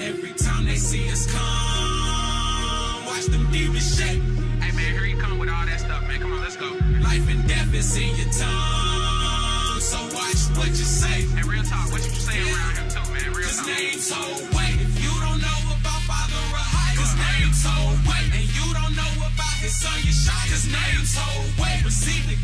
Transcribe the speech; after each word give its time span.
Every 0.00 0.32
time 0.34 0.64
they 0.66 0.76
see 0.76 1.10
us 1.10 1.26
come, 1.26 3.06
watch 3.06 3.26
them 3.26 3.50
demons 3.50 3.96
shake. 3.96 4.22
Hey 4.62 4.70
man, 4.76 4.92
here 4.94 5.06
you 5.06 5.16
come 5.16 5.38
with 5.38 5.48
all 5.48 5.66
that 5.66 5.80
stuff, 5.80 6.06
man. 6.06 6.20
Come 6.20 6.32
on, 6.32 6.40
let's 6.40 6.56
go. 6.56 6.70
Life 7.02 7.28
and 7.30 7.46
death 7.48 7.74
is 7.74 7.96
in 7.96 8.14
your 8.14 8.30
tongue, 8.30 9.80
so 9.80 9.98
watch 10.14 10.38
what 10.56 10.68
you 10.68 10.86
say. 10.86 11.26
Hey, 11.34 11.42
real 11.48 11.64
talk. 11.64 11.90
What 11.90 12.04
you 12.04 12.10
saying 12.14 12.46
around 12.46 12.78
here 12.78 12.90
too, 12.94 13.02
man? 13.12 13.32
Real 13.34 13.42
Cause 13.48 13.58
talk. 13.58 13.66
names 13.66 14.10
hold 14.10 14.38
weight. 14.54 14.78
If 14.78 15.02
you 15.02 15.10
don't 15.18 15.40
know 15.42 15.60
about 15.74 16.00
Father 16.06 16.38
Rahai, 16.54 16.94
cause 16.94 17.14
names 17.18 17.58
hold 17.66 17.98
weight. 18.06 18.30
And 18.38 18.46
you 18.54 18.66
don't 18.70 18.94
know 18.94 19.12
about 19.18 19.56
his 19.58 19.74
son 19.74 19.98
Yeshai, 20.06 20.46
cause 20.46 20.66
names 20.70 21.10
hold 21.18 21.50
weight. 21.58 21.82
Receive 21.82 22.22
the 22.30 22.36
gift 22.36 22.38
of 22.38 22.42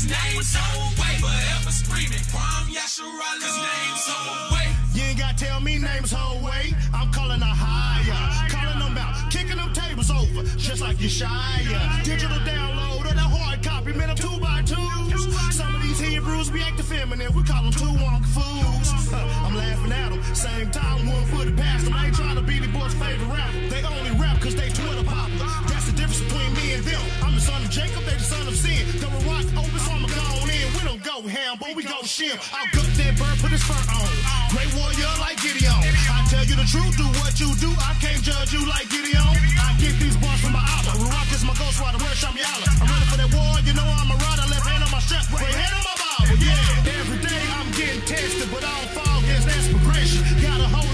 cause 0.00 0.08
names 0.08 0.54
hold 0.54 0.98
weight. 0.98 1.20
Forever 1.20 1.72
screaming, 1.72 2.24
Kwam 2.32 2.64
Yasharala, 2.72 3.40
cause 3.40 3.58
names 3.58 4.04
hold 4.08 4.52
weight. 4.52 4.74
You 4.94 5.02
ain't 5.02 5.18
gotta 5.18 5.44
tell 5.44 5.60
me 5.60 5.78
names 5.78 6.12
whole 6.12 6.42
way. 6.44 6.72
I'm 6.94 7.12
calling 7.12 7.42
a 7.42 7.44
higher, 7.44 8.48
calling 8.48 8.78
them 8.78 8.96
out, 8.98 9.30
kicking 9.30 9.56
them 9.56 9.72
tables 9.72 10.10
over, 10.10 10.42
just 10.56 10.80
like 10.80 10.96
Yeshaya. 10.96 12.04
Digital 12.04 12.38
download 12.38 13.04
of 13.10 13.14
the 13.14 13.26
hard 13.36 13.62
copy, 13.62 13.92
man, 13.92 14.10
I'm 14.10 14.16
two 14.16 14.38
by 14.40 14.62
twos. 14.62 15.54
Some 15.54 15.74
of 15.74 15.82
these 15.82 16.00
Hebrews 16.00 16.50
be 16.50 16.62
acting 16.62 16.84
feminine, 16.84 17.32
we 17.34 17.42
call 17.42 17.62
them 17.62 17.72
two 17.72 17.92
wonk 18.00 18.24
fools. 18.26 18.88
Huh, 19.10 19.46
I'm 19.46 19.56
laughing 19.56 19.92
at 19.92 20.10
them, 20.10 20.22
same 20.34 20.70
time 20.70 21.06
one 21.06 21.24
foot 21.26 21.56
past 21.56 21.84
them. 21.84 21.94
I 21.94 22.06
ain't 22.06 22.16
trying 22.16 22.36
to 22.36 22.42
be 22.42 22.58
the 22.58 22.68
boys' 22.68 22.94
favorite 22.94 23.28
rapper. 23.28 23.68
They 23.68 23.82
only 23.84 24.12
rap 24.12 24.40
cause 24.40 24.54
they 24.54 24.68
Twitter 24.70 25.04
popular. 25.04 25.49
The 25.90 26.06
difference 26.06 26.22
between 26.22 26.54
me 26.54 26.78
and 26.78 26.86
them. 26.86 27.02
I'm 27.18 27.34
the 27.34 27.42
son 27.42 27.58
of 27.66 27.70
Jacob, 27.74 28.06
they 28.06 28.14
the 28.14 28.22
son 28.22 28.46
of 28.46 28.54
sin. 28.54 28.86
Double 29.02 29.18
rock 29.26 29.42
open, 29.58 29.74
so 29.74 29.90
I'ma 29.90 30.06
go 30.06 30.22
on 30.38 30.46
in. 30.46 30.70
We 30.78 30.86
don't 30.86 31.02
go 31.02 31.18
ham, 31.26 31.58
but 31.58 31.74
we 31.74 31.82
go 31.82 31.98
shim. 32.06 32.38
I'll 32.54 32.70
gut 32.70 32.86
that 32.94 33.18
bird, 33.18 33.34
put 33.42 33.50
his 33.50 33.58
fur 33.66 33.74
on. 33.74 34.06
Great 34.54 34.70
warrior 34.78 35.10
like 35.18 35.42
Gideon. 35.42 35.74
I 35.74 36.22
tell 36.30 36.46
you 36.46 36.54
the 36.54 36.68
truth, 36.70 36.94
do 36.94 37.10
what 37.18 37.34
you 37.42 37.50
do. 37.58 37.74
I 37.82 37.98
can't 37.98 38.22
judge 38.22 38.54
you 38.54 38.62
like 38.70 38.86
Gideon. 38.86 39.34
I 39.58 39.74
get 39.82 39.98
these 39.98 40.14
bars 40.22 40.38
from 40.38 40.54
my 40.54 40.62
album. 40.62 41.10
Rock 41.10 41.26
is 41.34 41.42
my 41.42 41.58
ghost 41.58 41.82
rider, 41.82 41.98
where's 41.98 42.22
Shamyala? 42.22 42.70
I'm 42.70 42.86
ready 42.86 43.06
for 43.10 43.18
that 43.18 43.30
war, 43.34 43.58
you 43.66 43.74
know 43.74 43.82
I'm 43.82 44.14
a 44.14 44.16
rider. 44.30 44.46
Left 44.46 44.62
hand 44.70 44.86
on 44.86 44.94
my 44.94 45.02
strap, 45.02 45.26
right 45.34 45.42
hand 45.42 45.74
on 45.74 45.82
my 45.90 45.96
Bible. 45.98 46.38
Yeah, 46.38 47.02
every 47.02 47.18
day 47.18 47.42
I'm 47.58 47.66
getting 47.74 48.06
tested, 48.06 48.46
but 48.54 48.62
I 48.62 48.70
don't 48.78 48.94
fall 48.94 49.18
against 49.26 49.50
that's 49.50 49.66
progression. 49.74 50.22
Got 50.38 50.62
a 50.62 50.70
whole 50.70 50.89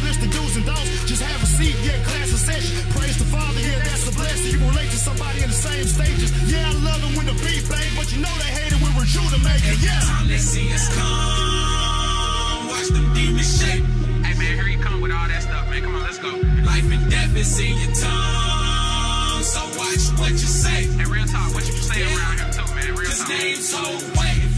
yeah, 1.86 2.02
class 2.04 2.32
a 2.34 2.38
session. 2.38 2.76
Praise 2.92 3.16
the 3.18 3.24
Father, 3.30 3.60
yeah, 3.60 3.78
that's 3.86 4.08
a 4.08 4.12
blessing. 4.12 4.58
You 4.58 4.66
relate 4.66 4.90
to 4.90 4.98
somebody 4.98 5.42
in 5.42 5.48
the 5.48 5.60
same 5.68 5.86
stages. 5.86 6.30
Yeah, 6.50 6.66
I 6.68 6.72
love 6.82 7.00
them 7.02 7.12
when 7.16 7.26
the 7.26 7.36
beat 7.44 7.62
bang, 7.70 7.90
but 7.96 8.10
you 8.12 8.18
know 8.20 8.34
they 8.42 8.50
hate 8.58 8.72
it 8.74 8.80
when 8.82 8.92
we're 8.98 9.06
true 9.08 9.28
to 9.30 9.38
make 9.46 9.62
it. 9.62 9.78
Yeah. 9.80 10.00
Time 10.02 10.26
they 10.28 10.38
see 10.38 10.66
us 10.74 10.86
come, 10.94 12.68
watch 12.68 12.88
them 12.90 13.06
demons 13.14 13.46
shake. 13.58 13.84
Hey 14.26 14.34
man, 14.38 14.52
here 14.58 14.68
you 14.68 14.78
come 14.82 15.00
with 15.00 15.12
all 15.12 15.28
that 15.28 15.42
stuff, 15.42 15.70
man. 15.70 15.82
Come 15.82 15.94
on, 15.94 16.02
let's 16.02 16.18
go. 16.18 16.30
Life 16.66 16.86
and 16.90 17.04
death 17.10 17.32
is 17.36 17.54
in 17.60 17.74
your 17.78 17.94
tongue, 17.94 19.42
so 19.42 19.60
watch 19.78 20.02
what 20.18 20.32
you 20.34 20.50
say. 20.50 20.90
Hey, 20.98 21.06
real 21.06 21.26
talk. 21.26 21.54
What 21.54 21.64
you 21.66 21.72
saying 21.72 22.10
around 22.18 22.38
here 22.42 22.50
too, 22.50 22.68
man? 22.74 22.90
Real 22.98 23.06
Cause 23.06 23.20
talk. 23.22 23.28
names 23.30 23.70
hold 23.72 24.02
weight. 24.18 24.55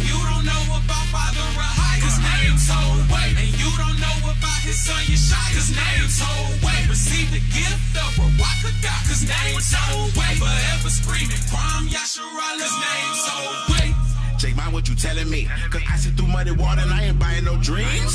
Hold 2.69 3.03
weight. 3.11 3.35
And 3.37 3.51
you 3.59 3.69
don't 3.77 3.99
know 3.99 4.19
about 4.31 4.61
his 4.63 4.79
son 4.79 5.03
Yeshai, 5.09 5.49
cause 5.57 5.71
names 5.73 6.21
hold 6.21 6.55
weight. 6.63 6.87
Receive 6.89 7.29
the 7.33 7.43
gift 7.51 7.93
of 7.97 8.11
Rawakadah, 8.21 9.01
cause 9.09 9.25
names 9.25 9.73
hold 9.73 10.15
weight. 10.15 10.39
Forever 10.39 10.91
screaming, 10.93 11.43
Kwam 11.51 11.89
Yasharala, 11.89 12.63
cause 12.63 12.77
names 12.79 13.23
hold 13.27 13.59
weight. 13.73 13.98
Jake, 14.39 14.57
mind 14.57 14.73
what 14.73 14.89
you 14.89 14.95
telling 14.95 15.29
me? 15.29 15.49
Cause 15.71 15.83
I 15.91 15.97
see 15.97 16.11
through 16.11 16.29
muddy 16.29 16.53
water 16.53 16.81
and 16.81 16.93
I 16.93 17.07
ain't 17.07 17.19
buying 17.19 17.45
no 17.45 17.57
dreams. 17.57 18.15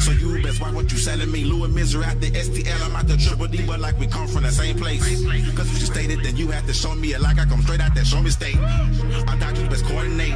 So 0.00 0.10
you 0.10 0.42
best 0.42 0.60
watch 0.60 0.72
what 0.72 0.90
you 0.90 0.96
selling 0.96 1.30
me. 1.30 1.44
Louis 1.44 1.68
Misery 1.68 2.04
out 2.04 2.18
the 2.18 2.30
STL, 2.30 2.80
I'm 2.82 2.96
out 2.96 3.06
the 3.06 3.16
triple 3.16 3.46
D, 3.46 3.64
but 3.66 3.78
like 3.78 3.98
we 4.00 4.06
come 4.06 4.26
from 4.26 4.42
the 4.42 4.50
same 4.50 4.76
place. 4.78 5.04
Cause 5.54 5.70
if 5.70 5.80
you 5.80 5.86
stated, 5.86 6.24
then 6.24 6.36
you 6.36 6.48
have 6.48 6.66
to 6.66 6.72
show 6.72 6.94
me 6.94 7.12
it 7.12 7.20
like 7.20 7.38
I 7.38 7.44
come 7.44 7.60
straight 7.60 7.80
out 7.80 7.94
that 7.94 8.06
show 8.06 8.22
me 8.22 8.30
state. 8.30 8.56
Our 9.28 9.36
doctors 9.36 9.68
best 9.68 9.84
coordinate, 9.84 10.32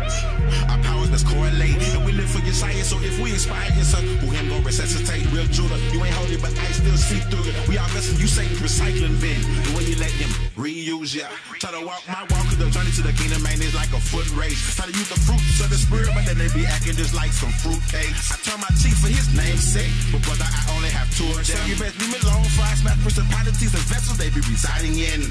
our 0.69 0.79
powers 0.85 1.11
best 1.11 1.27
correlate. 1.27 1.81
And 1.97 2.05
we 2.05 2.13
live 2.13 2.29
for 2.29 2.45
your 2.45 2.55
science, 2.55 2.89
so 2.89 3.01
if 3.01 3.19
we 3.19 3.33
inspire 3.33 3.73
your 3.73 3.85
son, 3.85 4.05
who 4.21 4.29
him 4.31 4.49
gon' 4.51 4.63
resuscitate? 4.63 5.25
Real 5.33 5.47
Judah, 5.47 5.79
you 5.91 6.05
ain't 6.05 6.15
holy, 6.15 6.37
but 6.37 6.53
I 6.53 6.71
still 6.71 6.97
see 6.97 7.19
through 7.33 7.49
it. 7.49 7.57
We 7.67 7.79
all 7.79 7.89
messing, 7.97 8.21
you 8.21 8.29
say 8.29 8.45
recycling 8.61 9.19
bin. 9.21 9.41
The 9.65 9.73
way 9.75 9.85
you 9.89 9.97
let 9.97 10.13
him 10.13 10.31
reuse 10.55 11.17
ya. 11.17 11.27
Try 11.59 11.73
to 11.73 11.85
walk 11.85 12.07
my 12.07 12.21
walk, 12.31 12.45
cause 12.53 12.59
the 12.59 12.71
journey 12.71 12.93
to 12.93 13.03
the 13.03 13.13
kingdom, 13.17 13.43
man, 13.43 13.59
is 13.63 13.75
like 13.75 13.91
a 13.91 14.01
foot 14.01 14.31
race. 14.37 14.66
Try 14.75 14.91
to 14.91 14.95
use 14.99 15.09
the 15.09 15.21
fruits 15.23 15.63
of 15.63 15.71
the 15.71 15.79
spirit, 15.79 16.11
but 16.11 16.27
then 16.27 16.37
they 16.39 16.51
be 16.51 16.67
acting 16.67 16.99
just 16.99 17.15
like 17.15 17.31
some 17.31 17.55
fruit 17.63 17.81
cakes. 17.87 18.35
I 18.35 18.37
turn 18.43 18.59
my 18.59 18.71
cheek 18.81 18.99
for 18.99 19.07
his 19.07 19.31
name's 19.37 19.63
sake, 19.63 19.93
but 20.11 20.23
brother, 20.27 20.49
I 20.49 20.61
only 20.75 20.91
have 20.91 21.07
two 21.15 21.31
of 21.31 21.47
them. 21.47 21.47
So 21.47 21.59
you 21.71 21.79
best 21.79 21.95
leave 22.03 22.11
me 22.11 22.19
alone, 22.27 22.45
for 22.57 22.67
I 22.67 22.75
smash 22.75 22.99
principalities 23.07 23.73
and 23.73 23.85
vessels 23.87 24.19
they 24.19 24.31
be 24.35 24.43
residing 24.43 24.99
in. 24.99 25.31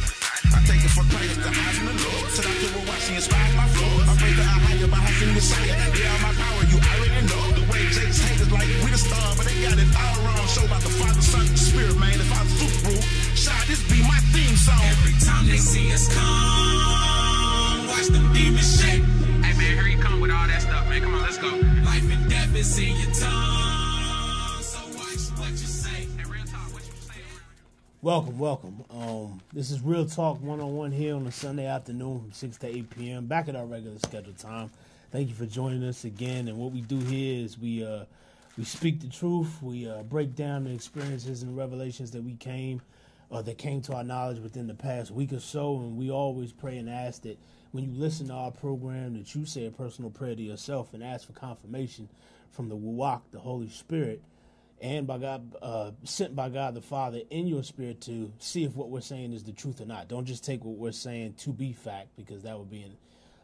I 0.56 0.63
take 0.63 0.79
it 0.79 0.94
for 0.95 1.03
praise 1.12 1.35
the 1.35 1.51
eyes 1.51 1.78
of 1.81 1.85
the 1.91 1.95
Lord. 2.00 2.28
Said 2.31 2.47
I 2.47 2.53
could 2.63 2.74
watch 2.88 3.06
and 3.12 3.18
inspire 3.19 3.51
my 3.59 3.68
flow. 3.75 4.07
I 4.07 4.13
pray 4.16 4.34
that 4.40 4.47
I 4.47 4.57
higher 4.66 4.88
by 4.88 5.01
having 5.03 5.34
Messiah. 5.34 5.75
They 5.91 6.06
are 6.06 6.22
my 6.24 6.34
power, 6.38 6.63
you 6.72 6.78
already 6.79 7.22
know. 7.28 7.44
The 7.59 7.63
way 7.68 7.81
Jake's 7.91 8.19
haters 8.24 8.51
like 8.51 8.69
we 8.85 8.90
the 8.94 9.01
star, 9.01 9.35
but 9.35 9.45
they 9.50 9.57
got 9.62 9.75
it 9.75 9.90
all 9.94 10.18
wrong. 10.24 10.45
Show 10.47 10.66
about 10.66 10.81
the 10.85 10.94
Father, 10.95 11.22
Son, 11.22 11.44
and 11.44 11.59
Spirit, 11.59 11.97
man. 11.97 12.16
If 12.16 12.29
I 12.31 12.40
was 12.45 12.53
football, 12.56 13.01
shot 13.35 13.66
this 13.68 13.81
be 13.90 14.00
my 14.06 14.19
theme 14.31 14.56
song. 14.56 14.79
Every 14.95 15.16
time 15.22 15.45
they 15.50 15.57
see 15.57 15.91
us 15.91 16.07
come, 16.13 17.88
watch 17.90 18.07
them 18.13 18.31
demons 18.31 18.69
shake. 18.79 19.03
Hey 19.45 19.56
man, 19.59 19.78
here 19.78 19.88
you 19.95 20.01
come 20.01 20.19
with 20.22 20.31
all 20.31 20.47
that 20.47 20.59
stuff, 20.59 20.89
man. 20.89 21.03
Come 21.03 21.13
on, 21.13 21.22
let's 21.22 21.38
go. 21.38 21.50
Life 21.50 22.11
and 22.11 22.28
death 22.28 22.56
is 22.56 22.79
in 22.79 22.95
your 22.97 23.11
tongue, 23.13 24.59
so 24.63 24.79
watch 24.97 25.39
what 25.39 25.51
you 25.51 25.57
say. 25.57 26.07
Hey, 26.17 26.23
real 26.28 26.44
talk. 26.45 26.73
What 26.73 26.83
you 26.83 26.91
saying 26.94 27.19
around 27.22 27.53
here? 27.53 27.69
Welcome, 28.01 28.39
welcome. 28.39 28.83
Um, 28.89 29.41
this 29.53 29.69
is 29.69 29.81
Real 29.81 30.07
Talk 30.07 30.41
One 30.41 30.59
on 30.59 30.73
One 30.73 30.91
here 30.91 31.16
on 31.16 31.28
a 31.28 31.31
Sunday 31.31 31.67
afternoon 31.67 32.22
from 32.22 32.31
six 32.31 32.57
to 32.57 32.67
eight 32.67 32.89
p.m. 32.89 33.28
Back 33.28 33.47
at 33.47 33.56
our 33.56 33.67
regular 33.67 34.00
scheduled 34.00 34.39
time. 34.39 34.72
Thank 35.11 35.29
you 35.29 35.35
for 35.35 35.45
joining 35.45 35.83
us 35.83 36.06
again. 36.06 36.47
And 36.47 36.57
what 36.57 36.72
we 36.72 36.81
do 36.81 36.97
here 36.97 37.45
is 37.45 37.59
we 37.59 37.85
uh, 37.85 38.06
we 38.57 38.63
speak 38.63 39.00
the 39.00 39.09
truth. 39.09 39.62
We 39.62 39.88
uh, 39.88 40.01
break 40.01 40.33
down 40.33 40.63
the 40.63 40.72
experiences 40.72 41.44
and 41.44 41.56
revelations 41.56 42.09
that 42.12 42.23
we 42.23 42.33
came 42.33 42.81
uh, 43.31 43.44
that 43.44 43.59
came 43.59 43.81
to 43.83 43.94
our 43.94 44.03
knowledge 44.03 44.39
within 44.39 44.66
the 44.66 44.73
past 44.73 45.12
week 45.12 45.33
or 45.33 45.39
so. 45.39 45.75
And 45.77 45.97
we 45.97 46.09
always 46.09 46.51
pray 46.51 46.79
and 46.79 46.89
ask 46.89 47.22
that 47.22 47.38
when 47.75 47.84
you 47.84 47.91
listen 47.91 48.28
to 48.28 48.34
our 48.34 48.52
program, 48.52 49.13
that 49.16 49.36
you 49.36 49.46
say 49.46 49.66
a 49.66 49.72
personal 49.72 50.09
prayer 50.09 50.36
to 50.36 50.41
yourself 50.41 50.94
and 50.94 51.03
ask 51.03 51.28
for 51.28 51.34
confirmation 51.34 52.09
from 52.52 52.69
the 52.69 52.75
Ruach, 52.75 53.22
the 53.31 53.40
Holy 53.40 53.69
Spirit 53.69 54.22
and 54.81 55.08
by 55.08 55.18
God, 55.18 55.56
uh, 55.62 55.91
sent 56.03 56.36
by 56.36 56.50
God 56.50 56.74
the 56.74 56.81
Father 56.81 57.22
in 57.30 57.47
your 57.47 57.63
spirit 57.63 58.02
to 58.02 58.31
see 58.40 58.63
if 58.66 58.75
what 58.75 58.90
we're 58.90 59.02
saying 59.02 59.34
is 59.34 59.44
the 59.44 59.53
truth 59.53 59.80
or 59.80 59.86
not. 59.86 60.08
Don't 60.08 60.25
just 60.25 60.44
take 60.44 60.66
what 60.66 60.78
we're 60.78 60.91
saying 60.91 61.36
to 61.40 61.52
be 61.52 61.72
fact, 61.72 62.09
because 62.18 62.44
that 62.44 62.58
would 62.59 62.69
be 62.69 62.81
an, 62.81 62.97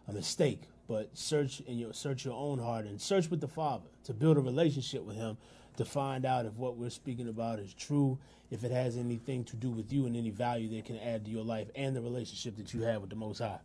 a 0.08 0.14
mistake. 0.14 0.62
But 0.88 1.18
search 1.18 1.62
in 1.62 1.78
your 1.78 1.94
search 1.94 2.26
your 2.26 2.34
own 2.34 2.60
heart 2.60 2.86
and 2.86 3.00
search 3.00 3.30
with 3.30 3.40
the 3.40 3.48
Father 3.48 3.88
to 4.04 4.14
build 4.14 4.38
a 4.38 4.42
relationship 4.42 5.04
with 5.04 5.16
Him 5.16 5.38
to 5.78 5.86
find 5.86 6.26
out 6.26 6.46
if 6.46 6.54
what 6.56 6.76
we're 6.76 6.90
speaking 6.90 7.30
about 7.30 7.60
is 7.60 7.74
true, 7.74 8.20
if 8.50 8.66
it 8.66 8.72
has 8.72 8.98
anything 8.98 9.46
to 9.46 9.56
do 9.56 9.72
with 9.72 9.94
you 9.94 10.06
and 10.06 10.18
any 10.18 10.32
value 10.32 10.68
that 10.76 10.86
can 10.86 11.00
add 11.00 11.24
to 11.24 11.32
your 11.32 11.46
life 11.46 11.70
and 11.76 11.96
the 11.96 12.02
relationship 12.02 12.58
that 12.58 12.74
you 12.74 12.82
have 12.82 13.00
with 13.00 13.10
the 13.10 13.16
Most 13.16 13.40
High. 13.40 13.60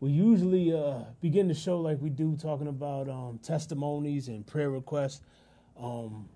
We 0.00 0.10
usually 0.10 0.72
uh, 0.72 1.00
begin 1.20 1.48
the 1.48 1.54
show 1.54 1.80
like 1.80 2.00
we 2.00 2.10
do, 2.10 2.36
talking 2.36 2.68
about 2.68 3.08
um, 3.08 3.40
testimonies 3.42 4.28
and 4.28 4.46
prayer 4.46 4.70
requests. 4.70 5.22
Um, 5.80 6.28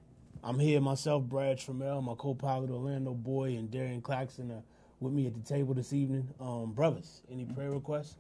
I'm 0.43 0.59
here 0.59 0.81
myself, 0.81 1.23
Brad 1.25 1.59
Trammell, 1.59 2.03
my 2.03 2.15
co-pilot 2.19 2.71
Orlando 2.71 3.13
Boy, 3.15 3.51
and 3.57 3.71
Darian 3.71 4.01
Claxton 4.03 4.51
are 4.51 4.63
with 4.99 5.13
me 5.13 5.29
at 5.29 5.35
the 5.35 5.41
table 5.41 5.75
this 5.75 5.93
evening. 5.93 6.27
Um, 6.41 6.73
brothers, 6.73 7.23
any 7.31 7.45
prayer 7.45 7.71
requests? 7.71 8.17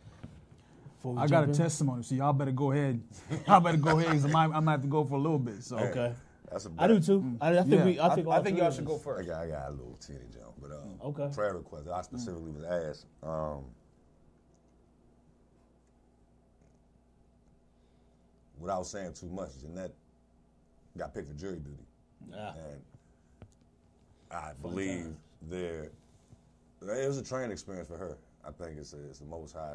Before 0.96 1.14
we 1.14 1.22
I 1.22 1.26
got 1.26 1.42
a 1.44 1.46
in? 1.48 1.52
testimony, 1.54 2.04
so 2.04 2.14
y'all 2.14 2.32
better 2.32 2.52
go 2.52 2.70
ahead. 2.70 3.02
Y'all 3.48 3.58
better 3.58 3.76
go 3.78 3.98
ahead, 3.98 4.12
'cause 4.12 4.24
I 4.24 4.28
might, 4.28 4.56
I 4.56 4.60
might 4.60 4.72
have 4.72 4.82
to 4.82 4.88
go 4.88 5.04
for 5.04 5.14
a 5.14 5.20
little 5.20 5.40
bit. 5.40 5.64
So 5.64 5.76
Okay, 5.78 6.12
That's 6.52 6.66
a 6.66 6.70
I 6.78 6.86
do 6.86 7.00
too. 7.00 7.24
I, 7.40 7.58
I 7.58 7.62
think 7.62 7.72
Yeah. 7.72 7.84
we. 7.84 7.98
I 7.98 8.14
think, 8.14 8.28
I, 8.28 8.36
all 8.36 8.42
think 8.44 8.58
y'all 8.58 8.70
should 8.70 8.84
us. 8.84 8.86
go 8.86 8.96
I 8.96 9.02
first. 9.02 9.28
got, 9.28 9.40
I 9.42 9.48
got 9.48 9.68
a 9.68 9.70
little 9.72 9.98
teeny 10.00 10.20
jump, 10.32 10.52
but 10.60 10.70
um, 10.70 11.00
Okay. 11.02 11.28
prayer 11.34 11.54
request. 11.54 11.88
I 11.92 12.02
specifically 12.02 12.52
was 12.52 12.62
asked. 12.62 13.06
Um, 13.24 13.64
without 18.62 18.86
saying 18.86 19.12
too 19.12 19.28
much, 19.28 19.50
Jeanette 19.60 19.92
got 20.96 21.12
picked 21.12 21.28
for 21.28 21.34
jury 21.34 21.58
duty, 21.58 21.84
Ah, 22.34 22.54
and 22.70 22.80
I 24.30 24.52
believe 24.62 25.14
there 25.50 25.90
it 26.80 27.06
was 27.08 27.18
a 27.18 27.24
training 27.24 27.50
experience 27.50 27.88
for 27.88 27.96
her. 27.98 28.16
I 28.46 28.50
think 28.52 28.78
it's 28.78 28.92
a, 28.92 28.96
it's 29.08 29.18
the 29.18 29.26
most 29.26 29.52
high 29.54 29.74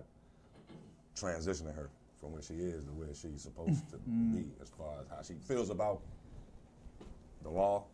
transitioning 1.15 1.75
her 1.75 1.89
from 2.19 2.31
where 2.33 2.41
she 2.41 2.53
is 2.55 2.83
to 2.85 2.91
where 2.91 3.13
she's 3.13 3.41
supposed 3.43 3.89
to 3.91 3.97
be 4.33 4.45
as 4.61 4.69
far 4.69 4.99
as 5.01 5.07
how 5.09 5.21
she 5.21 5.33
feels 5.47 5.69
about 5.69 6.01
the 7.43 7.49
law 7.49 7.85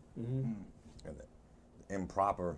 and 1.06 1.16
the 1.16 1.94
improper 1.94 2.56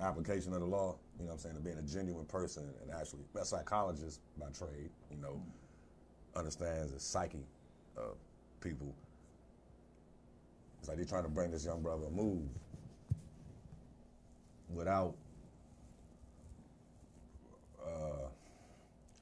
application 0.00 0.52
of 0.52 0.60
the 0.60 0.66
law. 0.66 0.96
You 1.18 1.24
know 1.24 1.30
what 1.30 1.34
I'm 1.34 1.38
saying? 1.40 1.54
To 1.56 1.60
being 1.60 1.78
a 1.78 1.82
genuine 1.82 2.24
person 2.26 2.64
and 2.82 2.90
actually 2.92 3.20
a 3.40 3.44
psychologist 3.44 4.20
by 4.38 4.46
trade, 4.50 4.90
you 5.10 5.16
know, 5.20 5.40
understands 6.38 6.92
the 6.92 7.00
psyche 7.00 7.46
of 7.96 8.16
people. 8.60 8.94
It's 10.78 10.88
like 10.88 10.96
they're 10.96 11.06
trying 11.06 11.24
to 11.24 11.28
bring 11.28 11.50
this 11.50 11.64
young 11.64 11.82
brother 11.82 12.06
a 12.06 12.10
move 12.10 12.48
without. 14.72 15.14
Uh, 17.84 18.28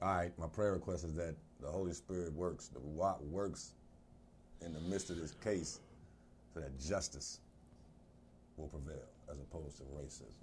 all 0.01 0.15
right, 0.15 0.31
my 0.37 0.47
prayer 0.47 0.73
request 0.73 1.03
is 1.03 1.15
that 1.15 1.35
the 1.61 1.67
Holy 1.67 1.93
Spirit 1.93 2.33
works, 2.33 2.67
the 2.67 2.79
Ruach 2.79 3.21
works 3.23 3.73
in 4.61 4.73
the 4.73 4.79
midst 4.81 5.09
of 5.09 5.19
this 5.19 5.33
case 5.43 5.79
so 6.53 6.59
that 6.59 6.79
justice 6.79 7.39
will 8.57 8.67
prevail 8.67 9.07
as 9.31 9.39
opposed 9.39 9.77
to 9.77 9.83
racism. 9.83 10.33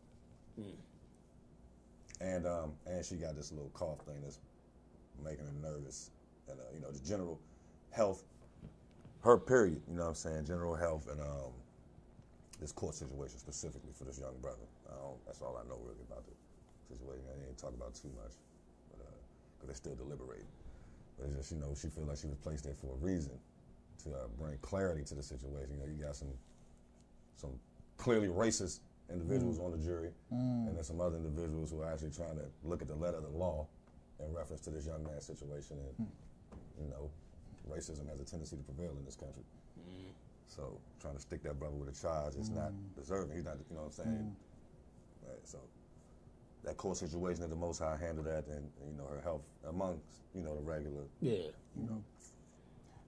And 2.20 2.46
um, 2.46 2.72
and 2.86 3.04
she 3.04 3.16
got 3.16 3.36
this 3.36 3.50
little 3.52 3.70
cough 3.74 4.00
thing 4.06 4.20
that's 4.22 4.38
making 5.22 5.44
her 5.44 5.70
nervous, 5.70 6.10
and 6.50 6.58
uh, 6.58 6.62
you 6.74 6.80
know, 6.80 6.90
the 6.90 7.06
general 7.06 7.40
health, 7.90 8.24
her 9.22 9.38
period. 9.38 9.80
You 9.88 9.96
know 9.96 10.02
what 10.02 10.08
I'm 10.08 10.14
saying? 10.14 10.44
General 10.46 10.74
health 10.74 11.08
and 11.10 11.20
um, 11.20 11.52
this 12.60 12.72
court 12.72 12.94
situation 12.94 13.38
specifically 13.38 13.92
for 13.96 14.04
this 14.04 14.18
young 14.18 14.36
brother. 14.40 14.66
I 14.88 14.96
don't, 14.96 15.24
that's 15.26 15.42
all 15.42 15.56
I 15.56 15.68
know 15.68 15.78
really 15.84 16.02
about 16.10 16.24
the 16.26 16.34
situation. 16.94 17.24
I 17.30 17.38
didn't 17.40 17.58
talk 17.58 17.74
about 17.74 17.94
too 17.94 18.10
much, 18.16 18.32
but 18.90 19.06
because 19.56 19.68
they're 19.68 19.74
still 19.74 19.94
deliberating. 19.94 20.46
But 21.18 21.28
it's 21.28 21.36
just 21.36 21.52
you 21.52 21.58
know 21.58 21.74
she 21.74 21.88
feels 21.88 22.08
like 22.08 22.18
she 22.18 22.26
was 22.26 22.38
placed 22.38 22.64
there 22.64 22.74
for 22.74 22.92
a 22.92 22.98
reason 23.04 23.32
to 24.04 24.10
uh, 24.10 24.26
bring 24.38 24.58
clarity 24.58 25.04
to 25.04 25.14
the 25.14 25.22
situation. 25.22 25.70
You 25.72 25.78
know, 25.78 25.90
you 25.90 26.04
got 26.04 26.16
some 26.16 26.32
some 27.36 27.50
clearly 27.96 28.28
racist 28.28 28.80
individuals 29.10 29.60
on 29.60 29.70
the 29.72 29.78
jury, 29.78 30.10
and 30.68 30.76
then 30.76 30.82
some 30.84 31.00
other 31.00 31.16
individuals 31.16 31.70
who 31.70 31.80
are 31.82 31.92
actually 31.92 32.10
trying 32.10 32.36
to 32.36 32.44
look 32.64 32.82
at 32.82 32.88
the 32.88 32.94
letter 32.94 33.18
of 33.18 33.24
the 33.24 33.36
law 33.36 33.66
in 34.20 34.32
reference 34.34 34.62
to 34.62 34.70
this 34.70 34.86
young 34.86 35.02
man's 35.04 35.24
situation. 35.26 35.76
And 35.98 36.08
you 36.80 36.88
know, 36.88 37.10
racism 37.70 38.08
has 38.08 38.20
a 38.20 38.24
tendency 38.24 38.56
to 38.56 38.62
prevail 38.62 38.94
in 38.98 39.04
this 39.04 39.16
country. 39.16 39.42
Mm-hmm. 39.80 40.10
So 40.46 40.78
trying 41.00 41.14
to 41.14 41.20
stick 41.20 41.42
that 41.42 41.58
brother 41.58 41.76
with 41.76 41.88
a 41.88 42.00
charge 42.00 42.34
is 42.36 42.50
not 42.50 42.70
mm. 42.70 43.00
deserving. 43.00 43.36
He's 43.36 43.44
not, 43.44 43.56
you 43.70 43.76
know 43.76 43.82
what 43.82 43.98
I'm 43.98 44.04
saying? 44.04 44.34
Mm. 44.34 45.28
Right, 45.28 45.40
so 45.44 45.58
that 46.64 46.76
court 46.76 46.96
situation 46.96 47.42
that 47.42 47.50
the 47.50 47.56
Most 47.56 47.78
High 47.78 47.96
handled 47.96 48.26
that, 48.26 48.46
and 48.46 48.70
you 48.86 48.96
know 48.96 49.06
her 49.06 49.20
health 49.20 49.42
amongst 49.68 50.04
you 50.34 50.42
know 50.42 50.54
the 50.54 50.62
regular. 50.62 51.02
Yeah. 51.20 51.32
You 51.76 51.82
know. 51.82 51.92
Mm-hmm. 51.92 51.98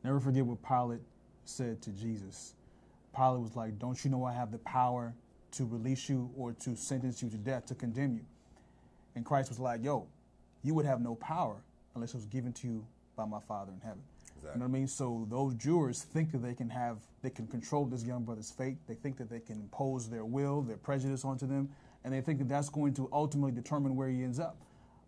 Never 0.04 0.20
forget 0.20 0.44
what 0.44 0.62
Pilate 0.62 1.00
said 1.44 1.82
to 1.82 1.90
Jesus. 1.90 2.54
Pilate 3.14 3.40
was 3.40 3.56
like, 3.56 3.78
Don't 3.78 4.02
you 4.04 4.10
know 4.10 4.24
I 4.24 4.32
have 4.32 4.52
the 4.52 4.58
power 4.58 5.14
to 5.52 5.64
release 5.64 6.08
you 6.08 6.30
or 6.36 6.52
to 6.52 6.76
sentence 6.76 7.22
you 7.22 7.30
to 7.30 7.36
death, 7.36 7.66
to 7.66 7.74
condemn 7.74 8.14
you? 8.14 8.24
And 9.14 9.24
Christ 9.24 9.48
was 9.48 9.58
like, 9.58 9.82
Yo, 9.82 10.06
you 10.62 10.74
would 10.74 10.86
have 10.86 11.00
no 11.00 11.14
power 11.16 11.56
unless 11.94 12.10
it 12.10 12.16
was 12.16 12.26
given 12.26 12.52
to 12.52 12.66
you 12.66 12.86
by 13.16 13.24
my 13.24 13.40
Father 13.40 13.72
in 13.72 13.80
heaven. 13.80 14.02
You 14.42 14.60
know 14.60 14.66
what 14.66 14.76
I 14.76 14.78
mean? 14.78 14.86
So 14.86 15.26
those 15.28 15.54
jurors 15.54 16.02
think 16.02 16.30
that 16.32 16.38
they 16.38 16.54
can 16.54 16.70
have, 16.70 16.98
they 17.22 17.30
can 17.30 17.46
control 17.48 17.84
this 17.86 18.04
young 18.04 18.22
brother's 18.22 18.50
fate. 18.50 18.76
They 18.86 18.94
think 18.94 19.16
that 19.16 19.28
they 19.28 19.40
can 19.40 19.56
impose 19.56 20.08
their 20.08 20.24
will, 20.24 20.62
their 20.62 20.76
prejudice 20.76 21.24
onto 21.24 21.46
them, 21.46 21.68
and 22.04 22.14
they 22.14 22.20
think 22.20 22.38
that 22.38 22.48
that's 22.48 22.68
going 22.68 22.94
to 22.94 23.08
ultimately 23.12 23.50
determine 23.50 23.96
where 23.96 24.08
he 24.08 24.22
ends 24.22 24.38
up. 24.38 24.56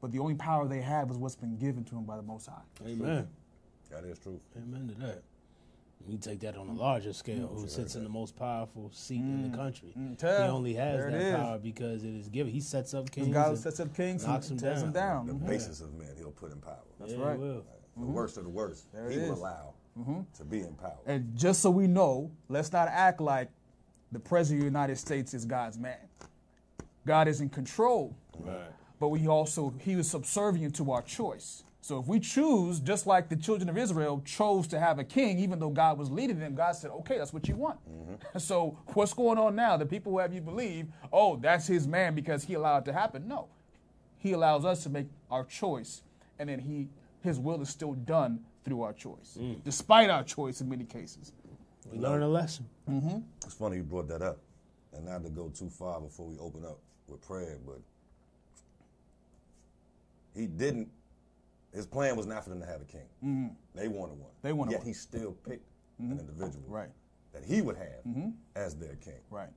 But 0.00 0.12
the 0.12 0.18
only 0.18 0.34
power 0.34 0.66
they 0.66 0.80
have 0.80 1.10
is 1.10 1.16
what's 1.16 1.36
been 1.36 1.56
given 1.56 1.84
to 1.84 1.96
him 1.96 2.04
by 2.04 2.16
the 2.16 2.22
Most 2.22 2.46
High. 2.46 2.62
Amen. 2.86 3.28
That 3.90 4.04
is 4.04 4.18
true. 4.18 4.40
Amen 4.56 4.88
to 4.88 4.94
that. 5.06 5.22
We 6.06 6.16
take 6.16 6.40
that 6.40 6.56
on 6.56 6.68
a 6.68 6.72
larger 6.72 7.12
scale. 7.12 7.48
Mm-hmm. 7.48 7.60
Who 7.60 7.68
sits 7.68 7.94
in 7.96 8.04
the 8.04 8.08
most 8.08 8.36
powerful 8.36 8.90
seat 8.92 9.20
in 9.20 9.42
the 9.42 9.48
mm-hmm. 9.48 9.56
country? 9.56 9.94
Mm-hmm. 9.98 10.42
he 10.42 10.48
only 10.48 10.74
has 10.74 10.96
There 10.96 11.08
it 11.08 11.12
that 11.12 11.20
is. 11.20 11.34
power 11.34 11.58
because 11.58 12.04
it 12.04 12.14
is 12.14 12.28
given. 12.28 12.52
He 12.52 12.60
sets 12.60 12.94
up 12.94 13.10
kings. 13.10 13.28
God 13.28 13.58
sets 13.58 13.80
up 13.80 13.94
kings 13.94 14.26
knocks 14.26 14.48
and 14.50 14.58
them 14.58 14.68
tears 14.68 14.82
them 14.82 14.92
down. 14.92 15.26
down. 15.26 15.38
The 15.38 15.44
basis 15.44 15.80
of 15.80 15.92
men, 15.94 16.14
he'll 16.16 16.30
put 16.30 16.52
in 16.52 16.60
power. 16.60 16.76
That's 16.98 17.12
Yeah, 17.12 17.18
right. 17.18 17.38
The 17.98 18.04
mm-hmm. 18.04 18.12
worst 18.12 18.36
of 18.36 18.44
the 18.44 18.50
worst, 18.50 18.92
There 18.92 19.10
he 19.10 19.18
will 19.18 19.34
allow 19.34 19.74
mm-hmm. 19.98 20.20
to 20.36 20.44
be 20.44 20.60
in 20.60 20.72
power. 20.74 20.98
And 21.06 21.36
just 21.36 21.60
so 21.60 21.70
we 21.70 21.88
know, 21.88 22.30
let's 22.48 22.72
not 22.72 22.88
act 22.88 23.20
like 23.20 23.50
the 24.12 24.20
president 24.20 24.60
of 24.60 24.72
the 24.72 24.78
United 24.78 24.96
States 24.96 25.34
is 25.34 25.44
God's 25.44 25.78
man. 25.78 25.98
God 27.06 27.26
is 27.26 27.40
in 27.40 27.48
control, 27.48 28.14
Right. 28.38 28.70
but 29.00 29.08
we 29.08 29.26
also 29.26 29.74
he 29.80 29.96
was 29.96 30.08
subservient 30.08 30.76
to 30.76 30.92
our 30.92 31.02
choice. 31.02 31.64
So 31.80 31.98
if 31.98 32.06
we 32.06 32.20
choose, 32.20 32.80
just 32.80 33.06
like 33.06 33.28
the 33.28 33.36
children 33.36 33.68
of 33.68 33.78
Israel 33.78 34.20
chose 34.24 34.66
to 34.68 34.78
have 34.78 34.98
a 34.98 35.04
king, 35.04 35.38
even 35.38 35.58
though 35.58 35.70
God 35.70 35.96
was 35.96 36.10
leading 36.10 36.38
them, 36.38 36.54
God 36.54 36.72
said, 36.72 36.90
"Okay, 36.90 37.18
that's 37.18 37.32
what 37.32 37.48
you 37.48 37.56
want." 37.56 37.78
Mm-hmm. 37.88 38.38
So 38.38 38.78
what's 38.94 39.14
going 39.14 39.38
on 39.38 39.56
now? 39.56 39.76
The 39.76 39.86
people 39.86 40.12
who 40.12 40.18
have 40.18 40.34
you 40.34 40.40
believe, 40.40 40.86
oh, 41.12 41.36
that's 41.36 41.66
his 41.66 41.88
man 41.88 42.14
because 42.14 42.44
he 42.44 42.54
allowed 42.54 42.82
it 42.82 42.84
to 42.86 42.92
happen. 42.92 43.26
No, 43.26 43.48
he 44.18 44.32
allows 44.32 44.64
us 44.64 44.82
to 44.84 44.90
make 44.90 45.06
our 45.30 45.44
choice, 45.44 46.02
and 46.38 46.48
then 46.48 46.60
he 46.60 46.88
his 47.22 47.38
will 47.38 47.60
is 47.60 47.68
still 47.68 47.94
done 47.94 48.40
through 48.64 48.82
our 48.82 48.92
choice, 48.92 49.36
mm. 49.40 49.62
despite 49.64 50.10
our 50.10 50.22
choice 50.22 50.60
in 50.60 50.68
many 50.68 50.84
cases. 50.84 51.32
We 51.90 51.98
learn 51.98 52.22
a 52.22 52.28
lesson. 52.28 52.66
Mm-hmm. 52.88 53.18
It's 53.44 53.54
funny 53.54 53.78
you 53.78 53.82
brought 53.82 54.08
that 54.08 54.22
up, 54.22 54.38
and 54.92 55.06
not 55.06 55.22
to 55.24 55.30
go 55.30 55.48
too 55.48 55.70
far 55.70 56.00
before 56.00 56.26
we 56.26 56.38
open 56.38 56.64
up 56.64 56.78
with 57.06 57.26
prayer, 57.26 57.58
but 57.64 57.80
he 60.34 60.46
didn't. 60.46 60.88
His 61.74 61.86
plan 61.86 62.16
was 62.16 62.26
not 62.26 62.44
for 62.44 62.50
them 62.50 62.60
to 62.60 62.66
have 62.66 62.80
a 62.80 62.84
king. 62.84 63.08
Mm-hmm. 63.24 63.48
They 63.74 63.88
wanted 63.88 64.18
one. 64.18 64.30
They 64.42 64.52
wanted 64.52 64.72
Yet 64.72 64.80
one. 64.80 64.86
he 64.88 64.92
still 64.94 65.32
picked 65.48 65.66
an 65.98 66.10
mm-hmm. 66.10 66.20
individual 66.20 66.64
Right. 66.66 66.88
that 67.32 67.44
he 67.44 67.60
would 67.60 67.76
have 67.76 68.32
as 68.56 68.74
their 68.74 68.96
king. 68.96 69.20
Right. 69.30 69.50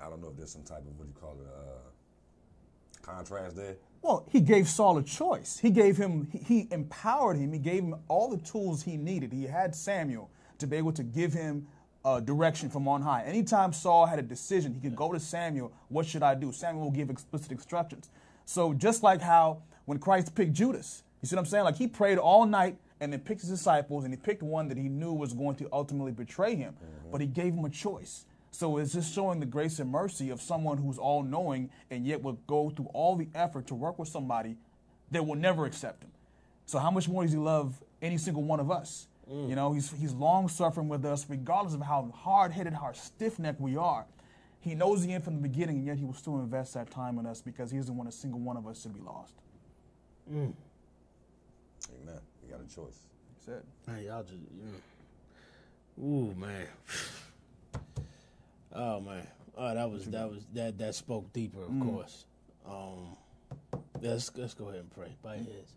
I 0.00 0.08
don't 0.08 0.22
know 0.22 0.28
if 0.28 0.36
there's 0.36 0.52
some 0.52 0.62
type 0.62 0.78
of 0.78 0.98
what 0.98 1.08
you 1.08 1.14
call 1.20 1.36
it, 1.40 1.48
uh, 1.48 3.02
contrast 3.02 3.56
there. 3.56 3.76
Well, 4.02 4.26
he 4.30 4.40
gave 4.40 4.68
Saul 4.68 4.98
a 4.98 5.02
choice. 5.02 5.58
He 5.58 5.70
gave 5.70 5.96
him, 5.96 6.28
he, 6.32 6.68
empowered 6.70 7.36
him. 7.36 7.52
He 7.52 7.58
gave 7.58 7.82
him 7.82 7.96
all 8.08 8.30
the 8.30 8.38
tools 8.38 8.82
he 8.82 8.96
needed. 8.96 9.32
He 9.32 9.44
had 9.44 9.74
Samuel 9.74 10.30
to 10.58 10.66
be 10.66 10.76
able 10.76 10.92
to 10.92 11.02
give 11.02 11.32
him 11.32 11.66
uh, 12.04 12.20
direction 12.20 12.70
from 12.70 12.86
on 12.88 13.02
high. 13.02 13.22
Anytime 13.24 13.72
Saul 13.72 14.06
had 14.06 14.18
a 14.18 14.22
decision, 14.22 14.72
he 14.72 14.80
could 14.80 14.96
go 14.96 15.12
to 15.12 15.20
Samuel. 15.20 15.72
What 15.88 16.06
should 16.06 16.22
I 16.22 16.34
do? 16.34 16.52
Samuel 16.52 16.84
will 16.84 16.90
give 16.90 17.10
explicit 17.10 17.52
instructions. 17.52 18.10
So 18.44 18.72
just 18.72 19.02
like 19.02 19.20
how 19.20 19.62
when 19.84 19.98
Christ 19.98 20.34
picked 20.34 20.52
Judas, 20.52 21.02
you 21.20 21.28
see 21.28 21.36
what 21.36 21.40
I'm 21.40 21.46
saying? 21.46 21.64
Like 21.64 21.76
he 21.76 21.86
prayed 21.86 22.18
all 22.18 22.46
night 22.46 22.78
and 23.00 23.12
then 23.12 23.20
picked 23.20 23.42
his 23.42 23.50
disciples, 23.50 24.04
and 24.04 24.12
he 24.12 24.16
picked 24.16 24.42
one 24.42 24.68
that 24.68 24.76
he 24.76 24.88
knew 24.88 25.12
was 25.12 25.32
going 25.32 25.54
to 25.56 25.68
ultimately 25.72 26.10
betray 26.12 26.56
him. 26.56 26.74
But 27.12 27.20
he 27.20 27.26
gave 27.26 27.54
him 27.54 27.64
a 27.64 27.70
choice. 27.70 28.24
So 28.58 28.78
it's 28.78 28.92
just 28.92 29.14
showing 29.14 29.38
the 29.38 29.46
grace 29.46 29.78
and 29.78 29.88
mercy 29.88 30.30
of 30.30 30.42
someone 30.42 30.78
who's 30.78 30.98
all 30.98 31.22
knowing 31.22 31.70
and 31.92 32.04
yet 32.04 32.24
will 32.24 32.40
go 32.48 32.70
through 32.70 32.88
all 32.92 33.14
the 33.14 33.28
effort 33.32 33.68
to 33.68 33.76
work 33.76 34.00
with 34.00 34.08
somebody 34.08 34.56
that 35.12 35.24
will 35.24 35.36
never 35.36 35.64
accept 35.64 36.02
him. 36.02 36.10
So 36.66 36.80
how 36.80 36.90
much 36.90 37.08
more 37.08 37.22
does 37.22 37.30
he 37.30 37.38
love 37.38 37.80
any 38.02 38.18
single 38.18 38.42
one 38.42 38.58
of 38.58 38.68
us? 38.68 39.06
Mm. 39.30 39.48
You 39.48 39.54
know, 39.54 39.72
he's 39.74 39.92
he's 39.92 40.12
long 40.12 40.48
suffering 40.48 40.88
with 40.88 41.04
us, 41.04 41.24
regardless 41.28 41.72
of 41.72 41.82
how 41.82 42.12
hard 42.12 42.50
headed, 42.50 42.72
how 42.72 42.90
stiff 42.90 43.38
necked 43.38 43.60
we 43.60 43.76
are. 43.76 44.04
He 44.58 44.74
knows 44.74 45.06
the 45.06 45.12
end 45.12 45.22
from 45.22 45.36
the 45.36 45.42
beginning, 45.42 45.76
and 45.76 45.86
yet 45.86 45.96
he 45.96 46.04
will 46.04 46.12
still 46.12 46.40
invest 46.40 46.74
that 46.74 46.90
time 46.90 47.16
in 47.20 47.26
us 47.26 47.40
because 47.40 47.70
he 47.70 47.76
doesn't 47.76 47.96
want 47.96 48.08
a 48.08 48.12
single 48.12 48.40
one 48.40 48.56
of 48.56 48.66
us 48.66 48.82
to 48.82 48.88
be 48.88 48.98
lost. 48.98 49.34
Mm. 50.28 50.52
Amen. 52.02 52.20
You 52.44 52.50
got 52.50 52.60
a 52.60 52.74
choice. 52.74 52.98
That's 53.46 53.60
it. 53.60 53.64
Man, 53.86 54.02
y'all 54.02 54.24
just. 54.24 54.34
Yeah. 55.96 56.04
Ooh 56.04 56.34
man. 56.36 56.66
Oh 58.72 59.00
man. 59.00 59.26
Oh, 59.56 59.74
that 59.74 59.90
was 59.90 60.04
that 60.06 60.30
was 60.30 60.44
that 60.54 60.78
that 60.78 60.94
spoke 60.94 61.32
deeper, 61.32 61.62
of 61.62 61.80
course. 61.80 62.26
Um, 62.66 63.16
let's 64.00 64.30
let's 64.36 64.54
go 64.54 64.68
ahead 64.68 64.80
and 64.80 64.90
pray. 64.90 65.08
By 65.22 65.38
his. 65.38 65.74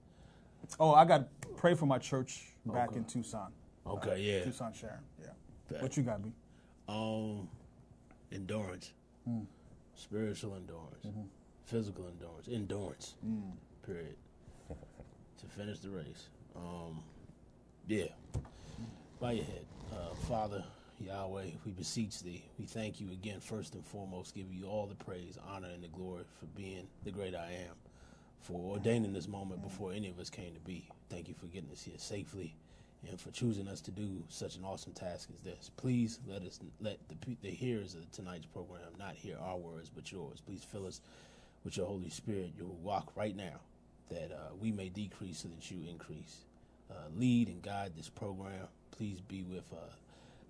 Oh, 0.80 0.94
I 0.94 1.06
got 1.06 1.28
pray 1.58 1.74
for 1.74 1.86
my 1.86 1.98
church 1.98 2.44
back 2.66 2.90
Okay. 2.90 2.98
in 3.00 3.06
Tucson. 3.06 3.52
Okay, 3.88 4.20
yeah. 4.22 4.44
Tucson 4.44 4.74
Sharon. 4.74 5.00
Yeah. 5.20 5.30
Bet. 5.70 5.82
What 5.82 5.98
you 5.98 6.04
got, 6.04 6.24
me? 6.24 6.32
Um, 6.88 7.48
endurance, 8.32 8.92
spiritual 9.96 10.56
endurance, 10.56 11.08
physical 11.66 12.06
endurance, 12.08 12.48
endurance. 12.52 13.16
Period. 13.86 14.16
to 15.40 15.46
finish 15.48 15.80
the 15.80 15.90
race. 15.90 16.30
Um, 16.56 17.02
yeah. 17.88 18.06
By 19.20 19.34
your 19.34 19.46
head, 19.46 19.66
uh, 19.92 20.14
Father 20.28 20.64
Yahweh. 21.02 21.46
We 21.66 21.72
beseech 21.72 22.22
Thee. 22.22 22.44
We 22.60 22.66
thank 22.66 23.00
You 23.00 23.12
again, 23.12 23.40
first 23.40 23.76
and 23.76 23.86
foremost, 23.86 24.36
give 24.36 24.52
You 24.54 24.66
all 24.66 24.88
the 24.88 25.04
praise, 25.04 25.38
honor, 25.50 25.70
and 25.74 25.84
the 25.84 25.88
glory 25.90 26.24
for 26.40 26.46
being 26.48 26.88
the 27.04 27.12
great 27.12 27.36
I 27.36 27.52
am, 27.68 27.76
for 28.42 28.74
ordaining 28.74 29.14
this 29.14 29.28
moment 29.28 29.64
before 29.64 29.94
any 29.94 30.10
of 30.10 30.20
us 30.20 30.30
came 30.30 30.54
to 30.54 30.60
be. 30.62 30.88
Thank 31.10 31.28
You 31.28 31.34
for 31.34 31.48
getting 31.48 31.72
us 31.72 31.84
here 31.84 31.98
safely 31.98 32.56
and 33.10 33.20
for 33.20 33.32
choosing 33.32 33.68
us 33.68 33.82
to 33.82 33.92
do 33.92 34.24
such 34.30 34.56
an 34.56 34.64
awesome 34.64 34.94
task 34.94 35.30
as 35.34 35.40
this. 35.42 35.72
Please 35.78 36.20
let 36.28 36.44
us 36.44 36.60
let 36.80 36.98
the 37.10 37.16
the 37.42 37.50
hearers 37.50 37.96
of 37.96 38.10
tonight's 38.12 38.46
program 38.46 38.82
not 39.00 39.16
hear 39.16 39.38
our 39.42 39.58
words 39.58 39.90
but 39.94 40.12
yours. 40.12 40.42
Please 40.46 40.64
fill 40.64 40.86
us 40.86 41.02
with 41.64 41.78
your 41.78 41.88
Holy 41.88 42.10
Spirit. 42.10 42.52
You 42.58 42.66
walk 42.84 43.12
right 43.16 43.36
now 43.36 43.60
that 44.10 44.32
uh, 44.32 44.54
we 44.60 44.72
may 44.72 44.90
decrease 44.90 45.40
so 45.40 45.48
that 45.48 45.72
you 45.72 45.80
increase. 45.90 46.46
Uh, 46.90 47.08
lead 47.18 47.48
and 47.48 47.62
guide 47.62 47.94
this 47.96 48.10
program. 48.10 48.68
Please 48.92 49.22
be 49.22 49.44
with 49.44 49.64
uh, 49.72 49.78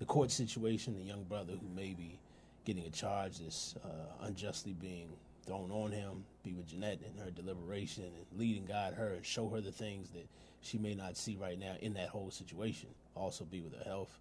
the 0.01 0.05
court 0.07 0.31
situation, 0.31 0.95
the 0.95 1.03
young 1.03 1.23
brother 1.25 1.53
who 1.53 1.69
may 1.75 1.93
be 1.93 2.17
getting 2.65 2.83
a 2.85 2.89
charge 2.89 3.37
that's 3.37 3.75
uh, 3.85 4.25
unjustly 4.25 4.73
being 4.73 5.07
thrown 5.45 5.69
on 5.69 5.91
him. 5.91 6.25
Be 6.43 6.53
with 6.53 6.69
Jeanette 6.69 7.01
in 7.05 7.23
her 7.23 7.29
deliberation 7.29 8.05
and 8.05 8.39
lead 8.39 8.57
and 8.57 8.67
guide 8.67 8.95
her 8.95 9.09
and 9.13 9.23
show 9.23 9.47
her 9.49 9.61
the 9.61 9.71
things 9.71 10.09
that 10.09 10.27
she 10.61 10.79
may 10.79 10.95
not 10.95 11.17
see 11.17 11.37
right 11.39 11.59
now 11.59 11.75
in 11.81 11.93
that 11.93 12.09
whole 12.09 12.31
situation. 12.31 12.89
Also 13.13 13.45
be 13.45 13.61
with 13.61 13.77
her 13.77 13.83
health. 13.83 14.17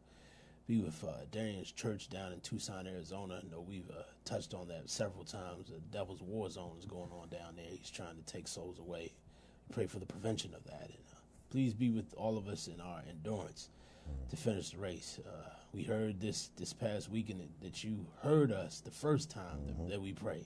be 0.67 0.81
with 0.81 1.03
uh, 1.03 1.13
Darian's 1.33 1.73
church 1.73 2.11
down 2.11 2.35
in 2.35 2.41
Tucson, 2.41 2.87
Arizona. 2.87 3.41
I 3.43 3.51
know 3.51 3.65
we've 3.67 3.89
uh, 3.89 4.03
touched 4.27 4.53
on 4.53 4.69
that 4.69 4.91
several 4.91 5.25
times. 5.25 5.71
The 5.71 5.81
devil's 5.97 6.21
war 6.21 6.51
zone 6.51 6.77
is 6.79 6.85
going 6.85 7.09
on 7.11 7.31
down 7.31 7.57
there. 7.57 7.65
He's 7.71 7.91
trying 7.91 8.17
to 8.17 8.23
take 8.31 8.49
souls 8.49 8.79
away. 8.79 9.15
Pray 9.73 9.87
for 9.87 9.99
the 9.99 10.05
prevention 10.05 10.53
of 10.53 10.63
that. 10.65 10.91
And 10.91 11.05
uh, 11.11 11.21
please 11.51 11.73
be 11.73 11.89
with 11.89 12.13
all 12.19 12.37
of 12.37 12.49
us 12.49 12.69
in 12.69 12.83
our 12.83 13.01
endurance 13.09 13.71
to 14.29 14.37
finish 14.37 14.69
the 14.71 14.79
race. 14.79 15.19
Uh, 15.27 15.55
we 15.73 15.83
heard 15.83 16.21
this 16.21 16.51
this 16.57 16.73
past 16.73 17.11
weekend 17.11 17.41
that, 17.41 17.61
that 17.63 17.85
you 17.85 18.07
heard 18.23 18.53
us 18.53 18.81
the 18.81 18.91
first 18.91 19.31
time 19.31 19.67
that, 19.67 19.77
mm-hmm. 19.77 19.89
that 19.91 20.01
we 20.01 20.13
pray. 20.13 20.45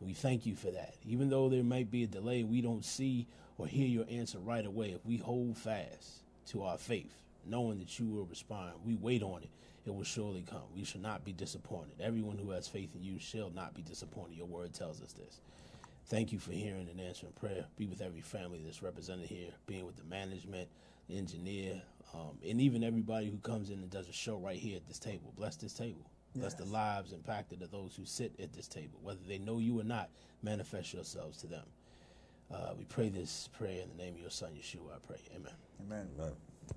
And 0.00 0.06
we 0.06 0.14
thank 0.14 0.46
you 0.46 0.54
for 0.54 0.70
that. 0.70 0.94
Even 1.04 1.28
though 1.28 1.48
there 1.48 1.64
might 1.64 1.90
be 1.90 2.04
a 2.04 2.06
delay, 2.06 2.44
we 2.44 2.60
don't 2.60 2.84
see 2.84 3.26
or 3.56 3.66
hear 3.66 3.88
your 3.88 4.04
answer 4.08 4.38
right 4.38 4.64
away. 4.64 4.90
If 4.90 5.04
we 5.04 5.16
hold 5.16 5.56
fast 5.56 6.22
to 6.46 6.62
our 6.62 6.78
faith, 6.78 7.12
knowing 7.44 7.78
that 7.78 7.98
you 7.98 8.06
will 8.06 8.26
respond, 8.26 8.74
we 8.84 8.94
wait 8.94 9.22
on 9.22 9.42
it, 9.42 9.50
it 9.84 9.94
will 9.94 10.04
surely 10.04 10.44
come. 10.48 10.62
We 10.74 10.84
shall 10.84 11.00
not 11.00 11.24
be 11.24 11.32
disappointed. 11.32 12.00
Everyone 12.00 12.38
who 12.38 12.50
has 12.50 12.68
faith 12.68 12.94
in 12.94 13.02
you 13.02 13.18
shall 13.18 13.50
not 13.50 13.74
be 13.74 13.82
disappointed. 13.82 14.36
Your 14.36 14.46
word 14.46 14.72
tells 14.72 15.02
us 15.02 15.12
this. 15.12 15.40
Thank 16.06 16.32
you 16.32 16.38
for 16.38 16.52
hearing 16.52 16.88
and 16.90 17.00
answering 17.00 17.32
prayer. 17.32 17.66
Be 17.76 17.86
with 17.86 18.00
every 18.00 18.20
family 18.20 18.60
that's 18.64 18.82
represented 18.82 19.26
here, 19.26 19.50
being 19.66 19.84
with 19.84 19.96
the 19.96 20.04
management, 20.04 20.68
the 21.08 21.18
engineer, 21.18 21.82
um, 22.14 22.38
and 22.46 22.60
even 22.60 22.82
everybody 22.82 23.30
who 23.30 23.38
comes 23.38 23.70
in 23.70 23.78
and 23.80 23.90
does 23.90 24.08
a 24.08 24.12
show 24.12 24.38
right 24.38 24.58
here 24.58 24.76
at 24.76 24.86
this 24.86 24.98
table. 24.98 25.32
Bless 25.36 25.56
this 25.56 25.72
table. 25.72 26.10
Bless 26.34 26.54
the 26.54 26.64
lives 26.64 27.12
impacted 27.12 27.62
of 27.62 27.70
those 27.70 27.96
who 27.96 28.04
sit 28.04 28.32
at 28.40 28.52
this 28.52 28.68
table. 28.68 29.00
Whether 29.02 29.20
they 29.26 29.38
know 29.38 29.58
you 29.58 29.80
or 29.80 29.84
not, 29.84 30.10
manifest 30.42 30.92
yourselves 30.92 31.38
to 31.38 31.48
them. 31.48 31.64
Uh, 32.52 32.74
we 32.78 32.84
pray 32.84 33.08
this 33.08 33.48
prayer 33.58 33.82
in 33.82 33.88
the 33.88 34.02
name 34.02 34.14
of 34.14 34.20
your 34.20 34.30
son, 34.30 34.50
Yeshua, 34.52 34.94
I 34.94 35.06
pray. 35.06 35.20
Amen. 35.34 35.52
Amen. 35.80 36.08
Man. 36.16 36.32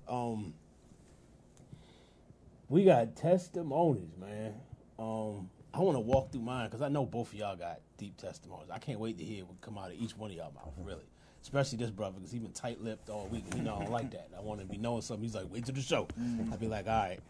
Um, 0.08 0.54
we 2.68 2.84
got 2.84 3.14
testimonies, 3.14 4.16
man. 4.18 4.54
Um, 4.98 5.48
I 5.72 5.80
want 5.80 5.96
to 5.96 6.00
walk 6.00 6.32
through 6.32 6.42
mine 6.42 6.66
because 6.66 6.82
I 6.82 6.88
know 6.88 7.06
both 7.06 7.32
of 7.32 7.38
y'all 7.38 7.56
got 7.56 7.80
deep 7.96 8.16
testimonies. 8.16 8.68
I 8.70 8.78
can't 8.78 8.98
wait 9.00 9.16
to 9.18 9.24
hear 9.24 9.44
what 9.44 9.60
come 9.60 9.78
out 9.78 9.90
of 9.90 9.96
each 9.96 10.16
one 10.16 10.30
of 10.30 10.36
y'all 10.36 10.52
mouth, 10.52 10.74
really. 10.78 11.06
Especially 11.42 11.76
this 11.76 11.90
brother 11.90 12.14
because 12.14 12.30
he 12.30 12.38
been 12.38 12.52
tight-lipped 12.52 13.10
all 13.10 13.26
week. 13.26 13.44
You 13.56 13.62
know, 13.62 13.76
I 13.76 13.78
don't 13.80 13.90
like 13.90 14.12
that. 14.12 14.30
I 14.36 14.40
want 14.40 14.60
to 14.60 14.66
be 14.66 14.78
knowing 14.78 15.02
something. 15.02 15.24
He's 15.24 15.34
like, 15.34 15.46
wait 15.50 15.66
till 15.66 15.74
the 15.74 15.82
show. 15.82 16.06
I'd 16.52 16.60
be 16.60 16.68
like, 16.68 16.86
all 16.86 16.92
right. 16.92 17.20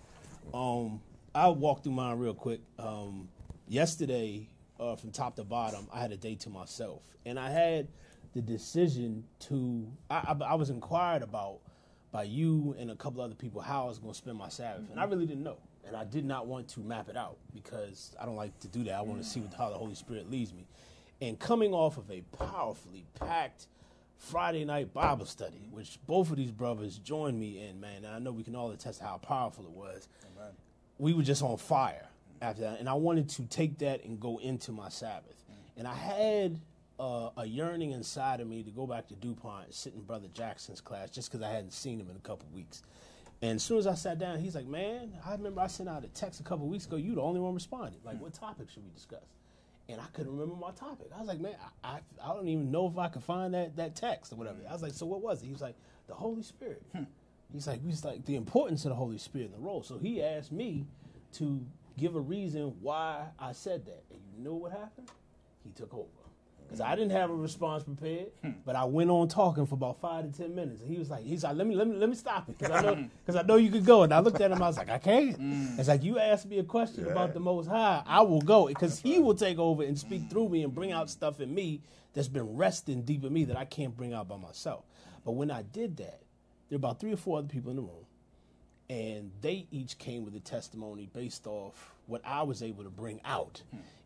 Um, 0.53 1.01
I'll 1.35 1.55
walk 1.55 1.83
through 1.83 1.93
mine 1.93 2.19
real 2.19 2.35
quick. 2.35 2.61
Um, 2.79 3.29
yesterday, 3.67 4.49
uh, 4.79 4.97
from 4.97 5.13
top 5.13 5.37
to 5.37 5.45
bottom, 5.45 5.89
I 5.93 6.01
had 6.01 6.13
a 6.13 6.17
day 6.17 6.35
to 6.37 6.51
myself, 6.51 7.03
and 7.25 7.39
I 7.39 7.51
had 7.51 7.89
the 8.35 8.43
decision 8.43 9.25
to. 9.41 9.91
I, 10.11 10.35
I, 10.41 10.45
I 10.45 10.55
was 10.55 10.69
inquired 10.69 11.23
about 11.23 11.61
by 12.11 12.25
you 12.25 12.77
and 12.79 12.91
a 12.91 12.97
couple 12.97 13.23
other 13.23 13.35
people 13.35 13.63
how 13.63 13.85
I 13.85 13.87
was 13.89 13.99
going 13.99 14.13
to 14.13 14.19
spend 14.19 14.37
my 14.37 14.51
Sabbath, 14.51 14.91
and 14.91 15.01
I 15.01 15.05
really 15.05 15.25
didn't 15.25 15.43
know, 15.43 15.59
and 15.87 15.97
I 15.97 16.05
did 16.05 16.27
not 16.27 16.47
want 16.47 16.69
to 16.69 16.81
map 16.81 17.09
it 17.09 17.17
out 17.17 17.39
because 17.55 18.15
I 18.21 18.27
don't 18.27 18.37
like 18.37 18.59
to 18.61 18.69
do 18.69 18.85
that. 18.85 18.95
I 18.95 19.01
want 19.01 19.23
to 19.23 19.27
see 19.27 19.41
what, 19.41 19.55
how 19.55 19.71
the 19.71 19.79
Holy 19.79 19.95
Spirit 19.95 20.31
leads 20.31 20.53
me, 20.53 20.67
and 21.23 21.39
coming 21.39 21.73
off 21.73 21.97
of 21.97 22.11
a 22.11 22.21
powerfully 22.37 23.07
packed 23.19 23.69
Friday 24.23 24.65
night 24.65 24.95
Bible 24.95 25.27
study, 25.27 25.67
which 25.73 25.99
both 26.07 26.31
of 26.31 26.37
these 26.37 26.53
brothers 26.53 26.99
joined 26.99 27.39
me 27.39 27.67
in, 27.67 27.81
man. 27.81 28.05
And 28.05 28.15
I 28.15 28.19
know 28.21 28.31
we 28.31 28.45
can 28.45 28.55
all 28.55 28.71
attest 28.71 29.01
how 29.01 29.19
powerful 29.19 29.65
it 29.65 29.73
was. 29.73 30.09
We 30.99 31.13
were 31.13 31.25
just 31.25 31.43
on 31.43 31.57
fire 31.57 32.09
after 32.41 32.63
that, 32.63 32.79
and 32.79 32.89
I 32.89 32.95
wanted 32.95 33.29
to 33.31 33.43
take 33.47 33.79
that 33.79 34.05
and 34.05 34.21
go 34.21 34.39
into 34.39 34.71
my 34.71 34.89
Sabbath. 34.89 35.45
And 35.77 35.89
I 35.89 35.95
had 35.95 36.61
uh, 37.01 37.31
a 37.37 37.45
yearning 37.45 37.91
inside 37.91 38.41
of 38.41 38.47
me 38.47 38.63
to 38.63 38.71
go 38.71 38.87
back 38.87 39.09
to 39.09 39.15
DuPont 39.17 39.67
and 39.67 39.75
sit 39.75 39.95
in 39.95 40.03
Brother 40.03 40.29
Jackson's 40.33 40.81
class 40.81 41.11
just 41.11 41.31
because 41.31 41.45
I 41.45 41.51
hadn't 41.51 41.73
seen 41.73 41.99
him 41.99 42.09
in 42.09 42.17
a 42.17 42.21
couple 42.21 42.47
weeks. 42.55 42.83
And 43.43 43.57
as 43.57 43.63
soon 43.65 43.79
as 43.79 43.89
I 43.89 43.95
sat 43.95 44.21
down, 44.21 44.39
he's 44.39 44.55
like, 44.55 44.67
"Man, 44.67 45.13
I 45.27 45.33
remember 45.33 45.61
I 45.61 45.67
sent 45.67 45.89
out 45.89 46.05
a 46.05 46.09
text 46.09 46.39
a 46.39 46.45
couple 46.45 46.69
weeks 46.69 46.87
ago. 46.87 46.95
You 46.95 47.17
the 47.17 47.23
only 47.23 47.41
one 47.41 47.55
responded. 47.55 48.05
Like, 48.05 48.21
what 48.21 48.33
topic 48.33 48.71
should 48.71 48.85
we 48.85 48.91
discuss?" 48.91 49.25
And 49.93 50.01
I 50.01 50.07
couldn't 50.13 50.33
remember 50.33 50.57
my 50.57 50.73
topic. 50.73 51.09
I 51.15 51.19
was 51.19 51.29
like, 51.29 51.41
"Man, 51.41 51.55
I, 51.85 51.97
I, 51.97 52.01
I 52.25 52.35
don't 52.35 52.49
even 52.49 52.71
know 52.71 52.89
if 52.89 52.99
I 52.99 53.09
could 53.09 53.23
find 53.23 53.55
that 53.55 53.77
that 53.77 53.95
text 53.95 54.33
or 54.33 54.37
whatever." 54.37 54.59
I 54.69 54.73
was 54.73 54.83
like, 54.83 54.93
"So 54.95 55.07
what 55.07 55.23
was 55.23 55.43
it?" 55.43 55.47
He 55.47 55.53
was 55.53 55.61
like, 55.61 55.77
"The 56.09 56.15
Holy 56.15 56.43
Spirit." 56.43 56.83
Hmm. 56.95 57.05
He's 57.53 57.67
like, 57.67 57.83
he's 57.85 58.05
like 58.05 58.25
the 58.25 58.37
importance 58.37 58.85
of 58.85 58.91
the 58.91 58.95
Holy 58.95 59.19
Spirit 59.19 59.47
in 59.47 59.53
the 59.53 59.59
role. 59.59 59.83
So 59.83 59.99
he 59.99 60.23
asked 60.23 60.53
me 60.53 60.87
to 61.35 61.65
give 61.99 62.17
a 62.17 62.21
reason 62.21 62.75
why 62.81 63.27
I 63.39 63.53
said 63.53 63.85
that. 63.87 64.05
And 64.11 64.21
you 64.35 64.43
know 64.43 64.55
what 64.55 64.73
happened? 64.73 65.11
He 65.63 65.71
took 65.71 65.93
over. 65.93 66.09
Because 66.73 66.87
I 66.87 66.95
didn't 66.95 67.11
have 67.11 67.29
a 67.29 67.35
response 67.35 67.85
prepared, 67.85 68.29
hmm. 68.43 68.53
but 68.65 68.77
I 68.77 68.85
went 68.85 69.11
on 69.11 69.29
talking 69.29 69.67
for 69.67 69.75
about 69.75 70.01
five 70.01 70.25
to 70.25 70.37
ten 70.37 70.55
minutes. 70.55 70.81
And 70.81 70.91
he 70.91 70.99
was 70.99 71.11
like, 71.11 71.23
he's 71.23 71.45
like, 71.45 71.55
let 71.55 71.67
me 71.67 71.75
let 71.75 71.87
me 71.87 71.97
let 71.97 72.09
me 72.09 72.15
stop 72.15 72.49
it. 72.49 72.57
Because 72.57 72.75
I 72.75 72.81
know 72.81 72.95
hmm. 72.95 73.05
because 73.25 73.39
I 73.39 73.43
know 73.43 73.57
you 73.57 73.71
could 73.71 73.85
go. 73.85 74.05
And 74.05 74.15
I 74.15 74.21
looked 74.21 74.41
at 74.41 74.51
him, 74.51 74.63
I 74.63 74.69
was 74.69 74.79
like, 74.79 74.89
I 74.89 74.99
can't. 74.99 75.37
Hmm. 75.37 75.79
It's 75.79 75.89
like 75.89 76.03
you 76.03 76.19
asked 76.19 76.47
me 76.47 76.59
a 76.59 76.65
question 76.65 77.07
about 77.07 77.35
the 77.35 77.41
most 77.41 77.69
high, 77.69 78.03
I 78.07 78.23
will 78.23 78.41
go. 78.41 78.69
Because 78.69 78.99
he 78.99 79.19
will 79.19 79.35
take 79.35 79.59
over 79.59 79.83
and 79.83 79.99
speak 79.99 80.31
through 80.31 80.49
me 80.49 80.63
and 80.63 80.75
bring 80.75 80.93
out 80.93 81.11
stuff 81.11 81.41
in 81.41 81.55
me 81.55 81.83
that's 82.15 82.29
been 82.29 82.57
resting 82.57 83.03
deep 83.03 83.25
in 83.25 83.33
me 83.33 83.45
that 83.45 83.57
I 83.57 83.67
can't 83.67 83.97
bring 83.97 84.15
out 84.15 84.29
by 84.29 84.37
myself. 84.37 84.85
But 85.25 85.33
when 85.33 85.51
I 85.51 85.63
did 85.63 85.99
that, 85.99 86.23
there 86.69 86.79
were 86.79 86.87
about 86.87 87.01
three 87.01 87.13
or 87.13 87.17
four 87.17 87.39
other 87.39 87.49
people 87.49 87.71
in 87.71 87.77
the 87.77 87.83
room 87.83 88.07
and 88.93 89.31
they 89.41 89.67
each 89.71 89.97
came 89.97 90.25
with 90.25 90.35
a 90.35 90.41
testimony 90.41 91.09
based 91.15 91.47
off 91.47 91.95
what 92.07 92.21
I 92.27 92.43
was 92.43 92.63
able 92.63 92.85
to 92.85 92.91
bring 92.91 93.21
out, 93.25 93.63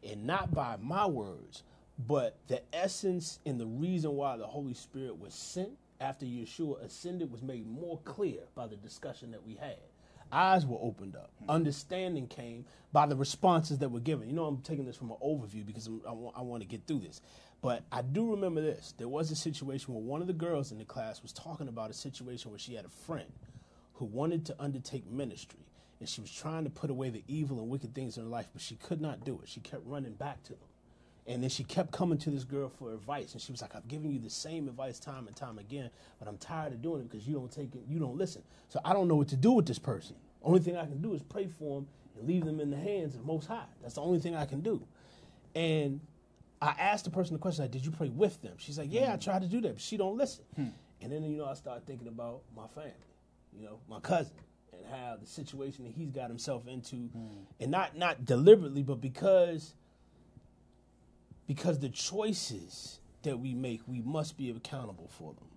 and 0.08 0.26
not 0.26 0.54
by 0.54 0.76
my 0.80 1.06
words, 1.06 1.64
but 1.98 2.36
the 2.48 2.62
essence 2.74 3.38
and 3.46 3.58
the 3.58 3.66
reason 3.66 4.12
why 4.12 4.36
the 4.36 4.46
Holy 4.46 4.74
Spirit 4.74 5.18
was 5.18 5.34
sent 5.34 5.70
after 6.00 6.26
Yeshua 6.26 6.84
ascended 6.84 7.30
was 7.30 7.42
made 7.42 7.66
more 7.66 7.98
clear 8.04 8.40
by 8.54 8.66
the 8.66 8.76
discussion 8.76 9.30
that 9.30 9.46
we 9.46 9.54
had. 9.54 9.78
Eyes 10.30 10.66
were 10.66 10.78
opened 10.80 11.16
up. 11.16 11.30
Hmm. 11.44 11.50
Understanding 11.50 12.26
came 12.26 12.66
by 12.92 13.06
the 13.06 13.16
responses 13.16 13.78
that 13.78 13.90
were 13.90 14.00
given. 14.00 14.28
You 14.28 14.34
know, 14.34 14.44
I'm 14.44 14.58
taking 14.58 14.84
this 14.84 14.96
from 14.96 15.10
an 15.10 15.16
overview 15.24 15.64
because 15.64 15.86
I'm, 15.86 16.02
I, 16.06 16.12
want, 16.12 16.36
I 16.36 16.42
want 16.42 16.62
to 16.62 16.68
get 16.68 16.86
through 16.86 17.00
this. 17.00 17.20
But 17.62 17.84
I 17.90 18.02
do 18.02 18.30
remember 18.32 18.60
this. 18.60 18.92
There 18.98 19.08
was 19.08 19.30
a 19.30 19.36
situation 19.36 19.94
where 19.94 20.02
one 20.02 20.20
of 20.20 20.26
the 20.26 20.32
girls 20.32 20.72
in 20.72 20.78
the 20.78 20.84
class 20.84 21.22
was 21.22 21.32
talking 21.32 21.68
about 21.68 21.90
a 21.90 21.94
situation 21.94 22.50
where 22.50 22.58
she 22.58 22.74
had 22.74 22.84
a 22.84 22.90
friend 23.06 23.32
who 23.94 24.04
wanted 24.04 24.44
to 24.46 24.56
undertake 24.60 25.10
ministry 25.10 25.66
and 25.98 26.08
she 26.08 26.20
was 26.20 26.30
trying 26.30 26.64
to 26.64 26.70
put 26.70 26.90
away 26.90 27.08
the 27.08 27.24
evil 27.26 27.58
and 27.58 27.70
wicked 27.70 27.94
things 27.94 28.18
in 28.18 28.24
her 28.24 28.28
life, 28.28 28.48
but 28.52 28.60
she 28.60 28.76
could 28.76 29.00
not 29.00 29.24
do 29.24 29.40
it. 29.42 29.48
She 29.48 29.60
kept 29.60 29.86
running 29.86 30.12
back 30.12 30.42
to 30.44 30.50
them. 30.50 30.68
And 31.28 31.42
then 31.42 31.50
she 31.50 31.64
kept 31.64 31.90
coming 31.90 32.18
to 32.18 32.30
this 32.30 32.44
girl 32.44 32.68
for 32.68 32.92
advice, 32.92 33.32
and 33.32 33.42
she 33.42 33.50
was 33.50 33.60
like, 33.60 33.74
"I've 33.74 33.88
given 33.88 34.12
you 34.12 34.20
the 34.20 34.30
same 34.30 34.68
advice 34.68 35.00
time 35.00 35.26
and 35.26 35.34
time 35.34 35.58
again, 35.58 35.90
but 36.18 36.28
I'm 36.28 36.38
tired 36.38 36.72
of 36.72 36.82
doing 36.82 37.00
it 37.00 37.10
because 37.10 37.26
you 37.26 37.34
don't 37.34 37.50
take 37.50 37.74
it, 37.74 37.82
you 37.88 37.98
don't 37.98 38.16
listen. 38.16 38.42
So 38.68 38.80
I 38.84 38.92
don't 38.92 39.08
know 39.08 39.16
what 39.16 39.28
to 39.28 39.36
do 39.36 39.52
with 39.52 39.66
this 39.66 39.78
person. 39.78 40.14
Only 40.42 40.60
thing 40.60 40.76
I 40.76 40.84
can 40.84 41.02
do 41.02 41.14
is 41.14 41.22
pray 41.22 41.48
for 41.48 41.80
them 41.80 41.88
and 42.16 42.28
leave 42.28 42.44
them 42.44 42.60
in 42.60 42.70
the 42.70 42.76
hands 42.76 43.14
of 43.14 43.22
the 43.22 43.26
Most 43.26 43.48
High. 43.48 43.66
That's 43.82 43.94
the 43.94 44.02
only 44.02 44.20
thing 44.20 44.36
I 44.36 44.46
can 44.46 44.60
do." 44.60 44.86
And 45.56 46.00
I 46.62 46.74
asked 46.78 47.04
the 47.04 47.10
person 47.10 47.34
the 47.34 47.40
question, 47.40 47.64
like, 47.64 47.72
"Did 47.72 47.84
you 47.84 47.90
pray 47.90 48.08
with 48.08 48.40
them?" 48.42 48.54
She's 48.58 48.78
like, 48.78 48.92
"Yeah, 48.92 49.08
I 49.08 49.14
hmm. 49.14 49.20
tried 49.20 49.42
to 49.42 49.48
do 49.48 49.60
that, 49.62 49.74
but 49.74 49.82
she 49.82 49.96
don't 49.96 50.16
listen." 50.16 50.44
Hmm. 50.54 50.68
And 51.00 51.12
then 51.12 51.24
you 51.24 51.38
know, 51.38 51.46
I 51.46 51.54
started 51.54 51.86
thinking 51.86 52.08
about 52.08 52.42
my 52.56 52.68
family, 52.68 52.92
you 53.52 53.64
know, 53.64 53.80
my 53.88 53.98
cousin, 54.00 54.32
and 54.72 54.86
how 54.86 55.16
the 55.20 55.26
situation 55.26 55.84
that 55.84 55.92
he's 55.92 56.10
got 56.10 56.28
himself 56.28 56.68
into, 56.68 56.96
hmm. 56.96 57.42
and 57.58 57.72
not 57.72 57.96
not 57.96 58.24
deliberately, 58.24 58.84
but 58.84 59.00
because 59.00 59.74
because 61.46 61.78
the 61.78 61.88
choices 61.88 63.00
that 63.22 63.38
we 63.38 63.54
make, 63.54 63.80
we 63.86 64.00
must 64.00 64.36
be 64.36 64.50
accountable 64.50 65.08
for 65.08 65.34
them. 65.34 65.48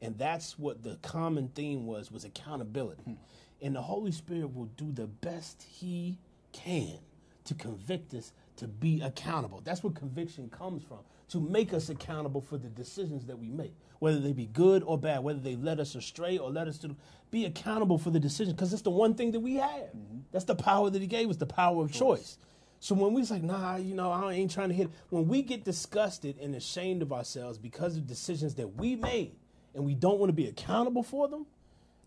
And 0.00 0.16
that's 0.16 0.58
what 0.58 0.82
the 0.82 0.96
common 1.02 1.48
theme 1.48 1.86
was 1.86 2.10
was 2.10 2.24
accountability. 2.24 3.02
Hmm. 3.02 3.14
And 3.60 3.74
the 3.74 3.82
Holy 3.82 4.12
Spirit 4.12 4.54
will 4.54 4.70
do 4.76 4.92
the 4.92 5.06
best 5.06 5.62
he 5.62 6.18
can 6.52 6.98
to 7.44 7.54
convict 7.54 8.14
us 8.14 8.32
to 8.56 8.68
be 8.68 9.00
accountable. 9.00 9.62
That's 9.64 9.82
where 9.82 9.92
conviction 9.92 10.50
comes 10.50 10.84
from. 10.84 10.98
To 11.30 11.40
make 11.40 11.72
us 11.72 11.88
accountable 11.88 12.40
for 12.40 12.58
the 12.58 12.68
decisions 12.68 13.26
that 13.26 13.38
we 13.38 13.50
make, 13.50 13.74
whether 13.98 14.18
they 14.18 14.32
be 14.32 14.46
good 14.46 14.82
or 14.84 14.96
bad, 14.98 15.22
whether 15.22 15.40
they 15.40 15.56
led 15.56 15.80
us 15.80 15.94
astray 15.94 16.38
or 16.38 16.50
led 16.50 16.68
us 16.68 16.78
to 16.78 16.94
be 17.30 17.44
accountable 17.44 17.98
for 17.98 18.10
the 18.10 18.20
decision, 18.20 18.54
because 18.54 18.72
it's 18.72 18.82
the 18.82 18.90
one 18.90 19.14
thing 19.14 19.32
that 19.32 19.40
we 19.40 19.56
have. 19.56 19.70
Mm-hmm. 19.70 20.18
That's 20.32 20.44
the 20.44 20.54
power 20.54 20.88
that 20.90 21.00
He 21.00 21.08
gave 21.08 21.28
us, 21.28 21.36
the 21.36 21.46
power 21.46 21.82
of 21.82 21.92
choice. 21.92 22.38
So 22.80 22.94
when 22.94 23.12
we 23.12 23.20
was 23.20 23.30
like, 23.30 23.42
nah, 23.42 23.76
you 23.76 23.94
know, 23.94 24.10
I 24.10 24.32
ain't 24.34 24.50
trying 24.50 24.68
to 24.68 24.74
hit. 24.74 24.88
When 25.10 25.26
we 25.26 25.42
get 25.42 25.64
disgusted 25.64 26.38
and 26.40 26.54
ashamed 26.54 27.02
of 27.02 27.12
ourselves 27.12 27.58
because 27.58 27.96
of 27.96 28.06
decisions 28.06 28.54
that 28.56 28.76
we 28.76 28.94
made, 28.96 29.34
and 29.74 29.84
we 29.84 29.94
don't 29.94 30.18
want 30.18 30.30
to 30.30 30.34
be 30.34 30.46
accountable 30.46 31.02
for 31.02 31.28
them, 31.28 31.46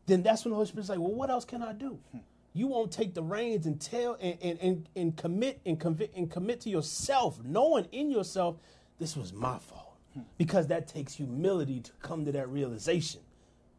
then 0.06 0.24
that's 0.24 0.44
when 0.44 0.50
the 0.50 0.56
Holy 0.56 0.68
Spirit's 0.68 0.90
like, 0.90 1.00
well, 1.00 1.14
what 1.14 1.30
else 1.30 1.46
can 1.46 1.62
I 1.62 1.74
do? 1.74 2.00
You 2.54 2.68
won't 2.68 2.92
take 2.92 3.14
the 3.14 3.24
reins 3.24 3.66
and 3.66 3.80
tell 3.80 4.18
and, 4.20 4.38
and, 4.42 4.60
and, 4.60 4.90
and 4.96 5.16
commit 5.16 5.62
and 5.66 5.80
convict 5.80 6.18
and 6.18 6.30
commit 6.30 6.62
to 6.62 6.70
yourself, 6.70 7.40
knowing 7.44 7.86
in 7.92 8.12
yourself 8.12 8.58
this 9.00 9.16
was 9.16 9.32
my 9.32 9.58
fault. 9.58 9.96
Because 10.38 10.68
that 10.68 10.90
takes 10.90 11.14
humility 11.14 11.80
to 11.80 11.92
come 12.02 12.26
to 12.26 12.32
that 12.34 12.50
realization. 12.50 13.22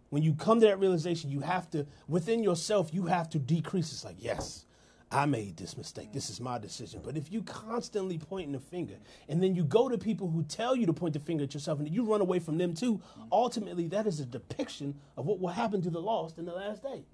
When 0.09 0.23
you 0.23 0.33
come 0.33 0.61
to 0.61 0.67
that 0.67 0.79
realization, 0.79 1.31
you 1.31 1.41
have 1.41 1.69
to, 1.71 1.87
within 2.09 2.43
yourself, 2.43 2.95
you 2.95 3.05
have 3.07 3.29
to 3.31 3.39
decrease. 3.39 3.93
It's 3.93 4.05
like, 4.05 4.17
yes, 4.19 4.65
I 5.13 5.27
made 5.27 5.57
this 5.59 5.77
mistake. 5.77 6.13
This 6.13 6.31
is 6.31 6.41
my 6.41 6.59
decision. 6.59 7.03
But 7.05 7.17
if 7.17 7.31
you 7.31 7.43
constantly 7.43 8.19
pointing 8.19 8.53
the 8.53 8.61
finger 8.61 8.95
and 9.29 9.43
then 9.43 9.55
you 9.55 9.63
go 9.65 9.89
to 9.89 9.99
people 9.99 10.31
who 10.31 10.43
tell 10.43 10.75
you 10.75 10.87
to 10.87 10.93
point 10.93 11.13
the 11.15 11.21
finger 11.21 11.45
at 11.45 11.53
yourself 11.55 11.79
and 11.81 11.89
you 11.89 12.05
run 12.05 12.21
away 12.23 12.39
from 12.39 12.57
them 12.59 12.73
too, 12.75 13.01
ultimately 13.31 13.87
that 13.89 14.07
is 14.07 14.21
a 14.21 14.25
depiction 14.27 14.95
of 15.17 15.27
what 15.27 15.39
will 15.39 15.51
happen 15.51 15.83
to 15.83 15.91
the 15.91 16.01
lost 16.01 16.39
in 16.39 16.47
the 16.47 16.53
last 16.55 16.83
day. 16.83 17.05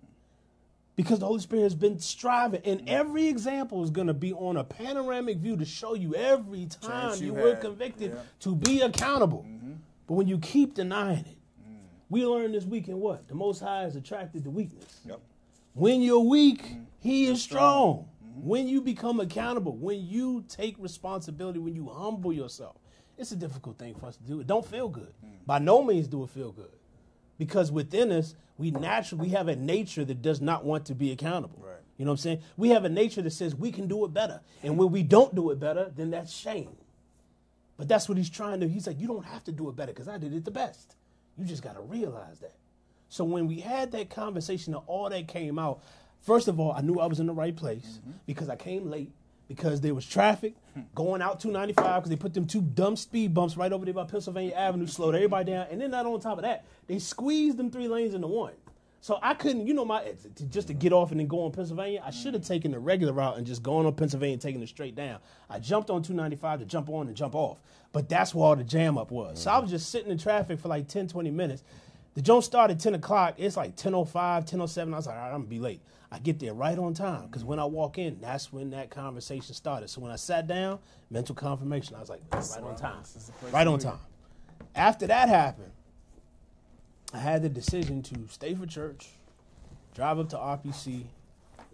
because 0.97 1.21
the 1.21 1.26
Holy 1.26 1.40
Spirit 1.40 1.62
has 1.62 1.76
been 1.76 1.99
striving, 2.00 2.61
and 2.64 2.83
every 2.88 3.28
example 3.28 3.85
is 3.85 3.90
going 3.90 4.09
to 4.09 4.14
be 4.14 4.33
on 4.33 4.57
a 4.57 4.64
panoramic 4.64 5.38
view 5.38 5.57
to 5.57 5.64
show 5.64 5.95
you 5.95 6.12
every 6.17 6.67
time 6.67 7.11
Chance 7.11 7.21
you, 7.21 7.28
you 7.28 7.35
were 7.35 7.55
convicted 7.55 8.12
Yeah. 8.14 8.21
to 8.40 8.57
be 8.57 8.81
accountable. 8.81 9.45
Mm-hmm. 9.49 9.75
But 10.09 10.14
when 10.14 10.26
you 10.26 10.38
keep 10.38 10.75
denying 10.75 11.21
it, 11.26 11.38
mm. 11.62 11.76
we 12.11 12.26
learned 12.26 12.52
this 12.55 12.64
week 12.64 12.88
in 12.88 12.99
what 12.99 13.28
the 13.28 13.35
Most 13.37 13.61
High 13.61 13.85
is 13.85 13.95
attracted 13.95 14.43
to 14.43 14.50
weakness. 14.50 15.00
Yep. 15.07 15.21
When 15.78 16.02
you're 16.02 16.18
weak, 16.18 16.64
mm-hmm. 16.64 16.82
He 17.00 17.26
is 17.26 17.40
strong. 17.40 18.08
Mm-hmm. 18.23 18.49
When 18.49 18.68
you 18.68 18.80
become 18.80 19.20
accountable, 19.20 19.76
when 19.76 20.04
you 20.04 20.44
take 20.49 20.75
responsibility, 20.78 21.58
when 21.58 21.75
you 21.75 21.88
humble 21.88 22.32
yourself, 22.32 22.76
it's 23.16 23.32
a 23.32 23.37
difficult 23.37 23.78
thing 23.78 23.94
for 23.94 24.06
us 24.06 24.16
to 24.16 24.23
do. 24.25 24.40
It 24.40 24.47
don't 24.47 24.66
feel 24.66 24.88
good. 24.88 25.12
Mm. 25.25 25.47
By 25.47 25.58
no 25.58 25.82
means 25.82 26.08
do 26.08 26.23
it 26.25 26.30
feel 26.30 26.52
good, 26.52 26.73
because 27.38 27.73
within 27.73 28.12
us, 28.12 28.35
we 28.58 28.70
naturally 28.73 29.23
we 29.23 29.28
have 29.30 29.49
a 29.49 29.56
nature 29.56 30.04
that 30.04 30.23
does 30.23 30.40
not 30.40 30.64
want 30.64 30.87
to 30.87 30.94
be 30.94 31.12
accountable. 31.12 31.61
Right. 31.64 31.76
You 31.97 32.04
know 32.04 32.11
what 32.11 32.20
I'm 32.20 32.23
saying? 32.23 32.42
We 32.56 32.70
have 32.70 32.85
a 32.85 32.88
nature 32.88 33.23
that 33.23 33.30
says 33.30 33.54
we 33.54 33.73
can 33.73 33.88
do 33.88 34.04
it 34.04 34.12
better, 34.12 34.40
and 34.62 34.76
when 34.76 34.90
we 34.90 35.02
don't 35.02 35.35
do 35.35 35.50
it 35.50 35.58
better, 35.58 35.90
then 35.97 36.11
that's 36.11 36.32
shame. 36.32 36.76
But 37.76 37.88
that's 37.88 38.08
what 38.08 38.18
he's 38.18 38.30
trying 38.30 38.61
to. 38.61 38.68
He's 38.68 38.87
like, 38.87 39.00
you 39.00 39.06
don't 39.06 39.25
have 39.25 39.44
to 39.44 39.52
do 39.52 39.68
it 39.68 39.76
better 39.76 39.92
because 39.92 40.08
I 40.08 40.18
did 40.18 40.35
it 40.35 40.44
the 40.44 40.50
best. 40.50 40.97
You 41.37 41.44
just 41.44 41.62
got 41.62 41.75
to 41.75 41.80
realize 41.80 42.40
that. 42.40 42.54
So 43.09 43.25
when 43.25 43.47
we 43.47 43.61
had 43.61 43.93
that 43.93 44.11
conversation 44.11 44.75
and 44.75 44.83
all 44.87 45.09
that 45.09 45.29
came 45.29 45.59
out, 45.59 45.81
first 46.21 46.49
of 46.49 46.61
all, 46.61 46.73
I 46.73 46.81
knew 46.81 46.99
I 46.99 47.07
was 47.07 47.21
in 47.21 47.27
the 47.27 47.33
right 47.33 47.57
place 47.57 48.00
mm-hmm. 48.00 48.12
because 48.27 48.49
I 48.49 48.57
came 48.57 48.91
late 48.91 49.12
because 49.49 49.81
there 49.81 49.95
was 49.95 50.05
traffic 50.07 50.55
hmm. 50.75 50.83
going 50.95 51.23
out 51.23 51.41
295 51.41 52.03
because 52.03 52.11
they 52.11 52.17
put 52.17 52.35
them 52.35 52.47
two 52.47 52.61
dumb 52.61 52.97
speed 52.97 53.33
bumps 53.33 53.57
right 53.57 53.73
over 53.73 53.85
there 53.85 53.95
by 53.95 54.05
Pennsylvania 54.05 54.55
Avenue, 54.55 54.87
slowed 54.87 55.15
everybody 55.15 55.53
down, 55.53 55.67
and 55.71 55.81
then 55.81 55.91
not 55.91 56.05
on 56.05 56.21
top 56.21 56.37
of 56.37 56.43
that, 56.43 56.67
they 56.87 56.99
squeezed 56.99 57.57
them 57.57 57.71
three 57.71 57.88
lanes 57.88 58.12
into 58.12 58.27
one. 58.27 58.53
So 59.00 59.19
I 59.23 59.35
couldn't, 59.35 59.67
you 59.67 59.75
know, 59.75 59.85
my 59.85 60.03
eh, 60.03 60.12
to, 60.37 60.45
just 60.45 60.69
to 60.69 60.75
get 60.75 60.93
off 60.93 61.12
and 61.12 61.21
then 61.21 61.29
go 61.29 61.45
on 61.45 61.53
Pennsylvania. 61.53 62.03
I 62.05 62.11
should 62.11 62.35
have 62.35 62.43
mm-hmm. 62.43 62.53
taken 62.53 62.71
the 62.73 62.79
regular 62.79 63.12
route 63.12 63.38
and 63.38 63.47
just 63.47 63.62
gone 63.62 63.87
on 63.87 63.95
Pennsylvania 63.95 64.35
and 64.35 64.43
taken 64.43 64.62
it 64.62 64.69
straight 64.69 64.95
down. 64.95 65.21
I 65.49 65.61
jumped 65.61 65.88
on 65.88 66.03
295 66.03 66.61
to 66.61 66.65
jump 66.67 66.88
on 66.91 67.07
and 67.07 67.17
jump 67.17 67.35
off, 67.35 67.59
but 67.93 68.09
that's 68.09 68.35
where 68.35 68.47
all 68.47 68.57
the 68.57 68.65
jam 68.65 68.99
up 68.99 69.11
was. 69.11 69.41
So 69.41 69.50
I 69.50 69.55
mm-hmm. 69.55 69.62
was 69.62 69.71
just 69.71 69.91
sitting 69.91 70.11
in 70.11 70.19
traffic 70.19 70.59
for 70.59 70.69
like 70.69 70.88
10, 70.88 71.09
20 71.09 71.31
minutes. 71.31 71.62
The 72.18 72.22
joint 72.22 72.42
started 72.42 72.80
10 72.80 72.96
o'clock. 72.96 73.37
It's 73.37 73.56
like 73.56 73.76
10.05, 73.76 74.50
10.07. 74.50 74.92
I 74.92 74.96
was 74.96 75.06
like, 75.06 75.14
all 75.14 75.22
right, 75.22 75.26
I'm 75.26 75.32
going 75.34 75.42
to 75.44 75.48
be 75.48 75.60
late. 75.60 75.80
I 76.10 76.18
get 76.18 76.40
there 76.40 76.52
right 76.52 76.76
on 76.76 76.92
time 76.92 77.26
because 77.26 77.44
when 77.44 77.60
I 77.60 77.64
walk 77.64 77.96
in, 77.96 78.18
that's 78.20 78.52
when 78.52 78.70
that 78.70 78.90
conversation 78.90 79.54
started. 79.54 79.88
So 79.88 80.00
when 80.00 80.10
I 80.10 80.16
sat 80.16 80.48
down, 80.48 80.80
mental 81.12 81.37
confirmation, 81.37 81.94
I 81.94 82.00
was 82.00 82.08
like, 82.10 82.22
right 82.32 82.42
on 82.60 82.75
time. 82.75 82.98
This 83.02 83.14
is 83.14 83.26
the 83.26 83.32
place 83.34 83.52
Right 83.52 83.68
on 83.68 83.78
time. 83.78 84.00
After 84.75 85.06
that 85.06 85.28
happened, 85.28 85.70
I 87.14 87.18
had 87.18 87.40
the 87.42 87.48
decision 87.48 88.02
to 88.02 88.26
stay 88.28 88.52
for 88.52 88.66
church, 88.66 89.10
drive 89.94 90.18
up 90.18 90.28
to 90.30 90.37
RPC, 90.38 91.04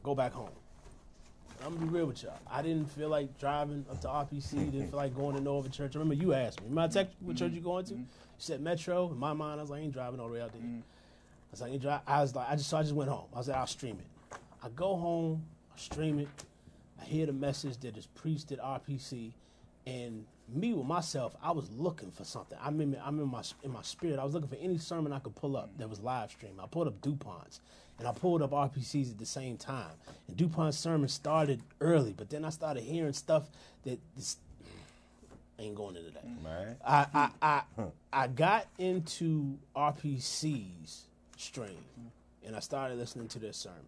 go 0.03 0.15
back 0.15 0.35
home. 0.35 0.51
I'm 1.65 1.73
gonna 1.73 1.87
be 1.87 1.91
real 1.91 2.05
with 2.05 2.23
y'all. 2.23 2.39
I 2.51 2.61
didn't 2.61 2.91
feel 2.91 3.09
like 3.09 3.39
driving 3.39 3.87
up 3.91 3.99
to 4.03 4.09
RPC. 4.09 4.71
Didn't 4.73 4.91
feel 4.91 4.99
like 4.99 5.17
going 5.17 5.37
to 5.37 5.43
no 5.43 5.59
other 5.59 5.71
church. 5.71 5.97
I 5.97 5.99
remember 5.99 6.23
you 6.23 6.35
asked 6.35 6.61
me. 6.61 6.69
Remember 6.69 6.83
I 6.83 7.03
mm-hmm. 7.03 7.11
texted 7.11 7.27
what 7.27 7.37
church 7.39 7.53
you 7.53 7.63
going 7.63 7.87
to? 7.87 7.95
Mm-hmm. 7.95 8.03
You 8.37 8.41
said 8.43 8.61
Metro. 8.61 9.11
In 9.11 9.19
my 9.19 9.33
mind, 9.33 9.61
I 9.61 9.63
was 9.63 9.71
like, 9.71 9.81
I 9.81 9.85
ain't 9.85 9.93
driving 9.93 10.21
all 10.21 10.29
the 10.29 10.35
way 10.35 10.41
out 10.41 10.53
there. 10.53 10.63
Mm. 10.63 10.81
I 10.81 10.83
was 11.51 11.61
like, 11.61 11.71
I 11.71 11.73
ain't 11.75 11.83
drive. 11.83 12.01
I 12.07 12.21
was 12.21 12.35
like, 12.35 12.49
I 12.49 12.57
just 12.57 12.69
so 12.69 12.77
I 12.77 12.83
just 12.83 12.95
went 12.95 13.11
home. 13.11 13.27
I 13.35 13.39
was 13.39 13.49
like, 13.49 13.57
I'll 13.57 13.67
stream 13.67 13.99
it. 13.99 14.39
I 14.63 14.69
go 14.71 14.97
home, 14.97 15.45
I 15.75 15.79
stream 15.79 16.19
it. 16.19 16.29
I 17.01 17.05
hear 17.05 17.27
the 17.27 17.33
message 17.33 17.79
that 17.79 17.97
is 17.97 18.07
preached 18.07 18.51
at 18.53 18.61
RPC, 18.61 19.33
and 19.87 20.25
me 20.49 20.73
with 20.73 20.87
myself, 20.87 21.37
I 21.43 21.53
was 21.53 21.71
looking 21.73 22.11
for 22.11 22.25
something. 22.25 22.59
I'm 22.63 22.81
in, 22.81 22.97
I'm 23.05 23.19
in 23.21 23.29
my 23.29 23.43
in 23.63 23.73
my 23.73 23.83
spirit. 23.83 24.19
I 24.19 24.25
was 24.25 24.35
looking 24.35 24.49
for 24.49 24.57
any 24.57 24.79
sermon 24.79 25.13
I 25.13 25.19
could 25.19 25.35
pull 25.35 25.57
up 25.57 25.77
that 25.79 25.89
was 25.89 26.01
live 26.01 26.31
stream. 26.31 26.61
I 26.63 26.67
pulled 26.67 26.89
up 26.89 27.01
Dupont's, 27.01 27.61
and 27.99 28.09
I 28.09 28.13
pulled 28.13 28.43
up 28.43 28.51
RPC's 28.51 29.11
at 29.11 29.19
the 29.19 29.27
same 29.27 29.57
time. 29.57 29.93
And 30.29 30.37
Dupont's 30.37 30.79
sermon 30.79 31.09
started 31.09 31.63
early, 31.81 32.15
but 32.17 32.31
then 32.31 32.45
I 32.45 32.51
started 32.51 32.83
hearing 32.83 33.13
stuff 33.13 33.49
that 33.85 33.99
this 34.17 34.37
ain't 35.59 35.75
going 35.75 35.97
into 35.97 36.11
that. 36.11 36.25
Man. 36.43 36.77
I 36.85 37.07
I 37.15 37.31
I, 37.43 37.63
I 38.13 38.27
got 38.29 38.67
into 38.79 39.59
RPC's 39.77 41.05
stream, 41.37 41.85
and 42.45 42.55
I 42.57 42.61
started 42.61 42.99
listening 42.99 43.29
to 43.29 43.39
their 43.39 43.53
sermon. 43.53 43.81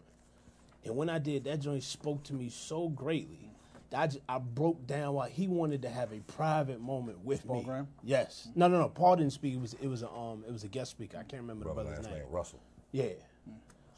And 0.85 0.95
when 0.95 1.09
I 1.09 1.19
did, 1.19 1.43
that 1.45 1.59
joint 1.59 1.83
spoke 1.83 2.23
to 2.23 2.33
me 2.33 2.49
so 2.49 2.87
greatly 2.89 3.49
that 3.89 3.99
I, 3.99 4.07
ju- 4.07 4.21
I 4.29 4.37
broke 4.37 4.85
down 4.87 5.13
why 5.15 5.29
he 5.29 5.47
wanted 5.47 5.81
to 5.81 5.89
have 5.89 6.11
a 6.13 6.19
private 6.19 6.79
moment 6.79 7.23
with 7.25 7.45
Paul 7.45 7.57
me. 7.59 7.63
Graham? 7.63 7.87
Yes. 8.03 8.47
No, 8.55 8.67
no, 8.67 8.79
no. 8.79 8.89
Paul 8.89 9.17
didn't 9.17 9.33
speak. 9.33 9.55
It 9.55 9.61
was 9.61 9.73
it 9.81 9.87
was 9.87 10.03
a 10.03 10.09
um 10.09 10.43
it 10.47 10.51
was 10.53 10.63
a 10.63 10.67
guest 10.69 10.91
speaker. 10.91 11.17
I 11.17 11.23
can't 11.23 11.41
remember 11.41 11.65
Brother 11.65 11.83
the 11.83 11.89
brother's 11.89 12.05
name. 12.07 12.15
name 12.19 12.25
Russell. 12.31 12.59
Yeah. 12.91 13.09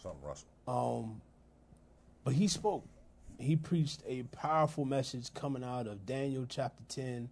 Something 0.02 0.22
Russell. 0.24 0.48
Um, 0.68 1.22
but 2.24 2.34
he 2.34 2.48
spoke. 2.48 2.86
He 3.38 3.56
preached 3.56 4.02
a 4.08 4.24
powerful 4.24 4.84
message 4.86 5.34
coming 5.34 5.64
out 5.64 5.88
of 5.88 6.06
Daniel 6.06 6.46
chapter 6.48 6.84
10. 6.90 7.30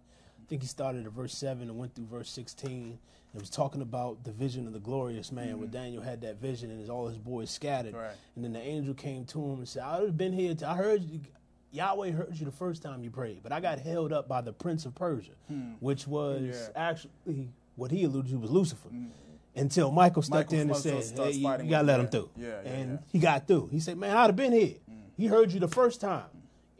I 0.48 0.50
think 0.50 0.62
he 0.62 0.68
started 0.68 1.04
at 1.04 1.12
verse 1.12 1.34
7 1.36 1.68
and 1.68 1.76
went 1.76 1.94
through 1.94 2.06
verse 2.06 2.30
16. 2.30 2.98
It 3.34 3.38
was 3.38 3.50
talking 3.50 3.82
about 3.82 4.24
the 4.24 4.32
vision 4.32 4.66
of 4.66 4.72
the 4.72 4.78
glorious 4.78 5.30
man, 5.30 5.58
where 5.58 5.68
Daniel 5.68 6.00
had 6.02 6.22
that 6.22 6.40
vision 6.40 6.70
and 6.70 6.80
his, 6.80 6.88
all 6.88 7.06
his 7.06 7.18
boys 7.18 7.50
scattered. 7.50 7.92
Right. 7.92 8.12
And 8.34 8.42
then 8.42 8.54
the 8.54 8.60
angel 8.62 8.94
came 8.94 9.26
to 9.26 9.38
him 9.44 9.58
and 9.58 9.68
said, 9.68 9.82
I've 9.82 10.16
been 10.16 10.32
here. 10.32 10.54
I 10.66 10.74
heard 10.74 11.02
you. 11.02 11.20
Yahweh 11.72 12.12
heard 12.12 12.30
you 12.32 12.46
the 12.46 12.50
first 12.50 12.82
time 12.82 13.04
you 13.04 13.10
prayed, 13.10 13.40
but 13.42 13.52
I 13.52 13.60
got 13.60 13.78
held 13.78 14.10
up 14.10 14.26
by 14.26 14.40
the 14.40 14.54
prince 14.54 14.86
of 14.86 14.94
Persia, 14.94 15.32
which 15.80 16.06
was 16.08 16.40
Yeah. 16.44 16.68
actually 16.74 17.50
what 17.76 17.90
he 17.90 18.04
alluded 18.04 18.30
to 18.30 18.38
was 18.38 18.50
Lucifer. 18.50 18.88
Until 19.54 19.92
Michael 19.92 20.22
stepped 20.22 20.50
Michael 20.52 20.60
in 20.62 20.70
and 20.70 20.76
said, 20.78 21.04
hey, 21.14 21.32
you, 21.32 21.46
you 21.64 21.68
gotta 21.68 21.86
let 21.86 22.00
him. 22.00 22.08
through. 22.08 22.30
Yeah, 22.38 22.48
yeah, 22.64 22.70
and 22.72 22.98
he 23.12 23.18
got 23.18 23.46
through. 23.46 23.68
He 23.70 23.80
said, 23.80 23.98
"Man, 23.98 24.16
I'd 24.16 24.26
have 24.28 24.36
been 24.36 24.52
here." 24.52 24.76
He 25.14 25.26
heard 25.26 25.52
you 25.52 25.60
the 25.60 25.68
first 25.68 26.00
time, 26.00 26.24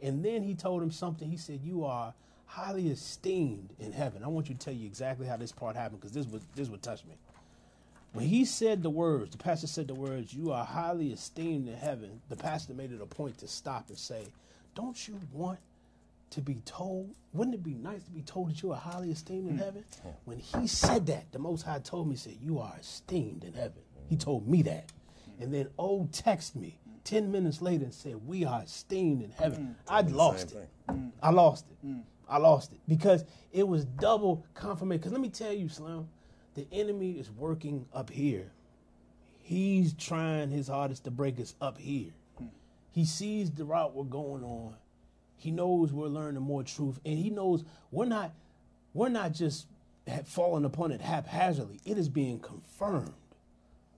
and 0.01 0.25
then 0.25 0.41
he 0.41 0.55
told 0.55 0.81
him 0.81 0.89
something. 0.89 1.29
He 1.29 1.37
said, 1.37 1.59
"You 1.61 1.83
are 1.85 2.13
highly 2.49 2.89
esteemed 2.89 3.73
in 3.79 3.91
heaven." 3.91 4.23
I 4.23 4.27
want 4.27 4.49
you 4.49 4.55
to 4.55 4.59
tell 4.59 4.73
you 4.73 4.85
exactly 4.85 5.27
how 5.27 5.37
this 5.37 5.51
part 5.51 5.75
happened 5.75 6.01
because 6.01 6.13
this 6.13 6.27
was 6.27 6.41
this 6.55 6.69
would 6.69 6.81
touch 6.81 7.05
me. 7.05 7.15
When 8.11 8.25
he 8.25 8.43
said 8.43 8.81
the 8.81 8.89
words, 8.89 9.31
the 9.31 9.37
pastor 9.37 9.67
said 9.67 9.87
the 9.87 9.95
words, 9.95 10.33
"You 10.33 10.51
are 10.51 10.65
highly 10.65 11.11
esteemed 11.11 11.67
in 11.67 11.75
heaven." 11.75 12.21
The 12.29 12.35
pastor 12.35 12.73
made 12.73 12.91
it 12.91 13.01
a 13.01 13.05
point 13.05 13.37
to 13.39 13.47
stop 13.47 13.89
and 13.89 13.97
say, 13.97 14.25
"Don't 14.75 15.07
you 15.07 15.19
want?" 15.31 15.59
To 16.31 16.41
be 16.41 16.61
told, 16.63 17.15
wouldn't 17.33 17.55
it 17.55 17.63
be 17.63 17.73
nice 17.73 18.03
to 18.03 18.11
be 18.11 18.21
told 18.21 18.49
that 18.49 18.61
you 18.61 18.71
are 18.71 18.77
highly 18.77 19.11
esteemed 19.11 19.49
in 19.49 19.55
hmm. 19.55 19.63
heaven? 19.63 19.83
When 20.25 20.39
he 20.39 20.67
said 20.67 21.05
that, 21.07 21.31
the 21.31 21.39
Most 21.39 21.63
High 21.63 21.79
told 21.79 22.07
me, 22.07 22.15
said, 22.15 22.37
You 22.41 22.59
are 22.59 22.75
esteemed 22.79 23.43
in 23.43 23.53
heaven. 23.53 23.81
He 24.07 24.15
hmm. 24.15 24.21
told 24.21 24.47
me 24.47 24.61
that. 24.63 24.91
And 25.39 25.53
then 25.53 25.69
O 25.77 26.07
texted 26.11 26.55
me 26.55 26.79
10 27.03 27.31
minutes 27.31 27.61
later 27.61 27.85
and 27.85 27.93
said, 27.93 28.27
We 28.27 28.45
are 28.45 28.63
esteemed 28.63 29.23
in 29.23 29.31
heaven. 29.31 29.75
Hmm. 29.87 29.93
I 29.93 30.01
the 30.01 30.15
lost 30.15 30.53
it. 30.53 30.69
I 31.21 31.29
lost 31.31 31.65
it. 31.69 31.87
I 32.29 32.37
lost 32.37 32.71
it 32.71 32.79
because 32.87 33.25
it 33.51 33.67
was 33.67 33.85
double 33.85 34.45
confirmation. 34.53 34.99
Because 34.99 35.11
let 35.11 35.21
me 35.21 35.29
tell 35.29 35.51
you, 35.51 35.67
Slim, 35.67 36.07
the 36.53 36.67
enemy 36.71 37.13
is 37.13 37.31
working 37.31 37.85
up 37.93 38.09
here. 38.09 38.51
He's 39.39 39.93
trying 39.93 40.51
his 40.51 40.67
hardest 40.67 41.05
to 41.05 41.11
break 41.11 41.39
us 41.39 41.55
up 41.59 41.77
here. 41.79 42.11
He 42.91 43.05
sees 43.05 43.51
the 43.51 43.65
route 43.65 43.95
we're 43.95 44.03
going 44.03 44.43
on. 44.43 44.75
He 45.37 45.51
knows 45.51 45.91
we're 45.91 46.07
learning 46.07 46.41
more 46.43 46.63
truth, 46.63 46.99
and 47.05 47.17
he 47.17 47.29
knows 47.29 47.63
we're 47.91 48.05
not 48.05 48.33
we're 48.93 49.09
not 49.09 49.31
just 49.31 49.67
falling 50.25 50.65
upon 50.65 50.91
it 50.91 51.01
haphazardly. 51.01 51.79
It 51.85 51.97
is 51.97 52.09
being 52.09 52.39
confirmed. 52.39 53.13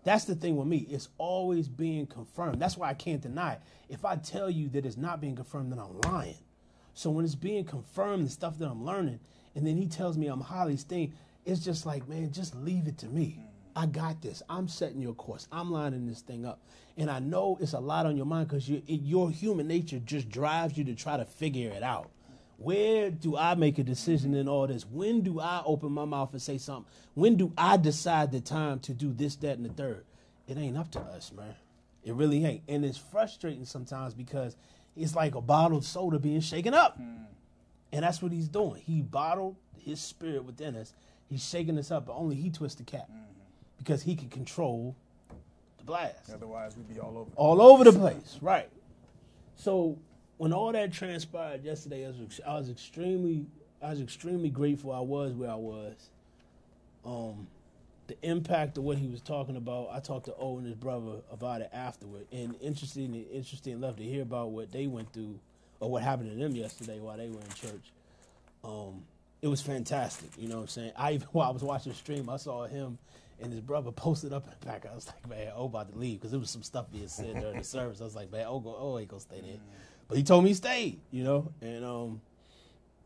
That's 0.03 0.25
the 0.25 0.35
thing 0.35 0.55
with 0.55 0.67
me. 0.67 0.87
It's 0.89 1.09
always 1.17 1.67
being 1.67 2.07
confirmed. 2.07 2.59
That's 2.59 2.77
why 2.77 2.89
I 2.89 2.93
can't 2.93 3.21
deny 3.21 3.53
it. 3.53 3.61
If 3.89 4.05
I 4.05 4.15
tell 4.15 4.49
you 4.49 4.69
that 4.69 4.85
it's 4.85 4.97
not 4.97 5.21
being 5.21 5.35
confirmed, 5.35 5.71
then 5.71 5.79
I'm 5.79 5.99
lying. 6.11 6.35
So 6.93 7.09
when 7.09 7.25
it's 7.25 7.35
being 7.35 7.65
confirmed, 7.65 8.25
the 8.25 8.29
stuff 8.29 8.57
that 8.59 8.67
I'm 8.67 8.85
learning, 8.85 9.19
and 9.55 9.65
then 9.65 9.77
he 9.77 9.87
tells 9.87 10.17
me 10.17 10.27
I'm 10.27 10.41
highly 10.41 10.73
esteemed, 10.73 11.13
it's 11.45 11.61
just 11.61 11.85
like, 11.85 12.07
man, 12.07 12.31
just 12.31 12.55
leave 12.55 12.87
it 12.87 12.97
to 12.99 13.07
me. 13.07 13.39
I 13.75 13.85
got 13.85 14.21
this. 14.21 14.43
I'm 14.49 14.67
setting 14.67 15.01
your 15.01 15.13
course. 15.13 15.47
I'm 15.51 15.71
lining 15.71 16.05
this 16.05 16.21
thing 16.21 16.45
up. 16.45 16.59
And 16.97 17.09
I 17.09 17.19
know 17.19 17.57
it's 17.61 17.73
a 17.73 17.79
lot 17.79 18.05
on 18.05 18.17
your 18.17 18.25
mind 18.25 18.49
because 18.49 18.67
you, 18.67 18.81
your 18.85 19.31
human 19.31 19.67
nature 19.67 19.99
just 19.99 20.29
drives 20.29 20.77
you 20.77 20.83
to 20.85 20.95
try 20.95 21.17
to 21.17 21.25
figure 21.25 21.71
it 21.71 21.83
out. 21.83 22.11
Where 22.57 23.09
do 23.09 23.37
I 23.37 23.55
make 23.55 23.79
a 23.79 23.83
decision 23.83 24.35
in 24.35 24.47
all 24.47 24.67
this? 24.67 24.85
When 24.85 25.21
do 25.21 25.39
I 25.39 25.63
open 25.65 25.91
my 25.91 26.05
mouth 26.05 26.31
and 26.33 26.41
say 26.41 26.59
something? 26.59 26.91
When 27.15 27.35
do 27.35 27.53
I 27.57 27.77
decide 27.77 28.31
the 28.31 28.41
time 28.41 28.79
to 28.81 28.93
do 28.93 29.13
this, 29.13 29.35
that, 29.37 29.57
and 29.57 29.65
the 29.65 29.69
third? 29.69 30.05
It 30.47 30.57
ain't 30.57 30.77
up 30.77 30.91
to 30.91 30.99
us, 30.99 31.31
man. 31.31 31.55
It 32.03 32.13
really 32.13 32.45
ain't. 32.45 32.63
And 32.67 32.85
it's 32.85 32.97
frustrating 32.97 33.65
sometimes 33.65 34.13
because 34.13 34.55
it's 34.95 35.15
like 35.15 35.35
a 35.35 35.41
bottled 35.41 35.85
soda 35.85 36.19
being 36.19 36.41
shaken 36.41 36.73
up. 36.73 36.99
And 37.93 38.03
that's 38.03 38.21
what 38.21 38.31
he's 38.31 38.47
doing. 38.47 38.81
He 38.81 39.01
bottled 39.01 39.55
his 39.77 39.99
spirit 39.99 40.43
within 40.45 40.75
us. 40.75 40.93
He's 41.27 41.43
shaking 41.47 41.77
us 41.77 41.91
up, 41.91 42.05
but 42.05 42.13
only 42.15 42.35
he 42.35 42.49
twists 42.49 42.77
the 42.77 42.83
cap 42.85 43.09
because 43.77 44.03
he 44.03 44.15
can 44.15 44.29
control 44.29 44.95
the 45.77 45.83
blast 45.83 46.29
Otherwise, 46.33 46.77
we'd 46.77 46.93
be 46.93 46.99
all 46.99 47.17
over. 47.17 47.31
all 47.35 47.61
over 47.61 47.83
the 47.83 47.91
place, 47.93 48.37
right? 48.41 48.69
So 49.55 49.97
when 50.37 50.53
all 50.53 50.71
that 50.71 50.91
transpired 50.93 51.63
yesterday, 51.63 52.05
I 52.05 52.09
was, 52.09 52.41
I 52.45 52.53
was 52.55 52.69
extremely, 52.69 53.45
I 53.81 53.89
was 53.91 54.01
extremely 54.01 54.49
grateful. 54.49 54.91
I 54.91 54.99
was 54.99 55.33
where 55.33 55.49
I 55.51 55.55
was. 55.55 56.09
Um, 57.05 57.47
the 58.11 58.27
impact 58.27 58.77
of 58.77 58.83
what 58.83 58.97
he 58.97 59.07
was 59.07 59.21
talking 59.21 59.55
about. 59.55 59.89
I 59.91 59.99
talked 59.99 60.25
to 60.25 60.35
O 60.35 60.57
and 60.57 60.67
his 60.67 60.75
brother 60.75 61.21
about 61.31 61.61
it 61.61 61.69
afterward, 61.71 62.25
and 62.31 62.55
interesting, 62.61 63.13
interesting 63.31 63.73
enough 63.73 63.95
to 63.97 64.03
hear 64.03 64.21
about 64.21 64.51
what 64.51 64.71
they 64.71 64.87
went 64.87 65.13
through 65.13 65.39
or 65.79 65.89
what 65.89 66.03
happened 66.03 66.29
to 66.31 66.35
them 66.37 66.55
yesterday 66.55 66.99
while 66.99 67.17
they 67.17 67.29
were 67.29 67.39
in 67.39 67.53
church. 67.55 67.91
Um, 68.63 69.03
it 69.41 69.47
was 69.47 69.61
fantastic. 69.61 70.29
You 70.37 70.49
know 70.49 70.57
what 70.57 70.61
I'm 70.63 70.67
saying? 70.67 70.91
I 70.97 71.13
even 71.13 71.27
while 71.31 71.49
I 71.49 71.51
was 71.51 71.63
watching 71.63 71.91
the 71.91 71.97
stream, 71.97 72.29
I 72.29 72.37
saw 72.37 72.65
him 72.67 72.97
and 73.41 73.51
his 73.51 73.61
brother 73.61 73.91
posted 73.91 74.33
up 74.33 74.43
in 74.45 74.53
the 74.59 74.65
back. 74.65 74.85
I 74.85 74.93
was 74.93 75.07
like, 75.07 75.29
man, 75.29 75.51
O 75.55 75.65
about 75.65 75.91
to 75.91 75.97
leave 75.97 76.19
because 76.19 76.31
there 76.31 76.39
was 76.39 76.49
some 76.49 76.63
stuff 76.63 76.91
being 76.91 77.07
said 77.07 77.39
during 77.39 77.57
the 77.57 77.63
service. 77.63 78.01
I 78.01 78.03
was 78.03 78.15
like, 78.15 78.31
man, 78.31 78.45
O 78.47 78.59
go, 78.59 78.75
O 78.77 78.99
ain't 78.99 79.07
gonna 79.07 79.21
stay 79.21 79.39
there. 79.41 79.57
But 80.07 80.17
he 80.17 80.23
told 80.23 80.43
me 80.43 80.49
he 80.49 80.53
stayed. 80.53 80.99
You 81.11 81.23
know, 81.23 81.51
and 81.61 81.85
um, 81.85 82.21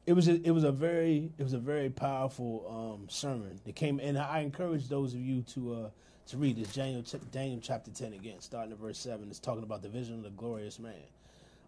it 0.06 0.14
was 0.14 0.28
a, 0.28 0.36
it 0.46 0.52
was 0.52 0.64
a 0.64 0.72
very 0.72 1.32
it 1.38 1.44
was 1.44 1.54
a 1.54 1.60
very 1.60 1.90
powerful 1.90 2.66
um, 3.02 3.10
sermon 3.10 3.60
that 3.66 3.76
came 3.76 4.00
and 4.00 4.18
I 4.18 4.40
encourage 4.40 4.88
those 4.88 5.14
of 5.14 5.20
you 5.20 5.42
to 5.54 5.74
uh, 5.74 5.90
to 6.28 6.38
read 6.38 6.58
this. 6.58 6.74
Daniel 6.74 7.04
Daniel 7.32 7.60
chapter 7.62 7.92
ten 7.92 8.14
again 8.14 8.40
starting 8.40 8.72
at 8.72 8.80
verse 8.80 9.00
seven 9.00 9.30
it's 9.30 9.40
talking 9.40 9.64
about 9.64 9.82
the 9.82 9.90
vision 9.90 10.16
of 10.16 10.24
the 10.24 10.30
glorious 10.32 10.80
man. 10.80 10.94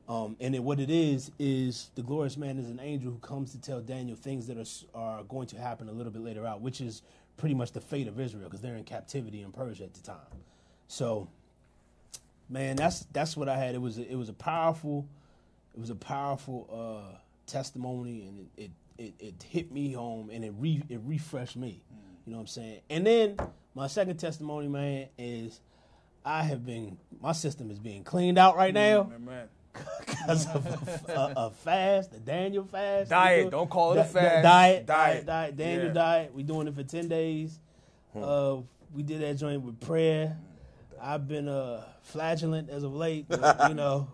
Um, 0.07 0.37
and 0.39 0.53
then 0.53 0.63
what 0.63 0.79
it 0.79 0.89
is 0.89 1.31
is 1.37 1.89
the 1.95 2.03
glorious 2.03 2.37
man 2.37 2.57
is 2.59 2.69
an 2.69 2.79
angel 2.79 3.11
who 3.11 3.17
comes 3.19 3.51
to 3.51 3.61
tell 3.61 3.81
Daniel 3.81 4.15
things 4.15 4.47
that 4.47 4.57
are 4.57 5.17
are 5.19 5.23
going 5.23 5.47
to 5.47 5.57
happen 5.57 5.89
a 5.89 5.91
little 5.91 6.11
bit 6.11 6.21
later 6.21 6.45
out 6.45 6.61
which 6.61 6.79
is 6.79 7.01
pretty 7.37 7.55
much 7.55 7.71
the 7.71 7.81
fate 7.81 8.07
of 8.07 8.19
Israel 8.19 8.45
because 8.45 8.61
they're 8.61 8.75
in 8.75 8.83
captivity 8.83 9.41
in 9.41 9.51
Persia 9.51 9.83
at 9.85 9.93
the 9.95 10.01
time. 10.01 10.17
So 10.87 11.27
man 12.49 12.75
that's 12.75 12.99
that's 13.11 13.35
what 13.35 13.49
I 13.49 13.57
had. 13.57 13.73
It 13.73 13.81
was 13.81 13.97
a, 13.97 14.11
it 14.11 14.15
was 14.15 14.29
a 14.29 14.33
powerful 14.33 15.07
it 15.73 15.79
was 15.79 15.89
a 15.89 15.95
powerful 15.95 16.67
uh, 16.71 17.17
testimony 17.47 18.27
and 18.27 18.47
it, 18.57 18.63
it, 18.63 18.71
it, 19.03 19.13
it 19.19 19.43
hit 19.43 19.71
me 19.71 19.91
home 19.93 20.29
and 20.31 20.45
it 20.45 20.53
re, 20.57 20.81
it 20.89 20.99
refreshed 21.05 21.55
me. 21.57 21.81
You 22.25 22.31
know 22.33 22.37
what 22.37 22.41
I'm 22.43 22.47
saying? 22.47 22.81
And 22.89 23.07
then 23.07 23.37
my 23.73 23.87
second 23.87 24.17
testimony, 24.17 24.67
man, 24.67 25.07
is 25.17 25.59
I 26.25 26.43
have 26.43 26.65
been 26.65 26.97
my 27.21 27.31
system 27.31 27.71
is 27.71 27.79
being 27.79 28.03
cleaned 28.03 28.37
out 28.37 28.57
right 28.57 28.73
now 28.73 29.09
Amen. 29.15 29.47
because 30.05 30.45
of 30.47 30.65
a, 31.07 31.11
a, 31.13 31.33
a 31.47 31.51
fast, 31.51 32.11
the 32.11 32.19
Daniel 32.19 32.65
fast. 32.65 33.09
Diet. 33.09 33.45
Do- 33.45 33.51
Don't 33.51 33.69
call 33.69 33.93
it 33.93 33.99
a 33.99 34.03
Di- 34.03 34.07
di- 34.07 34.11
fast. 34.13 34.43
Diet, 34.43 34.43
Diet. 34.43 34.85
diet, 34.85 35.25
diet. 35.25 35.57
Daniel 35.57 35.85
Yeah. 35.87 35.93
diet. 35.93 36.33
We 36.33 36.43
doing 36.43 36.67
it 36.67 36.75
for 36.75 36.83
ten 36.83 37.07
days. 37.07 37.59
Uh, 38.15 38.57
we 38.93 39.03
did 39.03 39.21
that 39.21 39.35
joint 39.35 39.61
with 39.61 39.79
prayer. 39.79 40.35
I've 40.99 41.27
been 41.27 41.47
uh, 41.47 41.83
flagellant 42.01 42.69
as 42.71 42.83
of 42.83 42.93
late. 42.95 43.27
But, 43.29 43.69
you 43.69 43.75
know, 43.75 44.07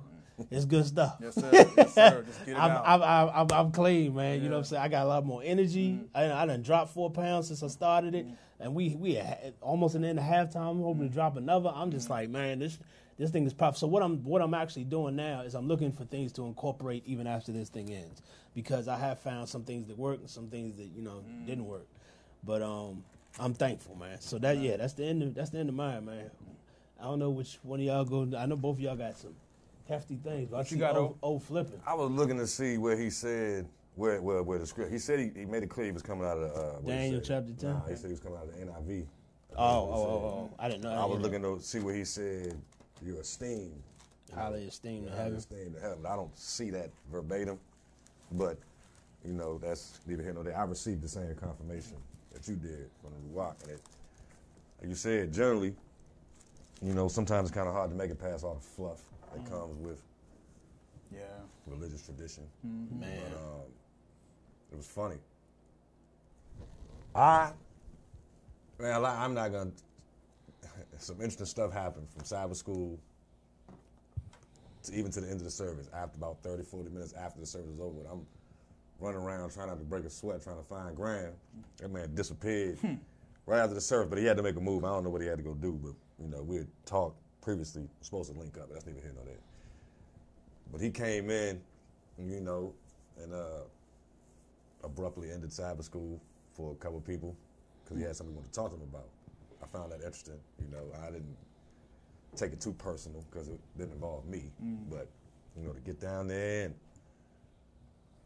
it's 0.51 0.65
good 0.65 0.85
stuff. 0.85 1.17
Yes, 1.21 1.35
sir. 1.35 1.51
Yes, 1.77 1.93
sir. 1.93 2.23
Just 2.25 2.45
get 2.45 2.55
it 2.55 2.57
I'm, 2.59 2.71
out. 2.71 2.83
I'm, 2.85 3.01
I'm, 3.03 3.29
I'm, 3.35 3.47
I'm 3.51 3.71
clean, 3.71 4.15
man. 4.15 4.41
You 4.41 4.49
know 4.49 4.55
what 4.55 4.57
I'm 4.57 4.63
Mm-hmm. 4.63 4.69
saying? 4.69 4.81
I 4.83 4.87
got 4.87 5.05
a 5.05 5.09
lot 5.09 5.25
more 5.25 5.41
energy. 5.43 5.99
I, 6.15 6.31
I 6.31 6.45
done 6.45 6.61
dropped 6.61 6.91
four 6.93 7.11
pounds 7.11 7.47
since 7.47 7.61
I 7.63 7.67
started 7.67 8.15
it, 8.15 8.25
and 8.59 8.73
we 8.75 8.95
we 8.95 9.19
almost 9.61 9.95
an 9.95 10.03
end 10.05 10.19
of 10.19 10.25
halftime. 10.25 10.71
I'm 10.71 10.81
hoping 10.81 11.01
Mm-hmm. 11.03 11.07
to 11.09 11.13
drop 11.13 11.37
another. 11.37 11.71
I'm 11.73 11.91
just 11.91 12.09
like, 12.09 12.29
man, 12.29 12.59
this 12.59 12.79
this 13.19 13.29
thing 13.29 13.45
is 13.45 13.53
powerful. 13.53 13.79
So 13.79 13.87
what 13.87 14.01
I'm 14.01 14.23
what 14.23 14.41
I'm 14.41 14.53
actually 14.55 14.85
doing 14.85 15.15
now 15.15 15.41
is 15.41 15.53
I'm 15.53 15.67
looking 15.67 15.91
for 15.91 16.03
things 16.05 16.31
to 16.33 16.45
incorporate 16.47 17.03
even 17.05 17.27
after 17.27 17.51
this 17.51 17.69
thing 17.69 17.91
ends, 17.91 18.21
because 18.55 18.87
I 18.87 18.97
have 18.97 19.19
found 19.19 19.47
some 19.49 19.63
things 19.63 19.87
that 19.87 19.97
work 19.97 20.19
and 20.19 20.29
some 20.29 20.47
things 20.49 20.77
that 20.77 20.87
you 20.95 21.01
know 21.03 21.23
Mm. 21.27 21.45
didn't 21.45 21.65
work. 21.65 21.85
But 22.43 22.61
um, 22.63 23.03
I'm 23.39 23.53
thankful, 23.53 23.95
man. 23.95 24.19
So 24.19 24.39
that 24.39 24.57
yeah, 24.57 24.77
that's 24.77 24.93
the 24.93 25.05
end. 25.05 25.21
Of, 25.23 25.35
that's 25.35 25.51
the 25.51 25.59
end 25.59 25.69
of 25.69 25.75
mine, 25.75 26.05
man. 26.05 26.31
I 26.99 27.03
don't 27.05 27.19
know 27.19 27.29
which 27.29 27.59
one 27.63 27.79
of 27.79 27.85
y'all 27.85 28.05
go. 28.05 28.27
I 28.37 28.45
know 28.47 28.55
both 28.55 28.77
of 28.77 28.81
y'all 28.81 28.95
got 28.95 29.17
some 29.17 29.35
hefty 29.87 30.15
things. 30.15 30.49
But 30.49 30.57
I 30.57 30.59
you 30.61 30.65
see 30.65 30.75
got, 30.77 30.95
old, 30.95 31.17
O? 31.23 31.27
old 31.29 31.43
flipping. 31.43 31.79
I 31.85 31.93
was 31.93 32.09
looking 32.11 32.37
to 32.37 32.47
see 32.47 32.77
where 32.77 32.97
he 32.97 33.09
said 33.09 33.67
where 33.95 34.21
where, 34.21 34.43
where 34.43 34.59
the 34.59 34.65
script. 34.65 34.91
He 34.91 34.99
said 34.99 35.19
he, 35.19 35.31
he 35.35 35.45
made 35.45 35.63
it 35.63 35.69
clear 35.69 35.85
he 35.85 35.91
was 35.91 36.01
coming 36.01 36.25
out 36.25 36.37
of 36.37 36.51
uh, 36.55 36.79
Daniel 36.87 37.21
chapter 37.21 37.53
10? 37.53 37.69
Nah, 37.69 37.79
he 37.87 37.95
said 37.95 38.05
he 38.05 38.11
was 38.11 38.19
coming 38.19 38.37
out 38.37 38.45
of 38.47 38.53
the 38.53 38.65
NIV. 38.65 39.05
Oh, 39.55 39.63
oh, 39.63 39.93
oh, 39.93 39.99
oh! 39.99 40.51
I 40.57 40.67
didn't 40.67 40.81
know. 40.81 40.91
I 40.91 41.05
was 41.05 41.09
didn't 41.17 41.21
looking 41.23 41.41
know. 41.43 41.55
to 41.57 41.61
see 41.63 41.79
where 41.79 41.93
he 41.93 42.05
said 42.05 42.59
you're 43.05 43.21
esteemed. 43.21 43.81
highly 44.33 44.63
esteemed 44.63 45.03
in 45.05 45.09
Highly 45.09 45.23
heaven. 45.23 45.37
esteemed 45.37 45.75
in 45.75 45.81
heaven. 45.81 46.05
I 46.07 46.15
don't 46.15 46.35
see 46.37 46.71
that 46.71 46.89
verbatim, 47.11 47.59
but 48.31 48.57
you 49.23 49.33
know 49.33 49.59
that's 49.59 49.99
neither 50.07 50.23
here 50.23 50.33
nor 50.33 50.43
there. 50.43 50.57
I 50.57 50.63
received 50.63 51.03
the 51.03 51.07
same 51.07 51.35
confirmation 51.35 51.97
that 52.33 52.47
you 52.47 52.55
did 52.55 52.89
from 53.01 53.11
the 53.11 53.39
Ruach, 53.39 53.61
and 53.61 53.71
it, 53.73 53.81
like 54.81 54.89
you 54.89 54.95
said, 54.95 55.31
generally, 55.31 55.75
you 56.81 56.93
know, 56.95 57.07
sometimes 57.07 57.49
it's 57.49 57.55
kind 57.55 57.67
of 57.67 57.75
hard 57.75 57.91
to 57.91 57.95
make 57.95 58.09
it 58.09 58.19
past 58.19 58.43
all 58.43 58.55
the 58.55 58.59
fluff 58.61 59.01
that 59.33 59.43
mm. 59.43 59.49
comes 59.49 59.77
with 59.79 60.01
yeah. 61.13 61.21
religious 61.67 62.01
tradition. 62.05 62.43
Mm-hmm. 62.65 62.99
Man, 62.99 63.21
But 63.31 63.37
um, 63.37 63.61
it 64.71 64.77
was 64.77 64.87
funny. 64.87 65.17
I, 67.15 67.51
man, 68.79 69.05
I- 69.05 69.23
I'm 69.23 69.33
not 69.33 69.51
gonna. 69.51 69.71
Some 70.97 71.17
interesting 71.17 71.45
stuff 71.45 71.71
happened 71.71 72.07
from 72.09 72.23
Sabbath 72.23 72.57
school 72.57 72.99
to 74.83 74.93
even 74.93 75.11
to 75.11 75.21
the 75.21 75.27
end 75.27 75.37
of 75.37 75.43
the 75.43 75.51
service. 75.51 75.89
After 75.93 76.17
about 76.17 76.37
30, 76.43 76.63
40 76.63 76.89
minutes 76.89 77.13
after 77.13 77.39
the 77.39 77.45
service 77.45 77.69
was 77.69 77.79
over, 77.79 77.99
I'm 78.11 78.25
running 78.99 79.21
around 79.21 79.51
trying 79.51 79.67
not 79.67 79.79
to 79.79 79.85
break 79.85 80.05
a 80.05 80.09
sweat, 80.09 80.43
trying 80.43 80.57
to 80.57 80.63
find 80.63 80.95
Graham. 80.95 81.33
That 81.77 81.91
man 81.91 82.13
disappeared 82.15 82.79
hmm. 82.79 82.95
right 83.45 83.59
after 83.59 83.75
the 83.75 83.81
service, 83.81 84.09
but 84.09 84.19
he 84.19 84.25
had 84.25 84.37
to 84.37 84.43
make 84.43 84.55
a 84.55 84.61
move. 84.61 84.83
I 84.83 84.89
don't 84.89 85.03
know 85.03 85.09
what 85.09 85.21
he 85.21 85.27
had 85.27 85.37
to 85.37 85.43
go 85.43 85.53
do, 85.53 85.79
but 85.81 85.93
you 86.23 86.29
know 86.29 86.41
we 86.41 86.57
had 86.57 86.67
talked 86.85 87.17
previously, 87.43 87.83
supposed 88.01 88.31
to 88.31 88.39
link 88.39 88.57
up, 88.57 88.67
but 88.69 88.73
that's 88.73 88.85
neither 88.85 89.01
here 89.01 89.11
nor 89.13 89.25
there. 89.25 89.35
But 90.71 90.81
he 90.81 90.89
came 90.89 91.29
in, 91.29 91.61
you 92.17 92.39
know, 92.39 92.73
and 93.21 93.33
uh, 93.33 93.63
abruptly 94.83 95.31
ended 95.31 95.49
cyber 95.49 95.83
school 95.83 96.19
for 96.53 96.71
a 96.71 96.75
couple 96.75 96.97
of 96.97 97.05
people 97.05 97.35
because 97.83 97.97
he 97.97 98.03
had 98.03 98.15
something 98.15 98.33
he 98.33 98.37
wanted 98.37 98.53
to 98.53 98.59
talk 98.59 98.71
to 98.71 98.77
them 98.77 98.87
about. 98.89 99.07
I 99.61 99.67
found 99.67 99.91
that 99.91 99.97
interesting. 99.97 100.39
You 100.59 100.71
know, 100.71 100.83
I 101.05 101.11
didn't 101.11 101.35
take 102.35 102.53
it 102.53 102.61
too 102.61 102.73
personal 102.73 103.23
because 103.29 103.49
it 103.49 103.59
didn't 103.77 103.93
involve 103.93 104.25
me, 104.25 104.45
but 104.89 105.07
you 105.57 105.67
know, 105.67 105.73
to 105.73 105.79
get 105.81 105.99
down 105.99 106.27
there 106.27 106.65
and 106.65 106.75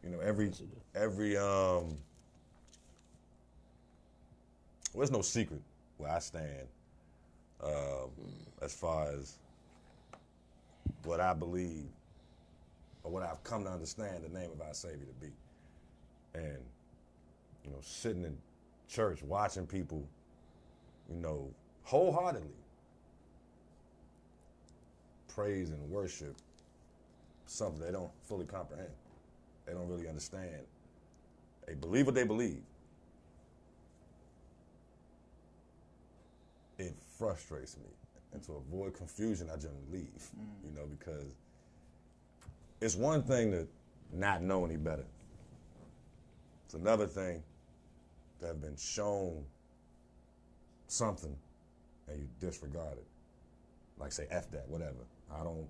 you 0.02 0.10
know 0.10 0.20
every 0.20 0.52
every 0.94 1.36
um. 1.36 1.96
Well, 4.94 5.00
there's 5.00 5.10
no 5.10 5.22
secret 5.22 5.60
where 5.98 6.10
I 6.10 6.18
stand 6.18 6.66
um, 7.62 8.10
as 8.62 8.74
far 8.74 9.10
as 9.10 9.38
what 11.04 11.20
I 11.20 11.34
believe 11.34 11.88
or 13.02 13.12
what 13.12 13.22
I've 13.22 13.42
come 13.44 13.64
to 13.64 13.70
understand 13.70 14.24
the 14.24 14.28
name 14.28 14.50
of 14.52 14.60
our 14.60 14.74
Savior 14.74 15.06
to 15.06 15.26
be. 15.26 15.32
And, 16.34 16.58
you 17.64 17.70
know, 17.70 17.78
sitting 17.80 18.24
in 18.24 18.36
church 18.88 19.22
watching 19.22 19.66
people, 19.66 20.06
you 21.08 21.20
know, 21.20 21.50
wholeheartedly 21.82 22.48
praise 25.28 25.70
and 25.70 25.90
worship 25.90 26.34
something 27.46 27.80
they 27.80 27.92
don't 27.92 28.10
fully 28.24 28.44
comprehend. 28.44 28.90
They 29.66 29.72
don't 29.72 29.88
really 29.88 30.08
understand. 30.08 30.62
They 31.66 31.74
believe 31.74 32.06
what 32.06 32.14
they 32.14 32.24
believe. 32.24 32.62
It 36.78 36.94
frustrates 37.18 37.76
me. 37.76 37.90
And 38.32 38.42
to 38.44 38.52
avoid 38.52 38.94
confusion, 38.94 39.48
I 39.52 39.56
generally 39.56 39.84
leave, 39.90 40.28
mm. 40.38 40.46
you 40.64 40.74
know, 40.76 40.86
because 40.86 41.34
it's 42.80 42.94
one 42.94 43.22
thing 43.22 43.50
to 43.52 43.66
not 44.12 44.42
know 44.42 44.64
any 44.64 44.76
better. 44.76 45.06
It's 46.66 46.74
another 46.74 47.06
thing 47.06 47.42
to 48.40 48.46
have 48.46 48.60
been 48.60 48.76
shown 48.76 49.42
something 50.86 51.34
and 52.08 52.18
you 52.18 52.28
disregard 52.40 52.98
it. 52.98 53.06
Like 53.98 54.12
say 54.12 54.26
F 54.30 54.50
that, 54.50 54.68
whatever. 54.68 55.06
I 55.34 55.42
don't 55.42 55.66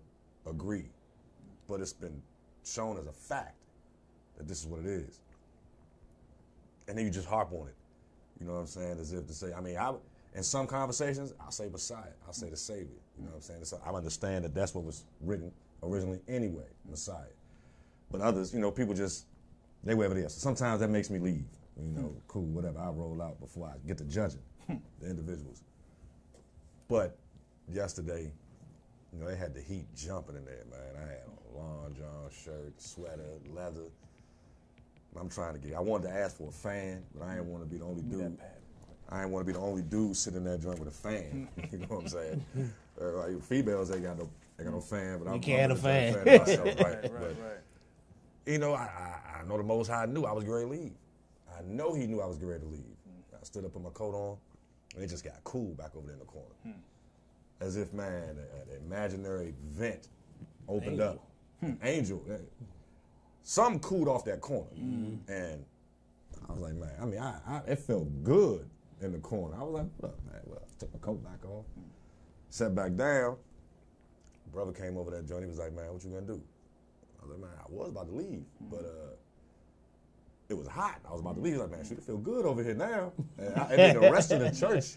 agree. 0.46 0.86
But 1.68 1.80
it's 1.80 1.92
been 1.92 2.20
shown 2.64 2.98
as 2.98 3.06
a 3.06 3.12
fact 3.12 3.56
that 4.36 4.48
this 4.48 4.60
is 4.60 4.66
what 4.66 4.80
it 4.80 4.86
is. 4.86 5.20
And 6.88 6.98
then 6.98 7.04
you 7.04 7.10
just 7.10 7.28
harp 7.28 7.52
on 7.52 7.68
it. 7.68 7.74
You 8.40 8.46
know 8.46 8.54
what 8.54 8.60
I'm 8.60 8.66
saying? 8.66 8.98
As 9.00 9.12
if 9.12 9.26
to 9.26 9.32
say, 9.32 9.52
I 9.52 9.60
mean, 9.60 9.76
I 9.76 9.94
in 10.38 10.44
some 10.44 10.68
conversations, 10.68 11.34
I'll 11.40 11.50
say 11.50 11.68
Messiah. 11.68 12.14
I'll 12.24 12.32
say 12.32 12.48
the 12.48 12.56
Savior. 12.56 12.86
You 13.18 13.24
know 13.24 13.30
what 13.30 13.36
I'm 13.36 13.42
saying? 13.42 13.64
So 13.64 13.80
I 13.84 13.90
understand 13.90 14.44
that 14.44 14.54
that's 14.54 14.72
what 14.72 14.84
was 14.84 15.04
written 15.20 15.50
originally 15.82 16.20
anyway, 16.28 16.68
Messiah. 16.88 17.34
But 18.10 18.20
others, 18.20 18.54
you 18.54 18.60
know, 18.60 18.70
people 18.70 18.94
just 18.94 19.26
they 19.82 19.94
whatever 19.94 20.16
it 20.16 20.24
is. 20.24 20.34
So 20.34 20.40
sometimes 20.40 20.80
that 20.80 20.90
makes 20.90 21.10
me 21.10 21.18
leave. 21.18 21.44
You 21.76 21.92
know, 21.92 22.14
cool, 22.28 22.44
whatever. 22.46 22.78
I 22.78 22.88
roll 22.88 23.20
out 23.20 23.40
before 23.40 23.66
I 23.66 23.86
get 23.86 23.98
to 23.98 24.04
judging 24.04 24.42
the 24.68 25.10
individuals. 25.10 25.62
But 26.88 27.16
yesterday, 27.68 28.32
you 29.12 29.18
know, 29.20 29.26
they 29.26 29.36
had 29.36 29.54
the 29.54 29.60
heat 29.60 29.86
jumping 29.96 30.36
in 30.36 30.44
there, 30.44 30.64
man. 30.70 31.02
I 31.04 31.08
had 31.08 31.22
a 31.26 31.58
long 31.58 31.94
john 31.96 32.30
shirt, 32.32 32.80
sweater, 32.80 33.26
leather. 33.52 33.86
I'm 35.18 35.28
trying 35.28 35.54
to 35.54 35.58
get. 35.58 35.76
I 35.76 35.80
wanted 35.80 36.08
to 36.08 36.14
ask 36.14 36.36
for 36.36 36.48
a 36.48 36.52
fan, 36.52 37.02
but 37.14 37.26
I 37.26 37.34
didn't 37.34 37.48
want 37.48 37.64
to 37.64 37.68
be 37.68 37.78
the 37.78 37.84
only 37.84 38.02
dude. 38.02 38.38
I 39.10 39.20
didn't 39.20 39.32
want 39.32 39.46
to 39.46 39.52
be 39.52 39.58
the 39.58 39.64
only 39.64 39.82
dude 39.82 40.16
sitting 40.16 40.38
in 40.38 40.44
that 40.44 40.60
joint 40.60 40.78
with 40.78 40.88
a 40.88 40.92
fan. 40.92 41.48
you 41.72 41.78
know 41.78 41.86
what 41.88 42.02
I'm 42.02 42.08
saying? 42.08 42.44
Uh, 43.00 43.12
like, 43.18 43.42
females 43.42 43.90
ain't 43.90 44.02
got 44.02 44.18
no, 44.18 44.28
ain't 44.58 44.64
got 44.68 44.74
no 44.74 44.80
fan, 44.80 45.18
but 45.18 45.30
I'm, 45.30 45.40
can't 45.40 45.72
I'm 45.72 45.78
a 45.78 45.80
gonna 45.80 46.12
fan. 46.12 46.24
take 46.24 46.40
myself, 46.46 46.66
right? 46.66 46.84
Right, 46.84 47.02
But, 47.02 47.12
right, 47.12 47.22
right. 47.22 47.58
you 48.46 48.58
know, 48.58 48.74
I, 48.74 48.82
I, 48.82 49.40
I 49.40 49.44
know 49.48 49.56
the 49.56 49.62
Most 49.62 49.88
High 49.88 50.06
knew 50.06 50.24
I 50.24 50.32
was 50.32 50.44
going 50.44 50.66
to 50.66 50.70
leave. 50.72 50.92
I 51.56 51.62
know 51.66 51.94
He 51.94 52.06
knew 52.06 52.20
I 52.20 52.26
was 52.26 52.36
getting 52.36 52.50
ready 52.50 52.64
to 52.64 52.68
leave. 52.70 52.84
I 53.32 53.44
stood 53.44 53.64
up, 53.64 53.72
put 53.72 53.82
my 53.82 53.90
coat 53.90 54.14
on, 54.14 54.36
And 54.94 55.04
it 55.04 55.08
just 55.08 55.24
got 55.24 55.42
cool 55.44 55.72
back 55.74 55.94
over 55.96 56.04
there 56.06 56.14
in 56.14 56.20
the 56.20 56.26
corner. 56.26 56.54
As 57.60 57.76
if, 57.76 57.92
man, 57.92 58.36
a- 58.36 58.72
an 58.74 58.80
imaginary 58.86 59.54
vent 59.70 60.08
opened 60.68 61.00
up. 61.00 61.24
Angel. 61.82 62.22
eh, 62.30 62.34
Something 63.42 63.80
cooled 63.80 64.08
off 64.08 64.24
that 64.26 64.40
corner. 64.40 64.68
And 64.76 65.64
I 66.48 66.52
was 66.52 66.60
like, 66.60 66.74
man, 66.74 66.90
I 67.00 67.04
mean, 67.06 67.18
I, 67.20 67.38
I, 67.46 67.56
it 67.66 67.78
felt 67.78 68.06
good 68.22 68.68
in 69.00 69.12
the 69.12 69.18
corner. 69.18 69.56
I 69.56 69.62
was 69.62 69.74
like, 69.74 69.86
what 69.98 70.10
up, 70.10 70.18
man? 70.30 70.40
Well, 70.44 70.60
I 70.62 70.78
took 70.78 70.92
my 70.92 70.98
coat 71.00 71.24
back 71.24 71.44
off, 71.44 71.64
sat 72.48 72.74
back 72.74 72.96
down. 72.96 73.36
Brother 74.52 74.72
came 74.72 74.96
over 74.96 75.10
that 75.10 75.28
joint. 75.28 75.42
He 75.42 75.48
was 75.48 75.58
like, 75.58 75.74
man, 75.74 75.92
what 75.92 76.02
you 76.04 76.10
gonna 76.10 76.26
do? 76.26 76.42
I 77.20 77.26
was 77.26 77.32
like, 77.32 77.40
man, 77.40 77.58
I 77.60 77.66
was 77.68 77.90
about 77.90 78.08
to 78.08 78.14
leave, 78.14 78.44
but 78.70 78.80
uh, 78.80 79.14
it 80.48 80.56
was 80.56 80.66
hot. 80.66 81.00
I 81.06 81.12
was 81.12 81.20
about 81.20 81.34
to 81.36 81.40
leave. 81.40 81.54
He 81.54 81.58
was 81.60 81.68
like, 81.68 81.78
man, 81.78 81.86
should 81.86 81.98
it 81.98 82.04
feel 82.04 82.16
good 82.18 82.46
over 82.46 82.62
here 82.62 82.74
now? 82.74 83.12
And, 83.38 83.54
I, 83.54 83.62
and 83.70 83.78
then 83.78 84.00
the 84.00 84.10
rest 84.10 84.32
of 84.32 84.40
the 84.40 84.50
church, 84.50 84.96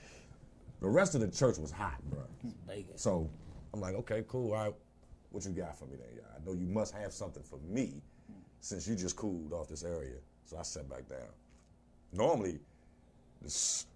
the 0.80 0.88
rest 0.90 1.16
of 1.16 1.22
the 1.22 1.28
church 1.28 1.58
was 1.58 1.72
hot, 1.72 2.02
bro. 2.10 2.22
So 2.96 3.30
I'm 3.74 3.82
like, 3.82 3.96
okay, 3.96 4.24
cool. 4.28 4.54
All 4.54 4.64
right, 4.66 4.74
what 5.32 5.46
you 5.46 5.52
got 5.52 5.78
for 5.78 5.86
me 5.86 5.98
then? 5.98 6.24
I 6.36 6.46
know 6.46 6.54
you 6.54 6.68
must 6.68 6.94
have 6.94 7.14
something 7.14 7.44
for 7.44 7.60
me 7.70 8.02
since 8.62 8.88
you 8.88 8.96
just 8.96 9.16
cooled 9.16 9.54
off 9.54 9.68
this 9.68 9.84
area. 9.84 10.18
So 10.46 10.58
I 10.58 10.64
sat 10.64 10.90
back 10.90 11.08
down. 11.08 11.30
Normally, 12.14 12.60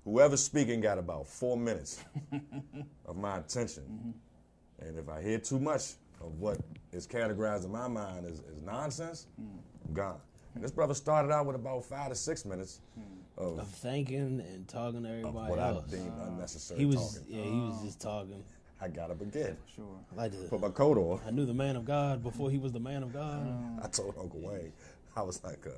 whoever's 0.04 0.44
speaking 0.44 0.82
got 0.82 0.98
about 0.98 1.28
four 1.28 1.58
minutes 1.58 2.04
of 3.06 3.18
my 3.18 3.38
attention. 3.38 3.84
Mm-hmm. 3.84 4.88
And 4.88 4.98
if 4.98 5.10
I 5.10 5.22
hear 5.22 5.40
too 5.40 5.60
much 5.60 5.94
of 6.22 6.40
what 6.40 6.60
is 6.92 7.08
categorized 7.08 7.66
in 7.66 7.72
my 7.72 7.88
mind 7.88 8.26
as, 8.26 8.42
as 8.52 8.62
nonsense, 8.62 9.28
mm. 9.42 9.46
I'm 9.88 9.94
gone. 9.94 10.20
And 10.54 10.64
this 10.64 10.72
brother 10.72 10.94
started 10.94 11.32
out 11.32 11.46
with 11.46 11.56
about 11.56 11.84
five 11.86 12.10
to 12.10 12.16
six 12.16 12.46
minutes 12.46 12.82
mm. 12.98 13.04
of, 13.38 13.60
Of 13.60 13.68
thinking 13.68 14.42
and 14.42 14.68
talking 14.68 15.04
to 15.04 15.10
of 15.10 15.20
everybody 15.20 15.50
what 15.50 15.60
I 15.60 15.70
else. 15.70 15.92
deemed 15.92 16.14
unnecessary 16.22 16.80
He 16.80 16.86
was, 16.86 17.18
talking. 17.20 17.36
yeah, 17.36 17.44
he 17.44 17.60
was 17.60 17.82
just 17.84 18.02
talking. 18.02 18.44
I 18.82 18.88
got 18.90 19.12
up 19.12 19.22
again. 19.22 19.58
Sure. 19.74 19.86
I 20.12 20.16
like 20.16 20.32
to, 20.32 20.38
Put 20.50 20.62
my 20.62 20.70
coat 20.70 20.98
on. 20.98 21.22
I 21.26 21.32
knew 21.32 21.46
the 21.46 21.54
man 21.54 21.76
of 21.76 21.86
God 21.86 22.22
before 22.22 22.52
he 22.52 22.58
was 22.58 22.72
the 22.74 22.80
man 22.80 23.04
of 23.04 23.14
God. 23.14 23.48
Oh. 23.48 23.84
I 23.84 23.88
told 23.88 24.16
Uncle 24.20 24.42
Wayne, 24.42 24.74
I 25.16 25.22
was 25.22 25.44
like, 25.44 25.66
uh, 25.66 25.72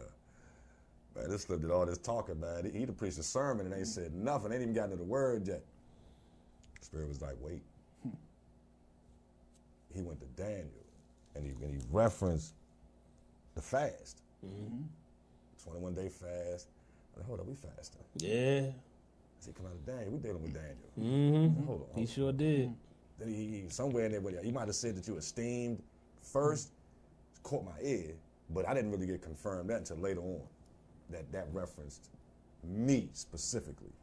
man, 1.17 1.29
this 1.29 1.43
slip 1.43 1.61
did 1.61 1.71
all 1.71 1.85
this 1.85 1.97
talking, 1.97 2.39
man. 2.39 2.69
He'd 2.73 2.87
have 2.87 2.97
preached 2.97 3.17
a 3.17 3.23
sermon 3.23 3.65
and 3.65 3.75
ain't 3.75 3.83
mm-hmm. 3.83 4.03
said 4.03 4.13
nothing. 4.13 4.49
They 4.49 4.55
ain't 4.55 4.63
even 4.63 4.73
gotten 4.73 4.91
to 4.91 4.97
the 4.97 5.03
word 5.03 5.47
yet. 5.47 5.63
Spirit 6.81 7.07
was 7.07 7.21
like, 7.21 7.35
wait. 7.41 7.61
Hmm. 8.03 8.09
He 9.93 10.01
went 10.01 10.19
to 10.19 10.41
Daniel 10.41 10.69
and 11.35 11.45
he, 11.45 11.51
and 11.63 11.71
he 11.71 11.87
referenced 11.91 12.53
the 13.55 13.61
fast. 13.61 14.21
Mm-hmm. 14.45 14.83
21 15.63 15.93
day 15.95 16.09
fast. 16.09 16.67
I 17.13 17.17
said, 17.17 17.25
hold 17.25 17.39
up, 17.39 17.47
we 17.47 17.55
fasting. 17.55 18.01
Yeah, 18.17 18.69
I 18.69 18.73
said, 19.39 19.55
come 19.55 19.65
out 19.65 19.73
of 19.73 19.85
Daniel. 19.85 20.11
We 20.11 20.19
dealing 20.19 20.43
with 20.43 20.53
Daniel. 20.53 20.75
mm-hmm. 20.99 21.65
Hold 21.65 21.89
on. 21.93 21.99
he 21.99 22.05
sure 22.05 22.31
did. 22.31 22.73
Then 23.19 23.29
he, 23.29 23.61
he 23.63 23.65
somewhere 23.69 24.05
in 24.05 24.11
there, 24.11 24.21
but 24.21 24.33
he 24.43 24.51
might 24.51 24.67
have 24.67 24.75
said 24.75 24.95
that 24.95 25.07
you 25.07 25.17
esteemed 25.17 25.81
first, 26.21 26.69
mm-hmm. 26.69 27.43
caught 27.43 27.65
my 27.65 27.81
ear, 27.81 28.13
but 28.51 28.67
I 28.67 28.73
didn't 28.73 28.91
really 28.91 29.07
get 29.07 29.21
confirmed 29.21 29.69
that 29.71 29.79
until 29.79 29.97
later 29.97 30.21
on. 30.21 30.41
That 31.09 31.31
that 31.31 31.47
referenced 31.53 32.09
me 32.63 33.09
specifically, 33.13 33.93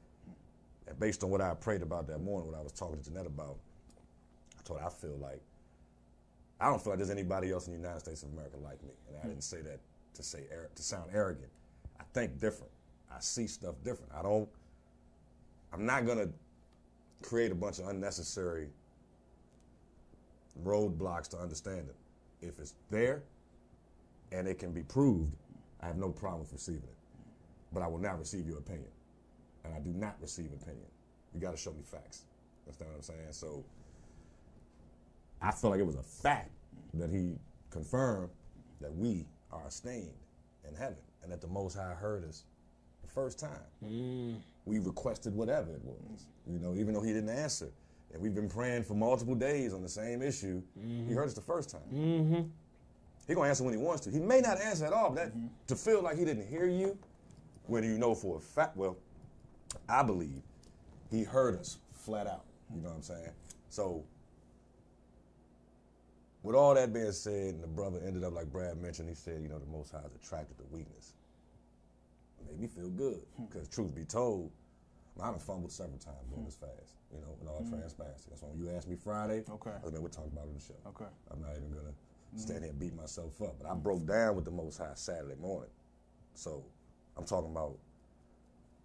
and 0.86 0.98
based 0.98 1.22
on 1.22 1.30
what 1.30 1.40
I 1.40 1.54
prayed 1.54 1.82
about 1.82 2.06
that 2.08 2.20
morning, 2.20 2.50
what 2.50 2.58
I 2.58 2.62
was 2.62 2.72
talking 2.72 2.98
to 2.98 3.04
Jeanette 3.04 3.26
about, 3.26 3.56
I 4.58 4.62
told 4.62 4.80
her 4.80 4.86
I 4.86 4.90
feel 4.90 5.18
like 5.20 5.42
I 6.60 6.70
don't 6.70 6.80
feel 6.80 6.92
like 6.92 6.98
there's 6.98 7.10
anybody 7.10 7.50
else 7.50 7.66
in 7.66 7.72
the 7.74 7.78
United 7.78 8.00
States 8.00 8.22
of 8.22 8.32
America 8.32 8.56
like 8.62 8.82
me, 8.82 8.92
and 9.08 9.16
I 9.18 9.20
hmm. 9.20 9.28
didn't 9.28 9.44
say 9.44 9.60
that 9.62 9.80
to 10.14 10.22
say 10.22 10.44
to 10.74 10.82
sound 10.82 11.10
arrogant. 11.12 11.50
I 12.00 12.04
think 12.12 12.40
different. 12.40 12.72
I 13.10 13.20
see 13.20 13.46
stuff 13.46 13.74
different. 13.84 14.12
I 14.14 14.22
don't. 14.22 14.48
I'm 15.72 15.84
not 15.84 16.06
gonna 16.06 16.28
create 17.22 17.50
a 17.50 17.54
bunch 17.54 17.78
of 17.78 17.88
unnecessary 17.88 18.68
roadblocks 20.62 21.28
to 21.28 21.38
understand 21.38 21.88
it. 21.88 22.46
If 22.46 22.58
it's 22.58 22.74
there 22.90 23.22
and 24.32 24.46
it 24.46 24.58
can 24.58 24.72
be 24.72 24.82
proved, 24.82 25.32
I 25.80 25.86
have 25.86 25.96
no 25.96 26.10
problem 26.10 26.40
with 26.40 26.52
receiving 26.52 26.84
it. 26.84 26.93
But 27.74 27.82
I 27.82 27.88
will 27.88 27.98
not 27.98 28.18
receive 28.18 28.46
your 28.46 28.58
opinion. 28.58 28.88
And 29.64 29.74
I 29.74 29.80
do 29.80 29.90
not 29.90 30.16
receive 30.20 30.52
opinion. 30.52 30.86
You 31.34 31.40
got 31.40 31.50
to 31.50 31.56
show 31.56 31.72
me 31.72 31.82
facts. 31.82 32.22
Understand 32.66 32.90
what 32.90 32.96
I'm 32.96 33.02
saying? 33.02 33.32
So 33.32 33.64
I 35.42 35.50
feel 35.50 35.70
like 35.70 35.80
it 35.80 35.86
was 35.86 35.96
a 35.96 36.02
fact 36.02 36.50
that 36.94 37.10
he 37.10 37.34
confirmed 37.70 38.30
that 38.80 38.94
we 38.94 39.26
are 39.52 39.66
esteemed 39.66 40.14
in 40.68 40.74
heaven 40.74 40.96
and 41.22 41.32
that 41.32 41.40
the 41.40 41.48
Most 41.48 41.76
High 41.76 41.94
heard 41.94 42.24
us 42.24 42.44
the 43.02 43.08
first 43.08 43.38
time. 43.38 43.50
Mm. 43.84 44.36
We 44.64 44.78
requested 44.78 45.34
whatever 45.34 45.72
it 45.72 45.84
was, 45.84 46.26
you 46.46 46.58
know, 46.58 46.74
even 46.74 46.94
though 46.94 47.02
he 47.02 47.12
didn't 47.12 47.30
answer. 47.30 47.70
And 48.12 48.22
we've 48.22 48.34
been 48.34 48.48
praying 48.48 48.84
for 48.84 48.94
multiple 48.94 49.34
days 49.34 49.74
on 49.74 49.82
the 49.82 49.88
same 49.88 50.22
issue. 50.22 50.62
He 50.74 50.86
mm-hmm. 50.86 51.14
heard 51.14 51.26
us 51.26 51.34
the 51.34 51.40
first 51.40 51.70
time. 51.70 51.82
Mm-hmm. 51.92 52.42
He 53.26 53.34
gonna 53.34 53.48
answer 53.48 53.64
when 53.64 53.74
he 53.74 53.80
wants 53.80 54.02
to. 54.04 54.10
He 54.10 54.20
may 54.20 54.40
not 54.40 54.60
answer 54.60 54.86
at 54.86 54.92
all, 54.92 55.10
but 55.10 55.16
that, 55.16 55.28
mm-hmm. 55.30 55.46
to 55.66 55.76
feel 55.76 56.02
like 56.02 56.16
he 56.16 56.24
didn't 56.24 56.46
hear 56.46 56.66
you, 56.66 56.96
when 57.66 57.84
you 57.84 57.98
know 57.98 58.14
for 58.14 58.36
a 58.36 58.40
fact, 58.40 58.76
well, 58.76 58.96
I 59.88 60.02
believe 60.02 60.42
he 61.10 61.22
heard 61.22 61.58
us 61.58 61.78
flat 61.92 62.26
out. 62.26 62.44
You 62.74 62.82
know 62.82 62.88
what 62.88 62.96
I'm 62.96 63.02
saying? 63.02 63.30
So, 63.68 64.04
with 66.42 66.54
all 66.54 66.74
that 66.74 66.92
being 66.92 67.12
said, 67.12 67.54
and 67.54 67.62
the 67.62 67.66
brother 67.66 68.00
ended 68.04 68.24
up 68.24 68.34
like 68.34 68.52
Brad 68.52 68.76
mentioned, 68.80 69.08
he 69.08 69.14
said, 69.14 69.40
you 69.40 69.48
know, 69.48 69.58
the 69.58 69.66
Most 69.66 69.92
High 69.92 70.04
is 70.06 70.14
attracted 70.14 70.58
to 70.58 70.64
weakness. 70.70 71.14
It 72.40 72.50
made 72.50 72.60
me 72.60 72.66
feel 72.66 72.90
good 72.90 73.22
hmm. 73.36 73.44
because, 73.46 73.68
truth 73.68 73.94
be 73.94 74.04
told, 74.04 74.50
I 75.22 75.30
done 75.30 75.38
fumbled 75.38 75.72
several 75.72 75.98
times 75.98 76.26
during 76.28 76.44
this 76.44 76.56
fast. 76.56 76.96
You 77.12 77.20
know, 77.20 77.36
in 77.40 77.48
all 77.48 77.62
hmm. 77.62 77.70
transparency. 77.70 78.26
That's 78.28 78.42
why 78.42 78.48
when 78.48 78.58
you 78.58 78.76
asked 78.76 78.88
me 78.88 78.96
Friday, 78.96 79.44
Okay. 79.48 79.70
I 79.70 79.84
was 79.84 79.92
like, 79.92 80.02
we'll 80.02 80.10
talk 80.10 80.26
about 80.26 80.44
it 80.44 80.48
on 80.48 80.54
the 80.54 80.60
show. 80.60 80.74
Okay. 80.88 81.10
I'm 81.30 81.40
not 81.40 81.52
even 81.52 81.70
gonna 81.70 81.94
hmm. 82.32 82.38
stand 82.38 82.60
here 82.60 82.70
and 82.70 82.80
beat 82.80 82.94
myself 82.94 83.40
up. 83.40 83.56
But 83.60 83.70
I 83.70 83.74
broke 83.74 84.06
down 84.06 84.34
with 84.36 84.44
the 84.44 84.50
Most 84.50 84.78
High 84.78 84.94
Saturday 84.94 85.40
morning. 85.40 85.70
So 86.34 86.64
I'm 87.16 87.24
talking 87.24 87.50
about 87.50 87.76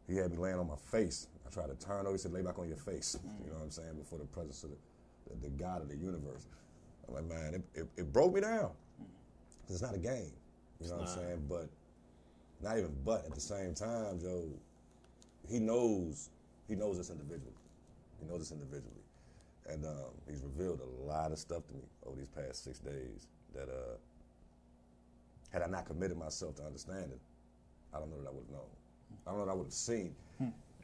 he 0.08 0.16
had 0.16 0.32
me 0.32 0.38
laying 0.38 0.58
on 0.60 0.68
my 0.68 0.76
face. 0.76 1.28
I 1.46 1.52
tried 1.52 1.68
to 1.68 1.86
turn 1.86 2.02
over. 2.06 2.12
He 2.14 2.18
said, 2.18 2.32
lay 2.32 2.42
back 2.42 2.58
on 2.60 2.68
your 2.68 2.78
face. 2.78 3.18
You 3.44 3.52
know 3.52 3.58
what 3.58 3.64
I'm 3.66 3.72
saying? 3.72 3.96
Before 3.98 4.20
the 4.20 4.26
presence 4.26 4.64
of 4.64 4.72
the, 4.72 4.78
the, 5.36 5.50
the 5.50 5.50
God 5.50 5.82
of 5.82 5.90
the 5.90 5.98
universe. 5.98 6.48
I'm 7.08 7.14
like, 7.16 7.26
man, 7.26 7.54
it, 7.56 7.80
it, 7.80 7.88
it 7.98 8.14
broke 8.14 8.34
me 8.34 8.42
down. 8.42 8.72
'Cause 9.68 9.76
it's 9.76 9.82
not 9.84 9.94
a 9.96 10.00
game. 10.00 10.32
You 10.82 10.90
know 10.90 10.98
what 10.98 11.10
I'm 11.10 11.16
saying? 11.16 11.46
But 11.48 11.70
not 12.62 12.78
even 12.78 12.96
but 13.06 13.26
at 13.26 13.34
the 13.36 13.42
same 13.42 13.74
time, 13.76 14.20
Joe, 14.20 14.46
he 15.48 15.60
knows 15.60 16.30
he 16.68 16.76
knows 16.76 16.98
this 16.98 17.10
individually. 17.10 17.54
He 18.20 18.26
knows 18.28 18.40
this 18.40 18.52
individually. 18.52 19.04
And 19.68 19.86
um, 19.86 20.12
he's 20.28 20.42
revealed 20.44 20.82
a 20.82 21.06
lot 21.08 21.32
of 21.32 21.38
stuff 21.38 21.68
to 21.68 21.74
me 21.74 21.82
over 22.06 22.16
these 22.18 22.28
past 22.30 22.64
six 22.64 22.80
days 22.80 23.28
that 23.54 23.70
uh, 23.70 23.98
had 25.52 25.62
I 25.62 25.68
not 25.68 25.86
committed 25.86 26.18
myself 26.18 26.56
to 26.56 26.64
understanding, 26.64 27.20
I 27.94 28.00
don't 28.00 28.10
know 28.10 28.22
that 28.22 28.28
I 28.28 28.32
would 28.32 28.44
have 28.46 28.52
known. 28.52 28.70
I 29.26 29.30
don't 29.32 29.40
know 29.40 29.46
that 29.46 29.52
I 29.52 29.56
would 29.56 29.68
have 29.68 29.74
seen. 29.74 30.16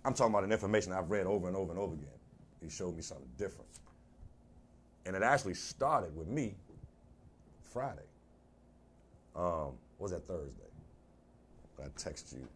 I'm 0.06 0.14
talking 0.14 0.34
about 0.34 0.44
an 0.44 0.52
information 0.52 0.94
I've 0.94 1.10
read 1.10 1.26
over 1.26 1.48
and 1.48 1.58
over 1.58 1.72
and 1.72 1.80
over 1.80 1.94
again. 1.94 2.08
He 2.62 2.70
showed 2.70 2.96
me 2.96 3.02
something 3.02 3.28
different. 3.38 3.70
And 5.06 5.16
it 5.16 5.24
actually 5.24 5.56
started 5.56 6.16
with 6.16 6.28
me 6.28 6.56
Friday. 7.62 8.06
Um, 9.36 9.72
was 10.00 10.12
that 10.12 10.28
Thursday? 10.28 10.62
I 11.84 11.88
text 11.98 12.34
you. 12.34 12.48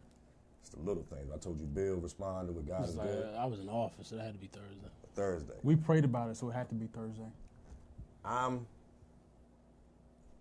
It's 0.62 0.70
the 0.70 0.80
little 0.80 1.04
things. 1.04 1.32
I 1.34 1.38
told 1.38 1.60
you 1.60 1.66
Bill 1.66 1.96
responded 1.98 2.56
with 2.56 2.68
God 2.68 2.88
is 2.88 2.96
like, 2.96 3.08
good. 3.08 3.36
I 3.36 3.46
was 3.46 3.60
in 3.60 3.66
the 3.66 3.72
office, 3.72 4.08
so 4.08 4.16
that 4.16 4.26
had 4.26 4.34
to 4.34 4.40
be 4.40 4.48
Thursday. 4.48 4.90
Thursday. 5.16 5.54
We 5.64 5.76
prayed 5.76 6.06
about 6.06 6.30
it, 6.30 6.38
so 6.38 6.50
it 6.50 6.54
had 6.54 6.70
to 6.70 6.76
be 6.76 6.88
Thursday. 6.88 7.32
I'm. 8.24 8.66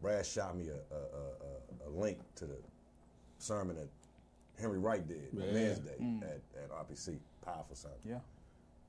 Brad 0.01 0.25
shot 0.25 0.57
me 0.57 0.69
a, 0.69 0.95
a, 0.95 0.99
a, 0.99 1.89
a, 1.89 1.89
a 1.89 1.91
link 1.91 2.19
to 2.37 2.45
the 2.45 2.57
sermon 3.39 3.75
that 3.77 3.89
Henry 4.59 4.79
Wright 4.79 5.07
did 5.07 5.29
on 5.35 5.41
Yeah. 5.47 5.53
Men's 5.53 5.79
Day 5.79 5.97
at, 6.23 6.63
at 6.63 6.71
RPC. 6.71 7.19
Powerful 7.45 7.77
sermon. 7.77 7.99
Yeah. 8.05 8.19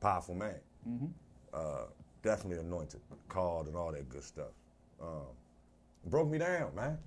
Powerful 0.02 0.36
man. 0.36 0.56
Uh, 1.54 1.84
definitely 2.24 2.60
anointed, 2.64 3.02
called, 3.28 3.68
and 3.68 3.76
all 3.76 3.92
that 3.92 4.08
good 4.10 4.24
stuff. 4.24 4.52
Um, 5.02 5.28
broke 6.06 6.30
me 6.30 6.38
down, 6.38 6.74
man. 6.76 6.98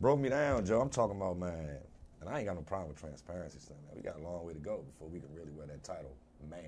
Broke 0.00 0.18
me 0.20 0.28
down, 0.28 0.64
Joe. 0.64 0.80
I'm 0.80 0.88
talking 0.90 1.16
about, 1.16 1.38
man. 1.38 1.78
And 2.20 2.28
I 2.30 2.38
ain't 2.38 2.46
got 2.46 2.54
no 2.56 2.62
problem 2.62 2.88
with 2.88 3.00
transparency, 3.00 3.58
son, 3.58 3.76
man. 3.86 3.96
We 3.96 4.02
got 4.02 4.16
a 4.16 4.22
long 4.22 4.44
way 4.46 4.52
to 4.52 4.58
go 4.60 4.84
before 4.92 5.08
we 5.08 5.18
can 5.18 5.28
really 5.34 5.50
wear 5.52 5.66
that 5.66 5.82
title, 5.82 6.14
man 6.48 6.60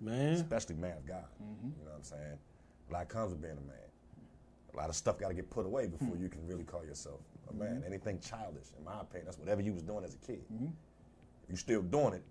Man, 0.00 0.32
especially 0.32 0.74
man 0.76 0.96
of 0.96 1.06
God. 1.06 1.24
You 1.40 1.84
know 1.84 1.90
what 1.90 1.96
I'm 1.96 2.02
saying? 2.02 2.38
A 2.90 2.92
lot 2.92 3.08
comes 3.08 3.32
with 3.32 3.40
being 3.42 3.56
a 3.56 3.66
man. 3.66 3.76
A 4.74 4.76
lot 4.76 4.88
of 4.88 4.94
stuff 4.96 5.18
got 5.18 5.28
to 5.28 5.34
get 5.34 5.48
put 5.50 5.64
away 5.66 5.86
before 5.86 6.16
you 6.16 6.28
can 6.28 6.46
really 6.46 6.64
call 6.64 6.84
yourself 6.84 7.20
a 7.50 7.54
man. 7.54 7.76
Mm-hmm. 7.76 7.86
Anything 7.86 8.18
childish, 8.20 8.66
in 8.78 8.84
my 8.84 9.00
opinion, 9.00 9.26
that's 9.26 9.38
whatever 9.38 9.62
you 9.62 9.72
was 9.72 9.82
doing 9.82 10.04
as 10.04 10.14
a 10.14 10.18
kid. 10.18 10.44
Mm-hmm. 10.52 10.66
You 11.50 11.56
still 11.56 11.82
doing 11.82 12.14
it. 12.14 12.22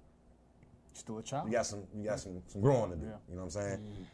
Still 0.93 1.17
a 1.17 1.23
child. 1.23 1.47
You 1.47 1.53
got 1.53 1.65
some, 1.65 1.83
you 1.95 2.05
got 2.05 2.19
some, 2.19 2.41
some 2.47 2.61
growing 2.61 2.91
to 2.91 2.95
do. 2.95 3.05
Yeah. 3.05 3.11
You 3.29 3.35
know 3.35 3.43
what 3.43 3.55
I'm 3.55 3.61
saying? 3.61 4.07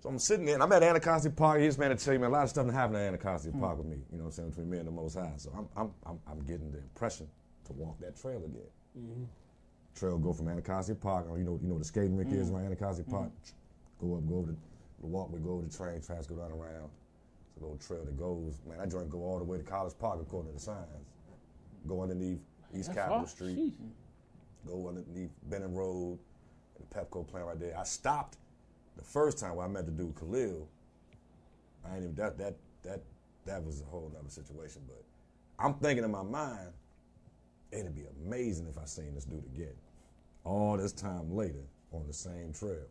So 0.00 0.08
I'm 0.08 0.18
sitting 0.18 0.46
there, 0.46 0.54
and 0.54 0.62
I'm 0.62 0.72
at 0.72 0.82
Anacostia 0.82 1.30
Park. 1.30 1.60
Here's 1.60 1.76
man 1.76 1.90
to 1.90 1.96
tell 1.96 2.14
you, 2.14 2.20
man, 2.20 2.30
a 2.30 2.32
lot 2.32 2.44
of 2.44 2.50
stuff 2.50 2.66
that 2.66 2.72
happened 2.72 2.96
at 2.96 3.08
Anacostia 3.08 3.52
mm. 3.52 3.60
Park 3.60 3.78
with 3.78 3.86
me. 3.86 3.98
You 4.10 4.18
know 4.18 4.24
what 4.24 4.28
I'm 4.28 4.32
saying? 4.32 4.50
Between 4.50 4.70
me 4.70 4.78
and 4.78 4.88
the 4.88 4.92
Most 4.92 5.14
High. 5.14 5.32
So 5.36 5.52
I'm, 5.56 5.68
I'm, 5.76 5.90
I'm, 6.06 6.18
I'm 6.30 6.40
getting 6.46 6.70
the 6.72 6.78
impression 6.78 7.28
to 7.66 7.72
walk 7.74 7.98
that 8.00 8.18
trail 8.18 8.38
again. 8.38 9.28
trail 9.94 10.16
go 10.18 10.32
from 10.32 10.48
Anacostia 10.48 10.94
Park, 10.94 11.26
or 11.28 11.38
you 11.38 11.44
know, 11.44 11.58
you 11.62 11.68
know 11.68 11.78
the 11.78 11.84
skating 11.84 12.16
rink 12.16 12.32
is 12.32 12.50
mm. 12.50 12.54
around 12.54 12.66
Anacostia 12.66 13.04
Park. 13.04 13.30
Go 14.00 14.16
up, 14.16 14.26
go 14.26 14.36
over 14.36 14.46
the, 14.52 14.56
the 15.00 15.06
walkway, 15.06 15.38
go 15.38 15.50
over 15.52 15.62
the 15.66 15.76
train 15.76 16.00
tracks, 16.00 16.26
go 16.26 16.36
down 16.36 16.52
around. 16.52 16.88
Little 17.60 17.76
trail 17.76 18.04
that 18.04 18.16
goes. 18.16 18.58
Man, 18.66 18.78
that 18.78 18.90
joint 18.90 19.10
go 19.10 19.18
all 19.18 19.38
the 19.38 19.44
way 19.44 19.58
to 19.58 19.64
College 19.64 19.94
Park 19.98 20.18
according 20.20 20.52
to 20.52 20.54
the 20.54 20.62
signs. 20.62 21.10
Go 21.86 22.02
underneath 22.02 22.40
East 22.74 22.88
That's 22.88 22.98
Capitol. 22.98 23.26
Street. 23.26 23.74
Go 24.66 24.88
underneath 24.88 25.30
Benning 25.48 25.74
Road, 25.74 26.18
and 26.76 26.86
the 26.88 26.94
Pepco 26.94 27.26
plant 27.26 27.46
right 27.46 27.58
there. 27.60 27.76
I 27.78 27.84
stopped 27.84 28.36
the 28.96 29.04
first 29.04 29.38
time 29.38 29.56
when 29.56 29.66
I 29.66 29.68
met 29.68 29.86
the 29.86 29.92
dude 29.92 30.14
Khalil. 30.18 30.68
I 31.84 31.96
ain't 31.96 32.04
even 32.04 32.14
that 32.16 32.38
that 32.38 32.56
that 32.82 33.00
that 33.46 33.64
was 33.64 33.80
a 33.80 33.84
whole 33.84 34.10
nother 34.14 34.28
situation. 34.28 34.82
But 34.86 35.02
I'm 35.58 35.74
thinking 35.74 36.04
in 36.04 36.10
my 36.10 36.22
mind, 36.22 36.68
it'd 37.72 37.94
be 37.94 38.04
amazing 38.26 38.66
if 38.68 38.78
I 38.78 38.84
seen 38.84 39.14
this 39.14 39.24
dude 39.24 39.44
again. 39.54 39.74
All 40.44 40.76
this 40.76 40.92
time 40.92 41.34
later 41.34 41.64
on 41.92 42.06
the 42.06 42.12
same 42.12 42.52
trail. 42.52 42.86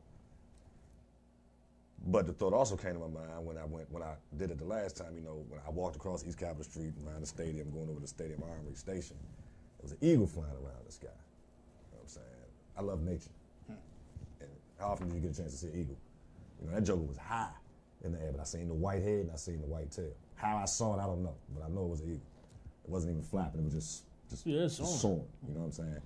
But 2.08 2.28
the 2.28 2.34
thought 2.34 2.54
also 2.54 2.78
came 2.78 2.94
to 2.94 3.00
my 3.00 3.08
mind 3.08 3.46
when 3.46 3.58
I 3.58 3.66
went 3.66 3.92
when 3.92 4.04
I 4.04 4.16
did 4.38 4.52
it 4.52 4.58
the 4.58 4.66
last 4.66 4.98
time, 4.98 5.16
you 5.16 5.22
know, 5.22 5.44
when 5.50 5.60
I 5.66 5.70
walked 5.70 5.96
across 5.96 6.26
East 6.26 6.38
Capitol 6.40 6.64
Street 6.64 6.94
around 7.06 7.22
the 7.22 7.28
stadium, 7.28 7.70
going 7.72 7.90
over 7.90 7.96
to 7.96 8.02
the 8.02 8.08
Stadium 8.08 8.42
Armory 8.44 8.76
Station, 8.76 9.18
there 9.78 9.84
was 9.84 9.92
an 9.92 9.98
eagle 10.02 10.28
flying 10.28 10.52
around 10.52 10.86
the 10.86 10.92
sky. 10.92 11.08
You 11.08 11.92
know 11.92 12.00
what 12.00 12.04
I'm 12.04 12.08
saying? 12.08 12.26
I 12.78 12.82
love 12.82 13.02
nature. 13.02 13.30
Hmm. 13.68 13.74
And 14.40 14.50
how 14.80 14.88
often 14.88 15.08
did 15.08 15.16
you 15.16 15.22
get 15.22 15.32
a 15.32 15.42
chance 15.42 15.52
to 15.52 15.58
see 15.58 15.68
an 15.68 15.80
eagle? 15.82 15.98
You 16.62 16.68
know, 16.68 16.76
that 16.76 16.84
joker 16.84 17.04
was 17.04 17.18
high 17.18 17.52
in 18.04 18.14
the 18.14 18.22
air, 18.22 18.32
but 18.32 18.42
I 18.42 18.46
seen 18.46 18.70
the 18.70 18.74
white 18.74 19.04
head 19.04 19.22
and 19.22 19.32
I 19.32 19.36
seen 19.36 19.60
the 19.60 19.68
white 19.68 19.92
tail. 19.92 20.14
How 20.36 20.58
I 20.58 20.66
saw 20.66 20.98
it, 20.98 21.04
I 21.04 21.06
don't 21.06 21.22
know, 21.22 21.36
but 21.54 21.64
I 21.64 21.70
know 21.70 21.84
it 21.84 21.90
was 21.90 22.02
an 22.02 22.08
eagle. 22.08 22.28
It 22.86 22.90
wasn't 22.90 23.12
even 23.12 23.24
flapping, 23.24 23.62
it 23.62 23.66
was 23.66 23.74
just 23.74 24.04
just, 24.30 24.46
Yeah, 24.46 24.62
just 24.62 25.02
soaring. 25.02 25.26
You 25.48 25.54
know 25.54 25.62
what 25.62 25.66
I'm 25.68 25.72
saying? 25.72 26.02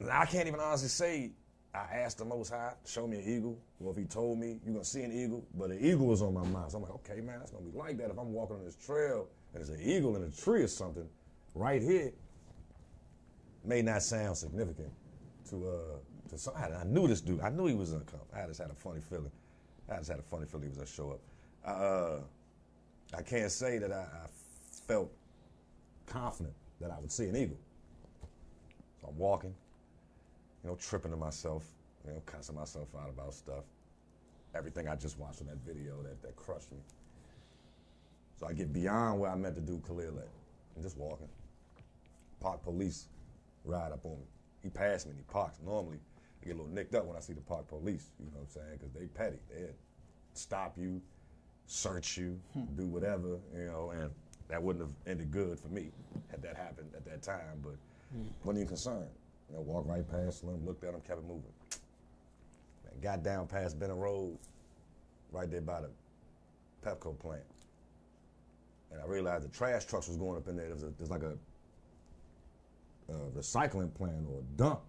Now, 0.00 0.20
I 0.20 0.26
can't 0.26 0.46
even 0.46 0.60
honestly 0.60 0.88
say 0.88 1.32
I 1.74 1.96
asked 1.96 2.18
the 2.18 2.24
Most 2.24 2.50
High, 2.50 2.72
show 2.86 3.06
me 3.08 3.18
an 3.18 3.24
eagle. 3.26 3.58
Well, 3.80 3.90
if 3.90 3.96
he 3.96 4.04
told 4.04 4.38
me 4.38 4.60
you're 4.64 4.74
gonna 4.74 4.84
see 4.84 5.02
an 5.02 5.12
eagle, 5.12 5.44
but 5.54 5.70
an 5.70 5.78
eagle 5.80 6.06
was 6.06 6.22
on 6.22 6.32
my 6.32 6.44
mind. 6.44 6.70
So 6.70 6.78
I'm 6.78 6.84
like, 6.84 6.92
okay, 6.92 7.20
man, 7.20 7.40
it's 7.42 7.50
gonna 7.50 7.64
be 7.64 7.76
like 7.76 7.98
that 7.98 8.10
if 8.10 8.18
I'm 8.18 8.32
walking 8.32 8.56
on 8.56 8.64
this 8.64 8.76
trail 8.76 9.26
and 9.52 9.60
there's 9.60 9.70
an 9.70 9.80
eagle 9.82 10.14
in 10.14 10.22
a 10.22 10.30
tree 10.30 10.62
or 10.62 10.68
something 10.68 11.08
right 11.54 11.82
here. 11.82 12.12
May 13.64 13.82
not 13.82 14.02
sound 14.02 14.36
significant 14.36 14.92
to 15.50 15.68
uh 15.68 16.28
to 16.30 16.38
some. 16.38 16.54
I, 16.56 16.84
knew 16.84 17.08
this 17.08 17.20
dude. 17.20 17.40
I 17.40 17.48
knew 17.48 17.66
he 17.66 17.74
was 17.74 17.90
come. 17.90 18.20
I 18.34 18.46
just 18.46 18.60
had 18.60 18.70
a 18.70 18.74
funny 18.74 19.00
feeling. 19.00 19.32
I 19.90 19.96
just 19.96 20.10
had 20.10 20.18
a 20.18 20.22
funny 20.22 20.46
feeling 20.46 20.64
he 20.64 20.68
was 20.68 20.76
gonna 20.76 20.86
show 20.86 21.10
up. 21.10 21.20
I, 21.64 21.70
uh, 21.70 22.20
I 23.16 23.22
can't 23.22 23.50
say 23.50 23.78
that 23.78 23.90
I, 23.90 24.02
I 24.02 24.26
felt 24.86 25.10
confident 26.06 26.54
that 26.80 26.90
I 26.90 27.00
would 27.00 27.10
see 27.10 27.26
an 27.26 27.36
eagle. 27.36 27.58
So 29.00 29.08
I'm 29.08 29.18
walking, 29.18 29.54
you 30.64 30.70
know, 30.70 30.76
tripping 30.76 31.10
to 31.10 31.16
myself, 31.16 31.66
you 32.06 32.12
know, 32.12 32.22
cussing 32.24 32.56
myself 32.56 32.88
out 32.98 33.10
about 33.10 33.34
stuff. 33.34 33.64
Everything 34.54 34.88
I 34.88 34.96
just 34.96 35.18
watched 35.18 35.42
on 35.42 35.48
that 35.48 35.58
video 35.58 36.02
that, 36.02 36.22
that 36.22 36.34
crushed 36.36 36.72
me. 36.72 36.78
So 38.40 38.46
I 38.46 38.52
get 38.52 38.72
beyond 38.72 39.20
where 39.20 39.30
I 39.30 39.36
meant 39.36 39.54
to 39.56 39.60
do 39.60 39.80
Khalil 39.86 40.18
at. 40.18 40.28
I'm 40.76 40.82
just 40.82 40.96
walking. 40.96 41.28
Park 42.40 42.62
police 42.62 43.08
ride 43.64 43.92
up 43.92 44.04
on 44.04 44.12
me. 44.12 44.26
He 44.62 44.70
passed 44.70 45.06
me 45.06 45.10
and 45.10 45.18
he 45.18 45.32
parks. 45.32 45.58
Normally, 45.64 45.98
I 46.42 46.46
get 46.46 46.54
a 46.54 46.56
little 46.56 46.72
nicked 46.72 46.94
up 46.94 47.04
when 47.04 47.16
I 47.16 47.20
see 47.20 47.34
the 47.34 47.40
park 47.42 47.68
police, 47.68 48.10
you 48.18 48.26
know 48.26 48.32
what 48.38 48.42
I'm 48.42 48.48
saying? 48.48 48.78
Because 48.78 48.92
they 48.92 49.06
petty. 49.06 49.38
They 49.50 49.66
stop 50.32 50.76
you, 50.78 51.00
search 51.66 52.16
you, 52.16 52.40
hmm. 52.54 52.64
do 52.76 52.86
whatever, 52.86 53.38
you 53.54 53.66
know, 53.66 53.90
and 53.90 54.10
that 54.48 54.62
wouldn't 54.62 54.84
have 54.84 54.94
ended 55.06 55.30
good 55.30 55.58
for 55.58 55.68
me 55.68 55.90
had 56.30 56.42
that 56.42 56.56
happened 56.56 56.90
at 56.96 57.04
that 57.04 57.22
time, 57.22 57.60
but 57.62 57.76
hmm. 58.12 58.28
wasn't 58.42 58.58
even 58.58 58.68
concerned. 58.68 59.08
You 59.48 59.56
know, 59.56 59.62
walked 59.62 59.88
right 59.88 60.08
past 60.08 60.42
him, 60.42 60.64
looked 60.64 60.84
at 60.84 60.94
him, 60.94 61.00
kept 61.00 61.18
it 61.18 61.26
moving. 61.26 61.52
Man, 62.84 62.94
got 63.02 63.22
down 63.22 63.46
past 63.46 63.78
Benning 63.78 63.98
Road, 63.98 64.38
right 65.32 65.50
there 65.50 65.60
by 65.60 65.82
the 65.82 65.90
Pepco 66.84 67.18
plant. 67.18 67.42
And 68.92 69.00
I 69.00 69.06
realized 69.06 69.44
the 69.44 69.48
trash 69.48 69.84
trucks 69.84 70.08
was 70.08 70.16
going 70.16 70.36
up 70.36 70.48
in 70.48 70.56
there. 70.56 70.68
There's, 70.68 70.84
a, 70.84 70.90
there's 70.96 71.10
like 71.10 71.22
a, 71.22 71.36
a 73.12 73.16
recycling 73.36 73.92
plant 73.92 74.26
or 74.30 74.38
a 74.38 74.42
dump 74.56 74.80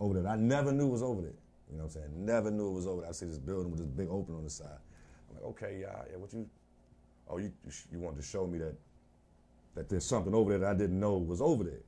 over 0.00 0.20
there. 0.20 0.30
I 0.30 0.36
never 0.36 0.72
knew 0.72 0.88
was 0.88 1.02
over 1.02 1.22
there. 1.22 1.30
You 1.70 1.78
know 1.78 1.84
what 1.84 1.96
I'm 1.96 2.02
saying? 2.02 2.26
Never 2.26 2.50
knew 2.50 2.68
it 2.68 2.72
was 2.72 2.86
over 2.86 3.02
there. 3.02 3.10
I 3.10 3.12
see 3.12 3.26
this 3.26 3.38
building 3.38 3.70
with 3.70 3.80
this 3.80 3.88
big 3.88 4.08
opening 4.10 4.38
on 4.38 4.44
the 4.44 4.50
side. 4.50 4.66
I'm 5.30 5.36
like, 5.36 5.44
okay, 5.44 5.78
yeah, 5.80 6.02
yeah, 6.10 6.18
what 6.18 6.32
you, 6.32 6.46
oh, 7.28 7.38
you, 7.38 7.52
you 7.90 7.98
wanted 7.98 8.16
to 8.16 8.26
show 8.26 8.46
me 8.46 8.58
that, 8.58 8.74
that 9.74 9.88
there's 9.88 10.04
something 10.04 10.34
over 10.34 10.50
there 10.50 10.58
that 10.58 10.70
I 10.70 10.74
didn't 10.74 11.00
know 11.00 11.16
was 11.16 11.40
over 11.40 11.64
there. 11.64 11.80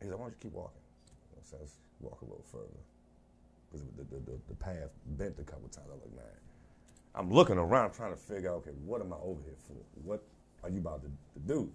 He's 0.00 0.10
like, 0.10 0.18
why 0.18 0.24
don't 0.26 0.32
you 0.32 0.38
keep 0.40 0.52
walking? 0.52 0.80
So 1.42 1.56
let's 1.60 1.74
walk 2.00 2.20
a 2.22 2.24
little 2.24 2.44
further. 2.50 2.66
Because 3.70 3.86
the, 3.96 4.04
the, 4.04 4.20
the, 4.32 4.38
the 4.48 4.54
path 4.54 4.90
bent 5.18 5.36
a 5.38 5.42
couple 5.42 5.68
times. 5.68 5.86
I 5.90 5.94
was 5.94 6.02
like, 6.02 6.16
man, 6.16 6.34
I'm 7.14 7.30
looking 7.32 7.58
around 7.58 7.92
trying 7.92 8.12
to 8.12 8.16
figure 8.16 8.50
out, 8.50 8.56
okay, 8.56 8.70
what 8.84 9.00
am 9.00 9.12
I 9.12 9.16
over 9.22 9.40
here 9.44 9.54
for? 9.66 9.74
What 10.04 10.22
are 10.62 10.70
you 10.70 10.78
about 10.78 11.02
to, 11.02 11.08
to 11.08 11.46
do? 11.46 11.70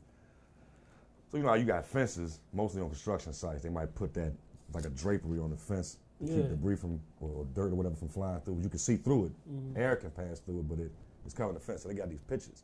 So, 1.32 1.38
you 1.38 1.44
know 1.44 1.50
how 1.50 1.56
you 1.56 1.66
got 1.66 1.86
fences, 1.86 2.40
mostly 2.54 2.82
on 2.82 2.90
construction 2.90 3.34
sites. 3.34 3.64
They 3.64 3.70
might 3.70 3.94
put 3.96 4.14
that, 4.14 4.32
like 4.74 4.86
a 4.86 4.90
drapery 4.90 5.40
on 5.40 5.50
the 5.50 5.58
fence 5.58 5.98
to 6.22 6.28
Yeah. 6.32 6.36
keep 6.38 6.50
debris 6.50 6.76
from, 6.78 7.00
or, 7.20 7.46
dirt 7.54 7.72
or 7.72 7.76
whatever 7.76 7.96
from 7.96 8.08
flying 8.10 8.40
through. 8.42 8.60
You 8.62 8.70
can 8.70 8.80
see 8.80 8.96
through 8.96 9.26
it. 9.26 9.32
Mm-hmm. 9.52 9.78
Air 9.78 9.96
can 9.98 10.12
pass 10.12 10.40
through 10.40 10.60
it, 10.60 10.70
but 10.70 10.80
it, 10.80 10.92
it's 11.26 11.34
covering 11.34 11.56
the 11.56 11.60
fence. 11.60 11.84
So 11.84 11.90
they 11.90 11.96
got 11.96 12.10
these 12.10 12.22
pitches. 12.30 12.64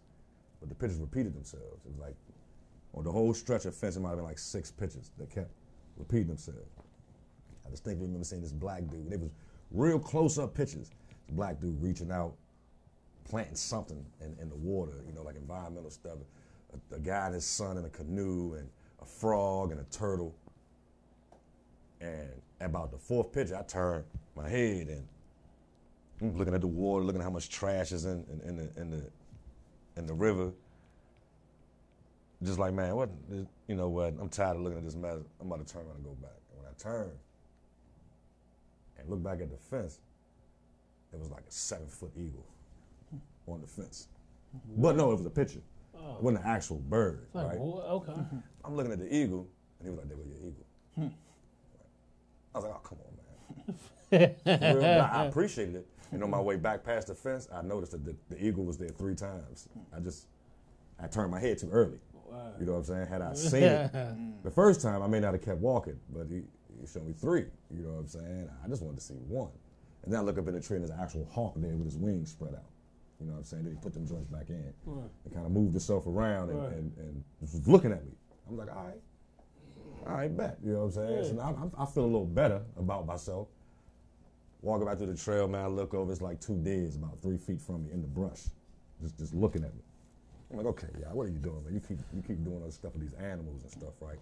But 0.60 0.70
the 0.70 0.76
pitches 0.76 0.98
repeated 1.00 1.34
themselves. 1.36 1.84
It 1.86 1.92
was 1.92 2.00
like, 2.00 2.16
on 2.94 3.04
the 3.04 3.12
whole 3.12 3.34
stretch 3.34 3.66
of 3.66 3.76
fence, 3.76 3.96
it 3.96 4.02
might 4.02 4.10
have 4.10 4.18
been 4.18 4.26
like 4.26 4.40
six 4.40 4.72
pitches 4.72 5.12
that 5.18 5.30
kept 5.30 5.52
repeating 5.98 6.28
themselves. 6.28 6.70
I 7.66 7.70
distinctly 7.70 8.06
remember 8.06 8.26
seeing 8.26 8.42
this 8.42 8.52
black 8.52 8.88
dude. 8.90 9.10
They 9.10 9.18
was 9.18 9.32
real 9.72 10.00
close 10.00 10.38
up 10.38 10.54
pitches. 10.54 10.90
This 11.28 11.36
black 11.36 11.60
dude 11.62 11.82
reaching 11.82 12.12
out, 12.12 12.34
planting 13.24 13.56
something 13.56 14.06
in, 14.20 14.36
in 14.42 14.50
the 14.50 14.56
water, 14.56 15.04
you 15.08 15.14
know, 15.14 15.24
like 15.24 15.36
environmental 15.36 15.90
stuff. 15.92 16.18
A, 16.74 16.96
a 16.96 17.00
guy 17.00 17.28
and 17.28 17.36
his 17.36 17.46
son 17.46 17.78
in 17.78 17.86
a 17.86 17.90
canoe, 17.90 18.56
and 18.56 18.70
a 19.02 19.06
frog 19.06 19.72
and 19.72 19.80
a 19.80 19.84
turtle. 19.86 20.36
And 22.00 22.30
about 22.60 22.92
the 22.92 22.98
fourth 22.98 23.32
pitch, 23.32 23.52
I 23.52 23.62
turned 23.64 24.06
my 24.36 24.50
head 24.50 24.88
and 24.88 25.08
I'm 26.22 26.38
looking 26.38 26.54
at 26.54 26.62
the 26.62 26.68
water, 26.68 27.04
looking 27.04 27.22
at 27.22 27.24
how 27.24 27.32
much 27.32 27.50
trash 27.50 27.92
is 27.92 28.06
in, 28.06 28.26
in, 28.32 28.50
in 28.50 28.58
the 28.58 28.82
in 28.82 28.90
the 28.92 29.04
in 29.98 30.08
the 30.08 30.14
river. 30.14 30.52
Just 32.44 32.58
like, 32.58 32.74
man, 32.74 32.96
what 32.96 33.10
you 33.68 33.76
know 33.76 33.90
what? 33.90 34.16
I'm 34.20 34.30
tired 34.30 34.58
of 34.58 34.64
looking 34.64 34.80
at 34.80 34.84
this 34.86 34.96
mess. 34.96 35.18
I'm 35.40 35.48
about 35.52 35.66
to 35.66 35.74
turn 35.74 35.84
around 35.86 35.98
and 35.98 36.06
go 36.06 36.12
back. 36.22 36.32
And 36.52 36.60
when 36.64 36.68
I 36.68 36.74
turned 36.82 37.12
and 38.98 39.10
looked 39.10 39.24
back 39.24 39.42
at 39.42 39.52
the 39.52 39.58
fence, 39.58 40.00
it 41.14 41.20
was 41.20 41.30
like 41.30 41.44
a 41.48 41.52
seven 41.52 41.88
foot 41.88 42.12
eagle 42.18 42.46
on 43.48 43.62
the 43.62 43.68
fence. 43.68 44.08
But 44.78 44.96
no, 44.96 45.12
it 45.12 45.18
was 45.18 45.26
a 45.26 45.30
picture. 45.30 45.62
Oh. 45.96 46.16
It 46.16 46.24
wasn't 46.24 46.44
an 46.46 46.50
actual 46.50 46.78
bird, 46.78 47.28
Like, 47.34 47.48
right? 47.48 47.60
wha- 47.60 47.82
okay. 47.98 48.14
I'm 48.66 48.76
looking 48.76 48.92
at 48.92 49.00
the 49.00 49.14
eagle, 49.16 49.48
and 49.80 49.88
he 49.88 49.90
was 49.92 50.00
like, 50.00 50.08
"There 50.08 50.18
was 50.18 50.28
your 50.28 50.38
eagle." 50.40 50.66
I 52.54 52.58
was 52.58 52.66
like, 52.66 52.74
"Oh, 52.74 52.80
come 52.84 52.98
on, 53.06 53.16
man." 54.20 54.36
Real, 54.78 55.02
I 55.02 55.24
I 55.24 55.26
appreciated 55.26 55.76
it. 55.76 55.88
And 56.12 56.24
on 56.24 56.30
my 56.30 56.40
way 56.42 56.58
back 56.58 56.84
past 56.84 57.08
the 57.08 57.16
fence, 57.16 57.48
I 57.54 57.62
noticed 57.62 57.94
that 57.94 58.04
the, 58.04 58.16
the 58.30 58.44
eagle 58.46 58.66
was 58.66 58.78
there 58.78 58.90
three 58.90 59.16
times. 59.16 59.70
I 59.96 60.00
just, 60.02 60.26
I 61.02 61.08
turned 61.08 61.32
my 61.32 61.40
head 61.40 61.58
too 61.60 61.70
early. 61.72 62.00
You 62.60 62.66
know 62.66 62.74
what 62.74 62.78
I'm 62.80 62.84
saying? 62.86 63.08
Had 63.08 63.22
I 63.22 63.34
seen 63.36 63.64
it 63.64 63.94
mm. 63.94 64.44
the 64.44 64.52
first 64.52 64.82
time, 64.82 65.02
I 65.02 65.08
may 65.08 65.20
not 65.20 65.34
have 65.34 65.44
kept 65.44 65.58
walking, 65.60 66.00
but 66.10 66.28
he, 66.28 66.42
he 66.80 66.88
showed 66.88 67.06
me 67.06 67.14
three. 67.14 67.46
You 67.76 67.84
know 67.84 67.94
what 67.94 68.00
I'm 68.00 68.08
saying? 68.08 68.50
I 68.64 68.68
just 68.68 68.82
wanted 68.82 69.00
to 69.00 69.06
see 69.06 69.16
one. 69.16 69.50
And 70.04 70.14
then 70.14 70.20
I 70.20 70.24
look 70.24 70.38
up 70.38 70.48
in 70.48 70.54
the 70.56 70.62
tree, 70.62 70.78
and 70.78 70.84
there's 70.86 70.98
an 70.98 71.04
actual 71.04 71.28
hawk 71.32 71.54
there 71.58 71.76
with 71.76 71.86
his 71.86 71.98
wings 71.98 72.32
spread 72.32 72.56
out. 72.56 72.64
You 73.20 73.28
know 73.28 73.34
what 73.34 73.40
I'm 73.40 73.44
saying? 73.46 73.64
Then 73.66 73.74
he 73.74 73.80
put 73.80 73.94
them 73.94 74.08
joints 74.08 74.30
back 74.30 74.50
in. 74.50 74.74
It 75.26 75.34
kind 75.34 75.46
of 75.46 75.52
moved 75.52 75.76
itself 75.76 76.08
around 76.08 76.50
and, 76.50 76.60
Right. 76.60 76.74
and, 76.74 76.92
and 76.98 77.24
just 77.40 77.54
was 77.54 77.68
looking 77.68 77.92
at 77.92 78.04
me. 78.04 78.12
I'm 78.50 78.58
like, 78.58 78.70
all 78.76 78.84
right, 78.84 79.00
all 80.08 80.14
right, 80.16 80.36
bet. 80.36 80.58
You 80.64 80.74
know 80.74 80.80
what 80.86 80.86
I'm 80.86 80.92
saying? 80.94 81.26
So 81.26 81.34
now 81.34 81.56
I'm, 81.62 81.72
I 81.78 81.86
feel 81.86 82.04
a 82.04 82.06
little 82.06 82.26
better 82.26 82.62
about 82.78 83.06
myself. 83.06 83.48
Walking 84.62 84.88
back 84.88 84.98
through 84.98 85.08
the 85.14 85.18
trail, 85.18 85.48
man, 85.48 85.64
I 85.66 85.68
look 85.68 85.94
over, 85.94 86.12
it's 86.12 86.22
like 86.22 86.40
two 86.40 86.56
deers 86.58 86.96
about 86.96 87.22
three 87.22 87.38
feet 87.38 87.62
from 87.62 87.84
me 87.86 87.92
in 87.92 88.02
the 88.02 88.08
brush, 88.08 88.44
just 89.02 89.18
just 89.18 89.34
looking 89.34 89.64
at 89.64 89.74
me. 89.76 89.82
I'm 90.52 90.58
like, 90.58 90.68
okay, 90.68 90.88
yeah, 91.00 91.08
what 91.14 91.28
are 91.28 91.30
you 91.30 91.38
doing, 91.40 91.64
man? 91.64 91.74
You 91.74 91.80
keep 91.80 92.00
you 92.14 92.22
keep 92.22 92.44
doing 92.44 92.58
all 92.58 92.66
this 92.66 92.76
stuff 92.76 92.94
with 92.94 93.02
these 93.02 93.14
animals 93.14 93.62
and 93.64 93.72
stuff, 93.72 93.94
right? 94.02 94.20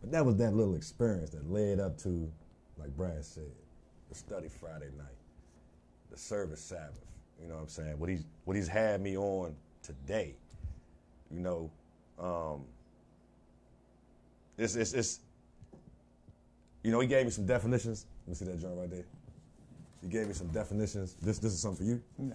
But 0.00 0.12
that 0.12 0.24
was 0.24 0.36
that 0.36 0.54
little 0.54 0.76
experience 0.76 1.30
that 1.30 1.50
led 1.50 1.80
up 1.80 1.98
to, 1.98 2.30
like 2.78 2.96
Brad 2.96 3.24
said, 3.24 3.50
the 4.08 4.14
study 4.14 4.48
Friday 4.48 4.90
night, 4.96 5.16
the 6.10 6.18
service 6.18 6.60
Sabbath. 6.60 7.00
You 7.42 7.48
know 7.48 7.54
what 7.54 7.62
I'm 7.62 7.68
saying? 7.68 7.98
What 7.98 8.08
he's 8.08 8.24
what 8.44 8.56
he's 8.56 8.68
had 8.68 9.00
me 9.00 9.16
on 9.16 9.56
today. 9.82 10.34
You 11.30 11.40
know, 11.40 11.70
um, 12.18 12.64
it's 14.58 14.76
it's 14.76 14.92
it's. 14.92 15.20
You 16.84 16.92
know, 16.92 17.00
he 17.00 17.08
gave 17.08 17.24
me 17.24 17.32
some 17.32 17.46
definitions. 17.46 18.06
Let 18.26 18.28
me 18.28 18.34
see 18.36 18.44
that 18.44 18.60
joint 18.60 18.78
right 18.78 18.90
there. 18.90 19.04
He 20.02 20.08
gave 20.08 20.28
me 20.28 20.34
some 20.34 20.46
definitions. 20.48 21.16
This 21.20 21.38
this 21.40 21.52
is 21.52 21.60
something 21.60 21.84
for 21.84 21.92
you. 21.92 22.02
Yeah. 22.16 22.34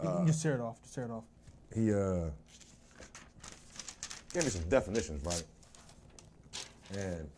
Can 0.00 0.26
just 0.26 0.42
tear 0.42 0.54
it 0.54 0.60
off. 0.60 0.80
Just 0.82 0.94
tear 0.94 1.04
it 1.04 1.10
off. 1.10 1.24
He 1.74 1.92
uh 1.92 2.30
gave 4.32 4.44
me 4.44 4.50
some 4.50 4.68
definitions, 4.68 5.24
right? 5.24 5.44
And 6.96 7.28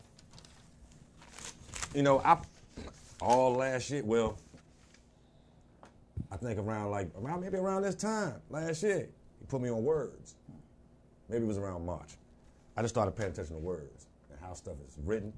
you 1.93 2.03
know, 2.03 2.19
I 2.19 2.37
all 3.21 3.53
last 3.53 3.89
year, 3.89 4.03
well, 4.03 4.37
I 6.31 6.37
think 6.37 6.59
around 6.59 6.91
like 6.91 7.09
around 7.21 7.41
maybe 7.41 7.57
around 7.57 7.83
this 7.83 7.95
time 7.95 8.35
last 8.49 8.83
year, 8.83 9.07
he 9.39 9.45
put 9.47 9.61
me 9.61 9.69
on 9.69 9.83
words. 9.83 10.35
Maybe 11.29 11.43
it 11.43 11.47
was 11.47 11.57
around 11.57 11.85
March. 11.85 12.09
I 12.75 12.81
just 12.81 12.93
started 12.93 13.11
paying 13.11 13.31
attention 13.31 13.55
to 13.55 13.61
words 13.61 14.07
and 14.29 14.39
how 14.39 14.53
stuff 14.53 14.75
is 14.87 14.97
written, 15.05 15.33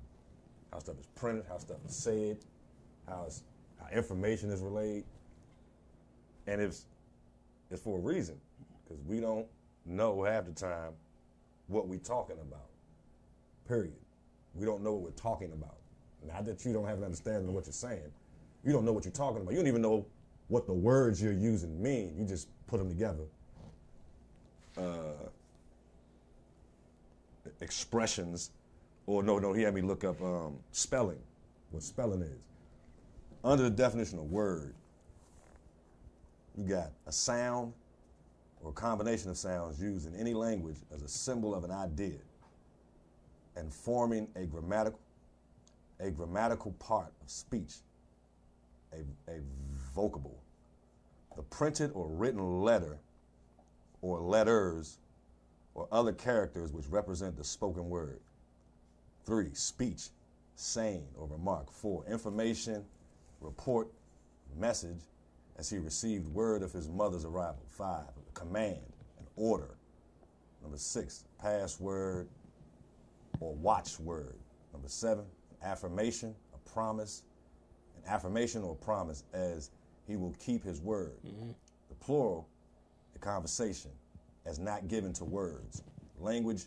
how 0.72 0.80
stuff 0.80 1.00
is 1.00 1.08
printed, 1.16 1.46
how 1.48 1.58
stuff 1.58 1.78
is 1.88 1.96
said, 1.96 2.38
how, 3.08 3.28
how 3.80 3.96
information 3.96 4.50
is 4.50 4.62
relayed. 4.62 5.04
And 6.48 6.62
it's 6.62 6.86
it's 7.72 7.82
for 7.82 7.98
a 7.98 8.02
reason, 8.02 8.40
because 8.94 9.06
we 9.08 9.20
don't 9.20 9.46
know 9.86 10.24
half 10.24 10.46
the 10.46 10.52
time 10.52 10.92
what 11.68 11.88
we're 11.88 12.00
talking 12.00 12.38
about. 12.40 12.70
Period. 13.68 13.94
We 14.54 14.66
don't 14.66 14.84
know 14.84 14.94
what 14.94 15.02
we're 15.02 15.12
talking 15.12 15.52
about. 15.52 15.78
Not 16.26 16.46
that 16.46 16.64
you 16.66 16.74
don't 16.74 16.86
have 16.86 17.00
an 17.00 17.04
understanding 17.04 17.48
of 17.48 17.54
what 17.54 17.66
you're 17.66 17.74
saying. 17.74 18.12
You 18.64 18.72
don't 18.72 18.86
know 18.86 18.94
what 18.94 19.04
you're 19.06 19.12
talking 19.12 19.42
about. 19.42 19.52
You 19.52 19.58
don't 19.58 19.68
even 19.68 19.82
know 19.82 20.06
what 20.48 20.68
the 20.68 20.74
words 20.74 21.22
you're 21.22 21.34
using 21.34 21.82
mean. 21.82 22.16
You 22.18 22.26
just 22.26 22.48
put 22.68 22.78
them 22.78 22.90
together. 22.90 23.24
Uh, 24.78 25.28
expressions, 27.62 28.52
or 29.06 29.24
no, 29.24 29.40
no, 29.40 29.54
he 29.54 29.64
had 29.64 29.74
me 29.74 29.82
look 29.82 30.04
up 30.04 30.22
um, 30.22 30.58
spelling, 30.72 31.20
what 31.72 31.84
spelling 31.84 32.22
is. 32.22 32.40
Under 33.44 33.64
the 33.64 33.70
definition 33.70 34.20
of 34.20 34.32
word, 34.32 34.74
you 36.58 36.64
got 36.64 36.92
a 37.06 37.12
sound 37.12 37.74
or 38.64 38.72
combination 38.72 39.30
of 39.30 39.38
sounds 39.38 39.82
used 39.82 40.08
in 40.08 40.16
any 40.16 40.34
language 40.34 40.78
as 40.94 41.02
a 41.02 41.08
symbol 41.08 41.54
of 41.54 41.64
an 41.64 41.72
idea 41.72 42.20
and 43.56 43.72
forming 43.74 44.28
a 44.36 44.46
grammatical 44.46 45.00
a 46.00 46.12
grammatical 46.12 46.72
part 46.74 47.14
of 47.22 47.30
speech, 47.30 47.76
a, 48.92 49.32
a 49.32 49.40
vocable. 49.96 50.38
The 51.36 51.44
printed 51.44 51.92
or 51.94 52.08
written 52.08 52.62
letter 52.62 52.98
or 54.02 54.20
letters 54.20 54.98
or 55.76 55.88
other 55.92 56.12
characters 56.12 56.72
which 56.72 56.88
represent 56.88 57.38
the 57.38 57.44
spoken 57.44 57.90
word. 57.90 58.20
Three, 59.26 59.54
speech, 59.54 60.10
saying 60.56 61.06
or 61.16 61.28
remark. 61.28 61.72
Four, 61.72 62.04
information, 62.06 62.84
report, 63.40 63.88
message, 64.60 65.00
as 65.58 65.70
he 65.70 65.78
received 65.78 66.28
word 66.30 66.64
of 66.64 66.72
his 66.72 66.90
mother's 66.90 67.26
arrival. 67.26 67.64
Five, 67.70 68.08
command, 68.34 68.82
an 69.20 69.26
order. 69.36 69.78
Number 70.62 70.78
six, 70.78 71.26
password 71.40 72.28
or 73.40 73.54
watchword. 73.54 74.36
Number 74.72 74.88
seven, 74.88 75.26
affirmation, 75.62 76.34
a 76.54 76.70
promise, 76.70 77.24
an 77.98 78.04
affirmation 78.12 78.64
or 78.64 78.76
promise 78.76 79.24
as 79.34 79.72
he 80.08 80.16
will 80.16 80.36
keep 80.40 80.64
his 80.64 80.82
word. 80.82 81.18
Mm-hmm. 81.26 81.52
The 81.90 81.96
plural, 81.96 82.48
the 83.14 83.20
conversation, 83.20 83.92
as 84.46 84.60
not 84.60 84.88
given 84.88 85.14
to 85.14 85.26
words. 85.26 85.84
Language, 86.20 86.64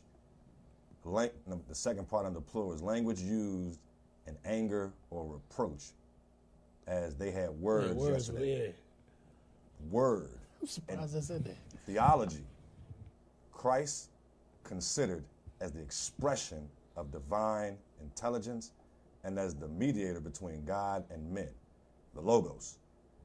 lang- 1.04 1.30
the 1.68 1.74
second 1.74 2.08
part 2.08 2.26
on 2.26 2.34
the 2.34 2.40
plural 2.40 2.72
is 2.72 2.82
language 2.82 3.20
used 3.20 3.80
in 4.26 4.36
anger 4.44 4.92
or 5.10 5.24
reproach, 5.26 5.92
as 6.86 7.14
they 7.14 7.30
had 7.30 7.50
words, 7.50 7.88
Yeah, 7.88 7.94
words, 7.94 8.28
yesterday. 8.28 8.66
yeah. 8.66 8.72
Word, 9.90 10.30
I'm 10.60 10.66
surprised 10.66 11.16
I 11.16 11.20
said 11.20 11.44
that. 11.44 11.56
theology, 11.86 12.44
Christ 13.52 14.10
considered 14.64 15.24
as 15.60 15.72
the 15.72 15.80
expression 15.80 16.68
of 16.96 17.10
divine 17.12 17.76
intelligence 18.00 18.72
and 19.24 19.38
as 19.38 19.54
the 19.54 19.68
mediator 19.68 20.20
between 20.20 20.64
God 20.64 21.04
and 21.10 21.30
men, 21.32 21.48
the 22.14 22.20
Logos, 22.20 22.78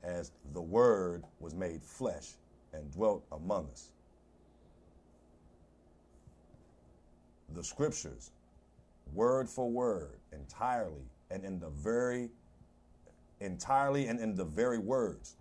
as 0.04 0.32
the 0.54 0.62
Word 0.62 1.24
was 1.40 1.54
made 1.54 1.82
flesh 1.82 2.32
and 2.74 2.92
dwelt 2.92 3.24
among 3.32 3.68
us. 3.72 3.92
The 7.54 7.64
scriptures, 7.64 8.32
word 9.14 9.50
for 9.50 9.70
word, 9.70 10.20
entirely 10.32 11.04
and 11.30 11.44
in 11.44 11.60
the 11.60 11.70
very 11.70 12.30
entirely 13.42 14.08
and 14.08 14.20
in 14.20 14.36
the 14.36 14.46
very 14.46 14.78
words, 14.78 15.36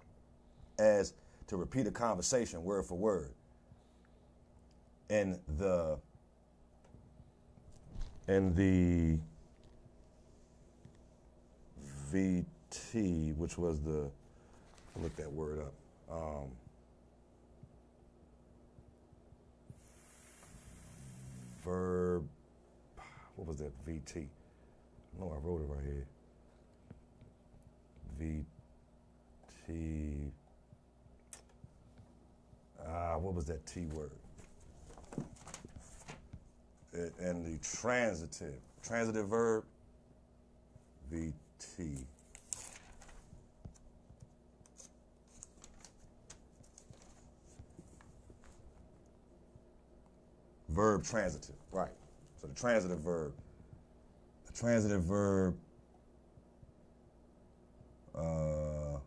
as 0.79 1.15
to 1.47 1.57
repeat 1.57 1.87
a 1.87 1.91
conversation 1.91 2.65
word 2.65 2.85
for 2.87 2.97
word. 2.97 3.33
In 5.09 5.39
the 5.59 5.99
in 8.29 8.55
the 8.55 9.19
VT, 12.13 13.37
which 13.37 13.59
was 13.59 13.81
the 13.81 14.09
look 14.97 15.15
that 15.17 15.31
word 15.33 15.61
up. 15.61 15.73
Um, 16.11 16.49
verb. 21.65 22.27
What 23.37 23.49
was 23.49 23.59
that? 23.59 23.73
VT. 23.87 24.27
No, 25.19 25.33
I 25.35 25.39
wrote 25.47 25.63
it 25.63 25.69
right 25.69 25.85
here. 25.85 26.07
VT. 28.21 28.45
Ah, 32.87 33.17
what 33.19 33.35
was 33.35 33.47
that 33.47 33.65
T 33.67 33.87
word? 33.87 34.11
It- 36.93 37.15
and 37.19 37.45
the 37.47 37.59
transitive, 37.67 38.61
transitive 38.83 39.29
verb, 39.29 39.65
VT. 41.13 42.05
Verb 50.69 51.05
transitive, 51.05 51.57
right. 51.73 51.91
So 52.41 52.47
the 52.47 52.55
transitive 52.55 53.01
verb, 53.01 53.33
the 54.47 54.53
transitive 54.53 55.03
verb, 55.03 55.57
uh, 58.15 58.99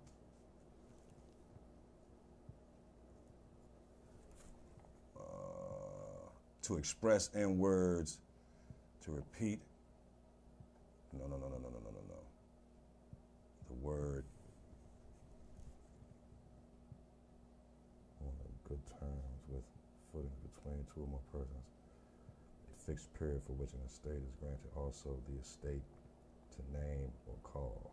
to 6.63 6.77
express 6.77 7.29
in 7.35 7.57
words, 7.57 8.19
to 9.03 9.11
repeat. 9.11 9.59
No, 11.11 11.25
no, 11.27 11.35
no, 11.35 11.47
no, 11.47 11.57
no, 11.57 11.69
no, 11.69 11.79
no, 11.83 11.91
no, 11.91 12.01
no. 12.09 12.19
The 13.67 13.73
word. 13.85 14.23
On 18.21 18.31
good 18.67 18.79
terms 18.87 19.43
with 19.49 19.63
footing 20.11 20.31
between 20.55 20.85
two 20.95 21.01
or 21.01 21.07
more 21.07 21.19
persons. 21.31 21.67
A 22.71 22.85
fixed 22.85 23.13
period 23.19 23.41
for 23.45 23.53
which 23.53 23.73
an 23.73 23.79
estate 23.85 24.23
is 24.23 24.33
granted. 24.39 24.71
Also, 24.75 25.17
the 25.27 25.39
estate 25.41 25.83
to 26.55 26.79
name 26.79 27.11
or 27.27 27.35
call. 27.43 27.92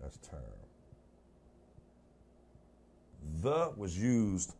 That's 0.00 0.16
term. 0.18 0.40
The 3.42 3.72
was 3.76 3.96
used 3.98 4.54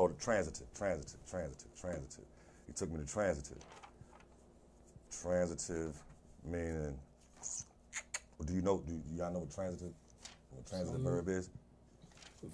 Oh, 0.00 0.06
the 0.06 0.14
transitive, 0.14 0.72
transitive, 0.74 1.18
transitive, 1.28 1.74
transitive. 1.80 2.24
He 2.68 2.72
took 2.72 2.88
me 2.92 3.00
to 3.00 3.06
transitive. 3.12 3.58
Transitive 5.10 5.96
meaning. 6.44 6.96
Do 8.46 8.52
you 8.54 8.62
know? 8.62 8.78
Do 8.86 8.94
y'all 9.16 9.32
know 9.32 9.40
what 9.40 9.52
transitive? 9.52 9.92
What 10.50 10.66
transitive 10.66 11.00
verb 11.00 11.28
is? 11.28 11.50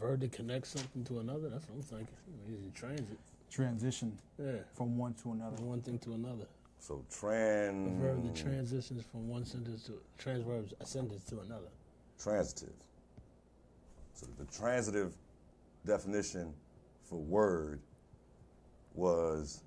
Verb 0.00 0.22
to 0.22 0.28
connect 0.28 0.66
something 0.66 1.04
to 1.04 1.18
another. 1.18 1.50
That's 1.50 1.68
what 1.68 1.76
I'm 1.76 1.82
thinking. 1.82 2.16
You 2.48 2.56
know, 2.56 2.70
transit. 2.74 3.18
Transition 3.50 4.18
Yeah. 4.38 4.52
from 4.72 4.96
one 4.96 5.12
to 5.22 5.32
another. 5.32 5.56
From 5.56 5.66
one 5.68 5.82
thing 5.82 5.98
to 5.98 6.14
another. 6.14 6.46
So 6.80 7.04
A 7.06 7.14
trans 7.14 8.00
verb 8.00 8.24
that 8.24 8.34
transitions 8.34 9.04
from 9.12 9.28
one 9.28 9.44
sentence 9.44 9.84
to 9.84 10.00
transverbs 10.18 10.72
a 10.80 10.86
sentence 10.86 11.24
to 11.26 11.40
another. 11.40 11.68
Transitive. 12.18 12.74
So 14.14 14.26
the 14.38 14.44
transitive 14.46 15.12
definition 15.84 16.54
for 17.02 17.18
word 17.18 17.80
was 18.94 19.62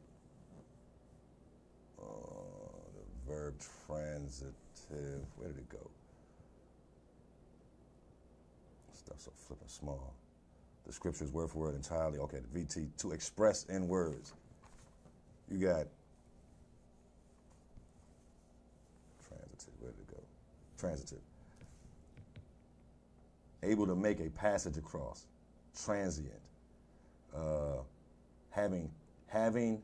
uh, 2.00 2.04
the 2.06 3.32
verb 3.32 3.56
transitive. 3.86 4.54
Where 5.36 5.50
did 5.50 5.58
it 5.58 5.70
go? 5.70 5.90
Stuff 8.94 9.20
so 9.20 9.32
flipping 9.36 9.68
small. 9.68 10.14
The 10.86 10.94
scriptures 10.94 11.32
word 11.32 11.50
for 11.50 11.60
word 11.60 11.76
entirely. 11.76 12.18
Okay, 12.20 12.40
the 12.40 12.60
VT 12.60 12.88
to 13.00 13.12
express 13.12 13.66
in 13.66 13.88
words. 13.88 14.34
You 15.52 15.58
got 15.60 15.88
transitive. 19.28 19.74
Where 19.80 19.92
did 19.92 20.00
it 20.00 20.16
go? 20.16 20.24
Transitive 20.80 21.20
able 23.68 23.86
to 23.88 23.96
make 23.96 24.20
a 24.20 24.30
passage 24.30 24.78
across, 24.78 25.26
transient, 25.84 26.32
uh, 27.36 27.78
having, 28.50 28.90
having, 29.28 29.82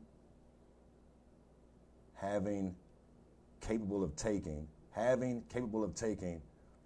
having 2.14 2.74
capable 3.60 4.02
of 4.02 4.14
taking, 4.16 4.66
having, 4.90 5.42
capable 5.52 5.84
of 5.84 5.94
taking, 5.94 6.40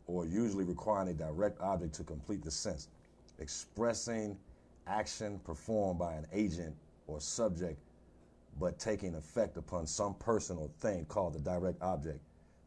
or 0.06 0.26
usually 0.26 0.64
requiring 0.64 1.08
a 1.08 1.14
direct 1.14 1.60
object 1.60 1.94
to 1.94 2.04
complete 2.04 2.42
the 2.42 2.50
sense, 2.50 2.88
expressing 3.38 4.36
action 4.86 5.38
performed 5.40 5.98
by 5.98 6.14
an 6.14 6.26
agent 6.32 6.74
or 7.06 7.20
subject, 7.20 7.78
but 8.58 8.78
taking 8.78 9.14
effect 9.14 9.56
upon 9.56 9.86
some 9.86 10.14
person 10.14 10.56
or 10.56 10.68
thing 10.80 11.04
called 11.04 11.34
the 11.34 11.40
direct 11.40 11.80
object, 11.82 12.20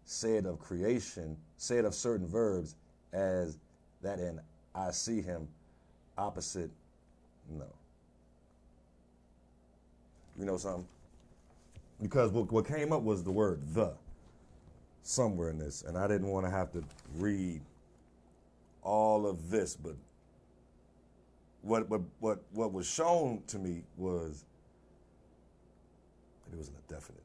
said 0.05 0.45
of 0.45 0.59
creation, 0.59 1.37
said 1.57 1.85
of 1.85 1.93
certain 1.93 2.27
verbs 2.27 2.75
as 3.13 3.57
that 4.01 4.19
in 4.19 4.39
I 4.73 4.91
see 4.91 5.21
him 5.21 5.47
opposite, 6.17 6.69
no. 7.49 7.65
You 10.37 10.45
know 10.45 10.57
something? 10.57 10.87
Because 12.01 12.31
what, 12.31 12.51
what 12.51 12.65
came 12.65 12.91
up 12.91 13.03
was 13.03 13.23
the 13.23 13.31
word 13.31 13.61
the 13.73 13.93
somewhere 15.03 15.49
in 15.49 15.57
this, 15.57 15.83
and 15.83 15.97
I 15.97 16.07
didn't 16.07 16.27
want 16.27 16.45
to 16.45 16.51
have 16.51 16.71
to 16.71 16.83
read 17.17 17.61
all 18.81 19.27
of 19.27 19.49
this, 19.49 19.75
but 19.75 19.95
what 21.61 21.87
what 21.89 22.01
what 22.19 22.39
what 22.53 22.73
was 22.73 22.87
shown 22.87 23.43
to 23.47 23.59
me 23.59 23.83
was 23.97 24.45
it 26.51 26.57
was 26.57 26.69
an 26.69 26.75
indefinite. 26.89 27.23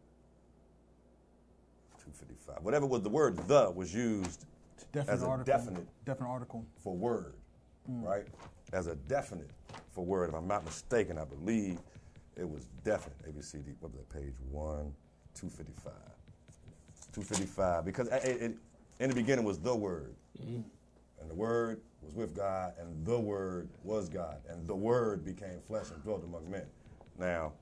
255. 1.98 2.62
Whatever 2.62 2.86
was 2.86 3.02
the 3.02 3.08
word 3.08 3.36
the 3.48 3.72
was 3.74 3.94
used 3.94 4.44
Definite 4.92 5.12
as 5.14 5.22
a 5.22 5.26
article. 5.26 5.54
definite 5.54 5.86
Definite 6.04 6.28
article. 6.28 6.66
for 6.78 6.94
word, 6.94 7.34
mm. 7.90 8.02
right? 8.02 8.26
As 8.72 8.86
a 8.86 8.96
definite 8.96 9.50
for 9.90 10.04
word. 10.04 10.30
If 10.30 10.34
I'm 10.34 10.48
not 10.48 10.64
mistaken, 10.64 11.18
I 11.18 11.24
believe 11.24 11.78
it 12.36 12.48
was 12.48 12.66
definite. 12.84 13.16
A 13.28 13.32
B 13.32 13.40
C 13.40 13.58
D. 13.58 13.72
What 13.80 13.92
was 13.92 14.00
that 14.00 14.08
page? 14.10 14.34
One, 14.50 14.92
two 15.34 15.48
fifty 15.48 15.74
five. 15.82 15.92
Two 17.12 17.22
fifty 17.22 17.46
five. 17.46 17.84
Because 17.84 18.08
it, 18.08 18.24
it, 18.24 18.56
in 19.00 19.08
the 19.08 19.14
beginning 19.14 19.44
was 19.44 19.58
the 19.58 19.74
word, 19.74 20.14
mm-hmm. 20.40 20.60
and 21.20 21.30
the 21.30 21.34
word 21.34 21.80
was 22.02 22.14
with 22.14 22.34
God, 22.34 22.74
and 22.78 23.04
the 23.04 23.18
word 23.18 23.68
was 23.82 24.08
God, 24.08 24.36
and 24.48 24.66
the 24.66 24.76
word 24.76 25.24
became 25.24 25.60
flesh 25.66 25.90
and 25.90 26.02
dwelt 26.02 26.24
among 26.24 26.50
men. 26.50 26.66
Now, 27.18 27.52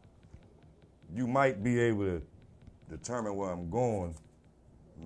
you 1.15 1.27
might 1.27 1.63
be 1.63 1.79
able 1.81 2.05
to 2.05 2.23
determine 2.89 3.37
where 3.37 3.51
I'm 3.51 3.71
going. 3.71 4.15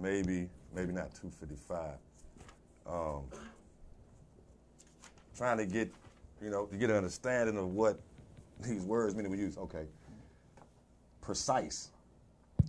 Maybe, 0.01 0.49
maybe 0.79 0.93
not 0.93 1.13
255 1.17 1.97
um, 2.89 3.25
trying 5.37 5.59
to 5.59 5.67
get, 5.67 5.93
you 6.41 6.51
know, 6.51 6.67
to 6.67 6.77
get 6.77 6.89
an 6.91 6.97
understanding 6.97 7.57
of 7.59 7.75
what 7.75 8.01
these 8.61 8.83
words 8.83 9.15
mean 9.15 9.29
we 9.29 9.39
use. 9.39 9.59
Okay. 9.59 9.87
Precise, 11.21 11.91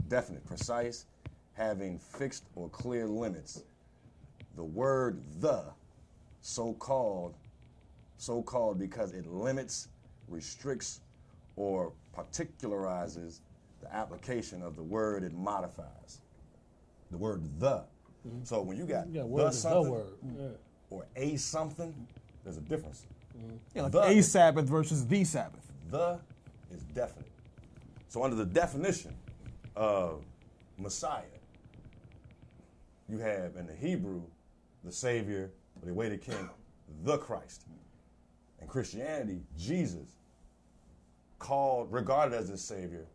definite, 0.08 0.46
precise, 0.46 1.06
having 1.54 2.00
fixed 2.00 2.46
or 2.56 2.68
clear 2.70 3.08
limits. 3.08 3.64
The 4.56 4.64
word 4.64 5.22
the, 5.40 5.64
so 6.42 6.74
called, 6.74 7.36
so 8.18 8.42
called 8.42 8.80
because 8.80 9.14
it 9.14 9.28
limits, 9.28 9.88
restricts, 10.28 11.02
or 11.56 11.94
particularizes 12.18 13.40
the 13.82 13.94
application 13.96 14.62
of 14.62 14.76
the 14.76 14.84
word 14.84 15.24
it 15.24 15.34
modifies. 15.34 16.22
The 17.12 17.18
word 17.18 17.44
the. 17.60 17.84
Mm-hmm. 18.28 18.44
So 18.44 18.62
when 18.62 18.78
you 18.78 18.86
got 18.86 19.08
You 19.08 19.14
got 19.16 19.22
the 19.22 19.28
word 19.28 19.50
is 19.50 19.56
the 19.64 19.70
something, 19.70 19.92
word. 19.92 20.14
Mm-hmm. 20.26 20.48
Or 20.90 21.06
a 21.16 21.36
something, 21.38 22.08
there's 22.44 22.58
a 22.58 22.62
difference. 22.62 23.06
Mm-hmm. 23.38 23.56
Yeah, 23.76 23.82
like 23.84 23.92
The- 23.92 24.04
a 24.04 24.22
Sabbath 24.24 24.66
versus 24.66 25.06
the 25.08 25.24
Sabbath. 25.24 25.72
The 25.90 26.20
is 26.72 26.84
definite. 26.94 27.28
So 28.08 28.24
under 28.24 28.36
the 28.36 28.46
definition 28.46 29.16
of 29.76 30.24
Messiah, 30.78 31.24
you 33.08 33.20
have 33.20 33.56
in 33.56 33.66
the 33.68 33.74
Hebrew 33.74 34.22
the 34.84 34.92
Savior, 34.92 35.52
or 35.82 35.86
the 35.86 35.92
awaited 35.92 36.22
King, 36.22 36.50
the 37.04 37.18
Christ. 37.18 37.66
In 38.62 38.68
Christianity, 38.68 39.42
Jesus, 39.58 40.18
called, 41.38 41.92
regarded 41.92 42.36
as 42.36 42.50
the 42.50 42.58
Savior, 42.58 43.06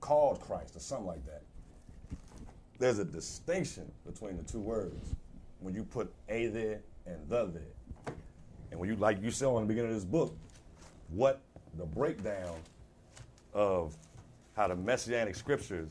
called 0.00 0.40
Christ, 0.40 0.76
or 0.76 0.80
something 0.80 1.06
like 1.06 1.24
that. 1.26 1.42
There's 2.80 2.98
a 2.98 3.04
distinction 3.04 3.92
between 4.06 4.38
the 4.38 4.42
two 4.42 4.58
words 4.58 5.14
when 5.60 5.74
you 5.74 5.84
put 5.84 6.10
a 6.30 6.46
there 6.46 6.80
and 7.04 7.28
the 7.28 7.44
there. 7.44 8.14
And 8.70 8.80
when 8.80 8.88
you, 8.88 8.96
like 8.96 9.22
you 9.22 9.30
saw 9.30 9.58
in 9.58 9.64
the 9.64 9.68
beginning 9.68 9.90
of 9.90 9.96
this 9.96 10.04
book, 10.04 10.34
what 11.10 11.40
the 11.76 11.84
breakdown 11.84 12.56
of 13.52 13.94
how 14.56 14.66
the 14.66 14.76
messianic 14.76 15.34
scriptures 15.34 15.90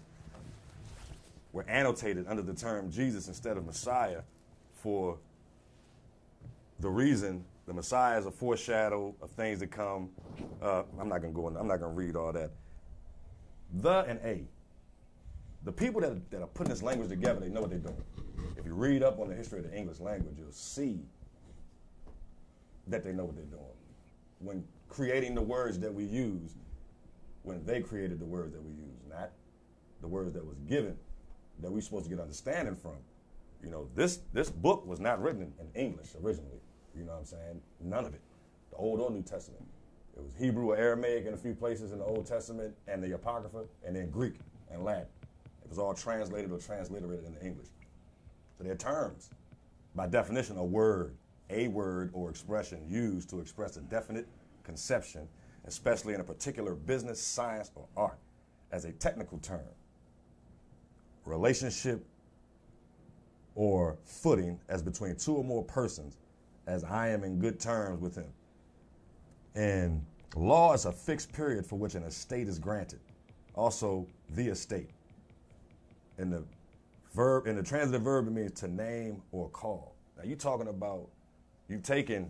were 1.53 1.63
annotated 1.69 2.25
under 2.27 2.41
the 2.41 2.53
term 2.53 2.89
Jesus 2.89 3.27
instead 3.27 3.55
of 3.55 3.67
Messiah 3.67 4.21
for 4.73 5.17
the 6.79 6.89
reason 6.89 7.43
the 7.67 7.73
Messiah 7.73 8.17
is 8.17 8.25
a 8.25 8.31
foreshadow 8.31 9.13
of 9.21 9.29
things 9.31 9.59
to 9.59 9.67
come. 9.67 10.09
Uh, 10.59 10.83
I'm 10.99 11.07
not 11.07 11.21
gonna 11.21 11.33
go 11.33 11.49
in, 11.49 11.55
I'm 11.55 11.67
not 11.67 11.79
gonna 11.79 11.93
read 11.93 12.15
all 12.15 12.33
that. 12.33 12.49
The 13.73 13.99
and 14.05 14.19
a. 14.23 14.43
The 15.69 15.73
people 15.73 16.01
that, 16.01 16.31
that 16.31 16.41
are 16.41 16.47
putting 16.47 16.71
this 16.71 16.81
language 16.81 17.09
together, 17.09 17.41
they 17.41 17.49
know 17.49 17.61
what 17.61 17.69
they're 17.69 17.77
doing. 17.77 18.01
If 18.57 18.65
you 18.65 18.73
read 18.73 19.03
up 19.03 19.19
on 19.19 19.29
the 19.29 19.35
history 19.35 19.59
of 19.59 19.69
the 19.69 19.77
English 19.77 19.99
language, 19.99 20.33
you'll 20.35 20.51
see 20.51 20.97
that 22.87 23.03
they 23.03 23.11
know 23.11 23.25
what 23.25 23.35
they're 23.35 23.45
doing. 23.45 23.77
When 24.39 24.63
creating 24.89 25.35
the 25.35 25.43
words 25.43 25.77
that 25.77 25.93
we 25.93 26.05
use, 26.05 26.55
when 27.43 27.63
they 27.67 27.81
created 27.81 28.19
the 28.19 28.25
words 28.25 28.51
that 28.53 28.63
we 28.63 28.71
use, 28.71 28.97
not 29.07 29.29
the 30.01 30.07
words 30.07 30.33
that 30.33 30.43
was 30.43 30.57
given 30.67 30.97
that 31.61 31.71
we're 31.71 31.81
supposed 31.81 32.05
to 32.05 32.09
get 32.09 32.19
understanding 32.19 32.75
from. 32.75 32.95
You 33.63 33.69
know, 33.69 33.89
this 33.95 34.21
this 34.33 34.49
book 34.49 34.87
was 34.87 34.99
not 34.99 35.21
written 35.21 35.43
in, 35.43 35.53
in 35.59 35.79
English 35.79 36.15
originally. 36.23 36.61
You 36.97 37.03
know 37.03 37.11
what 37.11 37.19
I'm 37.19 37.25
saying? 37.25 37.61
None 37.79 38.05
of 38.05 38.15
it. 38.15 38.21
The 38.71 38.77
Old 38.77 39.01
or 39.01 39.11
New 39.11 39.21
Testament. 39.21 39.61
It 40.17 40.23
was 40.23 40.33
Hebrew 40.33 40.71
or 40.71 40.77
Aramaic 40.77 41.27
in 41.27 41.35
a 41.35 41.37
few 41.37 41.53
places 41.53 41.91
in 41.91 41.99
the 41.99 42.05
Old 42.05 42.25
Testament 42.25 42.73
and 42.87 43.03
the 43.03 43.11
Apocrypha, 43.11 43.65
and 43.85 43.95
then 43.95 44.09
Greek 44.09 44.33
and 44.71 44.83
Latin. 44.83 45.05
It 45.69 45.73
was 45.73 45.77
all 45.77 45.93
translated 45.93 46.51
or 46.51 46.57
transliterated 46.57 47.25
into 47.25 47.45
English. 47.45 47.67
So 48.57 48.63
they're 48.63 48.73
terms. 48.73 49.29
By 49.93 50.07
definition, 50.07 50.57
a 50.57 50.65
word, 50.65 51.15
a 51.51 51.67
word 51.67 52.09
or 52.11 52.31
expression 52.31 52.83
used 52.89 53.29
to 53.29 53.39
express 53.39 53.77
a 53.77 53.81
definite 53.81 54.27
conception, 54.63 55.27
especially 55.65 56.15
in 56.15 56.21
a 56.21 56.23
particular 56.23 56.73
business, 56.73 57.21
science, 57.21 57.69
or 57.75 57.85
art, 57.95 58.17
as 58.71 58.85
a 58.85 58.93
technical 58.93 59.37
term. 59.37 59.61
Relationship 61.25 62.03
or 63.53 63.99
footing 64.05 64.59
as 64.69 64.81
between 64.81 65.15
two 65.17 65.35
or 65.35 65.43
more 65.43 65.63
persons, 65.63 66.17
as 66.65 66.83
I 66.83 67.09
am 67.09 67.23
in 67.23 67.37
good 67.37 67.59
terms 67.59 68.01
with 68.01 68.15
him. 68.15 68.33
And 69.53 70.03
law 70.35 70.73
is 70.73 70.85
a 70.85 70.91
fixed 70.91 71.31
period 71.31 71.63
for 71.63 71.77
which 71.77 71.93
an 71.93 72.01
estate 72.01 72.47
is 72.47 72.57
granted. 72.57 73.01
Also, 73.53 74.07
the 74.31 74.47
estate. 74.47 74.89
In 76.19 76.29
the 76.29 76.43
verb, 77.15 77.47
in 77.47 77.55
the 77.55 77.63
transitive 77.63 78.01
verb, 78.01 78.27
it 78.27 78.31
means 78.31 78.51
to 78.59 78.67
name 78.67 79.21
or 79.31 79.47
call. 79.49 79.95
Now 80.17 80.25
you're 80.25 80.37
talking 80.37 80.67
about 80.67 81.07
you've 81.69 81.81
taken 81.81 82.29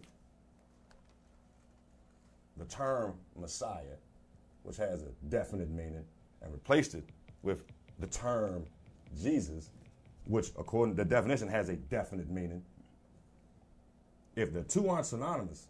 the 2.55 2.65
term 2.65 3.15
Messiah, 3.35 3.97
which 4.61 4.77
has 4.77 5.01
a 5.01 5.09
definite 5.29 5.71
meaning, 5.71 6.05
and 6.41 6.53
replaced 6.53 6.93
it 6.93 7.03
with 7.41 7.63
the 7.97 8.05
term 8.07 8.63
Jesus, 9.19 9.71
which 10.25 10.49
according 10.59 10.95
to 10.95 11.03
the 11.03 11.09
definition 11.09 11.47
has 11.47 11.69
a 11.69 11.75
definite 11.75 12.29
meaning. 12.29 12.63
If 14.35 14.53
the 14.53 14.61
two 14.63 14.87
aren't 14.87 15.07
synonymous, 15.07 15.67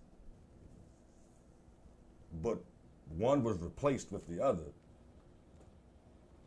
but 2.44 2.58
one 3.18 3.44
was 3.44 3.58
replaced 3.60 4.12
with 4.12 4.28
the 4.28 4.44
other, 4.44 4.66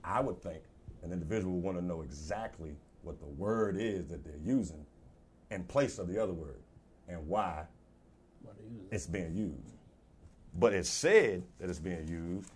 I 0.04 0.20
would 0.20 0.42
think 0.42 0.62
an 1.02 1.12
individual 1.12 1.54
would 1.54 1.64
want 1.64 1.78
to 1.78 1.84
know 1.84 2.02
exactly 2.02 2.76
what 3.02 3.18
the 3.18 3.26
word 3.26 3.76
is 3.78 4.06
that 4.08 4.24
they're 4.24 4.34
using 4.44 4.84
in 5.50 5.64
place 5.64 5.98
of 5.98 6.08
the 6.08 6.22
other 6.22 6.32
word 6.32 6.60
and 7.08 7.26
why 7.26 7.64
Why 8.42 8.52
they 8.58 8.64
use 8.64 8.86
it. 8.90 8.94
it's 8.94 9.06
being 9.06 9.34
used. 9.34 9.76
But 10.58 10.72
it's 10.72 10.88
said 10.88 11.42
that 11.58 11.68
it's 11.70 11.78
being 11.80 12.06
used. 12.06 12.50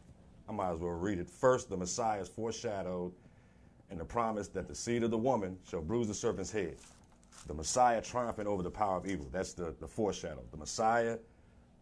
I 0.48 0.52
might 0.52 0.70
as 0.70 0.78
well 0.78 0.92
read 0.92 1.18
it. 1.18 1.28
First, 1.28 1.68
the 1.70 1.76
Messiah 1.76 2.20
is 2.20 2.28
foreshadowed 2.28 3.12
in 3.90 3.98
the 3.98 4.04
promise 4.04 4.48
that 4.48 4.68
the 4.68 4.74
seed 4.74 5.02
of 5.02 5.10
the 5.10 5.18
woman 5.18 5.56
shall 5.68 5.80
bruise 5.82 6.06
the 6.08 6.14
serpent's 6.14 6.50
head. 6.52 6.76
The 7.46 7.54
Messiah 7.54 8.00
triumphing 8.02 8.46
over 8.46 8.62
the 8.62 8.70
power 8.70 8.96
of 8.98 9.06
evil. 9.06 9.28
That's 9.32 9.52
the, 9.52 9.74
the 9.80 9.86
foreshadow. 9.88 10.42
The 10.50 10.56
Messiah 10.56 11.18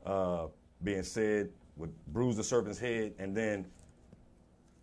uh, 0.04 0.46
being 0.82 1.02
said 1.02 1.50
would 1.76 1.92
bruise 2.08 2.36
the 2.36 2.44
serpent's 2.44 2.78
head, 2.78 3.14
and 3.18 3.36
then 3.36 3.66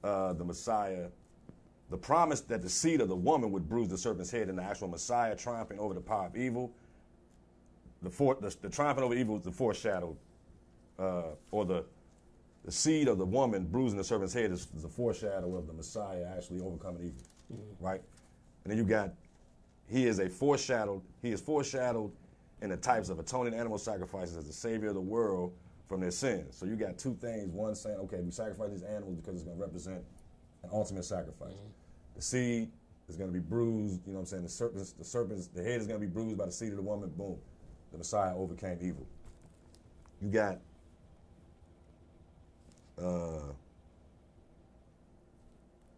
uh, 0.03 0.33
the 0.33 0.43
Messiah, 0.43 1.07
the 1.91 1.97
promise 1.97 2.41
that 2.41 2.63
the 2.63 2.69
seed 2.69 3.01
of 3.01 3.09
the 3.09 3.15
woman 3.15 3.51
would 3.51 3.69
bruise 3.69 3.89
the 3.89 3.97
serpent's 3.97 4.31
head, 4.31 4.49
and 4.49 4.57
the 4.57 4.63
actual 4.63 4.87
Messiah 4.87 5.35
triumphing 5.35 5.77
over 5.77 5.93
the 5.93 6.01
power 6.01 6.25
of 6.25 6.35
evil 6.35 6.73
the, 8.01 8.09
for, 8.09 8.35
the, 8.41 8.55
the 8.61 8.69
triumphing 8.69 9.03
over 9.03 9.13
evil 9.13 9.35
is 9.35 9.43
the 9.43 9.51
foreshadowed, 9.51 10.17
uh, 10.97 11.35
or 11.51 11.65
the 11.65 11.85
the 12.63 12.71
seed 12.71 13.07
of 13.07 13.17
the 13.17 13.25
woman 13.25 13.65
bruising 13.65 13.97
the 13.97 14.03
serpent's 14.03 14.33
head 14.33 14.51
is, 14.51 14.67
is 14.77 14.83
a 14.83 14.89
foreshadow 14.89 15.55
of 15.55 15.67
the 15.67 15.73
Messiah 15.73 16.25
actually 16.35 16.61
overcoming 16.61 17.03
evil, 17.03 17.65
right? 17.79 18.01
And 18.63 18.71
then 18.71 18.77
you 18.77 18.83
got, 18.83 19.13
he 19.89 20.05
is 20.05 20.19
a 20.19 20.29
foreshadowed, 20.29 21.01
he 21.21 21.31
is 21.31 21.41
foreshadowed 21.41 22.11
in 22.61 22.69
the 22.69 22.77
types 22.77 23.09
of 23.09 23.17
atoning 23.17 23.55
animal 23.55 23.79
sacrifices 23.79 24.37
as 24.37 24.45
the 24.45 24.53
savior 24.53 24.89
of 24.89 24.93
the 24.93 25.01
world 25.01 25.53
from 25.87 26.01
their 26.01 26.11
sins. 26.11 26.55
So 26.55 26.67
you 26.67 26.75
got 26.75 26.99
two 26.99 27.15
things. 27.15 27.51
One 27.51 27.73
saying, 27.73 27.97
okay, 27.97 28.19
we 28.21 28.29
sacrifice 28.29 28.69
these 28.69 28.83
animals 28.83 29.15
because 29.15 29.35
it's 29.35 29.43
going 29.43 29.57
to 29.57 29.63
represent 29.63 30.03
an 30.63 30.69
ultimate 30.71 31.05
sacrifice. 31.05 31.55
The 32.15 32.21
seed 32.21 32.69
is 33.09 33.17
going 33.17 33.29
to 33.29 33.33
be 33.33 33.39
bruised. 33.39 34.01
You 34.05 34.13
know 34.13 34.19
what 34.19 34.21
I'm 34.21 34.25
saying? 34.25 34.43
The 34.43 34.49
serpents, 34.49 34.91
the 34.93 35.03
serpents, 35.03 35.47
the 35.47 35.63
head 35.63 35.81
is 35.81 35.87
going 35.87 35.99
to 35.99 36.05
be 36.05 36.11
bruised 36.11 36.37
by 36.37 36.45
the 36.45 36.51
seed 36.51 36.69
of 36.69 36.77
the 36.77 36.81
woman. 36.81 37.09
Boom, 37.09 37.37
the 37.91 37.97
Messiah 37.97 38.35
overcame 38.35 38.77
evil. 38.81 39.05
You 40.21 40.29
got. 40.29 40.59
Uh, 42.97 43.53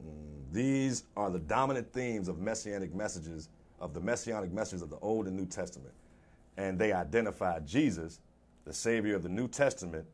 mm, 0.01 0.43
these 0.51 1.03
are 1.17 1.29
the 1.29 1.39
dominant 1.39 1.91
themes 1.91 2.29
of 2.29 2.39
messianic 2.39 2.93
messages 2.93 3.49
of 3.83 3.93
the 3.93 3.99
messianic 3.99 4.53
messages 4.53 4.81
of 4.81 4.89
the 4.89 4.97
Old 4.99 5.27
and 5.27 5.35
New 5.35 5.45
Testament, 5.45 5.93
and 6.55 6.79
they 6.79 6.93
identify 6.93 7.59
Jesus, 7.59 8.21
the 8.63 8.73
Savior 8.73 9.15
of 9.15 9.23
the 9.23 9.29
New 9.29 9.49
Testament, 9.49 10.05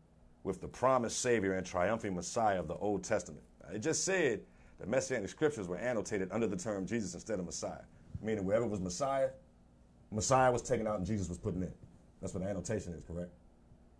with 0.44 0.60
the 0.60 0.68
promised 0.68 1.22
Savior 1.22 1.54
and 1.54 1.66
triumphing 1.66 2.16
Messiah 2.16 2.60
of 2.60 2.68
the 2.68 2.76
Old 2.76 3.04
Testament. 3.04 3.44
It 3.72 3.80
just 3.80 4.04
said 4.04 4.42
the 4.80 4.88
messianic 4.88 5.30
scriptures 5.30 5.68
were 5.68 5.78
annotated 5.78 6.30
under 6.32 6.48
the 6.48 6.56
term 6.56 6.86
Jesus 6.86 7.14
instead 7.14 7.40
of 7.40 7.46
Messiah, 7.46 7.84
meaning 8.22 8.46
wherever 8.46 8.66
was 8.66 8.80
Messiah, 8.80 9.30
Messiah 10.12 10.52
was 10.52 10.62
taken 10.62 10.88
out 10.88 10.98
and 10.98 11.06
Jesus 11.06 11.30
was 11.30 11.38
put 11.38 11.54
in. 11.54 11.72
That's 12.22 12.34
what 12.34 12.44
the 12.44 12.50
annotation 12.50 12.94
is, 12.94 13.04
correct? 13.04 13.32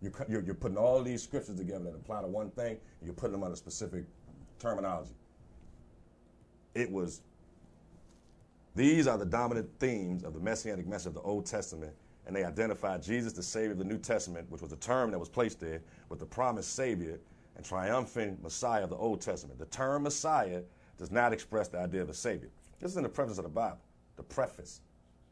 You're, 0.02 0.12
you're, 0.28 0.42
you're 0.42 0.54
putting 0.54 0.76
all 0.76 1.02
these 1.02 1.22
scriptures 1.22 1.56
together 1.56 1.84
that 1.84 1.94
apply 1.94 2.22
to 2.22 2.26
one 2.26 2.50
thing, 2.50 2.72
and 2.72 3.06
you're 3.06 3.14
putting 3.14 3.32
them 3.32 3.42
under 3.42 3.56
specific 3.56 4.04
terminology. 4.58 5.14
It 6.74 6.90
was, 6.90 7.20
these 8.74 9.06
are 9.06 9.18
the 9.18 9.26
dominant 9.26 9.68
themes 9.78 10.24
of 10.24 10.34
the 10.34 10.40
messianic 10.40 10.86
message 10.86 11.08
of 11.08 11.14
the 11.14 11.20
Old 11.20 11.46
Testament, 11.46 11.92
and 12.26 12.34
they 12.34 12.44
identify 12.44 12.98
Jesus, 12.98 13.32
the 13.32 13.42
Savior 13.42 13.72
of 13.72 13.78
the 13.78 13.84
New 13.84 13.98
Testament, 13.98 14.50
which 14.50 14.62
was 14.62 14.72
a 14.72 14.76
term 14.76 15.10
that 15.10 15.18
was 15.18 15.28
placed 15.28 15.60
there, 15.60 15.82
with 16.08 16.18
the 16.18 16.26
promised 16.26 16.74
Savior 16.74 17.18
and 17.56 17.64
triumphant 17.64 18.42
Messiah 18.42 18.84
of 18.84 18.90
the 18.90 18.96
Old 18.96 19.20
Testament. 19.20 19.58
The 19.58 19.66
term 19.66 20.04
Messiah 20.04 20.62
does 20.98 21.10
not 21.10 21.32
express 21.32 21.68
the 21.68 21.78
idea 21.78 22.02
of 22.02 22.10
a 22.10 22.14
Savior. 22.14 22.50
This 22.78 22.90
is 22.90 22.96
in 22.96 23.02
the 23.02 23.08
preface 23.08 23.38
of 23.38 23.44
the 23.44 23.50
Bible, 23.50 23.80
the 24.16 24.22
preface 24.22 24.80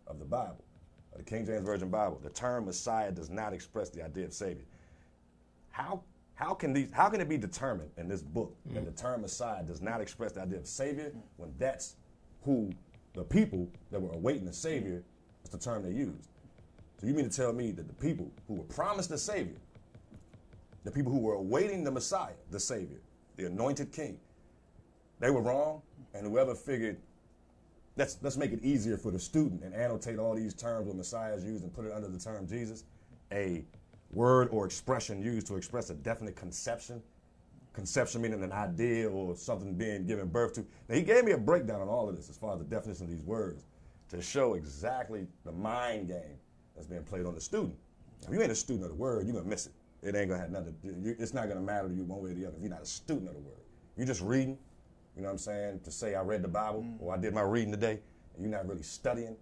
of 0.07 0.19
the 0.19 0.25
Bible, 0.25 0.65
of 1.13 1.19
the 1.19 1.25
King 1.25 1.47
James 1.47 1.65
Version 1.65 1.89
Bible. 1.89 2.21
The 2.23 2.31
term 2.31 2.67
Messiah 2.67 3.11
does 3.11 3.31
not 3.31 3.53
express 3.53 3.91
the 3.91 4.05
idea 4.05 4.25
of 4.25 4.33
Savior. 4.33 4.65
How, 5.71 6.03
how, 6.35 6.55
can 6.55 6.73
these, 6.73 6.91
how 6.93 7.09
can 7.09 7.21
it 7.21 7.29
be 7.29 7.39
determined 7.39 7.91
in 7.97 8.09
this 8.09 8.23
book 8.23 8.55
that 8.73 8.83
mm. 8.83 8.87
the 8.87 9.03
term 9.03 9.23
Messiah 9.23 9.63
does 9.63 9.81
not 9.81 10.01
express 10.01 10.33
the 10.33 10.43
idea 10.43 10.59
of 10.59 10.67
Savior 10.67 11.13
when 11.37 11.53
that's 11.59 11.97
who 12.43 12.71
the 13.15 13.25
people 13.25 13.69
that 13.91 14.01
were 14.01 14.13
awaiting 14.13 14.45
the 14.45 14.53
Savior 14.53 15.03
is 15.45 15.51
the 15.51 15.59
term 15.59 15.83
they 15.83 15.93
used? 15.93 16.29
So 17.01 17.07
you 17.07 17.15
mean 17.15 17.29
to 17.29 17.37
tell 17.37 17.53
me 17.53 17.71
that 17.73 17.87
the 17.87 17.95
people 17.95 18.31
who 18.49 18.55
were 18.55 18.65
promised 18.65 19.11
a 19.13 19.19
Savior, 19.19 19.57
the 20.89 20.95
people 20.95 21.13
who 21.13 21.19
were 21.19 21.35
awaiting 21.35 21.85
the 21.85 21.91
Messiah, 21.91 22.33
the 22.51 22.59
Savior, 22.59 22.97
the 23.37 23.45
anointed 23.45 23.93
King, 23.93 24.19
they 25.21 25.31
were 25.31 25.43
wrong, 25.43 25.83
and 26.15 26.27
whoever 26.27 26.55
figured 26.55 26.97
let's 27.97 28.17
let's 28.23 28.39
make 28.39 28.53
it 28.53 28.65
easier 28.65 28.97
for 28.97 29.11
the 29.11 29.19
student 29.19 29.63
and 29.63 29.75
annotate 29.75 30.19
all 30.19 30.35
these 30.35 30.55
terms 30.55 30.89
when 30.89 30.97
Messiah 30.97 31.35
is 31.35 31.45
used 31.45 31.63
and 31.63 31.75
put 31.75 31.85
it 31.85 31.93
under 31.93 32.09
the 32.09 32.19
term 32.19 32.49
Jesus, 32.49 32.85
a 33.33 33.67
word 34.13 34.49
or 34.51 34.65
expression 34.65 35.21
used 35.21 35.47
to 35.49 35.57
express 35.57 35.91
a 35.91 35.95
definite 35.95 36.37
conception. 36.37 37.03
Conception 37.75 38.23
meaning 38.23 38.43
an 38.43 38.51
idea 38.51 39.11
or 39.11 39.37
something 39.37 39.75
being 39.75 40.07
given 40.07 40.27
birth 40.27 40.55
to. 40.55 40.65
Now 40.89 40.95
he 40.95 41.03
gave 41.03 41.23
me 41.23 41.33
a 41.33 41.39
breakdown 41.39 41.83
on 41.83 41.89
all 41.89 42.09
of 42.09 42.17
this 42.17 42.31
as 42.31 42.39
far 42.39 42.55
as 42.55 42.61
the 42.61 42.65
definition 42.65 43.05
of 43.05 43.11
these 43.11 43.25
words 43.25 43.67
to 44.09 44.23
show 44.23 44.55
exactly 44.55 45.27
the 45.45 45.53
mind 45.53 46.09
game 46.09 46.39
that's 46.75 46.87
being 46.87 47.05
played 47.05 47.27
on 47.27 47.35
the 47.35 47.43
student. 47.43 47.77
If 48.23 48.33
you 48.33 48.41
ain't 48.41 48.51
a 48.51 48.55
student 48.55 48.85
of 48.85 48.93
the 48.93 48.97
word, 48.97 49.27
you're 49.27 49.37
gonna 49.37 49.47
miss 49.47 49.67
it. 49.67 49.73
It 50.03 50.15
ain't 50.15 50.29
gonna 50.29 50.41
have 50.41 50.51
nothing. 50.51 50.77
To 50.83 51.23
It's 51.23 51.35
not 51.35 51.49
gonna 51.49 51.61
matter 51.61 51.89
to 51.89 51.95
you 51.95 52.05
one 52.05 52.23
way 52.23 52.31
or 52.31 52.35
the 52.35 52.47
other. 52.47 52.57
If 52.57 52.63
you're 52.63 52.71
not 52.71 52.83
a 52.83 52.87
student 52.87 53.29
of 53.29 53.35
the 53.35 53.41
word, 53.41 53.61
you're 53.97 54.07
just 54.07 54.21
reading. 54.21 54.59
You 55.17 55.23
know 55.23 55.29
what 55.29 55.33
I'm 55.33 55.39
saying? 55.39 55.81
To 55.81 55.91
say 55.91 56.15
I 56.15 56.23
read 56.23 56.43
the 56.43 56.49
Bible 56.49 56.83
mm. 56.83 56.97
or 57.01 57.13
I 57.13 57.17
did 57.17 57.35
my 57.35 57.43
reading 57.43 57.73
today, 57.73 58.01
and 58.35 58.43
you're 58.43 58.51
not 58.51 58.69
really 58.69 58.85
studying 58.85 59.37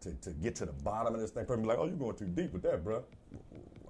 to, 0.00 0.12
to 0.12 0.30
get 0.30 0.54
to 0.56 0.66
the 0.66 0.72
bottom 0.72 1.14
of 1.14 1.20
this 1.20 1.30
thing. 1.30 1.44
People 1.44 1.58
be 1.58 1.64
like, 1.68 1.78
oh, 1.78 1.86
you're 1.86 1.96
going 1.96 2.16
too 2.16 2.26
deep 2.26 2.52
with 2.52 2.62
that, 2.62 2.84
bro. 2.84 3.02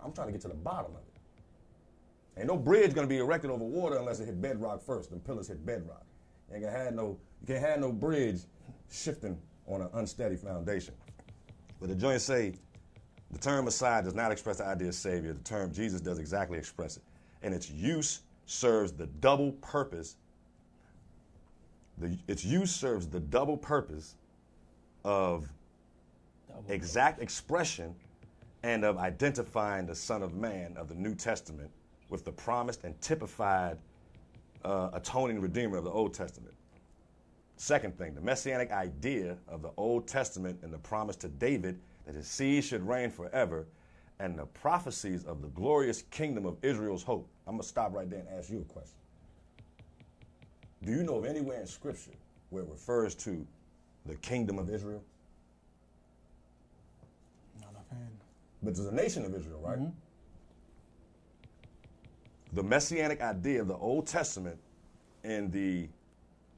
I'm 0.03 0.13
trying 0.13 0.29
to 0.29 0.33
get 0.33 0.41
to 0.43 0.49
the 0.49 0.55
bottom 0.55 0.93
of 0.93 0.99
it. 0.99 2.39
Ain't 2.39 2.49
no 2.49 2.57
bridge 2.57 2.95
gonna 2.95 3.07
be 3.09 3.19
erected 3.19 3.51
over 3.51 3.65
water 3.65 3.97
unless 3.97 4.21
it 4.21 4.27
hit 4.27 4.41
bedrock 4.41 4.83
first. 4.83 5.11
Them 5.11 5.21
pillars 5.21 5.49
hit 5.49 5.65
bedrock. 5.67 6.05
You 6.49 6.57
ain't 6.57 6.65
gonna 6.65 6.77
have 6.77 6.95
no, 6.95 7.19
you 7.41 7.47
can't 7.47 7.67
have 7.67 7.81
no 7.81 7.91
bridge 7.91 8.43
shifting 8.91 9.37
on 9.67 9.81
an 9.81 9.89
unsteady 9.95 10.37
foundation. 10.37 10.95
But 11.81 11.89
the 11.89 11.95
joint 11.95 12.21
say 12.21 12.55
the 13.33 13.39
term 13.39 13.65
Messiah 13.65 14.03
does 14.03 14.15
not 14.15 14.33
express 14.33 14.59
the 14.59 14.67
idea 14.67 14.89
of 14.89 14.95
Savior. 14.95 15.33
The 15.33 15.43
term 15.43 15.73
Jesus 15.73 16.01
does 16.01 16.19
exactly 16.19 16.59
express 16.59 16.97
it. 16.97 17.03
And 17.43 17.53
its 17.53 17.71
use 17.71 18.21
serves 18.47 18.93
the 18.93 19.07
double 19.07 19.53
purpose. 19.53 20.17
The, 21.99 22.17
its 22.29 22.45
use 22.45 22.75
serves 22.75 23.07
the 23.07 23.21
double 23.21 23.57
purpose 23.57 24.15
of 25.05 25.49
exact 26.69 27.21
expression 27.21 27.95
and 28.63 28.85
of 28.85 28.99
identifying 28.99 29.87
the 29.87 29.95
Son 29.95 30.23
of 30.23 30.35
Man 30.35 30.75
of 30.77 30.89
the 30.89 30.95
New 30.95 31.15
Testament 31.15 31.71
with 32.09 32.25
the 32.25 32.33
promised 32.33 32.85
and 32.85 33.01
typified 33.01 33.79
uh, 34.65 34.91
atoning 34.93 35.41
Redeemer 35.41 35.79
of 35.79 35.85
the 35.85 35.91
Old 35.91 36.15
Testament. 36.15 36.55
Second 37.57 37.97
thing, 37.97 38.15
the 38.15 38.21
messianic 38.21 38.71
idea 38.71 39.37
of 39.49 39.63
the 39.63 39.71
Old 39.77 40.07
Testament 40.07 40.59
and 40.63 40.73
the 40.73 40.79
promise 40.79 41.17
to 41.17 41.29
David 41.29 41.79
that 42.07 42.15
his 42.15 42.27
seed 42.27 42.65
should 42.65 42.87
reign 42.87 43.11
forever, 43.11 43.67
and 44.19 44.39
the 44.39 44.47
prophecies 44.47 45.25
of 45.25 45.43
the 45.43 45.49
glorious 45.49 46.03
kingdom 46.11 46.47
of 46.47 46.57
Israel's 46.63 47.03
hope. 47.03 47.29
I'm 47.47 47.55
going 47.55 47.63
to 47.63 47.69
stop 47.69 47.95
right 47.95 48.09
there 48.09 48.21
and 48.21 48.29
ask 48.39 48.51
you 48.51 48.61
a 48.61 48.73
question. 48.73 48.97
Do 50.83 50.93
you 50.93 51.03
know 51.03 51.17
of 51.17 51.25
anywhere 51.25 51.61
in 51.61 51.67
Scripture 51.67 52.13
where 52.51 52.63
it 52.63 52.69
refers 52.71 53.15
to 53.17 53.47
the 54.07 54.15
kingdom 54.17 54.59
of 54.59 54.71
Israel? 54.71 55.03
Not 57.61 57.75
offhand. 57.77 58.17
But 58.63 58.75
there's 58.77 58.89
a 58.89 58.95
nation 58.95 59.25
of 59.25 59.35
Israel, 59.35 59.61
right? 59.63 59.79
Mm-hmm. 59.79 59.91
The 62.53 62.63
messianic 62.63 63.21
idea 63.21 63.61
of 63.61 63.69
the 63.69 63.77
Old 63.77 64.07
Testament 64.07 64.59
and 65.25 65.53
the 65.53 65.89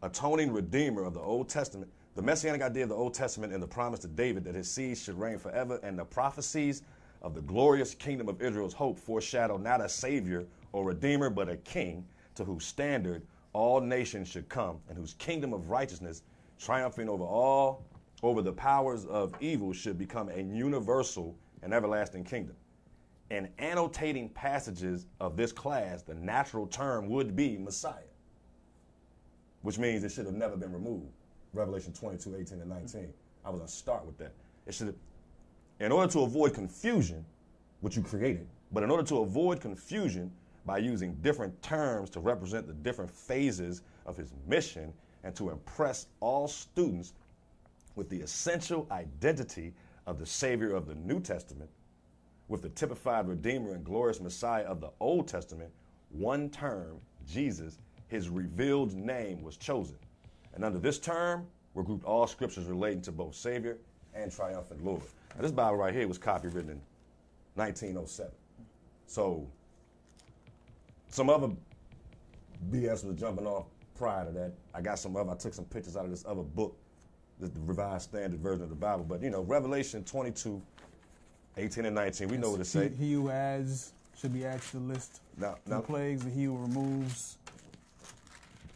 atoning 0.03 0.53
redeemer 0.53 1.03
of 1.03 1.15
the 1.15 1.21
Old 1.21 1.49
Testament, 1.49 1.91
the 2.19 2.25
messianic 2.25 2.63
idea 2.63 2.83
of 2.83 2.89
the 2.89 2.97
Old 2.97 3.15
Testament 3.15 3.53
and 3.53 3.63
the 3.63 3.67
promise 3.69 4.01
to 4.01 4.09
David 4.09 4.43
that 4.43 4.57
his 4.57 4.69
seed 4.69 4.99
should 4.99 5.17
reign 5.17 5.39
forever, 5.39 5.79
and 5.85 5.97
the 5.97 6.05
prophecies 6.05 6.83
of 7.23 7.33
the 7.33 7.41
glorious 7.43 7.95
kingdom 7.95 8.29
of 8.29 8.43
Israel's 8.43 8.75
hope 8.75 8.99
foreshadow 8.99 9.57
not 9.57 9.81
a 9.81 9.89
savior 9.89 10.45
or 10.73 10.85
redeemer, 10.85 11.31
but 11.31 11.49
a 11.49 11.57
king 11.59 12.05
to 12.35 12.43
whose 12.43 12.67
standard 12.67 13.23
all 13.53 13.81
nations 13.81 14.27
should 14.27 14.49
come, 14.49 14.81
and 14.89 14.99
whose 14.99 15.15
kingdom 15.15 15.53
of 15.53 15.71
righteousness, 15.71 16.25
triumphing 16.59 17.09
over 17.09 17.23
all, 17.23 17.85
over 18.25 18.43
the 18.43 18.53
powers 18.53 19.05
of 19.05 19.33
evil, 19.41 19.73
should 19.73 19.97
become 19.97 20.29
a 20.29 20.43
universal 20.43 21.37
and 21.63 21.73
everlasting 21.73 22.25
kingdom. 22.25 22.57
In 23.31 23.49
annotating 23.61 24.29
passages 24.31 25.07
of 25.21 25.37
this 25.37 25.53
class, 25.53 26.03
the 26.03 26.17
natural 26.17 26.67
term 26.67 27.09
would 27.11 27.37
be 27.37 27.57
Messiah, 27.57 28.11
which 29.63 29.79
means 29.79 30.03
it 30.03 30.11
should 30.11 30.27
have 30.27 30.35
never 30.35 30.57
been 30.57 30.73
removed. 30.73 31.13
Revelation 31.53 31.93
22, 31.93 32.37
18, 32.37 32.61
and 32.61 32.71
19. 32.71 33.13
I 33.45 33.51
was 33.51 33.59
going 33.59 33.69
to 33.69 33.75
start 33.75 34.05
with 34.05 34.19
that. 34.19 34.33
It 34.67 34.75
should 34.75 34.95
in 35.81 35.93
order 35.93 36.11
to 36.13 36.21
avoid 36.23 36.55
confusion, 36.55 37.25
which 37.81 37.97
you 37.97 38.03
created, 38.03 38.47
but 38.73 38.83
in 38.83 38.91
order 38.91 39.05
to 39.05 39.19
avoid 39.19 39.61
confusion 39.61 40.31
by 40.67 40.79
using 40.79 41.15
different 41.23 41.61
terms 41.63 42.11
to 42.11 42.21
represent 42.21 42.67
the 42.67 42.73
different 42.75 43.11
phases 43.11 43.83
of 44.05 44.17
his 44.17 44.33
mission 44.47 44.93
and 45.25 45.35
to 45.37 45.51
impress 45.51 46.07
all 46.21 46.49
students 46.49 47.15
with 47.95 48.09
the 48.09 48.21
essential 48.21 48.87
identity 48.91 49.73
of 50.07 50.19
the 50.19 50.27
Savior 50.27 50.75
of 50.75 50.87
the 50.87 50.95
New 50.95 51.21
Testament, 51.21 51.71
with 52.49 52.63
the 52.63 52.69
typified 52.71 53.29
Redeemer 53.29 53.75
and 53.75 53.85
glorious 53.85 54.21
Messiah 54.21 54.65
of 54.65 54.81
the 54.81 54.91
Old 55.01 55.29
Testament, 55.29 55.71
one 56.11 56.49
term, 56.51 56.99
Jesus, 57.27 57.79
his 58.09 58.29
revealed 58.29 58.95
name 58.95 59.43
was 59.43 59.57
chosen. 59.57 59.97
And 60.59 60.65
under 60.65 60.81
this 60.81 60.99
term 60.99 61.47
were 61.75 61.85
grouped 61.85 62.05
all 62.05 62.27
scriptures 62.27 62.65
relating 62.65 63.01
to 63.03 63.13
both 63.13 63.37
Savior 63.37 63.79
and 64.13 64.33
triumphant 64.33 64.85
Lord. 64.85 65.03
Now, 65.37 65.43
this 65.43 65.53
Bible 65.53 65.77
right 65.77 65.95
here 65.95 66.09
was 66.09 66.19
copywritten 66.19 66.71
in 66.71 66.81
1907. 67.55 68.33
So, 69.07 69.47
some 71.11 71.31
other 71.31 71.51
BS 72.73 73.05
was 73.05 73.15
jumping 73.15 73.47
off 73.47 73.67
prior 73.97 74.25
to 74.25 74.33
that. 74.33 74.53
I 74.75 74.81
got 74.81 74.99
some 74.99 75.17
other, 75.17 75.31
I 75.31 75.37
took 75.37 75.55
some 75.55 75.65
pictures 75.65 75.97
out 75.97 76.07
of 76.07 76.11
this 76.11 76.25
other 76.27 76.43
book, 76.43 76.77
the, 77.39 77.53
Revised 77.61 78.11
Standard 78.11 78.41
Version 78.41 78.65
of 78.65 78.71
the 78.71 78.75
Bible. 78.75 79.05
But, 79.09 79.23
you 79.23 79.31
know, 79.31 79.43
Revelation 79.43 80.03
22, 80.03 80.61
18 81.57 81.85
and 81.85 81.95
19, 81.95 82.27
we 82.27 82.37
know 82.37 82.51
what 82.51 82.61
it 82.61 82.93
He, 82.99 83.07
he 83.07 83.13
who 83.13 83.29
has 83.29 83.93
Should 84.21 84.33
be 84.35 84.45
added 84.45 84.63
to 84.63 84.79
the 84.79 84.93
list. 84.93 85.21
Now- 85.37 85.55
the 85.67 85.77
now- 85.77 85.81
plagues 85.83 86.25
that 86.25 86.33
he 86.33 86.49
removes. 86.49 87.39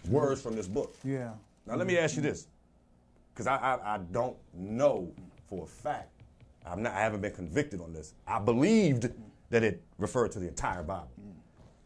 Words 0.08 0.40
from 0.42 0.54
this 0.54 0.68
book. 0.68 0.94
Yeah. 1.02 1.32
Now 1.66 1.76
let 1.76 1.86
me 1.86 1.98
ask 1.98 2.16
you 2.16 2.22
this, 2.22 2.48
because 3.32 3.46
I, 3.46 3.56
I 3.56 3.94
I 3.94 3.98
don't 3.98 4.36
know 4.54 5.12
for 5.48 5.64
a 5.64 5.66
fact. 5.66 6.10
I'm 6.66 6.82
not. 6.82 6.92
I 6.92 7.00
haven't 7.00 7.20
been 7.20 7.32
convicted 7.32 7.80
on 7.80 7.92
this. 7.92 8.14
I 8.26 8.38
believed 8.38 9.10
that 9.50 9.62
it 9.62 9.82
referred 9.98 10.32
to 10.32 10.38
the 10.38 10.48
entire 10.48 10.82
Bible, 10.82 11.10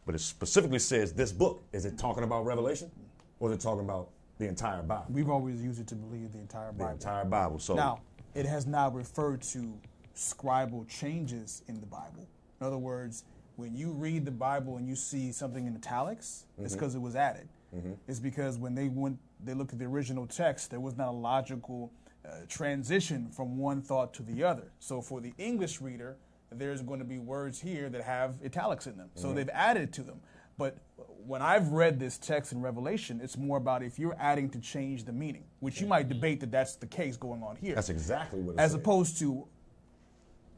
but 0.05 0.15
it 0.15 0.19
specifically 0.19 0.79
says 0.79 1.13
this 1.13 1.31
book. 1.31 1.63
Is 1.73 1.85
it 1.85 1.97
talking 1.97 2.23
about 2.23 2.45
Revelation, 2.45 2.91
or 3.39 3.49
is 3.49 3.57
it 3.57 3.61
talking 3.61 3.83
about 3.83 4.09
the 4.37 4.47
entire 4.47 4.81
Bible? 4.83 5.05
We've 5.09 5.29
always 5.29 5.63
used 5.63 5.79
it 5.79 5.87
to 5.87 5.95
believe 5.95 6.31
the 6.33 6.39
entire 6.39 6.71
Bible. 6.71 6.85
The 6.85 6.93
entire 6.93 7.25
Bible. 7.25 7.59
So 7.59 7.75
Now, 7.75 8.01
it 8.35 8.45
has 8.45 8.67
now 8.67 8.89
referred 8.89 9.41
to 9.53 9.73
scribal 10.15 10.87
changes 10.87 11.63
in 11.67 11.79
the 11.79 11.87
Bible. 11.87 12.27
In 12.59 12.67
other 12.67 12.77
words, 12.77 13.23
when 13.55 13.75
you 13.75 13.91
read 13.91 14.25
the 14.25 14.31
Bible 14.31 14.77
and 14.77 14.87
you 14.87 14.95
see 14.95 15.31
something 15.31 15.65
in 15.65 15.75
italics, 15.75 16.45
it's 16.57 16.73
mm-hmm. 16.73 16.79
because 16.79 16.95
it 16.95 17.01
was 17.01 17.15
added. 17.15 17.47
Mm-hmm. 17.75 17.93
It's 18.07 18.19
because 18.19 18.57
when 18.57 18.75
they 18.75 18.87
went, 18.89 19.17
they 19.43 19.53
looked 19.53 19.73
at 19.73 19.79
the 19.79 19.85
original 19.85 20.25
text, 20.25 20.71
there 20.71 20.79
was 20.79 20.97
not 20.97 21.09
a 21.09 21.11
logical 21.11 21.91
uh, 22.25 22.29
transition 22.47 23.29
from 23.29 23.57
one 23.57 23.81
thought 23.81 24.13
to 24.15 24.23
the 24.23 24.43
other. 24.43 24.71
So 24.79 25.01
for 25.01 25.21
the 25.21 25.33
English 25.37 25.81
reader, 25.81 26.17
there's 26.51 26.81
going 26.81 26.99
to 26.99 27.05
be 27.05 27.19
words 27.19 27.59
here 27.59 27.89
that 27.89 28.01
have 28.01 28.35
italics 28.43 28.87
in 28.87 28.97
them. 28.97 29.09
So 29.15 29.27
mm-hmm. 29.27 29.35
they've 29.35 29.49
added 29.53 29.93
to 29.93 30.03
them. 30.03 30.19
But 30.57 30.77
when 31.25 31.41
I've 31.41 31.69
read 31.69 31.99
this 31.99 32.17
text 32.17 32.51
in 32.51 32.61
Revelation, 32.61 33.19
it's 33.21 33.37
more 33.37 33.57
about 33.57 33.83
if 33.83 33.99
you're 33.99 34.15
adding 34.19 34.49
to 34.51 34.59
change 34.59 35.03
the 35.03 35.11
meaning, 35.11 35.43
which 35.59 35.79
you 35.79 35.83
mm-hmm. 35.83 35.89
might 35.89 36.09
debate 36.09 36.39
that 36.39 36.51
that's 36.51 36.75
the 36.75 36.87
case 36.87 37.17
going 37.17 37.43
on 37.43 37.57
here 37.57 37.75
that's 37.75 37.89
exactly 37.89 38.41
what 38.41 38.57
as 38.59 38.71
said. 38.71 38.79
opposed 38.79 39.19
to 39.19 39.47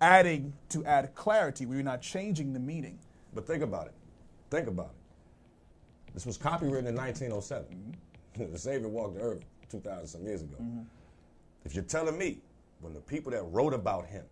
adding 0.01 0.53
to 0.69 0.85
add 0.85 1.13
clarity 1.15 1.65
where 1.65 1.75
you're 1.75 1.83
not 1.83 2.01
changing 2.01 2.53
the 2.53 2.59
meaning. 2.59 2.99
But 3.33 3.45
think 3.45 3.63
about 3.63 3.87
it. 3.87 3.93
Think 4.49 4.67
about 4.67 4.91
it. 4.91 6.13
This 6.13 6.25
was 6.25 6.37
copywritten 6.37 6.87
in 6.87 6.95
1907. 6.95 7.95
the 8.51 8.57
Savior 8.57 8.87
walked 8.87 9.15
the 9.15 9.21
earth 9.21 9.43
2,000 9.69 10.07
some 10.07 10.25
years 10.25 10.41
ago. 10.41 10.55
Mm-hmm. 10.61 10.81
If 11.65 11.75
you're 11.75 11.83
telling 11.83 12.17
me, 12.17 12.39
when 12.81 12.93
the 12.93 13.01
people 13.01 13.31
that 13.31 13.43
wrote 13.43 13.73
about 13.73 14.05
him 14.07 14.23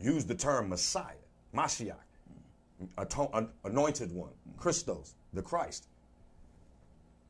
used 0.00 0.28
the 0.28 0.34
term 0.34 0.68
Messiah, 0.68 1.14
Mashiach, 1.54 1.94
mm-hmm. 1.94 2.86
ato- 2.98 3.30
an- 3.34 3.50
anointed 3.64 4.12
one, 4.12 4.30
mm-hmm. 4.30 4.58
Christos, 4.58 5.14
the 5.34 5.42
Christ, 5.42 5.88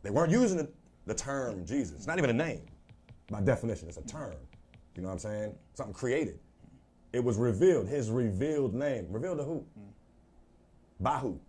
they 0.02 0.10
weren't 0.10 0.30
using 0.30 0.56
the, 0.56 0.68
the 1.06 1.14
term 1.14 1.66
Jesus. 1.66 1.96
It's 1.96 2.06
not 2.06 2.18
even 2.18 2.30
a 2.30 2.34
name. 2.34 2.62
By 3.30 3.40
definition, 3.40 3.88
it's 3.88 3.98
a 3.98 4.06
term. 4.06 4.34
You 4.96 5.02
know 5.02 5.08
what 5.08 5.14
I'm 5.14 5.18
saying? 5.20 5.54
Something 5.74 5.94
created. 5.94 6.38
It 7.12 7.22
was 7.22 7.36
revealed, 7.36 7.88
his 7.88 8.10
revealed 8.10 8.74
name. 8.74 9.06
Revealed 9.10 9.38
to 9.38 9.44
who? 9.44 9.64
By 11.00 11.18
who? 11.18 11.40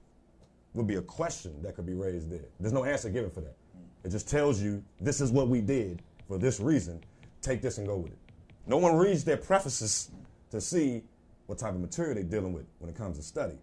Would 0.74 0.88
be 0.88 0.96
a 0.96 1.02
question 1.02 1.62
that 1.64 1.76
could 1.76 1.86
be 1.86 1.94
raised 1.94 2.30
there. 2.30 2.46
There's 2.60 2.74
no 2.74 2.86
answer 2.86 3.10
given 3.10 3.30
for 3.30 3.42
that. 3.42 3.56
It 4.04 4.10
just 4.10 4.30
tells 4.30 4.62
you 4.62 4.84
this 5.00 5.22
is 5.22 5.32
what 5.32 5.48
we 5.48 5.62
did 5.62 6.02
for 6.28 6.38
this 6.38 6.60
reason. 6.60 7.04
Take 7.42 7.62
this 7.62 7.78
and 7.78 7.88
go 7.88 7.98
with 7.98 8.14
it. 8.14 8.18
No 8.66 8.78
one 8.78 8.96
reads 8.96 9.24
their 9.24 9.38
prefaces 9.38 10.12
to 10.50 10.62
see 10.62 11.04
what 11.48 11.58
type 11.58 11.74
of 11.74 11.82
material 11.82 12.16
they're 12.16 12.24
dealing 12.24 12.54
with 12.54 12.66
when 12.80 12.90
it 12.90 12.96
comes 12.96 13.18
to 13.18 13.24
study. 13.24 13.58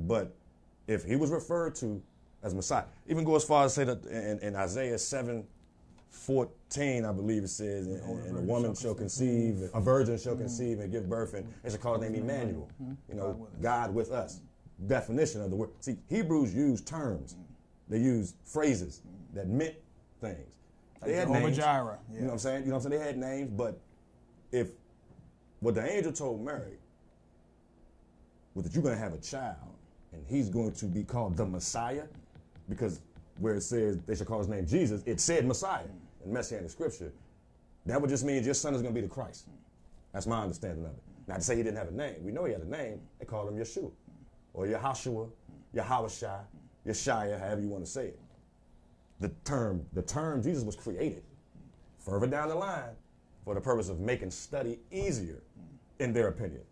But 0.00 0.34
if 0.86 1.04
he 1.04 1.16
was 1.16 1.30
referred 1.30 1.74
to 1.76 2.02
as 2.42 2.54
Messiah, 2.54 2.84
even 3.06 3.24
go 3.24 3.36
as 3.36 3.44
far 3.44 3.64
as 3.64 3.74
say 3.74 3.84
that 3.84 4.04
in, 4.06 4.38
in 4.40 4.56
Isaiah 4.56 4.98
7 4.98 5.46
14, 6.10 7.04
I 7.04 7.12
believe 7.12 7.44
it 7.44 7.48
says, 7.48 7.86
and, 7.86 8.26
and 8.26 8.38
a 8.38 8.40
woman 8.40 8.74
shall 8.74 8.94
conceive, 8.94 9.70
a 9.74 9.80
virgin 9.80 10.18
shall 10.18 10.32
mm-hmm. 10.32 10.42
conceive 10.42 10.80
and 10.80 10.90
give 10.90 11.08
birth, 11.08 11.34
and 11.34 11.46
they 11.62 11.70
shall 11.70 11.78
call 11.78 11.94
his 11.98 12.10
name 12.10 12.20
mm-hmm. 12.20 12.30
Emmanuel. 12.30 12.70
Mm-hmm. 12.82 12.92
You 13.08 13.14
know, 13.14 13.48
God 13.60 13.94
with 13.94 14.10
us. 14.10 14.40
Definition 14.86 15.42
of 15.42 15.50
the 15.50 15.56
word. 15.56 15.70
See, 15.80 15.96
Hebrews 16.08 16.54
use 16.54 16.80
terms, 16.80 17.36
they 17.88 17.98
use 17.98 18.34
phrases 18.44 19.02
that 19.34 19.48
meant 19.48 19.74
things. 20.20 20.54
They 21.04 21.14
had 21.14 21.28
Jehovah 21.28 21.46
names. 21.46 21.56
Jireh, 21.56 21.98
You 22.12 22.20
know 22.20 22.26
what 22.26 22.32
I'm 22.32 22.38
saying? 22.38 22.62
You 22.62 22.70
know 22.70 22.76
what 22.76 22.84
I'm 22.84 22.90
saying? 22.92 23.00
They 23.00 23.06
had 23.06 23.18
names, 23.18 23.50
but 23.50 23.80
if 24.52 24.68
what 25.60 25.74
the 25.74 25.92
angel 25.92 26.12
told 26.12 26.44
Mary 26.44 26.78
was 28.54 28.64
that 28.64 28.74
you're 28.74 28.82
going 28.82 28.94
to 28.94 29.00
have 29.00 29.14
a 29.14 29.18
child 29.18 29.56
and 30.12 30.24
he's 30.28 30.48
going 30.48 30.72
to 30.72 30.86
be 30.86 31.02
called 31.04 31.36
the 31.36 31.44
Messiah, 31.44 32.04
because 32.68 33.00
where 33.38 33.54
it 33.54 33.62
says 33.62 33.98
they 34.06 34.14
should 34.14 34.26
call 34.26 34.38
his 34.38 34.48
name 34.48 34.66
Jesus, 34.66 35.02
it 35.06 35.20
said 35.20 35.46
Messiah 35.46 35.84
in 36.24 36.32
Messianic 36.32 36.70
scripture. 36.70 37.12
That 37.86 38.00
would 38.00 38.10
just 38.10 38.24
mean 38.24 38.42
your 38.44 38.54
son 38.54 38.74
is 38.74 38.82
going 38.82 38.94
to 38.94 39.00
be 39.00 39.06
the 39.06 39.12
Christ. 39.12 39.46
That's 40.12 40.26
my 40.26 40.42
understanding 40.42 40.84
of 40.84 40.90
it. 40.90 41.02
Not 41.26 41.36
to 41.36 41.42
say 41.42 41.56
he 41.56 41.62
didn't 41.62 41.76
have 41.76 41.88
a 41.88 41.92
name. 41.92 42.16
We 42.22 42.32
know 42.32 42.44
he 42.44 42.52
had 42.52 42.62
a 42.62 42.68
name. 42.68 43.00
They 43.18 43.26
called 43.26 43.48
him 43.48 43.56
Yeshua, 43.56 43.90
or 44.54 44.66
Yahashua, 44.66 45.28
Yahawashai, 45.74 46.40
Yeshaya, 46.86 47.38
however 47.38 47.60
you 47.60 47.68
want 47.68 47.84
to 47.84 47.90
say 47.90 48.06
it. 48.08 48.20
The 49.20 49.28
term, 49.44 49.84
the 49.92 50.02
term 50.02 50.42
Jesus 50.42 50.64
was 50.64 50.76
created 50.76 51.24
further 51.98 52.26
down 52.26 52.48
the 52.48 52.54
line 52.54 52.94
for 53.44 53.54
the 53.54 53.60
purpose 53.60 53.88
of 53.88 54.00
making 54.00 54.30
study 54.30 54.78
easier, 54.90 55.42
in 55.98 56.12
their 56.12 56.28
opinion. 56.28 56.62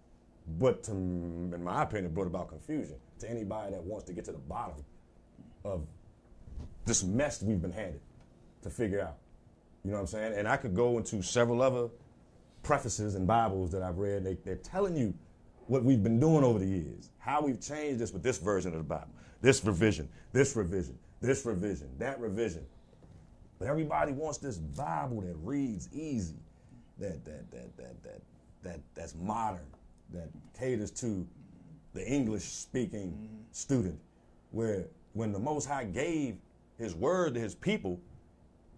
But 0.58 0.84
to, 0.84 0.92
in 0.92 1.62
my 1.62 1.82
opinion, 1.82 2.14
brought 2.14 2.28
about 2.28 2.48
confusion 2.48 2.96
to 3.18 3.30
anybody 3.30 3.72
that 3.72 3.82
wants 3.82 4.06
to 4.06 4.12
get 4.12 4.24
to 4.26 4.32
the 4.32 4.38
bottom 4.38 4.84
of 5.64 5.86
this 6.84 7.02
mess 7.02 7.42
we've 7.42 7.60
been 7.60 7.72
handed 7.72 8.00
to 8.62 8.70
figure 8.70 9.00
out. 9.00 9.16
You 9.84 9.90
know 9.90 9.96
what 9.96 10.02
I'm 10.02 10.06
saying? 10.06 10.34
And 10.36 10.48
I 10.48 10.56
could 10.56 10.74
go 10.74 10.98
into 10.98 11.22
several 11.22 11.62
other 11.62 11.88
prefaces 12.62 13.14
and 13.14 13.26
Bibles 13.26 13.70
that 13.72 13.82
I've 13.82 13.98
read. 13.98 14.24
They, 14.24 14.34
they're 14.44 14.56
telling 14.56 14.96
you 14.96 15.14
what 15.66 15.84
we've 15.84 16.02
been 16.02 16.20
doing 16.20 16.44
over 16.44 16.58
the 16.58 16.66
years, 16.66 17.10
how 17.18 17.42
we've 17.42 17.60
changed 17.60 17.98
this 17.98 18.12
with 18.12 18.22
this 18.22 18.38
version 18.38 18.72
of 18.72 18.78
the 18.78 18.84
Bible, 18.84 19.08
this 19.40 19.64
revision, 19.64 20.08
this 20.32 20.54
revision, 20.56 20.98
this 21.20 21.44
revision, 21.44 21.88
that 21.98 22.20
revision. 22.20 22.64
But 23.58 23.68
everybody 23.68 24.12
wants 24.12 24.38
this 24.38 24.58
Bible 24.58 25.22
that 25.22 25.34
reads 25.42 25.88
easy, 25.92 26.36
that 26.98 27.24
that 27.24 27.50
that 27.50 27.76
that 27.76 28.02
that 28.02 28.20
that 28.62 28.80
that's 28.94 29.14
modern, 29.14 29.66
that 30.12 30.28
caters 30.58 30.90
to 30.92 31.26
the 31.94 32.06
English 32.06 32.44
speaking 32.44 33.12
mm-hmm. 33.12 33.42
student. 33.52 33.98
Where 34.50 34.84
when 35.14 35.32
the 35.32 35.38
Most 35.38 35.66
High 35.66 35.84
gave 35.84 36.36
His 36.78 36.94
word 36.94 37.34
to 37.34 37.40
His 37.40 37.54
people, 37.54 38.00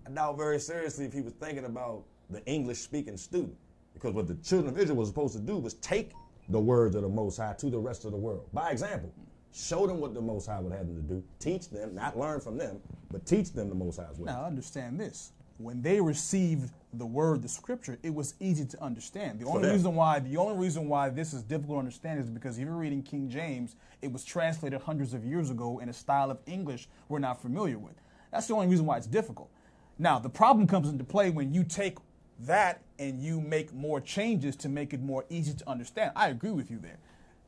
I 0.07 0.11
doubt 0.11 0.36
very 0.36 0.59
seriously 0.59 1.05
if 1.05 1.12
He 1.12 1.20
was 1.20 1.34
thinking 1.34 1.64
about 1.64 2.05
the 2.30 2.45
English 2.47 2.78
speaking 2.78 3.16
student, 3.16 3.57
because 3.95 4.14
what 4.14 4.28
the 4.28 4.34
children 4.36 4.72
of 4.72 4.78
Israel 4.78 4.99
was 4.99 5.09
supposed 5.09 5.34
to 5.34 5.41
do 5.41 5.59
was 5.59 5.74
take 5.74 6.12
the 6.49 6.61
words 6.61 6.94
of 6.94 7.03
the 7.03 7.09
Most 7.09 7.36
High 7.36 7.55
to 7.55 7.70
the 7.70 7.78
rest 7.78 8.05
of 8.05 8.12
the 8.12 8.16
world 8.16 8.49
by 8.53 8.70
example. 8.70 9.12
Show 9.53 9.86
them 9.86 10.01
what 10.01 10.14
the 10.14 10.20
Most 10.20 10.46
High 10.46 10.61
would 10.61 10.72
have 10.72 10.86
them 10.86 10.96
to 10.96 11.03
do. 11.03 11.24
Teach 11.40 11.68
them, 11.68 11.94
not 11.94 12.18
learn 12.18 12.40
from 12.40 12.59
them, 12.59 12.80
but 13.11 13.24
teach 13.26 13.53
them 13.53 13.68
the 13.68 13.74
Most 13.74 13.99
High's 13.99 14.18
way. 14.18 14.26
Now, 14.26 14.44
understand 14.44 15.01
this. 15.01 15.32
When 15.57 15.82
they 15.82 16.01
received 16.01 16.70
the 16.92 17.07
word, 17.07 17.42
the 17.42 17.49
scripture, 17.49 17.99
it 18.03 18.14
was 18.14 18.34
easy 18.40 18.64
to 18.66 18.82
understand. 18.82 19.40
The 19.40 19.46
only 19.46 19.62
them. 19.62 19.72
reason 19.72 19.94
why 19.94 20.20
the 20.20 20.36
only 20.36 20.57
reason 20.57 20.88
why 20.88 21.09
this 21.09 21.32
is 21.32 21.42
difficult 21.42 21.76
to 21.76 21.78
understand 21.80 22.20
is 22.20 22.30
because 22.30 22.59
if 22.59 22.64
you're 22.64 22.76
reading 22.76 23.03
King 23.03 23.28
James, 23.28 23.74
it 24.01 24.12
was 24.12 24.24
translated 24.24 24.80
hundreds 24.80 25.14
of 25.14 25.24
years 25.24 25.51
ago 25.51 25.80
in 25.80 25.88
a 25.88 25.92
style 25.92 26.30
of 26.30 26.38
English 26.46 26.88
we're 27.09 27.18
not 27.18 27.42
familiar 27.42 27.78
with. 27.78 27.94
That's 28.30 28.46
the 28.46 28.55
only 28.55 28.68
reason 28.68 28.86
why 28.86 28.99
it's 28.99 29.07
difficult. 29.07 29.51
Now, 29.99 30.20
the 30.20 30.28
problem 30.28 30.68
comes 30.68 30.88
into 30.88 31.03
play 31.03 31.30
when 31.30 31.53
you 31.53 31.64
take 31.64 31.99
that 32.41 32.82
and 32.99 33.20
you 33.22 33.41
make 33.41 33.72
more 33.74 34.01
changes 34.01 34.57
to 34.57 34.68
make 34.68 34.93
it 34.93 35.01
more 35.01 35.24
easy 35.28 35.55
to 35.55 35.68
understand. 35.68 36.12
I 36.14 36.28
agree 36.28 36.51
with 36.53 36.70
you 36.70 36.78
there. 36.78 36.99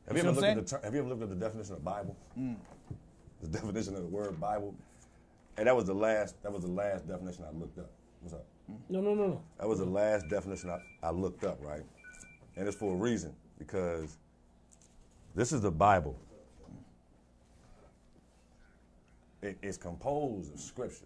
Have 0.07 0.17
you, 0.17 0.23
see 0.23 0.27
ever 0.29 0.35
looked 0.41 0.47
at 0.47 0.55
the 0.67 0.77
ter- 0.77 0.81
Have 0.83 0.93
you 0.93 0.99
ever 0.99 1.09
looked 1.09 1.23
at 1.23 1.29
the 1.29 1.35
definition 1.35 1.73
of 1.75 1.83
Bible? 1.83 2.15
Mm. 2.37 2.55
The 3.41 3.47
definition 3.57 3.95
of 3.95 4.01
the 4.01 4.07
word 4.07 4.39
Bible, 4.39 4.75
and 5.57 5.67
that 5.67 5.75
was 5.75 5.85
the 5.85 5.93
last. 5.93 6.41
That 6.43 6.51
was 6.51 6.63
the 6.63 6.71
last 6.71 7.07
definition 7.07 7.45
I 7.47 7.57
looked 7.57 7.79
up. 7.79 7.91
What's 8.21 8.33
up? 8.33 8.45
Mm. 8.69 8.75
No, 8.89 9.01
no, 9.01 9.13
no, 9.13 9.27
no. 9.27 9.41
That 9.59 9.67
was 9.67 9.79
the 9.79 9.85
last 9.85 10.27
definition 10.29 10.69
I, 10.69 10.79
I 11.01 11.11
looked 11.11 11.43
up, 11.43 11.57
right? 11.61 11.83
And 12.57 12.67
it's 12.67 12.75
for 12.75 12.93
a 12.93 12.97
reason 12.97 13.33
because 13.57 14.17
this 15.35 15.51
is 15.53 15.61
the 15.61 15.71
Bible. 15.71 16.17
It- 19.41 19.57
it's 19.61 19.77
composed 19.77 20.53
of 20.53 20.59
scripture. 20.59 21.05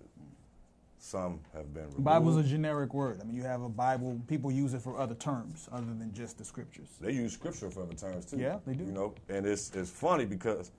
Some 1.06 1.40
have 1.54 1.72
been 1.72 1.84
removed. 1.84 2.04
Bible's 2.04 2.38
a 2.38 2.42
generic 2.42 2.92
word. 2.96 3.20
I 3.22 3.26
mean, 3.26 3.36
you 3.36 3.44
have 3.44 3.62
a 3.62 3.70
Bible, 3.70 4.20
people 4.28 4.52
use 4.52 4.74
it 4.74 4.82
for 4.82 4.98
other 4.98 5.14
terms 5.14 5.70
other 5.72 5.86
than 5.86 6.12
just 6.16 6.40
the 6.40 6.44
scriptures. 6.44 6.88
They 7.00 7.12
use 7.12 7.32
scripture 7.32 7.70
for 7.70 7.84
other 7.84 7.94
terms 7.94 8.26
too. 8.26 8.40
Yeah, 8.40 8.58
they 8.66 8.74
do. 8.74 8.86
You 8.86 8.92
know, 8.92 9.14
and 9.30 9.46
it's 9.46 9.70
it's 9.76 9.92
funny 9.92 10.26
because 10.26 10.72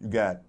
you 0.00 0.06
got 0.06 0.42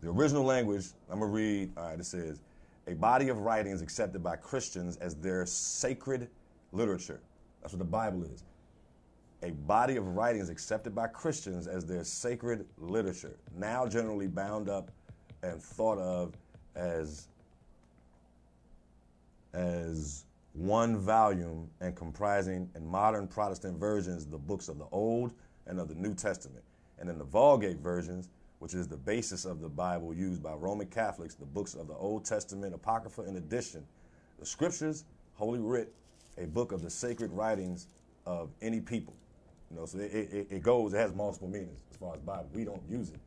the 0.00 0.08
original 0.08 0.42
language. 0.42 0.86
I'm 1.10 1.20
gonna 1.20 1.30
read. 1.30 1.70
All 1.76 1.84
right, 1.84 2.00
it 2.00 2.06
says 2.06 2.40
a 2.86 2.94
body 2.94 3.28
of 3.28 3.40
writings 3.40 3.82
accepted 3.82 4.22
by 4.22 4.36
Christians 4.36 4.96
as 4.96 5.14
their 5.16 5.44
sacred 5.44 6.30
literature. 6.72 7.20
That's 7.60 7.74
what 7.74 7.80
the 7.80 7.84
Bible 7.84 8.24
is. 8.24 8.42
A 9.42 9.50
body 9.50 9.96
of 9.96 10.16
writings 10.16 10.48
accepted 10.48 10.94
by 10.94 11.08
Christians 11.08 11.66
as 11.66 11.84
their 11.84 12.04
sacred 12.04 12.64
literature, 12.78 13.36
now 13.54 13.86
generally 13.86 14.28
bound 14.28 14.70
up 14.70 14.90
and 15.42 15.62
thought 15.62 15.98
of 15.98 16.38
as 16.74 17.26
as 19.52 20.24
one 20.52 20.98
volume 20.98 21.68
and 21.80 21.94
comprising 21.94 22.68
in 22.74 22.86
modern 22.86 23.26
Protestant 23.26 23.78
versions 23.78 24.26
the 24.26 24.38
books 24.38 24.68
of 24.68 24.78
the 24.78 24.86
Old, 24.92 25.32
and 25.66 25.78
of 25.78 25.88
the 25.88 25.94
New 25.94 26.14
Testament. 26.14 26.64
And 26.98 27.08
in 27.08 27.18
the 27.18 27.24
Vulgate 27.24 27.78
versions, 27.78 28.28
which 28.58 28.74
is 28.74 28.88
the 28.88 28.96
basis 28.96 29.44
of 29.44 29.60
the 29.60 29.68
Bible 29.68 30.12
used 30.12 30.42
by 30.42 30.52
Roman 30.52 30.86
Catholics, 30.86 31.34
the 31.34 31.46
books 31.46 31.74
of 31.74 31.86
the 31.86 31.94
Old 31.94 32.24
Testament, 32.24 32.74
Apocrypha, 32.74 33.22
in 33.22 33.36
addition, 33.36 33.86
the 34.38 34.44
Scriptures, 34.44 35.04
Holy 35.34 35.60
Writ, 35.60 35.92
a 36.36 36.46
book 36.46 36.72
of 36.72 36.82
the 36.82 36.90
sacred 36.90 37.30
writings 37.32 37.86
of 38.26 38.50
any 38.60 38.80
people. 38.80 39.14
You 39.70 39.76
know, 39.76 39.86
so 39.86 39.98
it, 39.98 40.12
it, 40.12 40.46
it 40.50 40.62
goes, 40.62 40.92
it 40.92 40.98
has 40.98 41.14
multiple 41.14 41.48
meanings 41.48 41.80
as 41.90 41.96
far 41.96 42.14
as 42.14 42.20
Bible. 42.20 42.48
We 42.52 42.64
don't 42.64 42.82
use 42.88 43.10
it, 43.10 43.20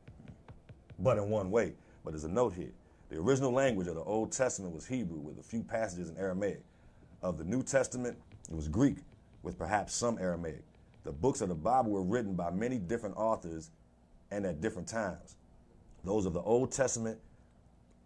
but 0.99 1.17
in 1.17 1.29
one 1.29 1.49
way. 1.49 1.73
But 2.03 2.11
there's 2.11 2.25
a 2.25 2.29
note 2.29 2.53
here. 2.53 2.71
The 3.13 3.19
original 3.19 3.51
language 3.51 3.85
of 3.85 3.93
the 3.93 4.01
Old 4.01 4.31
Testament 4.31 4.73
was 4.73 4.87
Hebrew 4.87 5.19
with 5.19 5.37
a 5.37 5.43
few 5.43 5.61
passages 5.61 6.09
in 6.09 6.17
Aramaic. 6.17 6.63
Of 7.21 7.37
the 7.37 7.43
New 7.43 7.61
Testament, 7.61 8.17
it 8.49 8.55
was 8.55 8.67
Greek 8.67 8.97
with 9.43 9.55
perhaps 9.55 9.93
some 9.93 10.17
Aramaic. 10.17 10.63
The 11.03 11.11
books 11.11 11.41
of 11.41 11.49
the 11.49 11.53
Bible 11.53 11.91
were 11.91 12.01
written 12.01 12.33
by 12.33 12.49
many 12.49 12.79
different 12.79 13.15
authors 13.15 13.69
and 14.31 14.47
at 14.47 14.61
different 14.61 14.87
times. 14.87 15.35
Those 16.03 16.25
of 16.25 16.33
the 16.33 16.41
Old 16.41 16.71
Testament, 16.71 17.19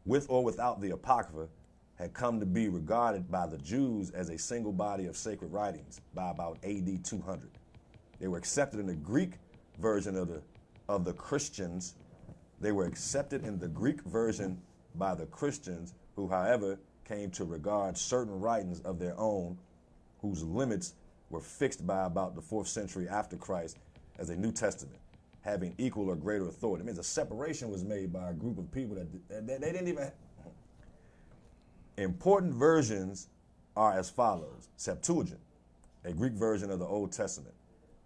with 0.06 0.26
or 0.30 0.44
without 0.44 0.82
the 0.82 0.90
Apocrypha, 0.90 1.48
had 1.96 2.14
come 2.14 2.42
to 2.42 2.46
be 2.46 2.68
regarded 2.68 3.32
by 3.32 3.48
the 3.48 3.60
Jews 3.60 4.10
as 4.10 4.28
a 4.28 4.38
single 4.38 4.74
body 4.74 5.06
of 5.06 5.16
sacred 5.16 5.54
writings 5.54 6.02
by 6.16 6.32
about 6.32 6.58
AD 6.66 7.06
200. 7.06 7.50
They 8.20 8.28
were 8.28 8.38
accepted 8.38 8.82
in 8.82 8.88
the 8.88 8.96
Greek 8.96 9.36
version 9.80 10.18
of 10.18 10.28
the 10.28 10.42
of 10.90 11.06
the 11.06 11.14
Christians. 11.14 11.94
They 12.60 12.74
were 12.74 12.86
accepted 12.86 13.46
in 13.46 13.58
the 13.58 13.70
Greek 13.70 14.02
version 14.02 14.62
by 14.98 15.16
the 15.16 15.26
Christians, 15.28 15.94
who, 16.16 16.28
however, 16.28 16.80
came 17.08 17.30
to 17.32 17.46
regard 17.46 17.98
certain 17.98 18.40
writings 18.40 18.82
of 18.82 19.00
their 19.00 19.18
own, 19.18 19.58
whose 20.22 20.44
limits 20.44 20.94
were 21.30 21.40
fixed 21.40 21.86
by 21.86 22.06
about 22.06 22.36
the 22.36 22.42
fourth 22.42 22.68
century 22.68 23.08
after 23.08 23.36
Christ 23.36 23.78
as 24.18 24.30
a 24.30 24.36
New 24.36 24.52
Testament, 24.52 25.00
having 25.42 25.74
equal 25.78 26.10
or 26.10 26.16
greater 26.16 26.48
authority. 26.48 26.84
It 26.84 26.86
means 26.86 26.98
a 26.98 27.04
separation 27.04 27.70
was 27.70 27.84
made 27.84 28.12
by 28.12 28.30
a 28.30 28.34
group 28.34 28.58
of 28.58 28.72
people 28.72 28.96
that, 28.96 29.48
that 29.48 29.62
they 29.62 29.72
didn't 29.72 29.88
even. 29.88 30.12
Important 31.98 32.54
versions 32.54 33.28
are 33.76 33.98
as 33.98 34.10
follows 34.10 34.70
Septuagint, 34.76 35.40
a 36.04 36.14
Greek 36.14 36.34
version 36.34 36.72
of 36.72 36.80
the 36.80 36.86
Old 36.86 37.12
Testament, 37.12 37.54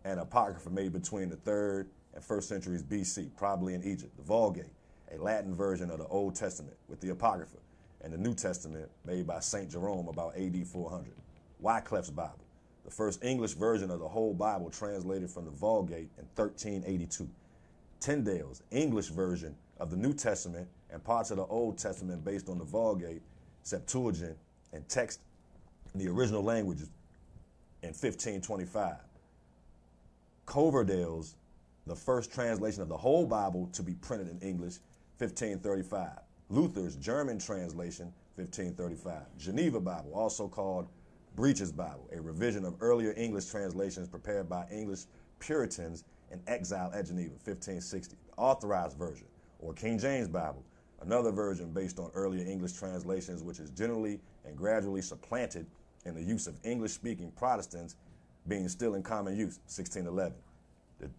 and 0.03 0.19
Apocrypha 0.19 0.69
made 0.69 0.93
between 0.93 1.29
the 1.29 1.35
third 1.37 1.89
and 2.13 2.23
first 2.23 2.49
centuries 2.49 2.83
BC, 2.83 3.29
probably 3.37 3.73
in 3.73 3.83
Egypt. 3.83 4.15
The 4.17 4.23
Vulgate, 4.23 4.71
a 5.13 5.21
Latin 5.21 5.55
version 5.55 5.89
of 5.89 5.99
the 5.99 6.07
Old 6.07 6.35
Testament 6.35 6.75
with 6.87 7.01
the 7.01 7.09
Apocrypha, 7.09 7.57
and 8.01 8.11
the 8.11 8.17
New 8.17 8.33
Testament 8.33 8.89
made 9.05 9.27
by 9.27 9.39
St. 9.39 9.69
Jerome 9.69 10.07
about 10.07 10.35
AD 10.37 10.65
400. 10.65 11.11
Wycliffe's 11.59 12.09
Bible, 12.09 12.45
the 12.85 12.91
first 12.91 13.23
English 13.23 13.53
version 13.53 13.91
of 13.91 13.99
the 13.99 14.07
whole 14.07 14.33
Bible 14.33 14.69
translated 14.69 15.29
from 15.29 15.45
the 15.45 15.51
Vulgate 15.51 16.09
in 16.17 16.25
1382. 16.35 17.29
Tyndale's 17.99 18.63
English 18.71 19.09
version 19.09 19.55
of 19.79 19.91
the 19.91 19.97
New 19.97 20.13
Testament 20.13 20.67
and 20.89 21.03
parts 21.03 21.29
of 21.29 21.37
the 21.37 21.45
Old 21.45 21.77
Testament 21.77 22.25
based 22.25 22.49
on 22.49 22.57
the 22.57 22.63
Vulgate, 22.63 23.21
Septuagint, 23.63 24.37
and 24.73 24.87
text 24.89 25.19
in 25.93 25.99
the 25.99 26.07
original 26.07 26.43
languages 26.43 26.89
in 27.83 27.89
1525. 27.89 28.95
Coverdale's 30.45 31.35
the 31.87 31.95
first 31.95 32.33
translation 32.33 32.81
of 32.81 32.89
the 32.89 32.97
whole 32.97 33.25
Bible 33.25 33.69
to 33.73 33.83
be 33.83 33.93
printed 33.93 34.29
in 34.29 34.39
English, 34.39 34.75
1535. 35.21 36.09
Luther's 36.49 36.95
German 36.95 37.37
translation, 37.37 38.11
1535. 38.35 39.21
Geneva 39.37 39.79
Bible, 39.79 40.11
also 40.15 40.47
called 40.47 40.87
Breeches 41.35 41.71
Bible, 41.71 42.09
a 42.11 42.19
revision 42.19 42.65
of 42.65 42.75
earlier 42.81 43.13
English 43.15 43.45
translations 43.45 44.07
prepared 44.07 44.49
by 44.49 44.65
English 44.71 45.01
Puritans 45.39 46.05
in 46.31 46.41
exile 46.47 46.91
at 46.93 47.05
Geneva, 47.05 47.33
1560. 47.43 48.17
Authorized 48.37 48.97
Version, 48.97 49.27
or 49.59 49.73
King 49.73 49.99
James 49.99 50.27
Bible, 50.27 50.63
another 51.01 51.31
version 51.31 51.71
based 51.71 51.99
on 51.99 52.09
earlier 52.15 52.43
English 52.45 52.73
translations, 52.73 53.43
which 53.43 53.59
is 53.59 53.69
generally 53.69 54.19
and 54.45 54.57
gradually 54.57 55.01
supplanted 55.01 55.67
in 56.05 56.15
the 56.15 56.23
use 56.23 56.47
of 56.47 56.55
English 56.63 56.93
speaking 56.93 57.31
Protestants 57.31 57.95
being 58.47 58.67
still 58.67 58.95
in 58.95 59.03
common 59.03 59.37
use, 59.37 59.59
1611. 59.67 60.33
The 60.99 61.09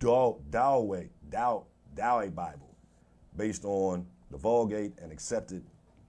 Douay, 0.00 1.08
Dow, 1.30 1.64
Douay 1.94 2.34
Bible, 2.34 2.73
based 3.36 3.64
on 3.64 4.06
the 4.30 4.38
Vulgate 4.38 4.92
and 5.00 5.12
accepted 5.12 5.64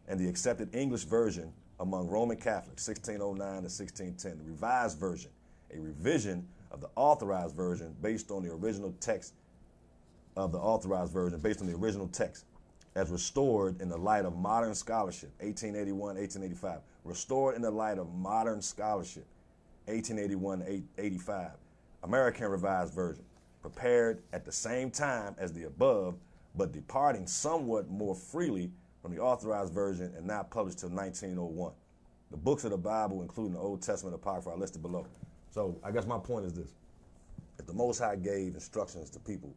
and 0.07 0.19
the 0.19 0.27
accepted 0.27 0.73
English 0.75 1.03
version 1.05 1.51
among 1.79 2.07
Roman 2.07 2.37
Catholics, 2.37 2.87
1609 2.87 3.37
to 3.37 3.61
1610. 3.63 4.37
The 4.37 4.43
Revised 4.43 4.99
Version, 4.99 5.31
a 5.73 5.79
revision 5.79 6.47
of 6.71 6.81
the 6.81 6.89
Authorized 6.95 7.55
Version 7.55 7.95
based 8.01 8.31
on 8.31 8.43
the 8.43 8.51
original 8.51 8.93
text 8.99 9.33
of 10.37 10.51
the 10.51 10.57
Authorized 10.57 11.11
Version, 11.11 11.39
based 11.39 11.61
on 11.61 11.67
the 11.67 11.75
original 11.75 12.07
text, 12.07 12.45
as 12.95 13.09
restored 13.09 13.81
in 13.81 13.89
the 13.89 13.97
light 13.97 14.25
of 14.25 14.37
modern 14.37 14.75
scholarship, 14.75 15.31
1881, 15.39 16.15
1885. 16.15 16.79
Restored 17.03 17.55
in 17.55 17.61
the 17.61 17.71
light 17.71 17.97
of 17.97 18.13
modern 18.13 18.61
scholarship, 18.61 19.25
1881, 19.85 20.83
85. 20.97 21.51
American 22.03 22.47
Revised 22.47 22.93
Version, 22.93 23.23
prepared 23.61 24.21
at 24.33 24.45
the 24.45 24.51
same 24.51 24.91
time 24.91 25.35
as 25.37 25.51
the 25.53 25.63
above, 25.63 26.15
but 26.57 26.71
departing 26.71 27.27
somewhat 27.27 27.89
more 27.89 28.15
freely 28.15 28.71
from 29.01 29.13
the 29.13 29.21
authorized 29.21 29.73
version 29.73 30.13
and 30.17 30.25
not 30.25 30.49
published 30.49 30.79
till 30.79 30.89
1901. 30.89 31.73
The 32.31 32.37
books 32.37 32.63
of 32.63 32.71
the 32.71 32.77
Bible, 32.77 33.21
including 33.21 33.53
the 33.53 33.59
Old 33.59 33.81
Testament 33.81 34.15
Apocrypha, 34.15 34.49
are 34.49 34.57
listed 34.57 34.81
below. 34.81 35.05
So 35.51 35.79
I 35.83 35.91
guess 35.91 36.05
my 36.05 36.17
point 36.17 36.45
is 36.45 36.53
this. 36.53 36.73
If 37.59 37.67
the 37.67 37.73
Most 37.73 37.99
High 37.99 38.15
gave 38.15 38.55
instructions 38.55 39.09
to 39.11 39.19
people 39.19 39.55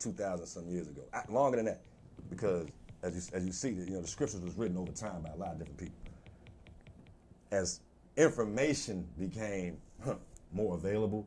2,000 0.00 0.46
some 0.46 0.68
years 0.68 0.88
ago, 0.88 1.02
longer 1.28 1.56
than 1.56 1.66
that, 1.66 1.82
because 2.30 2.66
as 3.02 3.14
you, 3.14 3.36
as 3.36 3.44
you 3.44 3.52
see, 3.52 3.70
you 3.70 3.90
know, 3.90 4.00
the 4.00 4.08
scriptures 4.08 4.40
was 4.40 4.56
written 4.56 4.76
over 4.76 4.92
time 4.92 5.22
by 5.22 5.30
a 5.30 5.36
lot 5.36 5.52
of 5.52 5.58
different 5.58 5.78
people. 5.78 5.94
As 7.52 7.80
information 8.16 9.06
became 9.18 9.78
huh, 10.04 10.14
more 10.52 10.74
available, 10.74 11.26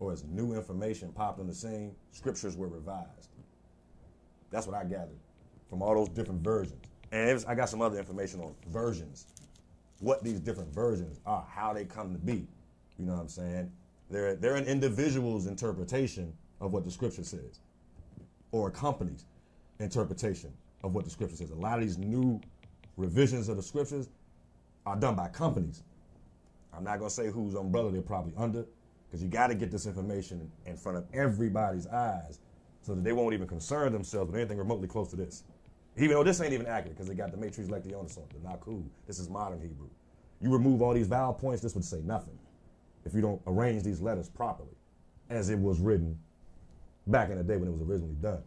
or 0.00 0.12
as 0.12 0.24
new 0.24 0.54
information 0.54 1.12
popped 1.12 1.40
on 1.40 1.46
the 1.46 1.54
scene, 1.54 1.94
scriptures 2.10 2.56
were 2.56 2.68
revised. 2.68 3.30
That's 4.54 4.68
what 4.68 4.76
I 4.76 4.84
gathered 4.84 5.18
from 5.68 5.82
all 5.82 5.96
those 5.96 6.08
different 6.10 6.40
versions. 6.40 6.80
And 7.10 7.32
was, 7.34 7.44
I 7.44 7.56
got 7.56 7.68
some 7.68 7.82
other 7.82 7.98
information 7.98 8.40
on 8.40 8.54
versions, 8.68 9.26
what 9.98 10.22
these 10.22 10.38
different 10.38 10.72
versions 10.72 11.18
are, 11.26 11.44
how 11.50 11.72
they 11.72 11.84
come 11.84 12.12
to 12.12 12.18
be. 12.20 12.46
You 12.96 13.06
know 13.06 13.14
what 13.14 13.22
I'm 13.22 13.28
saying? 13.28 13.72
They're, 14.10 14.36
they're 14.36 14.54
an 14.54 14.66
individual's 14.66 15.48
interpretation 15.48 16.32
of 16.60 16.72
what 16.72 16.84
the 16.84 16.90
scripture 16.92 17.24
says, 17.24 17.58
or 18.52 18.68
a 18.68 18.70
company's 18.70 19.24
interpretation 19.80 20.52
of 20.84 20.94
what 20.94 21.04
the 21.04 21.10
scripture 21.10 21.34
says. 21.34 21.50
A 21.50 21.56
lot 21.56 21.78
of 21.78 21.84
these 21.84 21.98
new 21.98 22.40
revisions 22.96 23.48
of 23.48 23.56
the 23.56 23.62
scriptures 23.62 24.08
are 24.86 24.94
done 24.94 25.16
by 25.16 25.26
companies. 25.26 25.82
I'm 26.72 26.84
not 26.84 27.00
going 27.00 27.08
to 27.08 27.14
say 27.14 27.26
whose 27.28 27.56
umbrella 27.56 27.90
they're 27.90 28.02
probably 28.02 28.34
under, 28.36 28.66
because 29.08 29.20
you 29.20 29.28
got 29.28 29.48
to 29.48 29.56
get 29.56 29.72
this 29.72 29.86
information 29.86 30.48
in 30.64 30.76
front 30.76 30.96
of 30.96 31.06
everybody's 31.12 31.88
eyes 31.88 32.38
so 32.84 32.94
that 32.94 33.02
they 33.02 33.12
won't 33.12 33.34
even 33.34 33.48
concern 33.48 33.92
themselves 33.92 34.30
with 34.30 34.40
anything 34.40 34.58
remotely 34.58 34.86
close 34.86 35.08
to 35.08 35.16
this. 35.16 35.44
Even 35.96 36.10
though 36.10 36.24
this 36.24 36.40
ain't 36.40 36.52
even 36.52 36.66
accurate 36.66 36.96
because 36.96 37.08
they 37.08 37.14
got 37.14 37.30
the 37.30 37.36
matres 37.36 37.68
lectionis 37.68 38.18
on 38.18 38.24
it, 38.24 38.42
the 38.42 38.48
Naku. 38.48 38.82
This 39.06 39.18
is 39.18 39.30
modern 39.30 39.60
Hebrew. 39.60 39.88
You 40.40 40.50
remove 40.50 40.82
all 40.82 40.92
these 40.92 41.06
vowel 41.06 41.32
points, 41.32 41.62
this 41.62 41.74
would 41.74 41.84
say 41.84 42.00
nothing 42.04 42.38
if 43.04 43.14
you 43.14 43.20
don't 43.20 43.40
arrange 43.46 43.82
these 43.82 44.00
letters 44.00 44.28
properly 44.28 44.76
as 45.30 45.50
it 45.50 45.58
was 45.58 45.78
written 45.78 46.18
back 47.06 47.30
in 47.30 47.38
the 47.38 47.44
day 47.44 47.56
when 47.56 47.68
it 47.68 47.72
was 47.72 47.82
originally 47.82 48.16
done. 48.20 48.42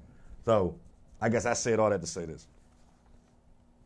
So 0.46 0.78
I 1.22 1.30
guess 1.30 1.46
I 1.46 1.54
said 1.54 1.80
all 1.80 1.90
that 1.90 2.02
to 2.02 2.08
say 2.08 2.26
this. 2.26 2.48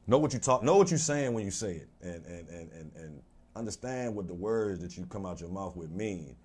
Know 0.07 0.17
what 0.17 0.33
you 0.33 0.39
talk, 0.39 0.63
know 0.63 0.77
what 0.77 0.89
you're 0.89 0.97
saying 0.97 1.33
when 1.33 1.45
you 1.45 1.51
say 1.51 1.73
it, 1.73 1.87
and, 2.01 2.25
and, 2.25 2.49
and, 2.49 2.71
and, 2.71 2.91
and 2.95 3.21
understand 3.55 4.15
what 4.15 4.27
the 4.27 4.33
words 4.33 4.81
that 4.81 4.97
you 4.97 5.05
come 5.05 5.25
out 5.25 5.39
your 5.39 5.49
mouth 5.49 5.75
with 5.75 5.91
mean. 5.91 6.35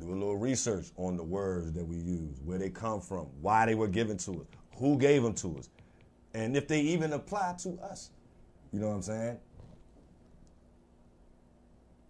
Do 0.00 0.10
a 0.10 0.14
little 0.14 0.36
research 0.36 0.86
on 0.96 1.16
the 1.16 1.24
words 1.24 1.72
that 1.72 1.84
we 1.84 1.96
use, 1.96 2.40
where 2.44 2.58
they 2.58 2.70
come 2.70 3.00
from, 3.00 3.26
why 3.40 3.66
they 3.66 3.74
were 3.74 3.88
given 3.88 4.16
to 4.18 4.32
us, 4.32 4.46
who 4.76 4.96
gave 4.96 5.22
them 5.22 5.34
to 5.34 5.58
us, 5.58 5.70
and 6.34 6.56
if 6.56 6.68
they 6.68 6.80
even 6.80 7.12
apply 7.12 7.54
to 7.60 7.78
us. 7.80 8.10
You 8.72 8.80
know 8.80 8.88
what 8.88 8.94
I'm 8.94 9.02
saying? 9.02 9.38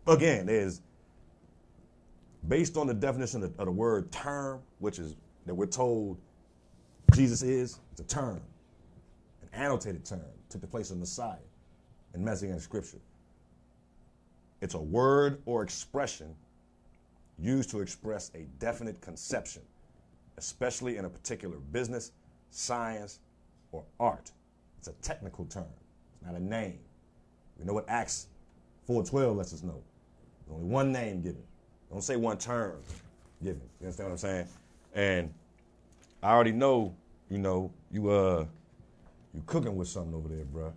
Again, 0.06 0.46
there's 0.46 0.80
based 2.46 2.76
on 2.76 2.86
the 2.86 2.94
definition 2.94 3.42
of, 3.42 3.58
of 3.58 3.66
the 3.66 3.72
word 3.72 4.10
term, 4.12 4.60
which 4.78 4.98
is 4.98 5.16
that 5.46 5.54
we're 5.54 5.66
told 5.66 6.18
Jesus 7.14 7.42
is, 7.42 7.80
it's 7.92 8.00
a 8.00 8.04
term, 8.04 8.40
an 9.42 9.48
annotated 9.52 10.04
term, 10.04 10.20
took 10.50 10.60
the 10.60 10.66
place 10.66 10.90
of 10.90 10.98
Messiah 10.98 11.36
in 12.14 12.24
Messianic 12.24 12.60
scripture. 12.60 12.98
It's 14.60 14.74
a 14.74 14.80
word 14.80 15.40
or 15.46 15.62
expression 15.62 16.34
used 17.38 17.70
to 17.70 17.80
express 17.80 18.30
a 18.34 18.46
definite 18.58 19.00
conception, 19.00 19.62
especially 20.36 20.96
in 20.96 21.04
a 21.04 21.08
particular 21.08 21.56
business, 21.72 22.12
science, 22.50 23.20
or 23.72 23.84
art. 24.00 24.32
It's 24.78 24.88
a 24.88 24.92
technical 25.02 25.44
term. 25.46 25.66
It's 26.14 26.26
not 26.26 26.34
a 26.34 26.42
name. 26.42 26.78
We 27.58 27.64
know 27.64 27.74
what 27.74 27.88
Acts 27.88 28.28
4.12 28.88 29.36
lets 29.36 29.52
us 29.52 29.62
know. 29.62 29.82
There's 30.46 30.56
only 30.56 30.68
one 30.68 30.92
name 30.92 31.20
given. 31.20 31.42
Don't 31.90 32.02
say 32.02 32.16
one 32.16 32.38
term. 32.38 32.78
giving. 33.42 33.60
You 33.80 33.86
understand 33.86 34.08
what 34.08 34.12
I'm 34.12 34.18
saying? 34.18 34.48
And 34.94 35.34
I 36.22 36.30
already 36.32 36.52
know, 36.52 36.94
you 37.30 37.38
know, 37.38 37.72
you 37.90 38.10
uh, 38.10 38.44
you 39.34 39.42
cooking 39.46 39.76
with 39.76 39.88
something 39.88 40.14
over 40.14 40.28
there, 40.28 40.44
bruh. 40.44 40.72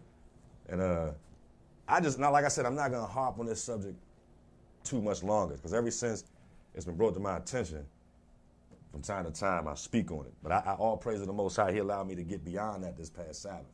And 0.70 0.82
uh, 0.82 1.12
I 1.88 2.00
just 2.00 2.20
not 2.20 2.32
like 2.34 2.46
I 2.46 2.50
said, 2.50 2.66
I'm 2.66 2.76
not 2.76 2.92
gonna 2.92 3.06
harp 3.06 3.40
on 3.40 3.46
this 3.46 3.64
subject 3.64 3.96
too 4.84 5.02
much 5.02 5.24
longer 5.24 5.56
because 5.56 5.74
ever 5.74 5.92
since 5.92 6.24
it's 6.74 6.86
been 6.86 6.96
brought 6.96 7.14
to 7.16 7.20
my 7.20 7.38
attention, 7.38 7.86
from 8.92 9.02
time 9.02 9.26
to 9.26 9.32
time 9.32 9.68
I 9.68 9.76
speak 9.76 10.12
on 10.12 10.26
it. 10.26 10.34
But 10.44 10.52
I, 10.52 10.64
I 10.66 10.74
all 10.74 10.98
praise 10.98 11.26
the 11.26 11.32
Most 11.32 11.56
High. 11.56 11.72
He 11.72 11.80
allowed 11.80 12.08
me 12.08 12.16
to 12.16 12.24
get 12.24 12.44
beyond 12.44 12.84
that 12.84 12.98
this 12.98 13.10
past 13.10 13.42
Sabbath 13.42 13.66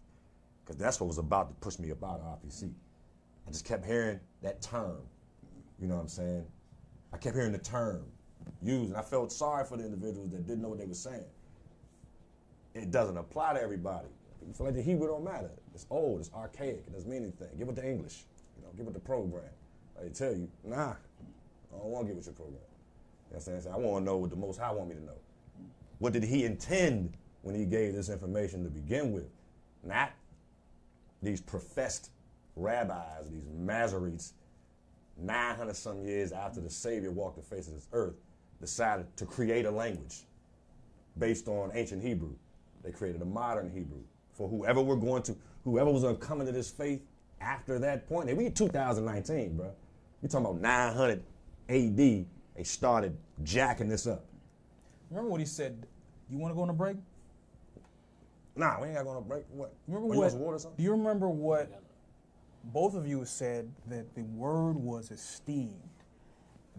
because 0.67 0.79
that's 0.79 0.99
what 0.99 1.07
was 1.07 1.17
about 1.17 1.49
to 1.49 1.55
push 1.55 1.79
me 1.79 1.91
up 1.91 2.03
out 2.03 2.19
of 2.19 2.41
RPC. 2.41 2.71
I 3.47 3.51
just 3.51 3.63
kept 3.63 3.85
hearing 3.85 4.19
that 4.41 4.61
term. 4.61 4.97
You 5.79 5.87
know 5.87 5.95
what 5.95 6.01
I'm 6.01 6.07
saying? 6.09 6.45
I 7.13 7.17
kept 7.17 7.35
hearing 7.35 7.53
the 7.53 7.57
term 7.57 8.03
used, 8.61 8.89
and 8.89 8.97
I 8.97 9.01
felt 9.01 9.31
sorry 9.31 9.63
for 9.65 9.77
the 9.77 9.85
individuals 9.85 10.31
that 10.31 10.45
didn't 10.45 10.61
know 10.61 10.69
what 10.69 10.79
they 10.79 10.85
were 10.85 10.93
saying. 10.93 11.23
It 12.73 12.91
doesn't 12.91 13.17
apply 13.17 13.53
to 13.53 13.61
everybody. 13.61 14.07
You 14.45 14.53
feel 14.53 14.65
like 14.67 14.75
the 14.75 14.81
Hebrew 14.81 15.07
don't 15.07 15.23
matter. 15.23 15.51
It's 15.73 15.85
old, 15.89 16.19
it's 16.19 16.31
archaic, 16.33 16.83
it 16.87 16.93
doesn't 16.93 17.09
mean 17.09 17.23
anything. 17.23 17.49
Give 17.57 17.69
it 17.69 17.75
to 17.77 17.87
English. 17.89 18.25
You 18.57 18.63
know, 18.63 18.69
give 18.77 18.87
it 18.87 18.93
the 18.93 18.99
program. 18.99 19.43
They 20.01 20.09
tell 20.09 20.31
you, 20.33 20.49
nah, 20.63 20.91
I 20.91 21.77
don't 21.77 21.85
want 21.85 22.07
to 22.07 22.13
give 22.13 22.21
it 22.21 22.25
your 22.25 22.33
program. 22.33 22.61
I'm 23.35 23.41
saying? 23.41 23.61
I 23.73 23.77
want 23.77 24.03
to 24.03 24.05
know 24.05 24.17
what 24.17 24.29
the 24.29 24.35
Most 24.35 24.59
High 24.59 24.71
want 24.71 24.89
me 24.89 24.95
to 24.95 25.03
know. 25.03 25.17
What 25.99 26.13
did 26.13 26.23
He 26.23 26.45
intend 26.45 27.13
when 27.41 27.55
He 27.55 27.65
gave 27.65 27.93
this 27.93 28.09
information 28.09 28.63
to 28.63 28.69
begin 28.69 29.11
with? 29.11 29.29
Not 29.83 30.11
these 31.21 31.41
professed 31.41 32.11
rabbis, 32.55 33.29
these 33.31 33.45
Masoretes, 33.59 34.33
900 35.19 35.75
some 35.75 36.03
years 36.05 36.31
after 36.31 36.61
the 36.61 36.69
Savior 36.69 37.11
walked 37.11 37.37
the 37.37 37.55
face 37.55 37.67
of 37.67 37.73
this 37.73 37.87
earth, 37.93 38.15
decided 38.61 39.05
to 39.17 39.25
create 39.25 39.65
a 39.65 39.71
language 39.71 40.23
based 41.17 41.47
on 41.47 41.71
ancient 41.73 42.01
Hebrew. 42.01 42.33
They 42.83 42.91
created 42.91 43.21
a 43.21 43.25
modern 43.25 43.69
Hebrew 43.69 44.01
for 44.33 44.47
whoever 44.47 44.81
we're 44.81 44.95
going 44.95 45.23
to, 45.23 45.35
whoever 45.63 45.91
was 45.91 46.03
going 46.03 46.17
to 46.17 46.25
come 46.25 46.39
into 46.39 46.53
this 46.53 46.69
faith 46.69 47.01
after 47.41 47.79
that 47.79 48.07
point. 48.07 48.29
And 48.29 48.37
we 48.37 48.45
in 48.45 48.53
2019, 48.53 49.57
bro. 49.57 49.71
You're 50.21 50.29
talking 50.29 50.45
about 50.45 50.61
900 50.61 51.23
AD. 51.69 52.25
They 52.57 52.63
started 52.63 53.15
jacking 53.43 53.87
this 53.87 54.07
up. 54.07 54.25
Remember 55.11 55.29
what 55.29 55.39
he 55.39 55.45
said? 55.45 55.85
You 56.29 56.39
want 56.39 56.51
to 56.51 56.55
go 56.55 56.63
on 56.63 56.69
a 56.69 56.73
break? 56.73 56.97
Nah, 58.55 58.81
we 58.81 58.87
ain't 58.87 58.97
got 58.97 59.05
going 59.05 59.23
to 59.23 59.29
break. 59.29 59.43
What? 59.51 59.73
Remember 59.87 60.15
Oh, 60.15 60.19
what? 60.19 60.33
water? 60.33 60.69
Do 60.75 60.83
you 60.83 60.91
remember 60.91 61.29
what 61.29 61.71
both 62.63 62.95
of 62.95 63.07
you 63.07 63.23
said 63.23 63.71
that 63.87 64.15
the 64.15 64.23
word 64.23 64.75
was 64.75 65.11
esteemed? 65.11 65.75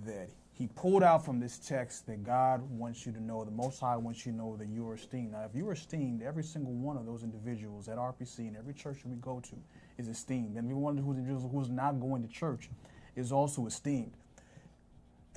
That 0.04 0.28
he 0.52 0.66
pulled 0.74 1.04
out 1.04 1.24
from 1.24 1.38
this 1.38 1.58
text 1.58 2.06
that 2.08 2.24
God 2.24 2.60
wants 2.70 3.06
you 3.06 3.12
to 3.12 3.22
know, 3.22 3.44
the 3.44 3.50
Most 3.52 3.78
High 3.78 3.96
wants 3.96 4.26
you 4.26 4.32
to 4.32 4.38
know 4.38 4.56
that 4.56 4.66
you 4.68 4.88
are 4.88 4.94
esteemed. 4.94 5.32
Now, 5.32 5.44
if 5.44 5.54
you 5.54 5.68
are 5.68 5.72
esteemed, 5.72 6.22
every 6.22 6.42
single 6.42 6.72
one 6.72 6.96
of 6.96 7.06
those 7.06 7.22
individuals 7.22 7.88
at 7.88 7.96
RPC 7.98 8.38
and 8.48 8.56
every 8.56 8.74
church 8.74 9.02
that 9.02 9.08
we 9.08 9.16
go 9.16 9.38
to 9.40 9.56
is 9.96 10.08
esteemed. 10.08 10.56
And 10.56 10.58
everyone 10.58 10.96
who's 10.96 11.16
individuals 11.16 11.50
who's 11.52 11.70
not 11.70 12.00
going 12.00 12.22
to 12.22 12.28
church 12.28 12.68
is 13.14 13.30
also 13.30 13.66
esteemed. 13.66 14.12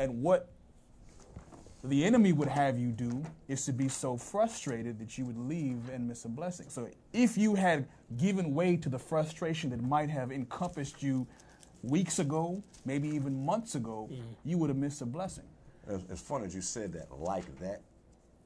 And 0.02 0.24
what 0.24 0.49
the 1.84 2.04
enemy 2.04 2.34
would 2.34 2.47
have 2.47 2.80
you 2.80 2.91
do 2.91 3.24
is 3.47 3.66
to 3.66 3.72
be 3.72 3.88
so 3.88 4.18
frustrated 4.18 4.97
that 4.97 5.16
you 5.16 5.26
would 5.26 5.38
leave 5.38 5.89
and 5.93 6.08
miss 6.08 6.26
a 6.26 6.30
blessing. 6.30 6.70
So 6.70 6.89
if 7.14 7.38
you 7.38 7.54
had 7.54 7.88
given 8.18 8.56
way 8.56 8.78
to 8.78 8.89
the 8.89 8.97
frustration 8.97 9.70
that 9.70 9.82
might 9.84 10.10
have 10.10 10.32
encompassed 10.32 11.04
you 11.04 11.28
weeks 11.84 12.18
ago, 12.18 12.64
maybe 12.84 13.10
even 13.10 13.45
months 13.45 13.76
ago, 13.76 14.10
you 14.43 14.58
would 14.58 14.72
have 14.72 14.78
missed 14.78 15.04
a 15.04 15.06
blessing. 15.06 15.45
It's, 15.88 16.04
it's 16.10 16.22
funny 16.22 16.47
that 16.47 16.56
you 16.56 16.62
said 16.62 16.93
that 16.93 17.08
like 17.20 17.45
that. 17.60 17.82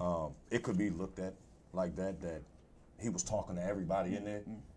Um, 0.01 0.31
it 0.51 0.61
could 0.61 0.77
be 0.77 0.89
looked 0.89 1.19
at 1.19 1.35
like 1.71 1.95
that, 1.95 2.19
that 2.21 2.41
he 3.01 3.07
was 3.07 3.23
talking 3.23 3.55
to 3.55 3.63
everybody 3.63 4.17
in 4.17 4.25
there. 4.25 4.43
But 4.45 4.74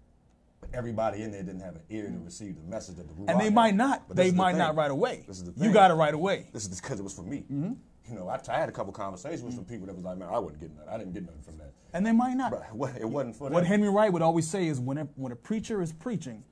everybody 0.73 1.23
in 1.23 1.31
there 1.31 1.43
didn't 1.43 1.61
have 1.61 1.77
an 1.77 1.83
ear 1.91 2.09
to 2.11 2.19
receive 2.25 2.57
the 2.57 2.71
message 2.71 2.97
that 2.97 3.09
the 3.09 3.15
Ruach 3.15 3.31
And 3.31 3.41
they 3.41 3.45
had. 3.45 3.55
might 3.55 3.75
not. 3.75 4.09
They 4.15 4.31
the 4.31 4.37
might 4.37 4.57
not 4.57 4.75
right 4.75 4.91
away. 4.91 5.25
This 5.27 5.39
is 5.39 5.45
the 5.45 5.65
You 5.65 5.73
got 5.73 5.91
it 5.91 5.95
right 5.95 6.15
away. 6.15 6.47
This 6.53 6.67
is 6.67 6.81
because 6.81 7.01
it 7.01 7.03
was 7.03 7.15
for 7.15 7.23
me. 7.23 7.45
Mm-hmm. 7.51 7.73
You 8.11 8.15
know, 8.15 8.29
I, 8.29 8.41
I 8.49 8.59
had 8.59 8.69
a 8.69 8.73
couple 8.73 8.93
conversations 8.93 9.43
with 9.43 9.55
some 9.55 9.65
people 9.65 9.87
that 9.87 9.95
was 9.95 10.05
like, 10.05 10.17
man, 10.17 10.29
I 10.33 10.39
wouldn't 10.39 10.61
get 10.61 10.75
nothing. 10.75 10.89
I 10.89 10.99
didn't 10.99 11.13
get 11.13 11.25
nothing 11.25 11.43
from 11.43 11.59
that. 11.59 11.73
And 11.93 12.07
they 12.07 12.13
might 12.13 12.35
not. 12.35 12.51
But 12.51 12.97
it 13.01 13.09
wasn't 13.09 13.37
for 13.37 13.49
that. 13.49 13.55
What. 13.55 13.67
Henry 13.67 13.91
Wright 13.91 14.13
would 14.13 14.23
always 14.23 14.49
say 14.49 14.67
is 14.67 14.81
when 14.81 14.99
a, 14.99 15.05
when 15.17 15.33
a 15.33 15.37
preacher 15.37 15.83
is 15.83 15.93
preaching, 15.93 16.43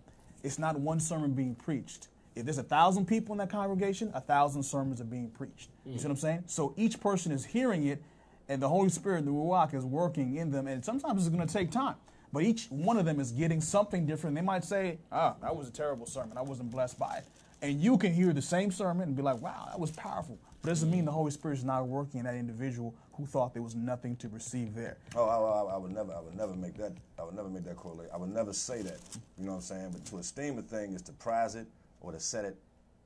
it's 0.43 0.59
not 0.59 0.79
one 0.79 1.01
sermon 1.01 1.33
being 1.33 1.55
preached. 1.55 2.09
If 2.35 2.45
there's 2.45 2.59
a 2.59 2.63
thousand 2.63 3.07
people 3.07 3.33
in 3.33 3.39
that 3.39 3.51
congregation, 3.51 4.11
a 4.15 4.21
thousand 4.21 4.63
sermons 4.63 5.01
are 5.01 5.05
being 5.05 5.31
preached. 5.31 5.71
You 5.85 5.93
see 5.93 5.99
mm-hmm. 5.99 6.09
what 6.09 6.11
I'm 6.11 6.17
saying? 6.19 6.45
So 6.47 6.75
each 6.77 7.01
person 7.01 7.33
is 7.33 7.47
hearing 7.47 7.87
it, 7.87 8.03
and 8.49 8.61
the 8.61 8.69
Holy 8.69 8.91
Spirit, 8.91 9.25
the 9.25 9.31
Ruach, 9.31 9.73
is 9.73 9.85
working 9.85 10.37
in 10.37 10.51
them. 10.51 10.67
And 10.67 10.85
sometimes 10.85 11.27
it's 11.27 11.35
going 11.35 11.47
to 11.47 11.53
take 11.53 11.71
time. 11.71 11.97
But 12.37 12.45
each 12.45 12.67
one 12.69 12.99
of 12.99 13.07
them 13.07 13.19
is 13.19 13.33
getting 13.33 13.63
something 13.63 14.05
different. 14.05 14.37
They 14.37 14.43
might 14.43 14.63
say, 14.63 14.99
ah, 15.11 15.37
that 15.41 15.57
was 15.57 15.69
a 15.69 15.71
terrible 15.71 16.05
sermon. 16.05 16.37
I 16.37 16.43
wasn't 16.43 16.71
blessed 16.71 16.99
by 16.99 17.17
it. 17.17 17.25
And 17.63 17.81
you 17.81 17.97
can 17.97 18.13
hear 18.13 18.35
the 18.35 18.43
same 18.43 18.71
sermon 18.71 19.09
and 19.09 19.17
be 19.17 19.23
like, 19.23 19.41
wow, 19.41 19.69
that 19.71 19.81
was 19.81 19.91
powerful. 19.93 20.37
But 20.61 20.69
doesn't 20.69 20.91
mean 20.91 21.07
the 21.07 21.13
Holy 21.13 21.31
Spirit 21.31 21.57
is 21.57 21.65
not 21.65 21.87
working 21.87 22.21
in 22.21 22.27
that 22.27 22.35
individual 22.35 22.95
who 23.15 23.25
thought 23.25 23.55
there 23.55 23.63
was 23.63 23.75
nothing 23.75 24.17
to 24.17 24.29
receive 24.29 24.75
there. 24.75 24.99
Oh, 25.15 25.25
I, 25.25 25.77
I, 25.77 25.79
would 25.79 25.93
never, 25.93 26.13
I 26.13 26.21
would 26.21 26.37
never 26.37 26.55
make 26.55 26.77
that, 26.77 26.93
I 27.19 27.25
would 27.25 27.35
never 27.35 27.49
make 27.49 27.65
that 27.65 27.77
correlate. 27.77 28.11
I 28.13 28.19
would 28.19 28.35
never 28.35 28.53
say 28.53 28.83
that. 28.83 28.99
You 29.39 29.47
know 29.47 29.53
what 29.53 29.57
I'm 29.57 29.63
saying? 29.63 29.91
But 29.93 30.05
to 30.05 30.19
esteem 30.19 30.59
a 30.59 30.63
thing 30.63 30.93
is 30.93 31.01
to 31.05 31.13
prize 31.13 31.55
it 31.55 31.67
or 32.03 32.13
to 32.13 32.21
set 32.21 32.45
it 32.45 32.59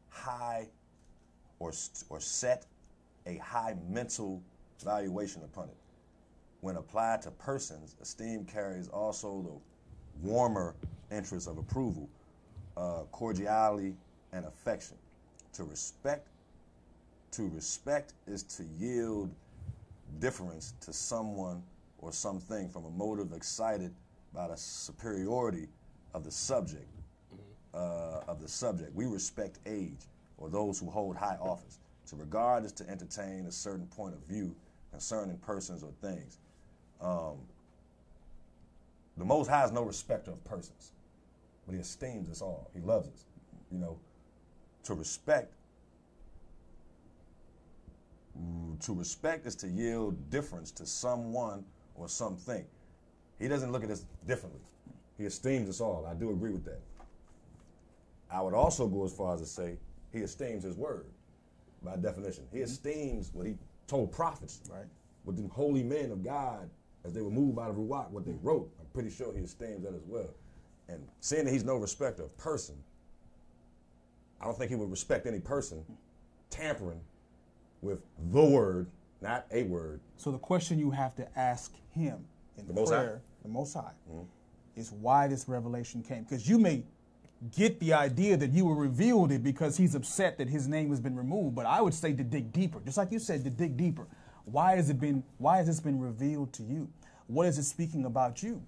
high, 0.09 0.67
or 1.61 1.71
or 2.09 2.19
set 2.19 2.67
a 3.27 3.37
high 3.37 3.77
mental 3.89 4.43
valuation 4.85 5.45
upon 5.45 5.69
it. 5.69 5.77
When 6.61 6.77
applied 6.77 7.23
to 7.23 7.31
persons, 7.31 7.97
esteem 8.03 8.45
carries 8.45 8.89
also 8.89 9.43
the 9.43 10.29
warmer 10.29 10.75
interest 11.11 11.49
of 11.49 11.59
approval, 11.59 12.09
uh, 12.77 13.05
cordiality, 13.13 13.97
and 14.33 14.45
affection. 14.45 14.97
To 15.55 15.65
respect, 15.65 16.29
to 17.33 17.49
respect 17.49 18.13
is 18.27 18.43
to 18.43 18.65
yield 18.79 19.31
difference 20.19 20.75
to 20.81 20.93
someone 20.93 21.63
or 21.99 22.13
something 22.13 22.69
from 22.69 22.85
a 22.85 22.91
motive 22.91 23.33
excited 23.33 23.95
by 24.35 24.49
the 24.49 24.57
superiority 24.57 25.69
of 26.15 26.25
the 26.25 26.31
subject 26.31 26.87
uh, 27.75 28.21
of 28.27 28.41
the 28.41 28.49
subject. 28.49 28.95
We 28.95 29.07
respect 29.07 29.59
age 29.67 30.09
or 30.39 30.51
those 30.51 30.79
who 30.79 30.91
hold 30.91 31.17
high 31.17 31.37
office. 31.41 31.79
To 32.09 32.17
regard 32.17 32.65
is 32.65 32.73
to 32.73 32.89
entertain 32.89 33.47
a 33.47 33.53
certain 33.53 33.87
point 33.87 34.15
of 34.15 34.21
view 34.23 34.55
concerning 34.91 35.37
persons 35.39 35.83
or 35.83 35.93
things. 36.01 36.39
Um, 37.01 37.37
the 39.17 39.25
Most 39.25 39.49
High 39.49 39.65
is 39.65 39.73
no 39.73 39.83
respecter 39.83 40.31
of 40.31 40.43
persons, 40.45 40.93
but 41.67 41.75
He 41.75 41.81
esteems 41.81 42.31
us 42.31 42.43
all. 42.43 42.71
He 42.75 42.81
loves 42.81 43.09
us. 43.09 43.25
You 43.71 43.79
know, 43.79 43.99
to 44.85 44.95
respect 44.95 45.53
to 48.81 48.95
respect 48.95 49.47
is 49.47 49.55
to 49.57 49.69
yield 49.69 50.31
difference 50.31 50.71
to 50.73 50.87
someone 50.87 51.65
or 51.95 52.09
something. 52.09 52.65
He 53.39 53.49
doesn't 53.49 53.73
look 53.73 53.85
at 53.85 53.91
us 53.91 54.07
differently. 54.27 54.61
He 55.19 55.25
esteems 55.25 55.69
us 55.69 55.81
all. 55.81 56.07
I 56.11 56.15
do 56.15 56.31
agree 56.31 56.51
with 56.51 56.65
that. 56.65 56.81
I 58.31 58.41
would 58.41 58.55
also 58.55 58.87
go 58.87 59.05
as 59.05 59.13
far 59.13 59.35
as 59.35 59.41
to 59.41 59.47
say 59.47 59.77
he 60.13 60.21
esteems 60.21 60.65
his 60.65 60.77
word 60.77 61.07
by 61.83 61.97
definition. 61.97 62.45
He 62.53 62.61
esteems 62.61 63.31
what 63.33 63.47
he 63.47 63.57
told 63.87 64.13
prophets, 64.13 64.61
Right. 64.71 64.87
What 65.25 65.37
the 65.37 65.47
holy 65.49 65.83
men 65.83 66.11
of 66.11 66.25
God, 66.25 66.71
as 67.05 67.13
they 67.13 67.23
were 67.23 67.31
moved 67.31 67.57
by 67.57 67.69
the 67.69 67.75
Ruach, 67.75 68.11
what 68.11 68.25
they 68.25 68.35
wrote. 68.43 68.71
I'm 68.79 68.87
pretty 68.93 69.11
sure 69.11 69.33
he 69.33 69.41
esteems 69.41 69.85
that 69.85 69.95
as 69.95 70.05
well. 70.07 70.31
And 70.89 71.07
seeing 71.21 71.45
that 71.45 71.53
he's 71.53 71.65
no 71.65 71.77
respecter 71.77 72.23
of 72.23 72.37
person, 72.37 72.75
I 74.41 74.45
don't 74.45 74.57
think 74.57 74.71
he 74.71 74.77
would 74.77 74.91
respect 74.91 75.27
any 75.27 75.41
person 75.41 75.85
tampering 76.51 77.01
with 77.83 78.01
the 78.33 78.45
word, 78.45 78.89
not 79.21 79.47
a 79.53 79.63
word. 79.65 80.01
So 80.17 80.31
the 80.31 80.39
question 80.39 80.79
you 80.79 80.91
have 80.91 81.15
to 81.17 81.39
ask 81.39 81.73
him 81.93 82.25
in 82.59 82.67
The 82.67 82.85
prayer, 82.85 83.21
the 83.43 83.49
Most 83.49 83.75
High, 83.75 83.93
mm-hmm. 84.11 84.23
is 84.77 84.93
why 84.93 85.29
this 85.29 85.49
revelation 85.49 86.03
came. 86.03 86.25
Because 86.25 86.49
you 86.49 86.59
may 86.59 86.83
get 87.57 87.81
the 87.81 87.95
idea 87.95 88.37
that 88.37 88.51
you 88.51 88.67
were 88.67 88.75
revealed 88.75 89.33
it 89.33 89.43
because 89.43 89.77
he's 89.77 89.95
upset 89.95 90.37
that 90.39 90.49
his 90.49 90.69
name 90.69 90.91
has 90.91 91.01
been 91.01 91.17
removed. 91.17 91.55
But 91.55 91.67
I 91.67 91.81
would 91.81 91.95
say 91.95 92.13
to 92.13 92.25
dig 92.25 92.53
deeper, 92.53 92.81
just 92.85 92.99
like 92.99 93.13
you 93.13 93.19
said, 93.19 93.45
to 93.45 93.51
dig 93.51 93.77
deeper. 93.77 94.07
Why 94.51 94.77
has 94.77 94.91
it 94.91 95.01
been? 95.01 95.23
Why 95.39 95.59
has 95.59 95.67
this 95.67 95.81
been 95.81 95.99
revealed 96.01 96.53
to 96.55 96.63
you? 96.63 96.89
What 97.27 97.47
is 97.47 97.59
it 97.59 97.65
speaking 97.65 98.05
about 98.05 98.43
you? 98.43 98.63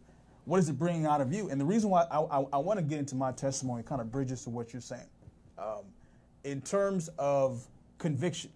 What 0.44 0.58
is 0.58 0.68
it 0.68 0.78
bringing 0.78 1.06
out 1.06 1.20
of 1.20 1.32
you? 1.32 1.48
And 1.50 1.60
the 1.60 1.64
reason 1.64 1.90
why 1.90 2.04
I, 2.10 2.18
I, 2.20 2.44
I 2.54 2.58
want 2.58 2.78
to 2.78 2.82
get 2.84 2.98
into 2.98 3.14
my 3.14 3.32
testimony 3.32 3.82
kind 3.82 4.00
of 4.00 4.10
bridges 4.10 4.44
to 4.44 4.50
what 4.50 4.72
you're 4.72 4.82
saying. 4.82 5.06
Um, 5.58 5.84
in 6.44 6.60
terms 6.60 7.08
of 7.18 7.64
conviction, 7.98 8.50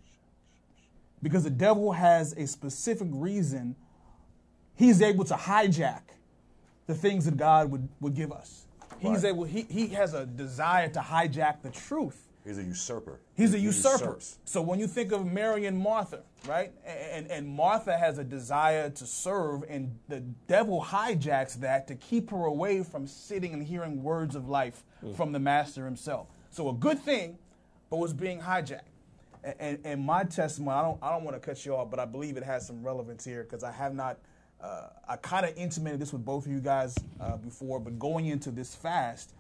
because 1.22 1.44
the 1.44 1.50
devil 1.50 1.92
has 1.92 2.32
a 2.32 2.46
specific 2.46 3.08
reason 3.10 3.76
he's 4.74 5.00
able 5.00 5.24
to 5.24 5.34
hijack 5.34 6.02
the 6.86 6.94
things 6.94 7.24
that 7.24 7.36
God 7.36 7.70
would, 7.70 7.88
would 8.00 8.14
give 8.14 8.32
us. 8.32 8.66
He's 8.98 9.22
Right. 9.22 9.26
able, 9.26 9.44
he, 9.44 9.62
he 9.62 9.88
has 9.88 10.14
a 10.14 10.26
desire 10.26 10.88
to 10.88 11.00
hijack 11.00 11.62
the 11.62 11.70
truth 11.70 12.25
He's 12.46 12.58
a 12.58 12.62
usurper. 12.62 13.18
He's 13.34 13.54
a 13.54 13.58
usurper. 13.58 14.04
usurps. 14.04 14.38
So 14.44 14.62
when 14.62 14.78
you 14.78 14.86
think 14.86 15.10
of 15.10 15.26
Mary 15.26 15.66
and 15.66 15.76
Martha, 15.76 16.22
right? 16.46 16.72
And, 16.86 17.28
and 17.28 17.48
Martha 17.48 17.96
has 17.96 18.18
a 18.18 18.24
desire 18.24 18.88
to 18.88 19.06
serve, 19.06 19.64
and 19.68 19.98
the 20.08 20.20
devil 20.46 20.80
hijacks 20.80 21.54
that 21.60 21.88
to 21.88 21.96
keep 21.96 22.30
her 22.30 22.44
away 22.44 22.84
from 22.84 23.08
sitting 23.08 23.52
and 23.52 23.64
hearing 23.64 24.02
words 24.02 24.36
of 24.36 24.48
life 24.48 24.84
from 25.16 25.32
the 25.32 25.40
master 25.40 25.84
himself. 25.84 26.28
So 26.50 26.68
a 26.68 26.72
good 26.72 27.00
thing, 27.00 27.38
but 27.90 27.96
was 27.96 28.12
being 28.12 28.40
hijacked. 28.40 28.80
And, 29.42 29.54
and, 29.58 29.78
and 29.84 30.04
my 30.04 30.22
testimony, 30.22 30.76
I 30.76 30.82
don't, 30.82 30.98
I 31.02 31.10
don't 31.10 31.24
want 31.24 31.40
to 31.40 31.44
cut 31.44 31.66
you 31.66 31.74
off, 31.74 31.90
but 31.90 31.98
I 31.98 32.04
believe 32.04 32.36
it 32.36 32.44
has 32.44 32.66
some 32.66 32.82
relevance 32.84 33.24
here 33.24 33.42
because 33.42 33.64
I 33.64 33.72
have 33.72 33.94
not, 33.94 34.18
uh, 34.60 34.88
I 35.08 35.16
kind 35.16 35.46
of 35.46 35.56
intimated 35.56 36.00
this 36.00 36.12
with 36.12 36.24
both 36.24 36.46
of 36.46 36.52
you 36.52 36.60
guys 36.60 36.96
uh, 37.20 37.36
before, 37.36 37.80
but 37.80 37.98
going 37.98 38.26
into 38.26 38.50
this 38.50 38.74
fast, 38.74 39.34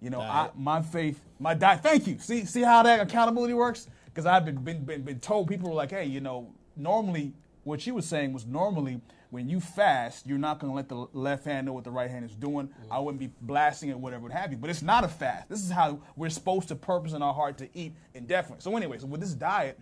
you 0.00 0.10
know, 0.10 0.20
I, 0.20 0.50
my 0.56 0.82
faith, 0.82 1.20
my 1.38 1.54
diet. 1.54 1.82
Thank 1.82 2.06
you. 2.06 2.18
See, 2.18 2.44
see 2.44 2.62
how 2.62 2.82
that 2.82 3.00
accountability 3.00 3.54
works? 3.54 3.88
Because 4.06 4.26
I've 4.26 4.44
been, 4.44 4.56
been 4.56 4.84
been 4.84 5.02
been 5.02 5.20
told 5.20 5.48
people 5.48 5.68
were 5.68 5.74
like, 5.74 5.90
hey, 5.90 6.04
you 6.04 6.20
know, 6.20 6.52
normally 6.76 7.32
what 7.64 7.80
she 7.80 7.90
was 7.90 8.06
saying 8.06 8.32
was 8.32 8.46
normally 8.46 9.00
when 9.30 9.48
you 9.48 9.60
fast, 9.60 10.26
you're 10.26 10.38
not 10.38 10.58
going 10.58 10.70
to 10.70 10.76
let 10.76 10.88
the 10.88 11.18
left 11.18 11.44
hand 11.44 11.66
know 11.66 11.72
what 11.72 11.84
the 11.84 11.90
right 11.90 12.10
hand 12.10 12.24
is 12.24 12.34
doing. 12.34 12.68
Mm. 12.68 12.72
I 12.90 12.98
wouldn't 12.98 13.20
be 13.20 13.30
blasting 13.42 13.90
it, 13.90 13.98
whatever 13.98 14.22
would 14.22 14.32
have 14.32 14.50
you. 14.52 14.56
But 14.56 14.70
it's 14.70 14.82
not 14.82 15.04
a 15.04 15.08
fast. 15.08 15.48
This 15.48 15.62
is 15.62 15.70
how 15.70 16.00
we're 16.16 16.30
supposed 16.30 16.68
to 16.68 16.74
purpose 16.74 17.12
in 17.12 17.22
our 17.22 17.34
heart 17.34 17.58
to 17.58 17.68
eat 17.74 17.92
indefinitely. 18.14 18.62
So, 18.62 18.74
anyway, 18.76 18.98
so 18.98 19.06
with 19.06 19.20
this 19.20 19.34
diet, 19.34 19.78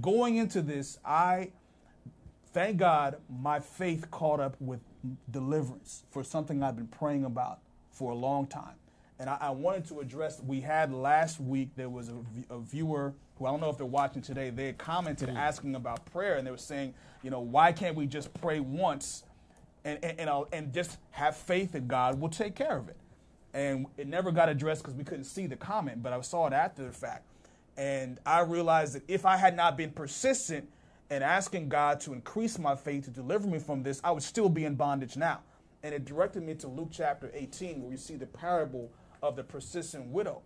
going 0.00 0.36
into 0.36 0.60
this, 0.60 0.98
I 1.04 1.52
thank 2.52 2.78
God 2.78 3.18
my 3.28 3.60
faith 3.60 4.10
caught 4.10 4.40
up 4.40 4.56
with 4.60 4.80
deliverance 5.30 6.04
for 6.10 6.24
something 6.24 6.62
I've 6.62 6.76
been 6.76 6.88
praying 6.88 7.24
about 7.24 7.60
for 7.92 8.10
a 8.10 8.16
long 8.16 8.46
time. 8.46 8.74
And 9.20 9.28
I, 9.28 9.36
I 9.38 9.50
wanted 9.50 9.84
to 9.88 10.00
address, 10.00 10.40
we 10.44 10.62
had 10.62 10.94
last 10.94 11.38
week, 11.40 11.68
there 11.76 11.90
was 11.90 12.10
a 12.48 12.58
viewer 12.58 13.12
who 13.36 13.44
I 13.44 13.50
don't 13.50 13.60
know 13.60 13.68
if 13.68 13.76
they're 13.76 13.84
watching 13.84 14.22
today, 14.22 14.48
they 14.48 14.66
had 14.66 14.78
commented 14.78 15.28
mm. 15.28 15.36
asking 15.36 15.74
about 15.74 16.06
prayer 16.06 16.36
and 16.36 16.46
they 16.46 16.50
were 16.50 16.56
saying, 16.56 16.94
you 17.22 17.30
know, 17.30 17.40
why 17.40 17.70
can't 17.70 17.94
we 17.94 18.06
just 18.06 18.32
pray 18.40 18.60
once 18.60 19.24
and, 19.84 19.98
and, 20.02 20.18
and, 20.20 20.30
I'll- 20.30 20.48
and 20.52 20.72
just 20.72 20.96
have 21.10 21.36
faith 21.36 21.72
that 21.72 21.86
God 21.86 22.18
will 22.18 22.30
take 22.30 22.54
care 22.54 22.78
of 22.78 22.88
it? 22.88 22.96
And 23.52 23.86
it 23.98 24.06
never 24.06 24.32
got 24.32 24.48
addressed 24.48 24.82
because 24.82 24.94
we 24.94 25.04
couldn't 25.04 25.24
see 25.24 25.46
the 25.46 25.56
comment, 25.56 26.02
but 26.02 26.14
I 26.14 26.20
saw 26.22 26.46
it 26.46 26.54
after 26.54 26.82
the 26.82 26.92
fact. 26.92 27.26
And 27.76 28.18
I 28.24 28.40
realized 28.40 28.94
that 28.94 29.02
if 29.06 29.26
I 29.26 29.36
had 29.36 29.54
not 29.54 29.76
been 29.76 29.90
persistent 29.90 30.66
in 31.10 31.22
asking 31.22 31.68
God 31.68 32.00
to 32.02 32.14
increase 32.14 32.58
my 32.58 32.74
faith 32.74 33.04
to 33.04 33.10
deliver 33.10 33.46
me 33.46 33.58
from 33.58 33.82
this, 33.82 34.00
I 34.02 34.12
would 34.12 34.22
still 34.22 34.48
be 34.48 34.64
in 34.64 34.76
bondage 34.76 35.18
now. 35.18 35.40
And 35.82 35.94
it 35.94 36.06
directed 36.06 36.42
me 36.42 36.54
to 36.54 36.68
Luke 36.68 36.90
chapter 36.90 37.30
18, 37.34 37.82
where 37.82 37.92
you 37.92 37.98
see 37.98 38.16
the 38.16 38.26
parable 38.26 38.90
of 39.22 39.36
the 39.36 39.44
persistent 39.44 40.06
widow, 40.06 40.42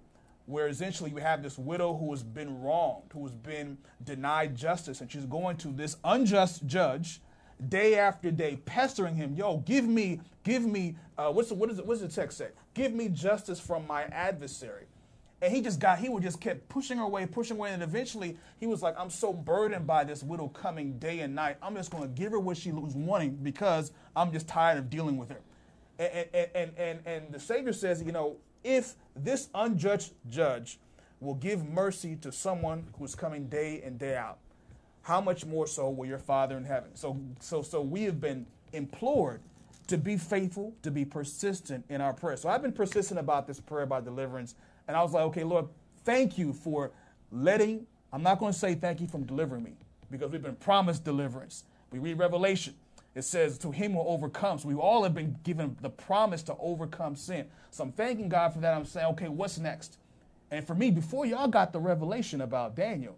where 0.46 0.68
essentially 0.68 1.10
you 1.10 1.16
have 1.16 1.42
this 1.42 1.58
widow 1.58 1.96
who 1.96 2.10
has 2.10 2.22
been 2.22 2.60
wronged, 2.62 3.10
who 3.12 3.22
has 3.22 3.34
been 3.34 3.78
denied 4.04 4.54
justice, 4.54 5.00
and 5.00 5.10
she's 5.10 5.24
going 5.24 5.56
to 5.58 5.68
this 5.68 5.96
unjust 6.04 6.66
judge 6.66 7.20
day 7.68 7.96
after 7.98 8.30
day, 8.30 8.58
pestering 8.64 9.14
him, 9.14 9.34
yo, 9.34 9.58
give 9.58 9.86
me, 9.86 10.20
give 10.42 10.64
me, 10.64 10.96
uh, 11.16 11.30
what's 11.30 11.48
the, 11.48 11.54
what 11.54 11.70
is 11.70 11.78
it, 11.78 11.86
what's 11.86 12.00
the 12.00 12.08
text 12.08 12.38
say? 12.38 12.48
Give 12.74 12.92
me 12.92 13.08
justice 13.08 13.60
from 13.60 13.86
my 13.86 14.04
adversary. 14.04 14.86
And 15.40 15.54
he 15.54 15.60
just 15.60 15.78
got, 15.78 15.98
he 15.98 16.08
would 16.08 16.22
just 16.22 16.40
kept 16.40 16.68
pushing 16.68 16.96
her 16.98 17.04
away, 17.04 17.26
pushing 17.26 17.56
away. 17.56 17.72
And 17.72 17.82
eventually 17.82 18.36
he 18.58 18.66
was 18.66 18.82
like, 18.82 18.98
I'm 18.98 19.10
so 19.10 19.32
burdened 19.32 19.86
by 19.86 20.04
this 20.04 20.22
widow 20.22 20.48
coming 20.48 20.98
day 20.98 21.20
and 21.20 21.34
night. 21.34 21.58
I'm 21.62 21.74
just 21.74 21.90
going 21.90 22.02
to 22.02 22.08
give 22.08 22.32
her 22.32 22.40
what 22.40 22.56
she 22.56 22.72
was 22.72 22.94
wanting 22.94 23.36
because 23.42 23.92
I'm 24.16 24.32
just 24.32 24.48
tired 24.48 24.78
of 24.78 24.88
dealing 24.88 25.18
with 25.18 25.28
her. 25.28 25.40
And, 25.98 26.26
and, 26.32 26.48
and, 26.54 26.72
and, 26.78 27.06
and 27.06 27.32
the 27.32 27.38
Savior 27.38 27.72
says, 27.72 28.02
you 28.02 28.12
know, 28.12 28.36
if 28.64 28.94
this 29.14 29.48
unjudged 29.54 30.12
judge 30.28 30.78
will 31.20 31.34
give 31.34 31.64
mercy 31.64 32.16
to 32.16 32.32
someone 32.32 32.84
who's 32.98 33.14
coming 33.14 33.46
day 33.48 33.82
in 33.82 33.96
day 33.96 34.16
out, 34.16 34.38
how 35.02 35.20
much 35.20 35.44
more 35.44 35.66
so 35.66 35.90
will 35.90 36.06
your 36.06 36.18
Father 36.18 36.56
in 36.56 36.64
heaven? 36.64 36.90
So, 36.94 37.20
so, 37.38 37.62
so 37.62 37.82
we 37.82 38.02
have 38.04 38.20
been 38.20 38.46
implored 38.72 39.40
to 39.86 39.98
be 39.98 40.16
faithful, 40.16 40.74
to 40.82 40.90
be 40.90 41.04
persistent 41.04 41.84
in 41.90 42.00
our 42.00 42.14
prayer. 42.14 42.36
So 42.36 42.48
I've 42.48 42.62
been 42.62 42.72
persistent 42.72 43.20
about 43.20 43.46
this 43.46 43.60
prayer 43.60 43.84
about 43.84 44.04
deliverance, 44.04 44.54
and 44.88 44.96
I 44.96 45.02
was 45.02 45.12
like, 45.12 45.24
okay, 45.24 45.44
Lord, 45.44 45.66
thank 46.04 46.38
you 46.38 46.52
for 46.52 46.90
letting. 47.30 47.86
I'm 48.12 48.22
not 48.22 48.38
going 48.38 48.52
to 48.52 48.58
say 48.58 48.74
thank 48.74 49.00
you 49.00 49.06
from 49.06 49.24
delivering 49.24 49.62
me 49.62 49.72
because 50.10 50.30
we've 50.30 50.42
been 50.42 50.56
promised 50.56 51.04
deliverance. 51.04 51.64
We 51.90 51.98
read 51.98 52.18
Revelation. 52.18 52.74
It 53.14 53.22
says, 53.22 53.58
to 53.58 53.70
him 53.70 53.92
who 53.92 54.00
overcomes. 54.00 54.64
We 54.64 54.74
all 54.74 55.04
have 55.04 55.14
been 55.14 55.36
given 55.44 55.76
the 55.80 55.90
promise 55.90 56.42
to 56.44 56.56
overcome 56.58 57.14
sin. 57.14 57.46
So 57.70 57.84
I'm 57.84 57.92
thanking 57.92 58.28
God 58.28 58.52
for 58.52 58.58
that. 58.60 58.74
I'm 58.74 58.84
saying, 58.84 59.06
okay, 59.12 59.28
what's 59.28 59.58
next? 59.58 59.98
And 60.50 60.66
for 60.66 60.74
me, 60.74 60.90
before 60.90 61.24
y'all 61.24 61.48
got 61.48 61.72
the 61.72 61.80
revelation 61.80 62.40
about 62.40 62.74
Daniel, 62.74 63.16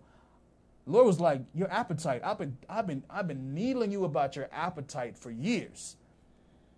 Lord 0.87 1.07
was 1.07 1.19
like, 1.19 1.41
your 1.55 1.71
appetite. 1.73 2.23
I've 2.23 2.39
been, 2.39 2.57
I've 2.69 2.87
been, 2.87 3.03
I've 3.11 3.27
been 3.27 3.55
needling 3.55 3.91
you 3.91 4.05
about 4.05 4.37
your 4.37 4.49
appetite 4.53 5.17
for 5.19 5.31
years, 5.31 5.97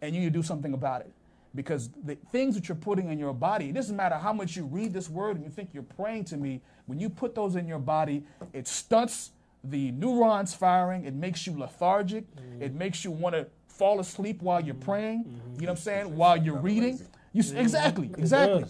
and 0.01 0.15
you 0.15 0.21
need 0.23 0.33
to 0.33 0.39
do 0.39 0.43
something 0.43 0.73
about 0.73 1.03
it. 1.03 1.13
Because 1.55 1.91
the 2.05 2.15
things 2.31 2.55
that 2.55 2.69
you're 2.69 2.77
putting 2.77 3.11
in 3.11 3.19
your 3.19 3.35
body, 3.35 3.69
it 3.69 3.75
doesn't 3.75 3.97
matter 3.97 4.17
how 4.17 4.33
much 4.33 4.57
you 4.57 4.65
read 4.65 4.93
this 4.93 5.11
word 5.11 5.37
and 5.37 5.45
you 5.45 5.51
think 5.51 5.71
you're 5.73 5.83
praying 5.83 6.25
to 6.27 6.37
me. 6.37 6.61
When 6.87 7.01
you 7.01 7.09
put 7.11 7.35
those 7.35 7.57
in 7.57 7.67
your 7.67 7.79
body, 7.79 8.23
it 8.53 8.69
stunts 8.69 9.33
the 9.71 9.91
neurons 9.93 10.55
firing. 10.55 11.05
It 11.05 11.15
makes 11.15 11.47
you 11.47 11.59
lethargic. 11.59 12.25
It 12.61 12.75
makes 12.75 13.05
you 13.05 13.11
want 13.11 13.35
to 13.35 13.47
fall 13.67 14.01
asleep 14.01 14.43
while 14.43 14.61
you're 14.61 14.75
praying. 14.75 15.25
You 15.27 15.67
know 15.67 15.67
what 15.67 15.71
I'm 15.71 15.77
saying? 15.77 16.17
While 16.17 16.37
you're 16.37 16.59
reading. 16.59 17.01
You 17.33 17.43
s- 17.43 17.53
exactly, 17.53 18.11
exactly. 18.19 18.65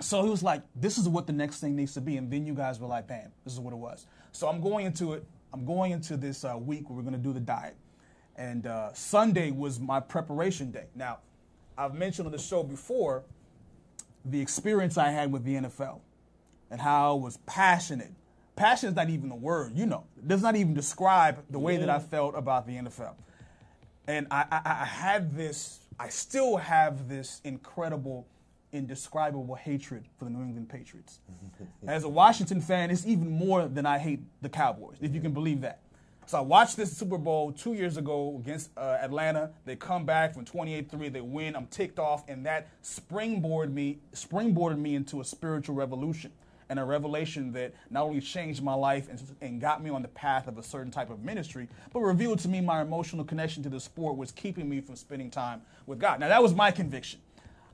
So 0.00 0.22
he 0.22 0.30
was 0.30 0.42
like, 0.42 0.62
this 0.76 0.96
is 0.98 1.08
what 1.08 1.26
the 1.26 1.32
next 1.32 1.60
thing 1.60 1.74
needs 1.74 1.94
to 1.94 2.00
be. 2.00 2.16
And 2.18 2.30
then 2.30 2.46
you 2.46 2.54
guys 2.54 2.78
were 2.78 2.86
like, 2.86 3.08
bam, 3.08 3.32
this 3.44 3.52
is 3.52 3.58
what 3.60 3.72
it 3.72 3.78
was. 3.78 4.06
So 4.32 4.46
I'm 4.48 4.60
going 4.60 4.86
into 4.86 5.14
it. 5.14 5.24
I'm 5.52 5.64
going 5.64 5.90
into 5.92 6.16
this 6.16 6.44
uh, 6.44 6.56
week 6.56 6.88
where 6.88 6.96
we're 6.96 7.02
going 7.02 7.14
to 7.14 7.18
do 7.20 7.32
the 7.32 7.40
diet. 7.40 7.74
And 8.36 8.66
uh, 8.66 8.92
Sunday 8.92 9.50
was 9.50 9.80
my 9.80 9.98
preparation 9.98 10.70
day. 10.70 10.84
Now, 10.94 11.18
I've 11.76 11.94
mentioned 11.94 12.26
on 12.26 12.32
the 12.32 12.38
show 12.38 12.62
before 12.62 13.24
the 14.24 14.40
experience 14.40 14.96
I 14.98 15.10
had 15.10 15.32
with 15.32 15.42
the 15.44 15.54
NFL 15.54 16.00
and 16.70 16.80
how 16.80 17.12
I 17.16 17.20
was 17.20 17.38
passionate. 17.46 18.12
Passion 18.58 18.88
is 18.88 18.96
not 18.96 19.08
even 19.08 19.28
the 19.28 19.36
word, 19.36 19.76
you 19.76 19.86
know. 19.86 20.04
It 20.18 20.26
does 20.26 20.42
not 20.42 20.56
even 20.56 20.74
describe 20.74 21.44
the 21.48 21.60
way 21.60 21.76
that 21.76 21.88
I 21.88 22.00
felt 22.00 22.34
about 22.34 22.66
the 22.66 22.72
NFL. 22.72 23.14
And 24.08 24.26
I, 24.32 24.46
I, 24.50 24.60
I 24.64 24.84
had 24.84 25.36
this, 25.36 25.78
I 26.00 26.08
still 26.08 26.56
have 26.56 27.08
this 27.08 27.40
incredible, 27.44 28.26
indescribable 28.72 29.54
hatred 29.54 30.06
for 30.18 30.24
the 30.24 30.32
New 30.32 30.42
England 30.42 30.68
Patriots. 30.68 31.20
As 31.86 32.02
a 32.02 32.08
Washington 32.08 32.60
fan, 32.60 32.90
it's 32.90 33.06
even 33.06 33.30
more 33.30 33.68
than 33.68 33.86
I 33.86 33.98
hate 33.98 34.22
the 34.42 34.48
Cowboys, 34.48 34.96
if 35.00 35.14
you 35.14 35.20
can 35.20 35.32
believe 35.32 35.60
that. 35.60 35.78
So 36.26 36.38
I 36.38 36.40
watched 36.40 36.76
this 36.76 36.94
Super 36.94 37.16
Bowl 37.16 37.52
two 37.52 37.74
years 37.74 37.96
ago 37.96 38.42
against 38.44 38.70
uh, 38.76 38.98
Atlanta. 39.00 39.50
They 39.66 39.76
come 39.76 40.04
back 40.04 40.34
from 40.34 40.44
28-3. 40.44 41.12
They 41.12 41.20
win. 41.20 41.54
I'm 41.54 41.68
ticked 41.68 42.00
off, 42.00 42.24
and 42.28 42.44
that 42.44 42.68
springboarded 42.82 43.72
me, 43.72 44.00
springboarded 44.12 44.78
me 44.78 44.96
into 44.96 45.20
a 45.20 45.24
spiritual 45.24 45.76
revolution 45.76 46.32
and 46.70 46.78
a 46.78 46.84
revelation 46.84 47.52
that 47.52 47.72
not 47.90 48.04
only 48.04 48.20
changed 48.20 48.62
my 48.62 48.74
life 48.74 49.08
and, 49.08 49.22
and 49.40 49.60
got 49.60 49.82
me 49.82 49.90
on 49.90 50.02
the 50.02 50.08
path 50.08 50.48
of 50.48 50.58
a 50.58 50.62
certain 50.62 50.90
type 50.90 51.10
of 51.10 51.24
ministry, 51.24 51.68
but 51.92 52.00
revealed 52.00 52.38
to 52.40 52.48
me 52.48 52.60
my 52.60 52.82
emotional 52.82 53.24
connection 53.24 53.62
to 53.62 53.68
the 53.68 53.80
sport 53.80 54.16
was 54.16 54.30
keeping 54.32 54.68
me 54.68 54.80
from 54.80 54.96
spending 54.96 55.30
time 55.30 55.62
with 55.86 55.98
God. 55.98 56.20
Now 56.20 56.28
that 56.28 56.42
was 56.42 56.54
my 56.54 56.70
conviction. 56.70 57.20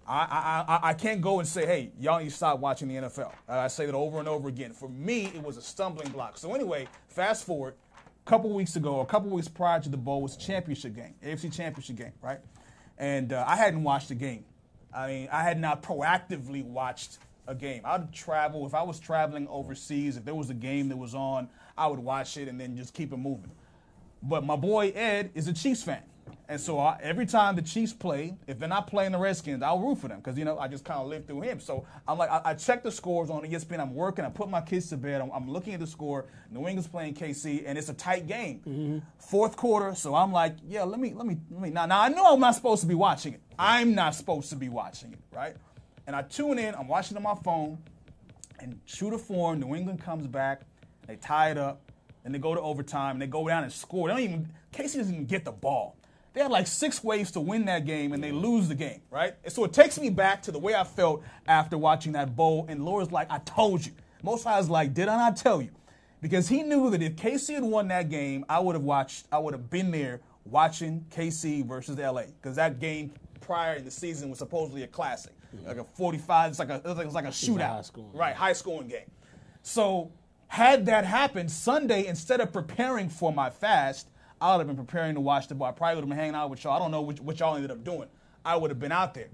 I, 0.06 0.64
I, 0.68 0.90
I, 0.90 0.94
can't 0.94 1.22
go 1.22 1.38
and 1.38 1.48
say, 1.48 1.64
hey, 1.64 1.90
y'all 1.98 2.18
need 2.18 2.28
to 2.28 2.30
stop 2.30 2.58
watching 2.58 2.88
the 2.88 2.96
NFL. 2.96 3.32
I 3.48 3.68
say 3.68 3.86
that 3.86 3.94
over 3.94 4.18
and 4.18 4.28
over 4.28 4.48
again. 4.48 4.74
For 4.74 4.86
me, 4.88 5.26
it 5.26 5.42
was 5.42 5.56
a 5.56 5.62
stumbling 5.62 6.10
block. 6.12 6.36
So 6.36 6.54
anyway, 6.54 6.88
fast 7.08 7.46
forward, 7.46 7.74
a 8.26 8.28
couple 8.28 8.50
weeks 8.52 8.76
ago, 8.76 9.00
a 9.00 9.06
couple 9.06 9.30
weeks 9.30 9.48
prior 9.48 9.80
to 9.80 9.88
the 9.88 9.96
bowl 9.96 10.20
was 10.20 10.36
a 10.36 10.38
championship 10.38 10.94
game, 10.94 11.14
AFC 11.24 11.50
championship 11.50 11.96
game, 11.96 12.12
right? 12.20 12.38
And 12.98 13.32
uh, 13.32 13.44
I 13.46 13.56
hadn't 13.56 13.82
watched 13.82 14.08
the 14.10 14.14
game. 14.14 14.44
I 14.94 15.06
mean, 15.06 15.28
I 15.32 15.42
had 15.42 15.58
not 15.58 15.82
proactively 15.82 16.64
watched 16.64 17.18
a 17.46 17.54
game. 17.54 17.82
I'd 17.84 18.12
travel. 18.12 18.66
If 18.66 18.74
I 18.74 18.82
was 18.82 18.98
traveling 18.98 19.46
overseas, 19.48 20.16
if 20.16 20.24
there 20.24 20.34
was 20.34 20.50
a 20.50 20.54
game 20.54 20.88
that 20.88 20.96
was 20.96 21.14
on, 21.14 21.48
I 21.76 21.86
would 21.86 21.98
watch 21.98 22.36
it 22.36 22.48
and 22.48 22.60
then 22.60 22.76
just 22.76 22.94
keep 22.94 23.12
it 23.12 23.16
moving. 23.16 23.50
But 24.22 24.44
my 24.44 24.56
boy 24.56 24.90
Ed 24.90 25.30
is 25.34 25.48
a 25.48 25.52
Chiefs 25.52 25.82
fan. 25.82 26.02
And 26.48 26.60
so 26.60 26.78
I, 26.78 26.98
every 27.02 27.24
time 27.24 27.56
the 27.56 27.62
Chiefs 27.62 27.92
play, 27.92 28.34
if 28.46 28.58
they're 28.58 28.68
not 28.68 28.86
playing 28.86 29.12
the 29.12 29.18
Redskins, 29.18 29.62
I'll 29.62 29.78
root 29.80 29.98
for 29.98 30.08
them 30.08 30.18
because, 30.18 30.38
you 30.38 30.44
know, 30.44 30.58
I 30.58 30.68
just 30.68 30.84
kind 30.84 31.00
of 31.00 31.06
live 31.06 31.26
through 31.26 31.40
him. 31.40 31.58
So 31.58 31.86
I'm 32.06 32.18
like, 32.18 32.30
I, 32.30 32.40
I 32.44 32.54
check 32.54 32.82
the 32.82 32.92
scores 32.92 33.30
on 33.30 33.42
ESPN. 33.42 33.80
I'm 33.80 33.94
working. 33.94 34.24
I 34.24 34.30
put 34.30 34.50
my 34.50 34.60
kids 34.60 34.88
to 34.90 34.98
bed. 34.98 35.22
I'm, 35.22 35.30
I'm 35.30 35.50
looking 35.50 35.72
at 35.72 35.80
the 35.80 35.86
score. 35.86 36.26
New 36.50 36.60
England's 36.60 36.86
playing 36.86 37.14
KC, 37.14 37.64
and 37.66 37.78
it's 37.78 37.88
a 37.88 37.94
tight 37.94 38.26
game. 38.26 38.60
Mm-hmm. 38.60 38.98
Fourth 39.18 39.56
quarter. 39.56 39.94
So 39.94 40.14
I'm 40.14 40.32
like, 40.32 40.56
yeah, 40.66 40.82
let 40.82 41.00
me, 41.00 41.14
let 41.14 41.26
me, 41.26 41.38
let 41.50 41.62
me. 41.62 41.70
Now, 41.70 41.86
now, 41.86 42.00
I 42.00 42.08
know 42.08 42.34
I'm 42.34 42.40
not 42.40 42.54
supposed 42.54 42.82
to 42.82 42.88
be 42.88 42.94
watching 42.94 43.34
it. 43.34 43.40
I'm 43.58 43.94
not 43.94 44.14
supposed 44.14 44.50
to 44.50 44.56
be 44.56 44.68
watching 44.68 45.12
it, 45.12 45.20
right? 45.34 45.56
And 46.06 46.14
I 46.14 46.22
tune 46.22 46.58
in. 46.58 46.74
I'm 46.74 46.88
watching 46.88 47.16
on 47.16 47.22
my 47.22 47.34
phone. 47.34 47.78
And 48.60 48.78
true 48.86 49.10
to 49.10 49.18
form, 49.18 49.60
New 49.60 49.74
England 49.74 50.02
comes 50.02 50.26
back. 50.26 50.62
They 51.06 51.16
tie 51.16 51.50
it 51.50 51.58
up. 51.58 51.80
And 52.24 52.34
they 52.34 52.38
go 52.38 52.54
to 52.54 52.60
overtime. 52.60 53.12
And 53.12 53.22
they 53.22 53.26
go 53.26 53.46
down 53.46 53.64
and 53.64 53.72
score. 53.72 54.08
They 54.08 54.14
don't 54.14 54.22
even, 54.22 54.48
KC 54.72 54.96
doesn't 54.96 55.14
even 55.14 55.26
get 55.26 55.44
the 55.44 55.52
ball. 55.52 55.96
They 56.34 56.40
had 56.40 56.50
like 56.50 56.66
six 56.66 57.02
ways 57.02 57.30
to 57.32 57.40
win 57.40 57.66
that 57.66 57.86
game, 57.86 58.12
and 58.12 58.22
they 58.22 58.32
lose 58.32 58.66
the 58.66 58.74
game, 58.74 59.00
right? 59.08 59.36
And 59.44 59.52
so 59.52 59.62
it 59.62 59.72
takes 59.72 60.00
me 60.00 60.10
back 60.10 60.42
to 60.42 60.50
the 60.50 60.58
way 60.58 60.74
I 60.74 60.82
felt 60.82 61.22
after 61.46 61.78
watching 61.78 62.12
that 62.12 62.34
bowl. 62.34 62.66
And 62.68 62.84
Lord's 62.84 63.12
like, 63.12 63.30
I 63.30 63.38
told 63.38 63.86
you. 63.86 63.92
Most 64.20 64.42
High 64.42 64.58
is 64.58 64.68
like, 64.68 64.94
did 64.94 65.06
I 65.06 65.16
not 65.16 65.36
tell 65.36 65.62
you? 65.62 65.70
Because 66.20 66.48
he 66.48 66.62
knew 66.64 66.90
that 66.90 67.02
if 67.02 67.14
KC 67.14 67.54
had 67.54 67.62
won 67.62 67.86
that 67.88 68.10
game, 68.10 68.44
I 68.48 68.58
would 68.58 68.74
have 68.74 68.82
watched, 68.82 69.26
I 69.30 69.38
would 69.38 69.54
have 69.54 69.70
been 69.70 69.92
there 69.92 70.22
watching 70.44 71.06
KC 71.10 71.64
versus 71.64 71.98
LA. 71.98 72.22
Because 72.22 72.56
that 72.56 72.80
game 72.80 73.12
prior 73.40 73.74
in 73.74 73.84
the 73.84 73.90
season 73.90 74.28
was 74.28 74.38
supposedly 74.38 74.82
a 74.82 74.88
classic. 74.88 75.34
Like 75.64 75.76
a 75.78 75.84
45, 75.84 76.50
it's 76.50 76.58
like 76.58 76.70
a, 76.70 76.76
it 76.76 76.84
was 76.84 76.96
like, 76.96 77.04
it 77.04 77.06
was 77.06 77.14
like 77.14 77.24
a 77.24 77.28
shootout. 77.28 77.58
high. 77.58 78.18
Right, 78.18 78.34
high 78.34 78.52
scoring 78.52 78.88
game. 78.88 79.10
So 79.62 80.10
had 80.48 80.86
that 80.86 81.04
happened 81.04 81.50
Sunday, 81.50 82.06
instead 82.06 82.40
of 82.40 82.52
preparing 82.52 83.08
for 83.08 83.32
my 83.32 83.50
fast, 83.50 84.08
I 84.40 84.52
would 84.52 84.66
have 84.66 84.66
been 84.66 84.84
preparing 84.84 85.14
to 85.14 85.20
watch 85.20 85.48
the 85.48 85.54
ball. 85.54 85.68
I 85.68 85.72
probably 85.72 85.96
would 85.96 86.02
have 86.02 86.08
been 86.10 86.18
hanging 86.18 86.34
out 86.34 86.50
with 86.50 86.64
y'all. 86.64 86.74
I 86.74 86.78
don't 86.78 86.90
know 86.90 87.02
which, 87.02 87.20
what 87.20 87.40
y'all 87.40 87.54
ended 87.56 87.70
up 87.70 87.82
doing. 87.82 88.08
I 88.44 88.56
would 88.56 88.70
have 88.70 88.78
been 88.78 88.92
out 88.92 89.14
there. 89.14 89.28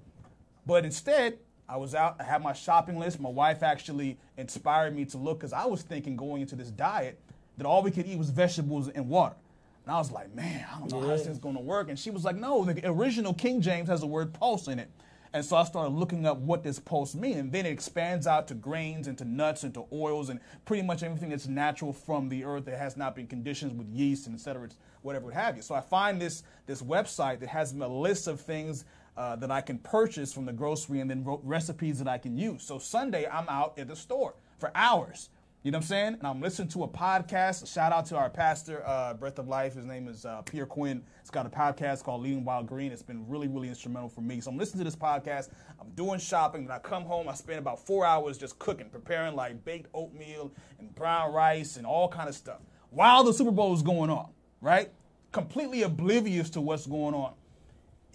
But 0.67 0.85
instead, 0.85 1.39
I 1.69 1.77
was 1.77 1.95
out. 1.95 2.17
I 2.21 2.25
had 2.25 2.43
my 2.43 2.53
shopping 2.53 2.99
list. 2.99 3.21
My 3.21 3.29
wife 3.29 3.63
actually 3.63 4.19
inspired 4.37 4.95
me 4.95 5.05
to 5.07 5.19
look 5.19 5.39
because 5.39 5.53
I 5.53 5.67
was 5.67 5.83
thinking 5.83 6.17
going 6.17 6.43
into 6.43 6.57
this 6.57 6.71
diet 6.71 7.19
that 7.57 7.67
all 7.67 7.83
we 7.83 7.91
could 7.91 8.07
eat 8.07 8.19
was 8.19 8.31
vegetables 8.31 8.89
and 8.89 9.09
water. 9.09 9.37
And 9.85 9.95
I 9.95 9.99
was 9.99 10.11
like, 10.11 10.35
man, 10.35 10.67
I 10.73 10.79
don't 10.79 10.93
know 10.93 11.01
how 11.01 11.07
this 11.09 11.27
is 11.27 11.39
going 11.39 11.57
to 11.57 11.61
work. 11.61 11.89
And 11.89 11.99
she 11.99 12.11
was 12.11 12.25
like, 12.25 12.37
no, 12.37 12.65
the 12.65 12.81
original 12.89 13.35
King 13.35 13.61
James 13.61 13.89
has 13.89 14.01
the 14.01 14.07
word 14.07 14.33
pulse 14.33 14.69
in 14.69 14.79
it. 14.79 14.91
And 15.33 15.45
so 15.45 15.57
I 15.57 15.65
started 15.65 15.95
looking 15.95 16.27
up 16.27 16.39
what 16.39 16.65
this 16.65 16.81
pulse 16.81 17.15
means. 17.15 17.37
And 17.37 17.53
then 17.53 17.65
it 17.65 17.71
expands 17.71 18.27
out 18.27 18.49
to 18.49 18.55
grains, 18.55 19.07
into 19.07 19.25
nuts, 19.25 19.63
into 19.63 19.85
oils, 19.93 20.29
and 20.29 20.41
pretty 20.65 20.83
much 20.83 21.05
everything 21.05 21.31
that's 21.31 21.47
natural 21.47 21.93
from 21.93 22.29
the 22.29 22.45
earth 22.45 22.65
that 22.65 22.79
has 22.79 22.97
not 22.97 23.15
been 23.15 23.29
conditioned 23.29 23.79
with 23.79 23.89
yeast 23.89 24.27
and 24.27 24.35
et 24.35 24.41
cetera, 24.41 24.69
whatever 25.03 25.27
would 25.27 25.35
have 25.35 25.55
you. 25.55 25.63
So 25.63 25.75
I 25.75 25.83
find 25.83 26.21
this, 26.21 26.43
this 26.67 26.83
website 26.83 27.39
that 27.41 27.49
has 27.49 27.73
a 27.73 27.87
list 27.87 28.27
of 28.27 28.41
things 28.41 28.85
uh, 29.17 29.37
that 29.37 29.51
I 29.51 29.61
can 29.61 29.79
purchase 29.79 30.33
from 30.33 30.47
the 30.47 30.53
grocery 30.53 30.99
and 31.01 31.09
then 31.09 31.25
recipes 31.45 31.99
that 31.99 32.09
I 32.09 32.19
can 32.19 32.37
use. 32.37 32.65
So 32.65 32.79
Sunday, 32.79 33.27
I'm 33.27 33.49
out 33.49 33.79
at 33.79 33.87
the 33.87 33.97
store 33.97 34.35
for 34.59 34.73
hours. 34.75 35.29
You 35.63 35.71
know 35.71 35.77
what 35.77 35.85
I'm 35.85 35.89
saying? 35.89 36.15
And 36.15 36.27
I'm 36.27 36.41
listening 36.41 36.69
to 36.69 36.85
a 36.85 36.89
podcast. 36.89 37.71
Shout 37.71 37.93
out 37.93 38.07
to 38.07 38.17
our 38.17 38.31
pastor, 38.31 38.83
uh, 38.87 39.13
Breath 39.13 39.39
of 39.39 39.47
Life. 39.47 39.75
His 39.75 39.85
name 39.85 40.09
is 40.09 40.25
uh, 40.25 40.41
Pierre 40.41 40.65
Quinn. 40.65 41.03
He's 41.21 41.29
got 41.29 41.45
a 41.45 41.51
podcast 41.51 42.03
called 42.03 42.23
Leading 42.23 42.47
While 42.47 42.63
Green. 42.63 42.93
It's 42.93 43.03
been 43.03 43.29
really, 43.29 43.47
really 43.47 43.69
instrumental 43.69 44.09
for 44.09 44.23
me. 44.23 44.41
So 44.41 44.51
I'm 44.51 44.57
listening 44.57 44.79
to 44.79 44.85
this 44.85 44.97
podcast. 44.97 45.51
I'm 45.79 45.91
doing 45.91 46.19
shopping. 46.19 46.63
When 46.65 46.73
I 46.73 46.79
come 46.79 47.05
home, 47.05 47.29
I 47.29 47.35
spend 47.35 47.59
about 47.59 47.79
four 47.79 48.07
hours 48.07 48.39
just 48.39 48.59
cooking, 48.59 48.89
preparing 48.89 49.37
like 49.37 49.63
baked 49.63 49.91
oatmeal 49.93 50.51
and 50.79 50.95
brown 50.95 51.31
rice 51.35 51.77
and 51.77 51.87
all 51.87 52.09
kind 52.09 52.31
of 52.31 52.35
stuff 52.35 52.61
while 52.89 53.23
the 53.23 53.33
Super 53.35 53.51
Bowl 53.51 53.75
is 53.75 53.83
going 53.83 54.09
on, 54.09 54.31
right? 54.63 54.91
Completely 55.31 55.83
oblivious 55.83 56.49
to 56.51 56.63
what's 56.63 56.87
going 56.87 57.15
on. 57.15 57.35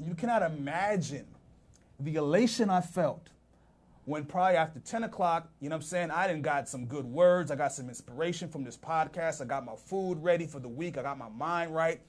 You 0.04 0.16
cannot 0.16 0.42
imagine 0.42 1.28
the 2.00 2.16
elation 2.16 2.72
I 2.72 2.82
felt 2.82 3.30
when 4.06 4.24
probably 4.24 4.56
after 4.56 4.80
10 4.80 5.04
o'clock, 5.04 5.50
you 5.60 5.70
know 5.70 5.76
what 5.76 5.84
I'm 5.84 5.88
saying, 5.88 6.12
I 6.12 6.28
didn't 6.28 6.44
got 6.44 6.70
some 6.70 6.86
good 6.86 7.06
words. 7.06 7.52
I 7.52 7.56
got 7.56 7.74
some 7.74 7.90
inspiration 7.90 8.48
from 8.48 8.64
this 8.64 8.78
podcast. 8.78 9.42
I 9.42 9.46
got 9.46 9.66
my 9.66 9.76
food 9.76 10.24
ready 10.24 10.46
for 10.46 10.60
the 10.60 10.68
week. 10.68 10.98
I 10.98 11.02
got 11.02 11.18
my 11.18 11.30
mind 11.30 11.74
right. 11.74 12.00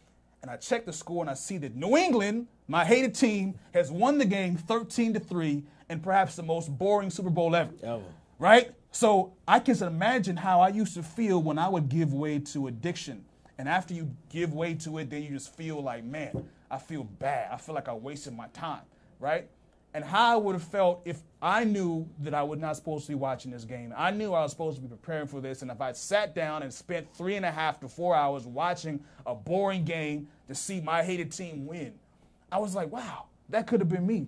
And 0.42 0.50
I 0.50 0.56
check 0.56 0.84
the 0.84 0.92
score 0.92 1.22
and 1.22 1.30
I 1.30 1.34
see 1.34 1.58
that 1.58 1.74
New 1.74 1.96
England, 1.96 2.46
my 2.68 2.84
hated 2.84 3.14
team, 3.14 3.58
has 3.72 3.90
won 3.90 4.18
the 4.18 4.26
game 4.26 4.56
13 4.56 5.14
to 5.14 5.20
3 5.20 5.64
and 5.88 6.02
perhaps 6.02 6.36
the 6.36 6.42
most 6.42 6.68
boring 6.76 7.10
Super 7.10 7.30
Bowl 7.30 7.56
ever. 7.56 7.72
Ever. 7.82 8.04
Right? 8.38 8.72
So 8.90 9.32
I 9.48 9.58
can 9.58 9.82
imagine 9.82 10.36
how 10.36 10.60
I 10.60 10.68
used 10.68 10.94
to 10.94 11.02
feel 11.02 11.42
when 11.42 11.58
I 11.58 11.68
would 11.68 11.88
give 11.88 12.12
way 12.12 12.38
to 12.38 12.66
addiction. 12.66 13.24
And 13.58 13.68
after 13.68 13.94
you 13.94 14.14
give 14.28 14.52
way 14.52 14.74
to 14.74 14.98
it, 14.98 15.08
then 15.08 15.22
you 15.22 15.30
just 15.30 15.56
feel 15.56 15.82
like, 15.82 16.04
man, 16.04 16.46
I 16.70 16.78
feel 16.78 17.04
bad. 17.04 17.50
I 17.50 17.56
feel 17.56 17.74
like 17.74 17.88
I 17.88 17.94
wasted 17.94 18.34
my 18.34 18.48
time, 18.48 18.82
right? 19.18 19.48
And 19.96 20.04
how 20.04 20.34
I 20.34 20.36
would 20.36 20.52
have 20.52 20.62
felt 20.62 21.00
if 21.06 21.22
I 21.40 21.64
knew 21.64 22.06
that 22.18 22.34
I 22.34 22.42
was 22.42 22.58
not 22.58 22.76
supposed 22.76 23.06
to 23.06 23.12
be 23.12 23.14
watching 23.14 23.50
this 23.50 23.64
game. 23.64 23.94
I 23.96 24.10
knew 24.10 24.34
I 24.34 24.42
was 24.42 24.50
supposed 24.50 24.76
to 24.76 24.82
be 24.82 24.88
preparing 24.88 25.26
for 25.26 25.40
this. 25.40 25.62
And 25.62 25.70
if 25.70 25.80
I 25.80 25.92
sat 25.92 26.34
down 26.34 26.62
and 26.62 26.70
spent 26.70 27.10
three 27.14 27.36
and 27.36 27.46
a 27.46 27.50
half 27.50 27.80
to 27.80 27.88
four 27.88 28.14
hours 28.14 28.46
watching 28.46 29.02
a 29.24 29.34
boring 29.34 29.84
game 29.86 30.28
to 30.48 30.54
see 30.54 30.82
my 30.82 31.02
hated 31.02 31.32
team 31.32 31.64
win, 31.64 31.94
I 32.52 32.58
was 32.58 32.74
like, 32.74 32.92
wow, 32.92 33.24
that 33.48 33.66
could 33.66 33.80
have 33.80 33.88
been 33.88 34.06
me. 34.06 34.26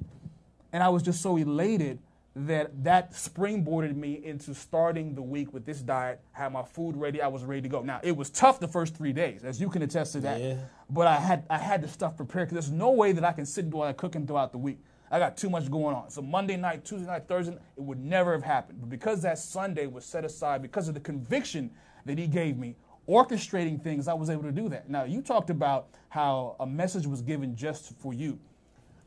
And 0.73 0.83
I 0.83 0.89
was 0.89 1.03
just 1.03 1.21
so 1.21 1.37
elated 1.37 1.99
that 2.35 2.85
that 2.85 3.13
springboarded 3.13 3.95
me 3.95 4.25
into 4.25 4.55
starting 4.55 5.15
the 5.15 5.21
week 5.21 5.53
with 5.53 5.67
this 5.67 5.81
diet, 5.83 6.19
had 6.33 6.51
my 6.51 6.63
food 6.63 6.97
ready, 6.97 7.21
I 7.21 7.29
was 7.29 7.45
ready 7.45 7.61
to 7.61 7.69
go. 7.69 7.83
Now, 7.83 8.01
it 8.03 8.17
was 8.17 8.31
tough 8.31 8.59
the 8.59 8.69
first 8.69 8.97
three 8.97 9.13
days, 9.13 9.45
as 9.45 9.61
you 9.61 9.69
can 9.69 9.83
attest 9.83 10.13
to 10.13 10.21
that. 10.21 10.41
Yeah. 10.41 10.57
But 10.89 11.09
I 11.09 11.17
had 11.17 11.45
I 11.51 11.59
had 11.59 11.83
the 11.83 11.89
stuff 11.89 12.17
prepared 12.17 12.49
because 12.49 12.65
there's 12.67 12.79
no 12.79 12.91
way 12.93 13.13
that 13.13 13.25
I 13.25 13.33
can 13.33 13.45
sit 13.45 13.65
and 13.65 13.73
do 13.73 13.81
all 13.81 13.85
that 13.85 13.99
cooking 13.99 14.27
throughout 14.27 14.53
the 14.53 14.59
week. 14.59 14.79
I 15.11 15.19
got 15.19 15.37
too 15.37 15.49
much 15.49 15.71
going 15.71 15.95
on. 15.95 16.11
So 16.11 16.21
Monday 16.21 16.57
night, 16.57 16.85
Tuesday 16.85 17.07
night, 17.07 17.27
Thursday, 17.27 17.55
it 17.55 17.83
would 17.83 17.99
never 17.99 18.33
have 18.33 18.43
happened. 18.43 18.81
But 18.81 18.91
because 18.91 19.23
that 19.23 19.39
Sunday 19.39 19.87
was 19.87 20.05
set 20.05 20.25
aside, 20.25 20.61
because 20.63 20.89
of 20.89 20.95
the 20.95 21.01
conviction 21.01 21.71
that 22.05 22.19
he 22.19 22.27
gave 22.27 22.59
me, 22.59 22.77
orchestrating 23.09 23.83
things, 23.83 24.07
I 24.07 24.15
was 24.15 24.29
able 24.29 24.43
to 24.43 24.53
do 24.53 24.69
that. 24.69 24.91
Now, 24.91 25.05
you 25.05 25.23
talked 25.23 25.51
about 25.51 25.89
how 26.11 26.57
a 26.61 26.67
message 26.67 27.07
was 27.07 27.23
given 27.23 27.57
just 27.57 27.93
for 27.99 28.13
you. 28.13 28.39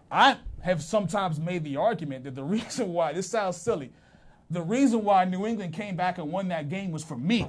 I 0.10 0.38
have 0.62 0.82
sometimes 0.82 1.40
made 1.40 1.64
the 1.64 1.78
argument 1.78 2.24
that 2.24 2.36
the 2.36 2.44
reason 2.58 2.94
why 2.94 3.14
this 3.14 3.30
sounds 3.30 3.58
silly, 3.58 3.92
the 4.50 4.62
reason 4.62 5.04
why 5.04 5.24
New 5.26 5.46
England 5.46 5.74
came 5.74 5.96
back 5.96 6.18
and 6.18 6.32
won 6.32 6.50
that 6.50 6.68
game 6.68 6.92
was 6.92 7.04
for 7.04 7.18
me. 7.18 7.48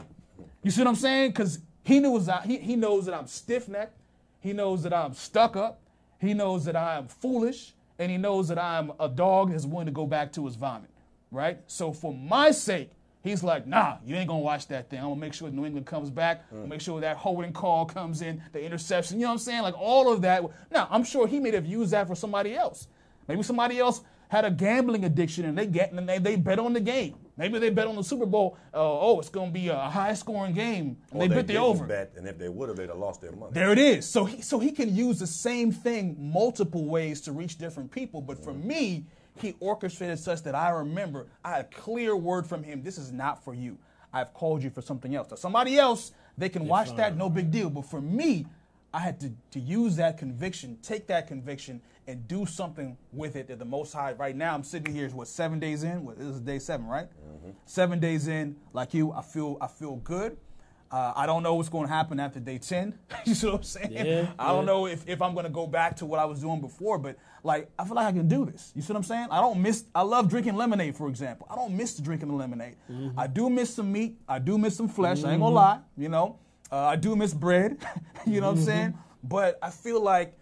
You 0.63 0.71
see 0.71 0.83
what 0.83 0.89
I'm 0.89 0.95
saying? 0.95 1.31
Because 1.31 1.59
he 1.83 2.01
he, 2.47 2.59
he 2.59 2.77
knows 2.77 3.07
that 3.07 3.15
I'm 3.15 3.27
stiff 3.27 3.69
necked, 3.69 3.99
he 4.41 4.53
knows 4.53 4.85
that 4.85 4.93
I'm 4.93 5.15
stuck 5.15 5.57
up, 5.57 5.81
he 6.21 6.35
knows 6.35 6.65
that 6.67 6.77
I 6.77 6.97
am 6.97 7.09
foolish, 7.09 7.75
and 7.99 8.11
he 8.11 8.19
knows 8.19 8.49
that 8.49 8.59
I'm 8.59 8.93
a 9.01 9.09
dog 9.09 9.51
that's 9.51 9.67
willing 9.67 9.87
to 9.87 9.93
go 9.93 10.07
back 10.07 10.33
to 10.33 10.45
his 10.45 10.57
vomit. 10.57 10.91
Right? 11.31 11.61
So 11.67 11.93
for 11.93 12.13
my 12.13 12.51
sake, 12.51 12.91
he's 13.23 13.43
like, 13.43 13.67
nah, 13.67 13.97
you 14.05 14.17
ain't 14.17 14.29
gonna 14.29 14.41
watch 14.41 14.69
that 14.69 14.91
thing. 14.91 14.99
I'm 14.99 15.07
gonna 15.07 15.17
make 15.21 15.33
sure 15.33 15.51
New 15.51 15.65
England 15.65 15.87
comes 15.87 16.11
back, 16.11 16.49
hmm. 16.51 16.69
make 16.69 16.81
sure 16.81 17.01
that 17.01 17.17
holding 17.17 17.53
call 17.53 17.87
comes 17.87 18.23
in, 18.23 18.43
the 18.53 18.63
interception, 18.63 19.19
you 19.19 19.23
know 19.23 19.29
what 19.29 19.35
I'm 19.35 19.39
saying? 19.39 19.63
Like 19.63 19.79
all 19.79 20.13
of 20.13 20.23
that. 20.23 20.45
Now, 20.71 20.89
I'm 20.91 21.05
sure 21.05 21.27
he 21.27 21.41
may 21.41 21.51
have 21.53 21.67
used 21.67 21.93
that 21.93 22.07
for 22.07 22.15
somebody 22.15 22.55
else. 22.55 22.89
Maybe 23.29 23.43
somebody 23.43 23.79
else 23.79 24.03
had 24.33 24.47
a 24.47 24.51
gambling 24.51 25.05
addiction 25.05 25.45
and 25.45 25.59
they 25.59 25.67
get 25.67 25.93
and 25.93 26.09
they, 26.09 26.17
they 26.17 26.37
bet 26.37 26.59
on 26.59 26.73
the 26.73 26.81
game. 26.81 27.15
Maybe 27.37 27.59
they 27.59 27.69
bet 27.69 27.87
on 27.87 27.97
the 27.97 28.03
Super 28.03 28.25
Bowl. 28.25 28.57
Uh, 28.73 28.79
oh, 28.79 29.21
it's 29.21 29.29
going 29.29 29.49
to 29.49 29.53
be 29.53 29.69
a 29.69 29.77
high 29.77 30.15
scoring 30.15 30.55
game. 30.55 30.97
And 31.11 31.21
Or 31.21 31.29
they, 31.29 31.35
bet 31.35 31.47
the 31.47 31.59
over. 31.59 31.85
Bet, 31.85 32.15
and 32.17 32.27
if 32.27 32.39
they 32.39 32.49
would 32.49 32.71
have, 32.71 32.79
they'd 32.79 32.89
have 32.89 32.97
lost 32.97 33.21
their 33.21 33.33
money. 33.33 33.53
There 33.53 33.73
it 33.73 33.79
is. 33.79 34.09
So 34.09 34.25
he 34.25 34.41
so 34.41 34.59
he 34.59 34.73
can 34.73 34.97
use 34.97 35.19
the 35.19 35.27
same 35.27 35.71
thing 35.71 36.17
multiple 36.19 36.87
ways 36.87 37.21
to 37.23 37.33
reach 37.33 37.59
different 37.59 37.91
people. 37.91 38.23
But 38.23 38.43
for 38.43 38.55
me, 38.55 39.05
he 39.37 39.55
orchestrated 39.61 40.19
such 40.19 40.43
that 40.45 40.55
I 40.55 40.71
remember 40.71 41.27
I 41.45 41.51
had 41.51 41.61
a 41.61 41.65
clear 41.65 42.17
word 42.17 42.47
from 42.47 42.63
him. 42.63 42.83
This 42.83 42.97
is 42.97 43.13
not 43.13 43.45
for 43.45 43.53
you. 43.53 43.77
I've 44.15 44.33
called 44.33 44.63
you 44.63 44.71
for 44.71 44.81
something 44.81 45.15
else. 45.15 45.29
Now, 45.31 45.37
somebody 45.37 45.79
else, 45.79 46.13
they 46.39 46.49
can 46.49 46.67
watch 46.67 46.97
that, 46.97 47.19
no 47.19 47.29
big 47.29 47.51
deal. 47.51 47.69
But 47.69 47.85
for 47.85 48.01
me, 48.01 48.47
I 48.95 49.01
had 49.01 49.21
to, 49.21 49.33
to 49.53 49.61
use 49.61 49.97
that 49.97 50.17
conviction, 50.17 50.79
take 50.83 51.07
that 51.09 51.27
conviction, 51.27 51.83
and 52.07 52.27
do 52.27 52.45
something 52.47 52.97
with 53.13 53.37
it 53.37 53.49
that 53.49 53.59
the 53.59 53.65
Most 53.65 53.93
High. 53.93 54.13
Right 54.13 54.35
now, 54.37 54.55
I'm 54.55 54.65
sitting 54.65 54.95
here. 54.95 55.09
What 55.11 55.29
seven 55.29 55.59
days 55.61 55.83
in? 55.85 56.05
What, 56.05 56.19
this 56.19 56.27
is 56.27 56.41
day 56.41 56.59
seven, 56.59 56.87
right? 56.87 57.09
Seven 57.65 58.01
days 58.01 58.29
in, 58.29 58.57
like 58.73 58.95
you, 58.95 59.13
I 59.13 59.23
feel 59.23 59.57
I 59.61 59.67
feel 59.69 59.97
good. 59.97 60.37
Uh, 60.91 61.11
I 61.17 61.25
don't 61.25 61.43
know 61.43 61.55
what's 61.55 61.71
going 61.71 61.87
to 61.89 61.93
happen 61.95 62.21
after 62.21 62.39
day 62.39 62.59
10. 62.59 62.99
you 63.25 63.35
see 63.35 63.47
what 63.47 63.55
I'm 63.55 63.63
saying? 63.63 63.93
Yeah, 63.93 64.27
I 64.39 64.49
don't 64.49 64.67
know 64.67 64.85
if, 64.87 65.09
if 65.09 65.23
I'm 65.23 65.33
going 65.33 65.45
to 65.47 65.51
go 65.51 65.67
back 65.67 65.97
to 65.97 66.05
what 66.05 66.19
I 66.19 66.27
was 66.27 66.41
doing 66.41 66.61
before, 66.61 66.99
but 66.99 67.17
like, 67.43 67.71
I 67.79 67.87
feel 67.87 67.95
like 67.95 68.05
I 68.09 68.13
can 68.13 68.29
do 68.29 68.45
this. 68.45 68.73
You 68.77 68.83
see 68.83 68.93
what 68.93 68.99
I'm 68.99 69.03
saying? 69.05 69.29
I 69.31 69.41
don't 69.41 69.59
miss, 69.63 69.85
I 69.95 70.03
love 70.03 70.29
drinking 70.29 70.55
lemonade, 70.55 70.95
for 70.95 71.09
example. 71.09 71.47
I 71.51 71.55
don't 71.55 71.75
miss 71.75 71.97
drinking 71.97 72.29
the 72.29 72.35
lemonade. 72.35 72.77
Mm-hmm. 72.91 73.19
I 73.19 73.27
do 73.27 73.49
miss 73.49 73.75
some 73.75 73.91
meat. 73.91 74.19
I 74.29 74.39
do 74.39 74.59
miss 74.59 74.77
some 74.77 74.87
flesh. 74.87 75.25
I 75.25 75.31
ain't 75.33 75.41
going 75.41 75.53
to 75.53 75.57
lie, 75.57 75.81
you 75.97 76.11
know? 76.11 76.39
Uh, 76.71 76.81
I 76.81 76.97
do 76.97 77.17
miss 77.17 77.33
bread. 77.33 77.79
you 78.27 78.43
know 78.43 78.49
what 78.49 78.57
Mm-hmm. 78.57 78.61
I'm 78.61 78.65
saying? 78.67 78.99
But 79.25 79.59
I 79.63 79.71
feel 79.71 80.03
like 80.03 80.37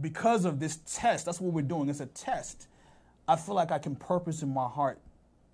because 0.00 0.44
of 0.44 0.60
this 0.60 0.78
test, 0.86 1.26
that's 1.26 1.40
what 1.40 1.52
we're 1.52 1.62
doing. 1.62 1.88
It's 1.88 2.00
a 2.00 2.06
test. 2.06 2.66
I 3.28 3.36
feel 3.36 3.54
like 3.54 3.70
I 3.70 3.78
can 3.78 3.94
purpose 3.96 4.42
in 4.42 4.52
my 4.52 4.66
heart 4.66 4.98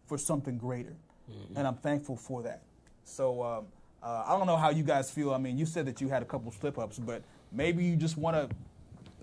for 0.07 0.19
something 0.19 0.57
greater. 0.59 0.97
Mm-hmm. 1.31 1.57
And 1.57 1.67
I'm 1.67 1.77
thankful 1.77 2.17
for 2.17 2.43
that. 2.43 2.63
So 3.05 3.43
um, 3.43 3.67
uh, 4.03 4.25
I 4.27 4.37
don't 4.39 4.47
know 4.47 4.57
how 4.57 4.71
you 4.71 4.83
guys 4.83 5.11
feel. 5.11 5.35
I 5.35 5.39
mean, 5.39 5.59
you 5.59 5.67
said 5.67 5.87
that 5.87 6.01
you 6.01 6.09
had 6.09 6.23
a 6.23 6.25
couple 6.25 6.51
slip 6.53 6.79
ups, 6.79 6.99
but 6.99 7.23
maybe 7.53 7.85
you 7.85 7.97
just 7.97 8.17
want 8.17 8.37
to, 8.37 8.57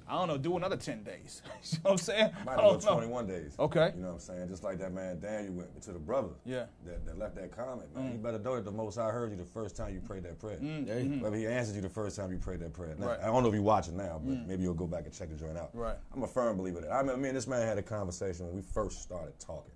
I 0.07 0.13
don't 0.19 0.27
know, 0.27 0.38
do 0.38 0.57
another 0.57 0.75
10 0.77 1.03
days. 1.03 1.41
you 1.71 1.77
know 1.77 1.81
what 1.84 1.91
I'm 1.91 1.97
saying? 1.97 2.31
Might 2.45 2.51
have 2.51 2.59
don't 2.61 2.84
know. 2.85 2.93
21 2.93 3.27
days. 3.27 3.55
Okay. 3.57 3.91
You 3.95 4.01
know 4.01 4.07
what 4.09 4.13
I'm 4.15 4.19
saying? 4.19 4.47
Just 4.49 4.63
like 4.63 4.77
that 4.80 4.93
man 4.93 5.19
Daniel 5.19 5.53
went 5.53 5.81
to 5.84 5.91
the 5.91 5.99
brother. 5.99 6.30
Yeah. 6.45 6.65
That, 6.85 7.05
that 7.05 7.17
left 7.17 7.35
that 7.35 7.55
comment, 7.55 7.93
man. 7.95 8.09
Mm. 8.09 8.11
You 8.13 8.17
better 8.19 8.39
know 8.39 8.55
that 8.55 8.65
the 8.65 8.71
most 8.71 8.97
I 8.97 9.09
heard 9.09 9.31
you 9.31 9.38
the 9.38 9.45
first 9.45 9.75
time 9.77 9.93
you 9.93 10.01
prayed 10.01 10.23
that 10.23 10.39
prayer. 10.39 10.57
Maybe 10.59 11.38
he 11.38 11.47
answered 11.47 11.75
you 11.75 11.81
the 11.81 11.89
first 11.89 12.15
time 12.17 12.31
you 12.31 12.38
prayed 12.38 12.59
that 12.59 12.73
prayer. 12.73 12.95
Now, 12.97 13.07
Right. 13.07 13.19
Mm. 13.19 13.23
I 13.23 13.27
don't 13.27 13.43
know 13.43 13.49
if 13.49 13.55
you're 13.55 13.63
watching 13.63 13.95
now, 13.97 14.19
but 14.23 14.45
maybe 14.47 14.63
you'll 14.63 14.73
go 14.73 14.88
back 14.88 15.05
and 15.05 15.13
check 15.13 15.30
the 15.30 15.35
joint 15.35 15.57
out. 15.57 15.69
Right. 15.73 15.95
I'm 16.13 16.23
a 16.23 16.27
firm 16.27 16.57
believer 16.57 16.81
that. 16.81 16.91
I 16.91 17.01
mean, 17.03 17.21
me 17.21 17.30
and 17.30 17.38
this 17.38 17.47
man 17.47 17.65
had 17.67 17.77
a 17.77 17.84
conversation 17.84 18.45
when 18.47 18.55
we 18.55 18.61
first 18.61 19.01
started 19.01 19.39
talking 19.39 19.71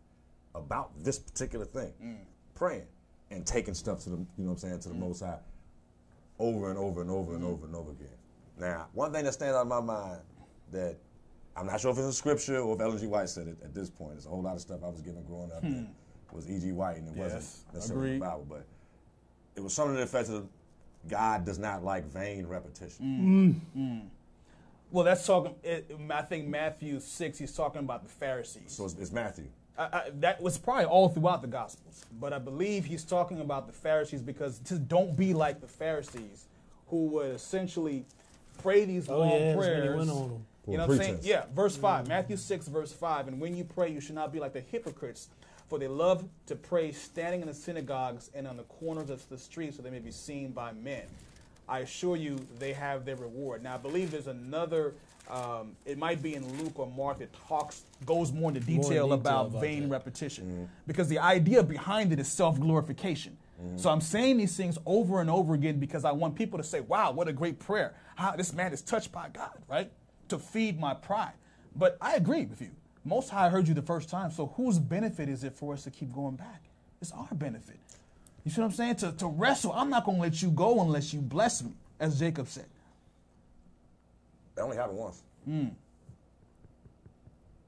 about 0.56 0.92
this 1.04 1.20
particular 1.20 1.66
thing, 1.66 1.94
Mm. 2.04 2.18
praying 2.56 2.88
and 3.32 3.46
taking 3.46 3.74
stuff 3.74 4.00
to 4.04 4.10
the, 4.10 4.16
you 4.18 4.26
know 4.38 4.46
what 4.46 4.52
I'm 4.54 4.58
saying, 4.58 4.80
to 4.82 4.90
the 4.90 4.96
most 4.96 5.22
high 5.22 5.40
over 6.40 6.70
and 6.70 6.78
over 6.78 7.02
and 7.02 7.10
over 7.10 7.36
and 7.36 7.44
over 7.44 7.66
and 7.66 7.76
over 7.76 7.92
again. 7.92 8.08
Now, 8.60 8.88
one 8.94 9.12
thing 9.12 9.26
that 9.26 9.34
stands 9.34 9.56
out 9.56 9.64
in 9.64 9.68
my 9.68 9.82
mind 9.82 10.22
that 10.72 10.98
I'm 11.56 11.66
not 11.66 11.82
sure 11.82 11.92
if 11.92 11.98
it's 11.98 12.08
a 12.08 12.14
scripture 12.14 12.60
or 12.60 12.76
if 12.76 12.82
Ellen 12.82 12.98
G. 12.98 13.08
White 13.08 13.30
said 13.30 13.48
it 13.48 13.58
at 13.64 13.74
this 13.74 13.90
point. 13.90 14.14
There's 14.14 14.26
a 14.26 14.30
whole 14.30 14.42
lot 14.42 14.56
of 14.56 14.62
stuff 14.62 14.80
I 14.84 14.90
was 14.90 15.02
given 15.02 15.24
growing 15.24 15.52
up 15.52 15.62
that 15.62 15.68
hmm. 15.68 15.86
was 16.32 16.50
E.G. 16.50 16.72
White, 16.72 16.98
and 16.98 17.08
it 17.08 17.16
wasn't 17.16 17.74
necessarily 17.74 18.08
agreed. 18.08 18.22
the 18.22 18.26
Bible, 18.26 18.46
but 18.48 18.66
it 19.56 19.64
was 19.64 19.74
something 19.74 19.96
to 19.96 19.98
the 20.00 20.04
effect 20.04 20.30
of 20.30 20.48
God 21.08 21.46
does 21.46 21.58
not 21.58 21.84
like 21.84 22.06
vain 22.06 22.46
repetition. 22.46 23.06
Hmm. 23.06 23.80
Mm. 23.80 24.00
Hmm. 24.02 24.08
Well, 24.92 25.04
that's 25.04 25.26
talking. 25.26 25.56
It, 25.64 25.92
I 26.10 26.22
think 26.22 26.48
Matthew 26.48 27.00
six. 27.00 27.40
He's 27.40 27.54
talking 27.54 27.80
about 27.80 28.04
the 28.04 28.10
Pharisees. 28.10 28.64
So 28.68 28.86
it's, 28.86 28.96
it's 28.96 29.12
Matthew. 29.12 29.48
I, 29.78 29.84
I, 29.84 30.04
that 30.20 30.42
was 30.42 30.58
probably 30.58 30.86
all 30.86 31.10
throughout 31.10 31.42
the 31.42 31.48
Gospels, 31.48 32.06
but 32.20 32.34
I 32.34 32.40
believe 32.40 32.86
he's 32.86 33.04
talking 33.04 33.42
about 33.42 33.68
the 33.68 33.74
Pharisees 33.74 34.22
because 34.22 34.60
just 34.60 34.88
don't 34.88 35.16
be 35.16 35.34
like 35.34 35.60
the 35.60 35.68
Pharisees, 35.68 36.46
who 36.88 37.08
would 37.08 37.36
essentially 37.36 38.06
pray 38.68 38.86
these 38.86 39.10
Oh, 39.10 39.20
long 39.20 39.30
yeah, 39.32 39.38
that's 39.40 39.58
when 39.58 39.68
he 39.68 39.88
prayers. 39.88 39.98
went. 39.98 40.10
You 40.68 40.78
know 40.78 40.86
what 40.88 40.92
I'm 40.92 40.98
saying? 40.98 41.20
Yeah, 41.24 41.44
verse 41.56 41.78
5, 41.78 42.08
Matthew 42.10 42.36
6, 42.36 42.68
verse 42.68 42.92
5. 42.92 43.30
And 43.30 43.40
when 43.40 43.56
you 43.56 43.64
pray, 43.64 43.90
you 43.90 44.02
should 44.02 44.16
not 44.16 44.34
be 44.34 44.40
like 44.42 44.52
the 44.52 44.60
hypocrites, 44.60 45.30
for 45.70 45.80
they 45.80 45.88
love 45.88 46.26
to 46.48 46.56
pray 46.56 46.92
standing 46.92 47.40
in 47.42 47.48
the 47.48 47.54
synagogues 47.54 48.30
and 48.36 48.46
on 48.46 48.58
the 48.58 48.64
corners 48.64 49.10
of 49.10 49.28
the 49.30 49.38
streets 49.38 49.78
so 49.78 49.82
they 49.84 49.90
may 49.90 50.00
be 50.00 50.12
seen 50.12 50.52
by 50.52 50.74
men. 50.74 51.04
I 51.70 51.80
assure 51.80 52.18
you, 52.18 52.46
they 52.60 52.74
have 52.74 53.06
their 53.06 53.16
reward. 53.16 53.64
Now, 53.64 53.76
I 53.76 53.78
believe 53.78 54.12
there's 54.12 54.28
another, 54.28 54.94
um, 55.30 55.76
it 55.86 55.98
might 55.98 56.22
be 56.22 56.36
in 56.36 56.44
Luke 56.62 56.78
or 56.80 56.88
Mark 56.88 57.20
that 57.20 57.32
talks, 57.48 57.84
goes 58.06 58.34
more 58.34 58.50
into 58.50 58.60
detail, 58.62 58.84
detail 58.90 59.14
about, 59.14 59.48
about 59.48 59.62
vain 59.62 59.84
that. 59.84 59.90
repetition. 59.90 60.70
Because 60.86 61.08
the 61.08 61.20
idea 61.20 61.64
behind 61.64 62.12
it 62.12 62.20
is 62.20 62.28
self 62.30 62.60
glorification. 62.60 63.38
So 63.76 63.90
I'm 63.90 64.02
saying 64.02 64.38
these 64.38 64.56
things 64.56 64.78
over 64.86 65.20
and 65.20 65.30
over 65.32 65.56
again 65.56 65.80
because 65.80 66.06
I 66.06 66.12
want 66.12 66.36
people 66.36 66.58
to 66.60 66.64
say, 66.64 66.80
wow, 66.80 67.12
what 67.12 67.28
a 67.28 67.34
great 67.34 67.58
prayer. 67.58 67.96
How 68.16 68.36
this 68.36 68.54
man 68.54 68.72
is 68.72 68.82
touched 68.84 69.12
by 69.12 69.30
God, 69.30 69.58
right? 69.68 69.92
To 70.30 70.38
feed 70.38 70.80
my 70.80 70.94
pride. 70.94 71.34
But 71.76 71.98
I 72.00 72.16
agree 72.16 72.46
with 72.46 72.62
you. 72.62 72.70
Most 73.04 73.30
High 73.30 73.50
heard 73.50 73.68
you 73.68 73.74
the 73.74 73.82
first 73.82 74.10
time, 74.10 74.30
so 74.32 74.48
whose 74.58 74.78
benefit 74.78 75.28
is 75.28 75.44
it 75.44 75.54
for 75.54 75.74
us 75.74 75.84
to 75.86 75.92
keep 75.92 76.14
going 76.14 76.36
back? 76.36 76.62
It's 77.02 77.12
our 77.12 77.28
benefit. 77.34 77.78
You 78.44 78.52
see 78.52 78.62
what 78.62 78.68
I'm 78.68 78.74
saying? 78.74 78.96
To, 78.98 79.12
to 79.14 79.28
wrestle, 79.28 79.74
I'm 79.74 79.90
not 79.90 80.06
going 80.06 80.18
to 80.18 80.22
let 80.24 80.42
you 80.42 80.52
go 80.52 80.82
unless 80.82 81.12
you 81.14 81.20
bless 81.22 81.64
me, 81.64 81.72
as 82.00 82.20
Jacob 82.20 82.48
said. 82.48 82.66
That 84.56 84.64
only 84.64 84.78
happened 84.78 84.98
once. 85.00 85.24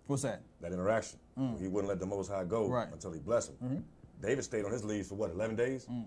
What's 0.07 0.22
that? 0.24 0.41
That 0.61 0.72
interaction. 0.74 1.20
He 1.60 1.68
wouldn't 1.68 1.88
let 1.90 1.99
the 1.99 2.06
Most 2.06 2.30
High 2.30 2.44
go 2.44 2.68
Mm. 2.68 2.72
Right. 2.72 2.86
Mm-hmm. 2.86 2.94
until 2.95 3.11
he 3.14 3.20
blessed 3.20 3.52
him. 3.61 3.86
David 4.22 4.44
stayed 4.44 4.66
on 4.66 4.72
his 4.72 4.84
leaves 4.84 5.10
for 5.10 5.16
what, 5.16 5.32
11 5.32 5.56
days? 5.56 5.86
Mm. 5.90 6.06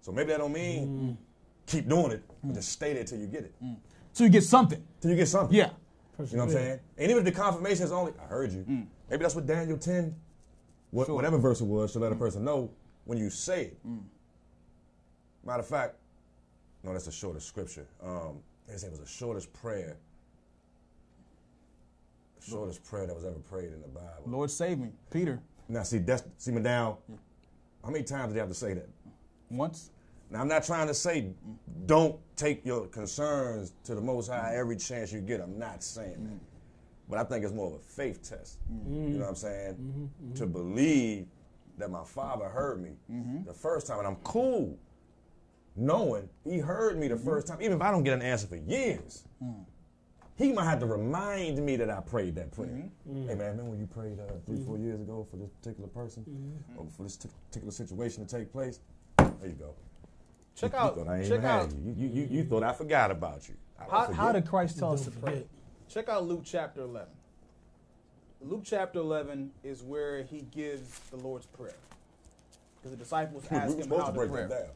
So 0.00 0.12
maybe 0.12 0.30
that 0.30 0.38
don't 0.38 0.52
mean 0.52 0.88
mm. 0.88 1.16
keep 1.66 1.88
doing 1.88 2.12
it, 2.12 2.22
but 2.42 2.52
mm. 2.52 2.54
just 2.54 2.70
stay 2.70 2.92
there 2.92 3.04
till 3.04 3.18
you 3.18 3.26
get 3.26 3.44
it. 3.44 3.54
Mm. 3.62 3.76
So 4.12 4.24
you 4.24 4.30
get 4.30 4.44
something. 4.44 4.82
Till 5.00 5.10
you 5.10 5.16
get 5.16 5.28
something. 5.28 5.56
Yeah. 5.56 5.70
You 6.18 6.36
know 6.36 6.44
what 6.44 6.50
I'm 6.50 6.50
saying? 6.50 6.80
And 6.98 7.10
even 7.10 7.26
if 7.26 7.34
the 7.34 7.40
confirmation 7.40 7.84
is 7.84 7.92
only, 7.92 8.12
I 8.22 8.26
heard 8.26 8.52
you. 8.52 8.64
Maybe 9.10 9.22
that's 9.22 9.34
what 9.34 9.46
Daniel 9.46 9.78
10, 9.78 10.14
what, 10.90 11.06
Sure. 11.06 11.14
whatever 11.14 11.38
verse 11.38 11.60
it 11.60 11.64
was, 11.64 11.92
to 11.92 11.98
let 11.98 12.12
a 12.12 12.14
person 12.14 12.44
know 12.44 12.70
when 13.04 13.18
you 13.18 13.30
say 13.30 13.64
it. 13.64 13.78
Matter 15.44 15.60
of 15.60 15.66
fact, 15.66 15.96
no, 16.84 16.92
that's 16.92 17.06
the 17.06 17.12
shortest 17.12 17.46
scripture. 17.48 17.86
Um, 18.02 18.40
they 18.68 18.76
say 18.76 18.88
it 18.88 18.90
was 18.90 19.00
the 19.00 19.06
shortest 19.06 19.52
prayer. 19.52 19.96
Shortest 22.40 22.84
prayer 22.84 23.06
that 23.06 23.14
was 23.14 23.24
ever 23.24 23.38
prayed 23.38 23.72
in 23.72 23.80
the 23.80 23.88
Bible. 23.88 24.22
Lord 24.26 24.50
save 24.50 24.78
me. 24.78 24.90
Peter, 25.10 25.40
Now, 25.68 25.82
see, 25.82 25.98
that's, 25.98 26.24
see, 26.38 26.50
me 26.50 26.62
down. 26.62 26.96
How 27.84 27.90
many 27.90 28.04
times 28.04 28.28
did 28.28 28.34
you 28.34 28.40
have 28.40 28.48
to 28.48 28.54
say 28.54 28.74
that? 28.74 28.88
once. 29.52 29.90
Now, 30.30 30.40
I'm 30.40 30.48
not 30.48 30.64
trying 30.64 30.86
to 30.86 30.94
say 30.94 31.32
don't 31.86 32.18
take 32.36 32.64
your 32.64 32.86
concerns 32.86 33.74
to 33.84 33.94
the 33.94 34.00
Most 34.00 34.30
High 34.30 34.54
every 34.56 34.76
chance 34.76 35.12
you 35.12 35.20
get. 35.20 35.40
I'm 35.40 35.58
not 35.58 35.82
saying 35.82 36.24
that. 36.24 36.46
But 37.08 37.18
I 37.18 37.24
think 37.24 37.44
it's 37.44 37.52
more 37.52 37.68
of 37.68 37.74
a 37.74 37.78
faith 37.78 38.28
test. 38.28 38.58
You 38.88 39.18
know 39.18 39.20
what 39.20 39.28
I'm 39.28 39.34
saying? 39.34 39.74
Mm-hmm. 39.74 40.02
Mm-hmm. 40.02 40.34
To 40.34 40.46
believe 40.46 41.26
that 41.76 41.90
my 41.90 42.04
Father 42.04 42.46
heard 42.46 42.82
me 42.82 42.90
mm-hmm. 43.10 43.44
the 43.44 43.52
first 43.52 43.86
time, 43.86 43.98
and 43.98 44.06
I'm 44.06 44.16
cool 44.16 44.78
knowing 45.76 46.28
He 46.44 46.58
heard 46.58 46.98
me 46.98 47.08
the 47.08 47.16
first 47.16 47.46
time, 47.46 47.58
even 47.60 47.76
if 47.76 47.82
I 47.82 47.90
don't 47.90 48.04
get 48.04 48.14
an 48.14 48.22
answer 48.22 48.46
for 48.46 48.56
years. 48.56 49.24
Mm. 49.42 49.64
He 50.42 50.52
might 50.52 50.64
have 50.64 50.80
to 50.80 50.86
remind 50.86 51.64
me 51.64 51.76
that 51.76 51.88
I 51.88 52.00
prayed 52.00 52.34
that 52.34 52.50
prayer. 52.50 52.68
Mm-hmm. 52.68 53.16
Mm-hmm. 53.16 53.28
Hey 53.28 53.34
man, 53.36 53.50
remember 53.50 53.70
when 53.70 53.78
you 53.80 53.86
prayed 53.86 54.18
uh, 54.18 54.32
3 54.44 54.56
mm-hmm. 54.56 54.66
four 54.66 54.76
years 54.76 55.00
ago 55.00 55.24
for 55.30 55.36
this 55.36 55.50
particular 55.50 55.88
person, 55.88 56.24
or 56.76 56.86
for 56.96 57.04
this 57.04 57.16
t- 57.16 57.28
particular 57.48 57.70
situation 57.70 58.26
to 58.26 58.38
take 58.38 58.50
place? 58.50 58.80
There 59.16 59.30
you 59.44 59.52
go. 59.52 59.74
Check 60.56 60.72
You 60.72 60.78
out. 60.78 60.96
thought 60.96 61.08
I 61.08 61.28
check 61.28 61.44
out. 61.44 61.70
you. 61.70 61.94
You, 61.96 62.08
you. 62.08 62.28
you 62.30 62.44
thought 62.44 62.64
I 62.64 62.72
forgot 62.72 63.12
about 63.12 63.48
you. 63.48 63.54
How, 63.88 64.12
how 64.12 64.32
did 64.32 64.46
Christ 64.46 64.78
tell 64.78 64.92
us 64.92 65.04
to 65.04 65.10
pray? 65.12 65.32
forget. 65.32 65.46
Check 65.88 66.08
out 66.08 66.26
Luke 66.26 66.42
chapter 66.44 66.82
11. 66.82 67.08
Luke 68.40 68.62
chapter 68.64 68.98
11 68.98 69.52
is 69.62 69.82
where 69.82 70.24
he 70.24 70.40
gives 70.50 70.98
the 71.10 71.16
Lord's 71.16 71.46
Prayer. 71.46 71.74
Because 72.76 72.90
the 72.90 72.96
disciples 72.96 73.44
we 73.48 73.56
ask 73.56 73.78
him 73.78 73.88
how 73.88 74.10
to 74.10 74.20
to 74.20 74.26
pray. 74.26 74.46
that. 74.46 74.74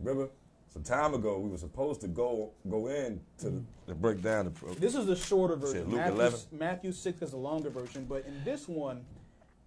Remember, 0.00 0.30
some 0.76 0.82
time 0.82 1.14
ago 1.14 1.38
we 1.38 1.48
were 1.48 1.56
supposed 1.56 2.02
to 2.02 2.08
go 2.08 2.50
go 2.68 2.88
in 2.88 3.18
to, 3.38 3.48
the, 3.50 3.62
to 3.88 3.94
break 3.94 4.20
down 4.22 4.44
the. 4.44 4.50
Pro- 4.50 4.74
This 4.74 4.94
is 4.94 5.06
the 5.06 5.16
shorter 5.16 5.56
version. 5.56 5.84
Luke 5.88 5.96
Matthew, 5.96 6.14
11? 6.14 6.40
Matthew 6.52 6.92
6 6.92 7.22
is 7.22 7.30
the 7.30 7.36
longer 7.38 7.70
version, 7.70 8.04
but 8.06 8.26
in 8.26 8.44
this 8.44 8.68
one, 8.68 9.04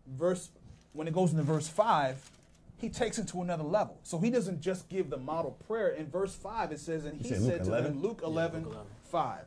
verse 0.08 0.50
when 0.94 1.08
it 1.08 1.14
goes 1.14 1.32
into 1.32 1.42
verse 1.44 1.68
5, 1.68 2.30
he 2.78 2.90
takes 2.90 3.18
it 3.18 3.28
to 3.30 3.42
another 3.42 3.64
level. 3.64 3.98
So 4.04 4.20
he 4.20 4.30
doesn't 4.30 4.62
just 4.62 4.88
give 4.90 5.10
the 5.10 5.18
model 5.18 5.52
prayer. 5.68 5.90
In 5.90 6.08
verse 6.08 6.36
5, 6.36 6.72
it 6.74 6.80
says, 6.80 7.06
And 7.06 7.20
he 7.22 7.28
said 7.28 7.42
Luke 7.42 7.52
said 7.52 7.64
to 7.64 7.70
11? 7.70 7.92
them, 7.94 8.02
Luke 8.04 8.22
11, 8.24 8.68
5, 9.06 9.40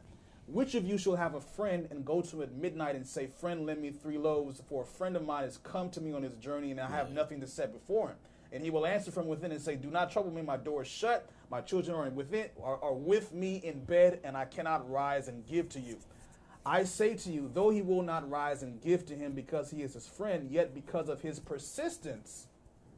Which 0.49 0.75
of 0.75 0.85
you 0.85 0.99
shall 0.99 1.17
have 1.17 1.35
a 1.35 1.41
friend 1.41 1.87
and 1.91 2.05
go 2.05 2.23
to 2.23 2.37
him 2.37 2.43
at 2.43 2.53
midnight 2.55 2.95
and 2.97 3.07
say, 3.07 3.27
Friend, 3.27 3.65
lend 3.67 3.81
me 3.83 3.91
three 3.91 4.19
loaves, 4.19 4.61
for 4.69 4.83
a 4.83 4.87
friend 4.87 5.15
of 5.17 5.25
mine 5.25 5.45
has 5.45 5.59
come 5.59 5.91
to 5.91 6.01
me 6.01 6.13
on 6.13 6.23
his 6.25 6.35
journey, 6.35 6.71
and 6.73 6.81
I 6.81 6.89
have 6.91 7.11
nothing 7.13 7.41
to 7.41 7.47
set 7.47 7.73
before 7.73 8.09
him. 8.09 8.17
And 8.53 8.63
he 8.63 8.71
will 8.71 8.85
answer 8.87 9.11
from 9.11 9.27
within 9.29 9.51
and 9.51 9.61
say, 9.61 9.77
Do 9.77 9.91
not 9.91 10.11
trouble 10.13 10.31
me, 10.31 10.43
my 10.43 10.57
door 10.59 10.83
is 10.83 10.89
shut, 10.89 11.29
my 11.53 11.61
children 11.61 11.95
are 11.95 12.09
within 12.09 12.47
are, 12.65 12.83
are 12.83 12.95
with 12.95 13.35
me 13.35 13.57
in 13.57 13.85
bed, 13.85 14.21
and 14.25 14.39
I 14.39 14.47
cannot 14.47 14.91
rise 14.91 15.29
and 15.29 15.47
give 15.47 15.69
to 15.71 15.81
you. 15.81 15.99
I 16.65 16.85
say 16.85 17.15
to 17.15 17.31
you, 17.31 17.51
though 17.53 17.69
he 17.69 17.83
will 17.83 18.03
not 18.03 18.29
rise 18.31 18.63
and 18.63 18.81
give 18.81 19.05
to 19.07 19.15
him 19.15 19.33
because 19.33 19.71
he 19.71 19.83
is 19.83 19.93
his 19.93 20.09
friend, 20.09 20.51
yet 20.51 20.75
because 20.75 21.11
of 21.11 21.21
his 21.21 21.39
persistence, 21.39 22.47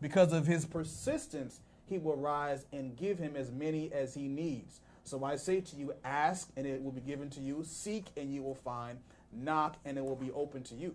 because 0.01 0.32
of 0.32 0.47
his 0.47 0.66
persistence, 0.66 1.60
he 1.89 1.98
will 1.98 2.16
rise 2.16 2.66
and 2.72 2.97
give 2.97 3.18
him 3.18 3.35
as 3.35 3.51
many 3.51 3.93
as 3.93 4.14
he 4.14 4.28
needs. 4.28 4.78
So 5.02 5.24
I 5.24 5.35
say 5.35 5.60
to 5.60 5.76
you, 5.76 5.93
ask 6.05 6.48
and 6.56 6.64
it 6.64 6.81
will 6.81 6.93
be 6.93 7.01
given 7.01 7.31
to 7.31 7.40
you, 7.40 7.64
seek 7.64 8.05
and 8.16 8.32
you 8.32 8.43
will 8.43 8.55
find, 8.55 8.98
knock 9.32 9.76
and 9.85 9.98
it 9.98 10.05
will 10.05 10.14
be 10.14 10.31
open 10.31 10.62
to 10.64 10.76
you. 10.76 10.94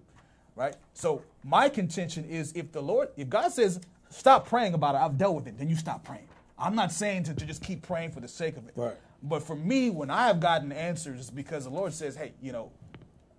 Right? 0.55 0.75
So 0.93 1.23
my 1.43 1.67
contention 1.67 2.23
is 2.23 2.53
if 2.55 2.71
the 2.71 2.81
Lord, 2.81 3.09
if 3.17 3.27
God 3.27 3.51
says, 3.51 3.81
stop 4.09 4.47
praying 4.47 4.75
about 4.75 4.95
it, 4.95 4.99
I've 4.99 5.17
dealt 5.17 5.35
with 5.35 5.47
it, 5.47 5.57
then 5.57 5.69
you 5.69 5.75
stop 5.75 6.05
praying. 6.05 6.29
I'm 6.59 6.75
not 6.75 6.91
saying 6.91 7.23
to, 7.23 7.33
to 7.33 7.45
just 7.45 7.63
keep 7.63 7.81
praying 7.81 8.11
for 8.11 8.19
the 8.19 8.27
sake 8.27 8.57
of 8.57 8.67
it. 8.67 8.73
Right. 8.75 8.95
But 9.23 9.43
for 9.43 9.55
me, 9.55 9.89
when 9.89 10.09
I 10.09 10.27
have 10.27 10.39
gotten 10.39 10.71
answers, 10.71 11.19
it's 11.19 11.29
because 11.29 11.63
the 11.63 11.69
Lord 11.69 11.93
says, 11.93 12.15
hey, 12.15 12.33
you 12.41 12.51
know, 12.51 12.71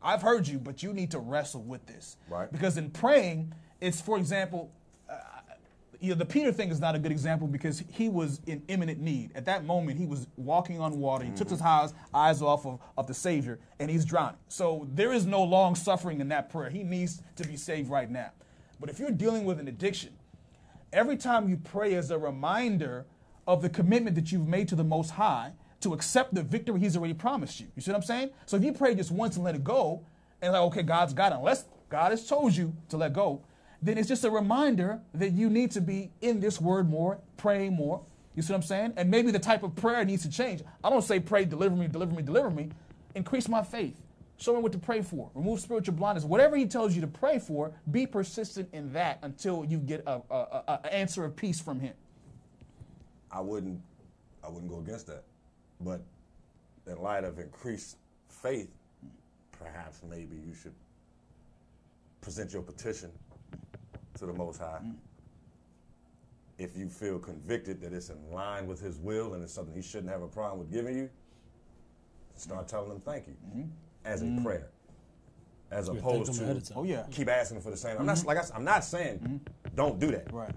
I've 0.02 0.22
heard 0.22 0.48
you, 0.48 0.58
but 0.58 0.82
you 0.82 0.92
need 0.92 1.10
to 1.10 1.18
wrestle 1.18 1.62
with 1.62 1.86
this. 1.86 2.16
Right. 2.28 2.50
Because 2.50 2.76
in 2.76 2.90
praying, 2.90 3.52
it's, 3.80 4.00
for 4.00 4.16
example, 4.18 4.70
uh, 5.08 5.16
you 6.00 6.10
know, 6.10 6.14
the 6.14 6.24
Peter 6.24 6.52
thing 6.52 6.70
is 6.70 6.80
not 6.80 6.94
a 6.94 6.98
good 6.98 7.12
example 7.12 7.46
because 7.46 7.82
he 7.90 8.08
was 8.08 8.40
in 8.46 8.62
imminent 8.68 9.00
need. 9.00 9.32
At 9.34 9.44
that 9.46 9.64
moment, 9.64 9.98
he 9.98 10.06
was 10.06 10.26
walking 10.36 10.80
on 10.80 10.98
water. 10.98 11.24
He 11.24 11.30
took 11.32 11.50
his 11.50 11.60
eyes, 11.60 11.92
eyes 12.14 12.40
off 12.40 12.64
of, 12.64 12.78
of 12.96 13.06
the 13.06 13.14
Savior, 13.14 13.58
and 13.78 13.90
he's 13.90 14.06
drowning. 14.06 14.38
So 14.48 14.86
there 14.94 15.12
is 15.12 15.26
no 15.26 15.42
long 15.42 15.74
suffering 15.74 16.20
in 16.20 16.28
that 16.28 16.48
prayer. 16.48 16.70
He 16.70 16.82
needs 16.82 17.22
to 17.36 17.46
be 17.46 17.56
saved 17.56 17.90
right 17.90 18.10
now. 18.10 18.30
But 18.80 18.88
if 18.88 18.98
you're 18.98 19.10
dealing 19.10 19.44
with 19.44 19.60
an 19.60 19.68
addiction, 19.68 20.14
every 20.92 21.16
time 21.16 21.48
you 21.48 21.56
pray 21.56 21.94
is 21.94 22.10
a 22.10 22.18
reminder 22.18 23.06
of 23.46 23.62
the 23.62 23.68
commitment 23.68 24.16
that 24.16 24.32
you've 24.32 24.48
made 24.48 24.68
to 24.68 24.76
the 24.76 24.84
Most 24.84 25.10
High 25.10 25.52
to 25.80 25.94
accept 25.94 26.34
the 26.34 26.42
victory 26.42 26.80
He's 26.80 26.96
already 26.96 27.14
promised 27.14 27.60
you. 27.60 27.66
You 27.74 27.82
see 27.82 27.90
what 27.90 27.96
I'm 27.96 28.02
saying? 28.02 28.30
So 28.46 28.56
if 28.56 28.64
you 28.64 28.72
pray 28.72 28.94
just 28.94 29.10
once 29.10 29.36
and 29.36 29.44
let 29.44 29.54
it 29.54 29.64
go, 29.64 30.04
and 30.42 30.52
like, 30.52 30.62
okay, 30.62 30.82
God's 30.82 31.12
got 31.12 31.32
it, 31.32 31.36
unless 31.36 31.64
God 31.88 32.10
has 32.10 32.26
told 32.26 32.54
you 32.54 32.74
to 32.88 32.96
let 32.96 33.12
go, 33.12 33.42
then 33.82 33.98
it's 33.98 34.08
just 34.08 34.24
a 34.24 34.30
reminder 34.30 35.00
that 35.14 35.32
you 35.32 35.48
need 35.48 35.70
to 35.72 35.80
be 35.80 36.10
in 36.20 36.40
this 36.40 36.60
word 36.60 36.88
more, 36.88 37.18
praying 37.36 37.72
more. 37.74 38.02
You 38.34 38.42
see 38.42 38.52
what 38.52 38.58
I'm 38.58 38.62
saying? 38.62 38.92
And 38.96 39.10
maybe 39.10 39.30
the 39.30 39.38
type 39.38 39.62
of 39.62 39.74
prayer 39.74 40.04
needs 40.04 40.22
to 40.22 40.30
change. 40.30 40.62
I 40.84 40.90
don't 40.90 41.02
say 41.02 41.18
pray, 41.18 41.44
deliver 41.44 41.74
me, 41.74 41.88
deliver 41.88 42.14
me, 42.14 42.22
deliver 42.22 42.50
me. 42.50 42.70
Increase 43.14 43.48
my 43.48 43.62
faith. 43.62 43.96
Show 44.40 44.54
me 44.54 44.62
what 44.62 44.72
to 44.72 44.78
pray 44.78 45.02
for. 45.02 45.30
Remove 45.34 45.60
spiritual 45.60 45.94
blindness. 45.94 46.24
Whatever 46.24 46.56
he 46.56 46.64
tells 46.64 46.94
you 46.94 47.02
to 47.02 47.06
pray 47.06 47.38
for, 47.38 47.72
be 47.90 48.06
persistent 48.06 48.70
in 48.72 48.90
that 48.94 49.18
until 49.20 49.66
you 49.66 49.76
get 49.76 50.02
a, 50.06 50.22
a, 50.30 50.34
a, 50.34 50.80
a 50.84 50.94
answer 50.94 51.26
of 51.26 51.36
peace 51.36 51.60
from 51.60 51.78
him. 51.78 51.92
I 53.30 53.40
wouldn't 53.40 53.78
I 54.42 54.48
wouldn't 54.48 54.70
go 54.70 54.78
against 54.78 55.06
that. 55.08 55.24
But 55.82 56.00
in 56.86 56.98
light 57.02 57.24
of 57.24 57.38
increased 57.38 57.98
faith, 58.28 58.70
perhaps 59.52 60.00
maybe 60.08 60.36
you 60.36 60.54
should 60.54 60.74
present 62.22 62.54
your 62.54 62.62
petition 62.62 63.10
to 64.18 64.24
the 64.24 64.32
Most 64.32 64.58
High. 64.58 64.80
If 66.56 66.78
you 66.78 66.88
feel 66.88 67.18
convicted 67.18 67.82
that 67.82 67.92
it's 67.92 68.08
in 68.08 68.30
line 68.32 68.66
with 68.66 68.80
His 68.80 68.96
will 68.98 69.34
and 69.34 69.42
it's 69.42 69.52
something 69.52 69.74
He 69.74 69.82
shouldn't 69.82 70.10
have 70.10 70.22
a 70.22 70.28
problem 70.28 70.60
with 70.60 70.72
giving 70.72 70.96
you, 70.96 71.10
start 72.36 72.68
telling 72.68 72.92
Him 72.92 73.00
thank 73.00 73.26
you 73.26 73.36
mm-hmm. 73.46 73.68
As 74.04 74.22
a 74.22 74.24
mm. 74.24 74.42
prayer, 74.42 74.70
as 75.70 75.86
thank 75.86 75.98
opposed 75.98 76.34
to 76.34 76.42
ahead 76.42 76.56
of 76.56 76.64
time. 76.64 76.78
Oh, 76.78 76.84
yeah. 76.84 77.04
keep 77.10 77.28
asking 77.28 77.60
for 77.60 77.70
the 77.70 77.76
same. 77.76 77.96
I'm 77.98 78.06
not 78.06 78.16
mm-hmm. 78.16 78.28
like 78.28 78.38
I, 78.38 78.56
am 78.56 78.64
not 78.64 78.84
saying 78.84 79.18
mm-hmm. 79.18 79.74
don't 79.74 79.98
do 79.98 80.10
that. 80.10 80.32
Right. 80.32 80.54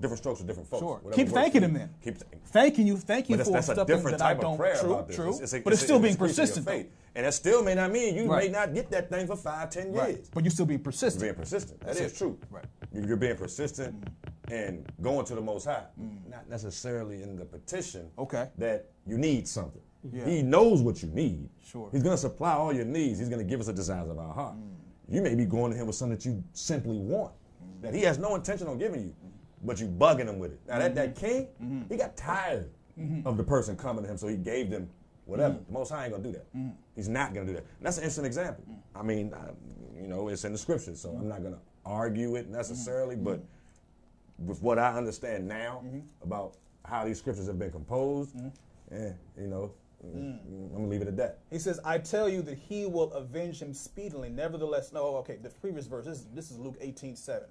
Different 0.00 0.18
strokes 0.18 0.40
for 0.40 0.46
different 0.46 0.68
folks. 0.68 0.80
Sure. 0.80 1.12
Keep 1.12 1.28
thanking 1.28 1.60
for 1.60 1.66
him 1.66 1.72
you, 1.72 1.78
then. 1.78 1.94
Keep 2.02 2.16
thanking. 2.16 2.40
Thanking 2.46 2.86
you, 2.86 2.96
thank 2.96 3.28
you 3.28 3.36
But 3.36 3.38
that's, 3.38 3.48
for 3.50 3.52
that's 3.52 3.68
a 3.68 3.72
stuff 3.74 3.86
different 3.86 4.18
that 4.18 4.24
I 4.24 4.32
type 4.32 4.40
don't. 4.40 4.52
of 4.54 4.58
prayer 4.58 4.76
true, 4.80 4.92
about 4.94 5.08
this. 5.08 5.16
true. 5.16 5.28
It's- 5.28 5.42
it's- 5.42 5.62
but 5.62 5.72
it's 5.72 5.82
it's- 5.82 5.84
still 5.84 5.96
it's 5.96 6.02
being 6.02 6.12
increasing 6.14 6.36
your 6.36 6.46
persistent. 6.46 6.66
faith. 6.66 6.86
And 7.14 7.26
that 7.26 7.34
still 7.34 7.62
may 7.62 7.74
not 7.74 7.90
mean 7.90 8.14
you 8.14 8.26
Right. 8.30 8.44
may 8.44 8.50
not 8.50 8.72
get 8.72 8.90
that 8.90 9.10
thing 9.10 9.26
for 9.26 9.36
five, 9.36 9.68
ten 9.68 9.92
Right. 9.92 10.16
years. 10.16 10.30
But 10.32 10.44
you 10.44 10.50
still 10.50 10.64
being 10.64 10.80
persistent. 10.80 11.22
Being 11.22 11.34
persistent. 11.34 11.80
That 11.80 11.96
is 11.96 12.16
true. 12.16 12.38
Right. 12.50 12.64
You- 12.92 13.04
You're 13.06 13.16
being 13.18 13.36
persistent 13.36 14.00
mm. 14.00 14.52
and 14.52 14.90
going 15.02 15.26
to 15.26 15.34
the 15.34 15.40
Most 15.40 15.66
High. 15.66 15.84
Mm. 16.00 16.30
Not 16.30 16.48
necessarily 16.48 17.22
in 17.22 17.36
the 17.36 17.44
petition 17.44 18.10
Okay. 18.18 18.48
that 18.56 18.88
you 19.06 19.18
need 19.18 19.46
something. 19.46 19.82
Yeah. 20.12 20.24
He 20.24 20.42
knows 20.42 20.82
what 20.82 21.02
you 21.02 21.08
need. 21.08 21.48
Sure. 21.64 21.88
He's 21.92 22.02
going 22.02 22.14
to 22.14 22.20
supply 22.20 22.52
all 22.52 22.72
your 22.72 22.84
needs. 22.84 23.18
He's 23.18 23.28
going 23.28 23.44
to 23.44 23.48
give 23.48 23.60
us 23.60 23.66
the 23.66 23.72
desires 23.72 24.08
of 24.10 24.18
our 24.18 24.32
heart. 24.32 24.56
Mm. 24.56 24.70
You 25.08 25.22
may 25.22 25.34
be 25.34 25.44
going 25.44 25.72
to 25.72 25.76
him 25.76 25.86
with 25.86 25.96
something 25.96 26.16
that 26.16 26.24
you 26.24 26.42
simply 26.52 26.96
want, 26.96 27.32
that 27.82 27.94
he 27.94 28.02
has 28.02 28.18
no 28.18 28.34
intention 28.34 28.68
on 28.68 28.78
giving 28.78 29.02
you, 29.02 29.14
but 29.62 29.80
you 29.80 29.88
bugging 29.88 30.26
him 30.28 30.38
with 30.38 30.52
it. 30.52 30.60
Now, 30.68 30.78
that, 30.78 30.94
that 30.94 31.14
mm-hmm. 31.14 31.26
king, 31.26 31.48
mm-hmm. 31.62 31.82
he 31.88 31.96
got 31.96 32.16
tired 32.16 32.70
mm-hmm. 32.98 33.26
of 33.26 33.36
the 33.36 33.44
person 33.44 33.76
coming 33.76 34.04
to 34.04 34.10
him, 34.10 34.16
so 34.16 34.28
he 34.28 34.36
gave 34.36 34.70
them 34.70 34.88
whatever. 35.26 35.54
Mm. 35.54 35.66
The 35.66 35.72
Most 35.72 35.90
High 35.90 36.04
ain't 36.04 36.12
going 36.12 36.22
to 36.22 36.28
do 36.28 36.34
that. 36.34 36.56
Mm. 36.56 36.72
He's 36.96 37.08
not 37.08 37.34
going 37.34 37.46
to 37.46 37.52
do 37.52 37.56
that. 37.56 37.66
And 37.78 37.86
that's 37.86 37.98
an 37.98 38.04
instant 38.04 38.26
example. 38.26 38.64
I 38.94 39.02
mean, 39.02 39.34
I, 39.34 39.50
you 40.00 40.06
know, 40.06 40.28
it's 40.28 40.44
in 40.44 40.52
the 40.52 40.58
scriptures, 40.58 41.00
so 41.00 41.10
I'm 41.10 41.28
not 41.28 41.42
going 41.42 41.54
to 41.54 41.60
argue 41.84 42.36
it 42.36 42.48
necessarily, 42.48 43.16
but 43.16 43.42
with 44.38 44.62
what 44.62 44.78
I 44.78 44.96
understand 44.96 45.46
now 45.46 45.84
about 46.22 46.56
how 46.84 47.04
these 47.04 47.18
scriptures 47.18 47.46
have 47.46 47.58
been 47.58 47.70
composed, 47.70 48.34
eh, 48.92 49.12
you 49.38 49.46
know, 49.46 49.72
Mm-hmm. 50.04 50.64
I'm 50.66 50.72
gonna 50.72 50.88
leave 50.88 51.02
it 51.02 51.08
at 51.08 51.16
that. 51.18 51.38
He 51.50 51.58
says, 51.58 51.78
I 51.84 51.98
tell 51.98 52.28
you 52.28 52.42
that 52.42 52.56
he 52.58 52.86
will 52.86 53.12
avenge 53.12 53.60
him 53.60 53.74
speedily. 53.74 54.30
Nevertheless, 54.30 54.92
no, 54.92 55.16
okay, 55.16 55.36
the 55.42 55.50
previous 55.50 55.86
verse, 55.86 56.06
this, 56.06 56.18
is- 56.20 56.26
this 56.34 56.50
is 56.50 56.58
Luke 56.58 56.76
18 56.80 57.16
7. 57.16 57.46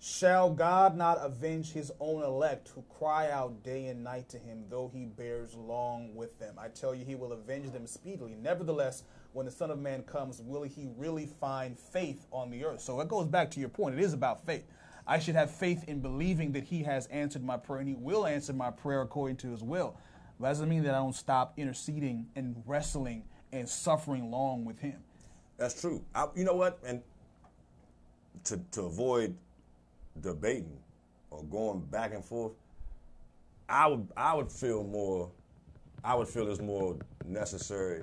Shall 0.00 0.50
God 0.50 0.96
not 0.98 1.18
avenge 1.22 1.72
his 1.72 1.90
own 1.98 2.22
elect 2.22 2.68
who 2.74 2.82
cry 2.98 3.30
out 3.30 3.62
day 3.62 3.86
and 3.86 4.04
night 4.04 4.28
to 4.30 4.38
him, 4.38 4.64
though 4.68 4.90
he 4.92 5.06
bears 5.06 5.54
long 5.54 6.14
with 6.14 6.38
them? 6.38 6.56
I 6.58 6.68
tell 6.68 6.94
you, 6.94 7.06
he 7.06 7.14
will 7.14 7.32
avenge 7.32 7.72
them 7.72 7.86
speedily. 7.86 8.34
Nevertheless, 8.34 9.04
when 9.32 9.46
the 9.46 9.52
Son 9.52 9.70
of 9.70 9.78
Man 9.78 10.02
comes, 10.02 10.42
will 10.42 10.62
he 10.64 10.88
really 10.98 11.26
find 11.26 11.78
faith 11.78 12.26
on 12.32 12.50
the 12.50 12.64
earth? 12.66 12.82
So 12.82 13.00
it 13.00 13.08
goes 13.08 13.26
back 13.28 13.50
to 13.52 13.60
your 13.60 13.70
point. 13.70 13.94
It 13.94 14.02
is 14.02 14.12
about 14.12 14.44
faith. 14.44 14.64
I 15.06 15.18
should 15.18 15.36
have 15.36 15.50
faith 15.50 15.84
in 15.88 16.00
believing 16.00 16.52
that 16.52 16.64
he 16.64 16.82
has 16.82 17.06
answered 17.06 17.42
my 17.44 17.56
prayer 17.56 17.80
and 17.80 17.88
he 17.88 17.94
will 17.94 18.26
answer 18.26 18.52
my 18.52 18.70
prayer 18.70 19.00
according 19.00 19.36
to 19.38 19.50
his 19.52 19.62
will. 19.62 19.96
But 20.38 20.46
that 20.46 20.50
doesn't 20.50 20.68
mean 20.68 20.82
that 20.84 20.94
I 20.94 20.98
don't 20.98 21.14
stop 21.14 21.54
interceding 21.56 22.26
and 22.34 22.62
wrestling 22.66 23.24
and 23.52 23.68
suffering 23.68 24.30
long 24.30 24.64
with 24.64 24.80
him. 24.80 24.96
That's 25.56 25.80
true. 25.80 26.04
I, 26.14 26.26
you 26.34 26.44
know 26.44 26.54
what? 26.54 26.78
And 26.84 27.02
to 28.44 28.60
to 28.72 28.82
avoid 28.82 29.36
debating 30.20 30.78
or 31.30 31.42
going 31.44 31.80
back 31.80 32.12
and 32.12 32.24
forth, 32.24 32.52
I 33.68 33.86
would 33.86 34.08
I 34.16 34.34
would 34.34 34.50
feel 34.50 34.82
more. 34.82 35.30
I 36.02 36.14
would 36.14 36.28
feel 36.28 36.50
it's 36.50 36.60
more 36.60 36.96
necessary 37.24 38.02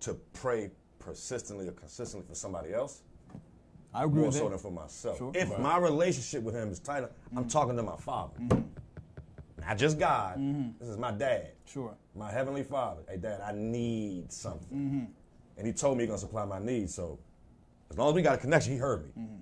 to 0.00 0.14
pray 0.32 0.70
persistently 0.98 1.68
or 1.68 1.72
consistently 1.72 2.26
for 2.26 2.34
somebody 2.34 2.72
else 2.72 3.02
I 3.96 4.04
agree 4.04 4.22
more 4.22 4.32
so 4.32 4.48
than 4.50 4.58
for 4.58 4.70
myself. 4.70 5.16
Sure. 5.16 5.30
If 5.34 5.48
Right. 5.48 5.52
Mm-hmm. 5.54 5.62
my 5.62 5.78
relationship 5.78 6.42
with 6.42 6.54
him 6.54 6.70
is 6.70 6.78
tighter, 6.80 7.08
I'm 7.34 7.48
talking 7.48 7.76
to 7.76 7.82
my 7.82 7.96
father. 7.96 8.34
Not 9.66 9.78
just 9.78 9.98
God. 9.98 10.38
This 10.78 10.88
is 10.88 10.96
my 10.96 11.10
dad. 11.10 11.50
Sure. 11.66 11.94
My 12.14 12.30
heavenly 12.30 12.62
father. 12.62 13.02
Hey, 13.08 13.16
dad, 13.16 13.40
I 13.40 13.52
need 13.52 14.30
something. 14.32 14.68
Mm-hmm. 14.78 15.04
And 15.58 15.66
he 15.66 15.72
told 15.72 15.96
me 15.98 16.04
he's 16.04 16.08
going 16.08 16.20
to 16.20 16.26
supply 16.26 16.44
my 16.44 16.58
needs. 16.60 16.94
So 16.94 17.18
as 17.90 17.98
long 17.98 18.10
as 18.10 18.14
we 18.14 18.22
got 18.22 18.34
a 18.34 18.38
connection, 18.38 18.72
he 18.72 18.78
heard 18.78 19.04
me. 19.04 19.10
Mm-hmm. 19.18 19.34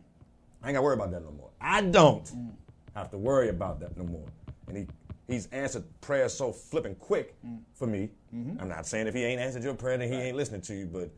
I 0.62 0.68
ain't 0.68 0.74
got 0.74 0.80
to 0.80 0.82
worry 0.82 0.94
about 0.94 1.10
that 1.10 1.22
no 1.24 1.30
more. 1.32 1.50
I 1.60 1.82
don't 1.82 2.24
Mm. 2.24 2.52
have 2.94 3.10
to 3.10 3.18
worry 3.18 3.48
about 3.50 3.80
that 3.80 3.96
no 3.98 4.04
more. 4.04 4.26
And 4.66 4.76
he, 4.78 4.86
he's 5.28 5.46
answered 5.48 5.84
prayers 6.00 6.32
so 6.32 6.52
flipping 6.52 6.94
quick 6.94 7.34
Mm. 7.46 7.58
for 7.74 7.86
me. 7.86 8.08
Mm-hmm. 8.34 8.60
I'm 8.60 8.68
not 8.68 8.86
saying 8.86 9.06
if 9.06 9.14
he 9.14 9.24
ain't 9.24 9.40
answered 9.42 9.62
your 9.62 9.74
prayer, 9.74 9.98
then 9.98 10.10
he 10.10 10.16
ain't 10.18 10.36
listening 10.36 10.62
to 10.62 10.74
you. 10.74 10.86
But, 10.86 11.10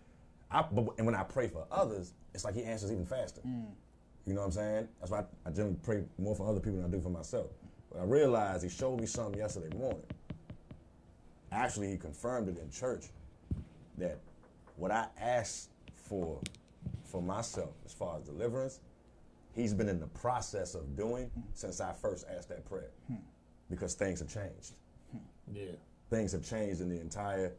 I, 0.50 0.62
but 0.62 0.94
and 0.98 1.06
when 1.06 1.14
I 1.14 1.22
pray 1.22 1.46
for 1.46 1.64
others, 1.70 2.12
it's 2.34 2.44
like 2.44 2.54
he 2.54 2.64
answers 2.64 2.90
even 2.90 3.06
faster. 3.06 3.40
Mm. 3.46 3.66
You 4.26 4.34
know 4.34 4.40
what 4.40 4.46
I'm 4.46 4.52
saying? 4.52 4.88
That's 4.98 5.12
why 5.12 5.20
I, 5.20 5.24
I 5.46 5.50
generally 5.50 5.76
pray 5.82 6.02
more 6.18 6.34
for 6.34 6.48
other 6.48 6.58
people 6.58 6.78
than 6.80 6.86
I 6.86 6.88
do 6.88 7.00
for 7.00 7.10
myself. 7.10 7.46
I 8.00 8.04
realized 8.04 8.62
he 8.62 8.68
showed 8.68 9.00
me 9.00 9.06
something 9.06 9.38
yesterday 9.38 9.74
morning. 9.76 10.02
Actually, 11.52 11.90
he 11.90 11.96
confirmed 11.96 12.48
it 12.48 12.58
in 12.58 12.70
church 12.70 13.06
that 13.98 14.18
what 14.76 14.90
I 14.90 15.06
asked 15.18 15.70
for 15.94 16.40
for 17.04 17.22
myself 17.22 17.74
as 17.84 17.92
far 17.92 18.18
as 18.18 18.24
deliverance, 18.24 18.80
he's 19.54 19.72
been 19.72 19.88
in 19.88 20.00
the 20.00 20.08
process 20.08 20.74
of 20.74 20.96
doing 20.96 21.30
since 21.54 21.80
I 21.80 21.92
first 21.92 22.26
asked 22.36 22.48
that 22.50 22.68
prayer. 22.68 22.90
Because 23.70 23.94
things 23.94 24.20
have 24.20 24.28
changed. 24.28 24.74
Yeah. 25.52 25.72
Things 26.10 26.32
have 26.32 26.44
changed 26.44 26.80
in 26.80 26.88
the 26.88 27.00
entire 27.00 27.52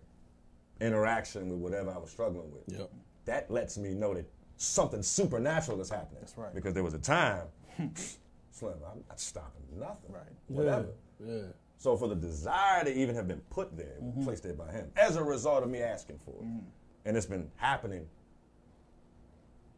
interaction 0.79 1.49
with 1.49 1.59
whatever 1.59 1.91
I 1.91 1.97
was 1.97 2.11
struggling 2.11 2.51
with. 2.51 2.79
Yep. 2.79 2.91
That 3.25 3.51
lets 3.51 3.77
me 3.77 3.93
know 3.93 4.13
that 4.13 4.29
something 4.57 5.03
supernatural 5.03 5.81
is 5.81 5.89
happening. 5.89 6.19
That's 6.21 6.37
right. 6.37 6.53
Because 6.53 6.73
there 6.73 6.83
was 6.83 6.93
a 6.93 6.99
time, 6.99 7.47
Slim, 8.57 8.73
I'm 8.91 9.03
not 9.07 9.19
stopping 9.19 9.61
nothing. 9.77 10.11
Right. 10.11 10.23
Whatever. 10.47 10.87
Yeah. 11.23 11.41
So 11.77 11.95
for 11.95 12.07
the 12.07 12.15
desire 12.15 12.83
to 12.83 12.91
even 12.91 13.13
have 13.15 13.27
been 13.27 13.41
put 13.51 13.77
there, 13.77 13.97
was 13.99 14.25
placed 14.25 14.43
there 14.43 14.53
by 14.53 14.71
him, 14.71 14.89
as 14.97 15.15
a 15.15 15.23
result 15.23 15.61
of 15.63 15.69
me 15.69 15.81
asking 15.81 16.19
for 16.25 16.31
it. 16.31 16.45
Mm-hmm. 16.45 16.65
And 17.05 17.15
it's 17.15 17.27
been 17.27 17.51
happening 17.57 18.07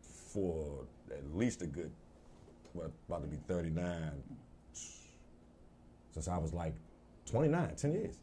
for 0.01 0.85
at 1.11 1.35
least 1.35 1.61
a 1.61 1.68
good, 1.68 1.91
what, 2.72 2.89
about 3.10 3.23
to 3.23 3.27
be 3.27 3.35
39, 3.47 4.11
since 6.11 6.27
I 6.30 6.38
was 6.38 6.53
like 6.53 6.73
29, 7.26 7.76
10 7.76 7.91
years. 7.91 8.15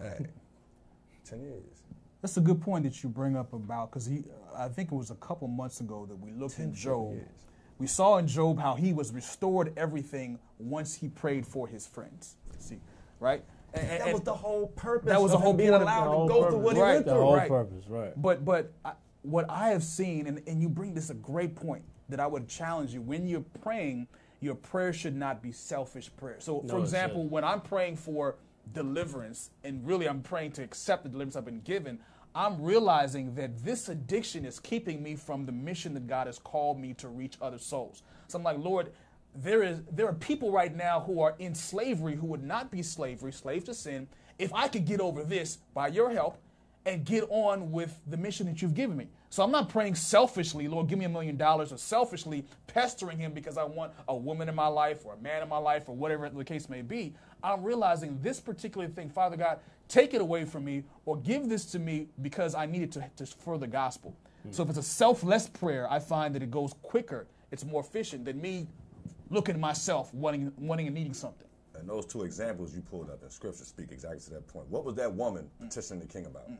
Hey, 0.00 0.26
10 1.28 1.40
years. 1.42 1.62
That's 2.22 2.36
a 2.36 2.40
good 2.40 2.60
point 2.60 2.84
that 2.84 3.02
you 3.02 3.08
bring 3.08 3.36
up 3.36 3.52
about 3.52 3.90
because 3.90 4.06
he. 4.06 4.24
I 4.56 4.68
think 4.68 4.92
it 4.92 4.94
was 4.94 5.10
a 5.10 5.16
couple 5.16 5.48
months 5.48 5.80
ago 5.80 6.06
that 6.06 6.16
we 6.16 6.30
looked 6.32 6.58
at 6.60 6.72
Job. 6.72 7.14
years. 7.14 7.26
We 7.78 7.86
saw 7.86 8.18
in 8.18 8.26
Job 8.26 8.58
how 8.58 8.74
he 8.74 8.92
was 8.92 9.12
restored 9.12 9.72
everything 9.76 10.38
once 10.58 10.94
he 10.96 11.08
prayed 11.08 11.46
for 11.46 11.68
his 11.68 11.86
friends. 11.86 12.36
See, 12.58 12.80
right? 13.20 13.44
And- 13.74 14.00
That 14.02 14.12
was 14.12 14.22
the 14.22 14.34
whole 14.34 14.66
purpose. 14.68 15.08
That 15.08 15.22
was 15.22 15.32
the 15.32 15.38
whole 15.38 15.50
him 15.52 15.56
being 15.58 15.68
allowed 15.70 16.04
the 16.06 16.10
to 16.10 16.16
whole 16.16 16.28
go 16.28 16.34
through 16.42 16.50
purpose. 16.50 16.64
what 16.64 16.76
he 16.76 16.82
Right. 16.82 16.94
went 16.94 17.06
The 17.06 17.14
whole 17.14 17.36
right. 17.36 17.48
purpose, 17.48 17.86
right. 17.88 18.20
But 18.20 18.44
but 18.44 18.72
I, 18.84 18.92
what 19.22 19.48
I 19.48 19.68
have 19.68 19.84
seen, 19.84 20.26
and, 20.26 20.42
and 20.46 20.60
you 20.60 20.68
bring 20.68 20.94
this 20.94 21.10
a 21.10 21.14
great 21.14 21.54
point 21.54 21.84
that 22.08 22.18
I 22.18 22.26
would 22.26 22.48
challenge 22.48 22.94
you. 22.94 23.02
When 23.02 23.26
you're 23.28 23.44
praying, 23.62 24.08
your 24.40 24.54
prayer 24.54 24.92
should 24.92 25.14
not 25.16 25.42
be 25.42 25.52
selfish 25.52 26.10
prayer. 26.16 26.36
So, 26.40 26.62
No, 26.64 26.74
for 26.74 26.78
example, 26.80 27.26
when 27.26 27.44
I'm 27.44 27.60
praying 27.60 27.96
for 27.96 28.36
deliverance, 28.72 29.50
and 29.64 29.86
really 29.86 30.08
I'm 30.08 30.22
praying 30.22 30.52
to 30.52 30.62
accept 30.62 31.02
the 31.02 31.08
deliverance 31.08 31.36
I've 31.36 31.44
been 31.44 31.60
given, 31.60 31.98
I'm 32.34 32.62
realizing 32.62 33.34
that 33.34 33.64
this 33.64 33.88
addiction 33.88 34.44
is 34.44 34.60
keeping 34.60 35.02
me 35.02 35.16
from 35.16 35.46
the 35.46 35.52
mission 35.52 35.94
that 35.94 36.06
God 36.06 36.26
has 36.26 36.38
called 36.38 36.78
me 36.78 36.94
to 36.94 37.08
reach 37.08 37.36
other 37.40 37.58
souls. 37.58 38.02
So 38.28 38.38
I'm 38.38 38.44
like, 38.44 38.58
Lord, 38.58 38.92
there 39.34 39.62
is 39.62 39.80
there 39.92 40.06
are 40.06 40.14
people 40.14 40.50
right 40.50 40.74
now 40.74 41.00
who 41.00 41.20
are 41.20 41.34
in 41.38 41.54
slavery 41.54 42.16
who 42.16 42.26
would 42.26 42.42
not 42.42 42.70
be 42.70 42.82
slavery, 42.82 43.32
slaves 43.32 43.64
to 43.64 43.74
sin. 43.74 44.08
If 44.38 44.52
I 44.54 44.68
could 44.68 44.84
get 44.84 45.00
over 45.00 45.24
this 45.24 45.58
by 45.74 45.88
your 45.88 46.10
help 46.10 46.38
and 46.86 47.04
get 47.04 47.24
on 47.28 47.70
with 47.70 47.98
the 48.06 48.16
mission 48.16 48.46
that 48.46 48.62
you've 48.62 48.74
given 48.74 48.96
me. 48.96 49.08
So 49.30 49.42
I'm 49.42 49.50
not 49.50 49.68
praying 49.68 49.94
selfishly, 49.94 50.68
Lord, 50.68 50.86
give 50.86 50.98
me 50.98 51.04
a 51.04 51.08
million 51.08 51.36
dollars, 51.36 51.70
or 51.70 51.76
selfishly 51.76 52.46
pestering 52.66 53.18
him 53.18 53.32
because 53.32 53.58
I 53.58 53.64
want 53.64 53.92
a 54.08 54.16
woman 54.16 54.48
in 54.48 54.54
my 54.54 54.68
life 54.68 55.04
or 55.04 55.14
a 55.14 55.18
man 55.18 55.42
in 55.42 55.50
my 55.50 55.58
life 55.58 55.88
or 55.88 55.94
whatever 55.94 56.30
the 56.30 56.44
case 56.44 56.68
may 56.68 56.80
be. 56.80 57.14
I'm 57.42 57.62
realizing 57.62 58.18
this 58.22 58.40
particular 58.40 58.88
thing, 58.88 59.10
Father 59.10 59.36
God, 59.36 59.58
take 59.88 60.14
it 60.14 60.20
away 60.20 60.44
from 60.44 60.64
me 60.64 60.84
or 61.06 61.16
give 61.16 61.48
this 61.48 61.64
to 61.66 61.78
me 61.78 62.08
because 62.22 62.54
I 62.54 62.66
need 62.66 62.82
it 62.82 62.92
to, 62.92 63.10
to 63.16 63.26
further 63.26 63.60
the 63.60 63.66
gospel. 63.66 64.14
Hmm. 64.42 64.52
So 64.52 64.62
if 64.62 64.68
it's 64.68 64.78
a 64.78 64.82
selfless 64.82 65.48
prayer, 65.48 65.90
I 65.90 65.98
find 65.98 66.34
that 66.34 66.42
it 66.42 66.50
goes 66.50 66.74
quicker, 66.82 67.26
it's 67.50 67.64
more 67.64 67.80
efficient 67.80 68.24
than 68.24 68.40
me 68.40 68.68
looking 69.30 69.54
at 69.54 69.60
myself, 69.60 70.12
wanting, 70.14 70.52
wanting 70.58 70.86
and 70.86 70.94
needing 70.94 71.14
something. 71.14 71.48
And 71.74 71.88
those 71.88 72.06
two 72.06 72.22
examples 72.22 72.74
you 72.74 72.82
pulled 72.82 73.10
up 73.10 73.22
in 73.22 73.30
scripture 73.30 73.64
speak 73.64 73.92
exactly 73.92 74.20
to 74.20 74.30
that 74.30 74.46
point. 74.48 74.68
What 74.68 74.84
was 74.84 74.94
that 74.96 75.12
woman 75.12 75.48
hmm. 75.58 75.66
petitioning 75.66 76.00
the 76.00 76.12
king 76.12 76.26
about? 76.26 76.44
Hmm. 76.44 76.54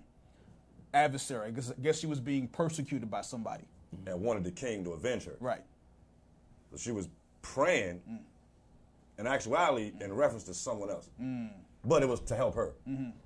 Adversary, 0.95 1.49
I 1.49 1.51
guess, 1.51 1.71
I 1.71 1.81
guess 1.81 1.99
she 1.99 2.07
was 2.07 2.21
being 2.21 2.49
persecuted 2.49 3.11
by 3.11 3.21
somebody. 3.21 3.65
And 4.07 4.21
wanted 4.21 4.45
the 4.45 4.51
king 4.51 4.85
to 4.85 4.93
avenge 4.93 5.25
her. 5.25 5.37
Right. 5.41 5.63
So 6.71 6.77
she 6.77 6.93
was 6.93 7.09
praying, 7.43 8.01
in 9.19 9.27
actuality, 9.27 9.93
in 10.01 10.13
reference 10.13 10.45
to 10.45 10.55
someone 10.55 10.91
else. 10.91 11.11
But 11.85 12.03
it 12.03 12.09
was 12.09 12.21
to 12.21 12.35
help 12.35 12.55
her. 12.57 12.73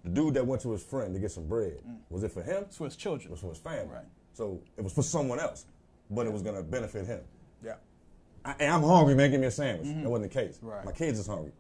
The 0.05 0.11
dude 0.11 0.35
that 0.35 0.47
went 0.47 0.62
to 0.62 0.73
his 0.73 0.83
friend 0.83 1.15
to 1.15 1.20
get 1.20 1.31
some 1.31 1.47
bread, 1.47 1.79
was 2.11 2.23
it 2.23 2.33
for 2.33 2.43
him? 2.43 2.65
It's 2.65 2.77
for 2.77 2.85
his 2.85 2.97
children. 2.97 3.29
It 3.29 3.31
was 3.31 3.41
for 3.41 3.49
his 3.49 3.59
family. 3.59 3.95
Right. 3.95 4.05
So 4.35 4.61
it 4.77 4.85
was 4.85 4.93
for 4.93 5.03
someone 5.03 5.41
else, 5.41 5.66
but 6.11 6.27
it 6.27 6.33
was 6.33 6.43
going 6.43 6.57
to 6.57 6.62
benefit 6.62 7.07
him. 7.07 7.20
Yeah. 7.65 7.74
I, 8.45 8.55
hey, 8.59 8.69
I'm 8.69 8.83
hungry, 8.83 9.15
man. 9.15 9.31
Give 9.31 9.41
me 9.41 9.47
a 9.47 9.51
sandwich. 9.51 9.89
That 9.89 10.09
wasn't 10.09 10.33
the 10.33 10.41
case. 10.41 10.59
Right. 10.62 10.85
My 10.85 10.93
kids 10.93 11.19
is 11.19 11.27
hungry. 11.27 11.53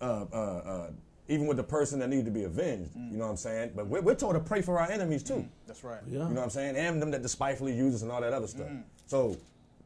Uh, 0.00 0.04
uh, 0.32 0.36
uh, 0.36 0.90
even 1.28 1.46
with 1.46 1.56
the 1.56 1.62
person 1.62 1.98
that 2.00 2.08
needed 2.08 2.24
to 2.24 2.30
be 2.30 2.44
avenged. 2.44 2.90
You 2.96 3.16
know 3.16 3.24
what 3.24 3.30
I'm 3.30 3.36
saying? 3.36 3.72
But 3.76 3.86
we're, 3.86 4.00
we're 4.00 4.14
told 4.14 4.34
to 4.34 4.40
pray 4.40 4.62
for 4.62 4.80
our 4.80 4.90
enemies 4.90 5.22
too. 5.22 5.46
That's 5.66 5.84
right. 5.84 6.00
Yeah. 6.06 6.12
You 6.12 6.18
know 6.20 6.34
what 6.34 6.42
I'm 6.42 6.50
saying? 6.50 6.76
And 6.76 7.00
them 7.00 7.10
that 7.12 7.22
despitefully 7.22 7.72
use 7.72 7.94
us 7.94 8.02
and 8.02 8.10
all 8.10 8.20
that 8.20 8.32
other 8.32 8.48
stuff. 8.48 8.66
Mm. 8.66 8.82
So 9.06 9.36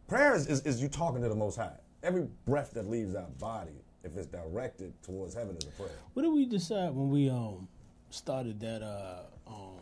prayer 0.09 0.35
is, 0.35 0.47
is, 0.47 0.61
is 0.63 0.81
you 0.81 0.89
talking 0.89 1.21
to 1.23 1.29
the 1.29 1.35
Most 1.35 1.57
High. 1.57 1.77
Every 2.03 2.27
breath 2.47 2.73
that 2.73 2.89
leaves 2.89 3.15
our 3.15 3.29
body, 3.39 3.83
if 4.05 4.17
it's 4.17 4.27
directed 4.27 4.93
towards 5.03 5.35
heaven, 5.35 5.57
as 5.57 5.65
a 5.65 5.71
prayer. 5.71 5.91
What 6.13 6.23
did 6.23 6.33
we 6.33 6.47
decide 6.47 6.91
when 6.95 7.11
we 7.11 7.29
um 7.31 7.69
started 8.11 8.61
that 8.61 8.83
uh 8.83 9.23
um 9.47 9.79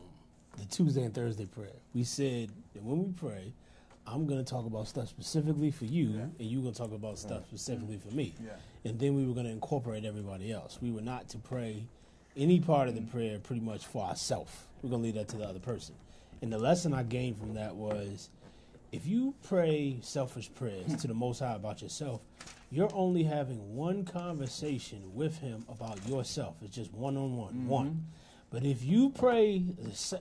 the 0.59 0.65
Tuesday 0.67 1.03
and 1.03 1.15
Thursday 1.15 1.47
prayer? 1.47 1.77
We 1.95 2.05
said 2.05 2.51
that 2.75 2.83
when 2.83 3.05
we 3.05 3.13
pray, 3.13 3.53
I'm 4.07 4.27
gonna 4.27 4.45
talk 4.45 4.67
about 4.67 4.89
stuff 4.89 5.09
specifically 5.09 5.71
for 5.71 5.85
you, 5.85 6.11
and 6.21 6.33
you're 6.39 6.63
gonna 6.63 6.75
talk 6.75 6.93
about 6.93 7.19
stuff 7.19 7.47
specifically 7.49 7.99
for 7.99 8.15
me. 8.15 8.35
Yeah. 8.43 8.53
And 8.85 8.99
then 8.99 9.15
we 9.15 9.27
were 9.27 9.35
gonna 9.35 9.51
incorporate 9.51 10.05
everybody 10.05 10.53
else. 10.53 10.79
We 10.81 10.91
were 10.91 11.03
not 11.03 11.29
to 11.31 11.39
pray 11.39 11.85
any 12.37 12.61
part 12.61 12.89
of 12.89 12.95
the 12.95 13.03
prayer 13.03 13.39
pretty 13.39 13.61
much 13.63 13.87
for 13.87 14.05
ourselves. 14.05 14.53
We're 14.83 14.91
gonna 14.91 15.03
leave 15.03 15.15
that 15.15 15.29
to 15.29 15.37
the 15.37 15.45
other 15.45 15.61
person. 15.61 15.95
And 16.41 16.53
the 16.53 16.59
lesson 16.59 16.93
I 16.93 17.05
gained 17.05 17.39
from 17.39 17.55
that 17.55 17.77
was 17.77 18.29
if 18.93 19.07
you 19.07 19.35
pray 19.43 19.99
selfish 20.03 20.53
prayers 20.55 20.95
to 20.97 21.09
the 21.09 21.15
Most 21.15 21.41
High 21.41 21.55
about 21.55 21.81
yourself, 21.81 22.21
you're 22.71 22.95
only 22.95 23.23
having 23.23 23.75
one 23.75 24.05
conversation 24.05 25.15
with 25.15 25.39
Him 25.39 25.65
about 25.69 26.07
yourself. 26.07 26.57
It's 26.63 26.77
just 26.77 26.93
one 26.93 27.17
on 27.17 27.37
one, 27.37 27.67
one. 27.67 28.07
But 28.51 28.65
if 28.65 28.85
you 28.85 29.09
pray 29.11 29.65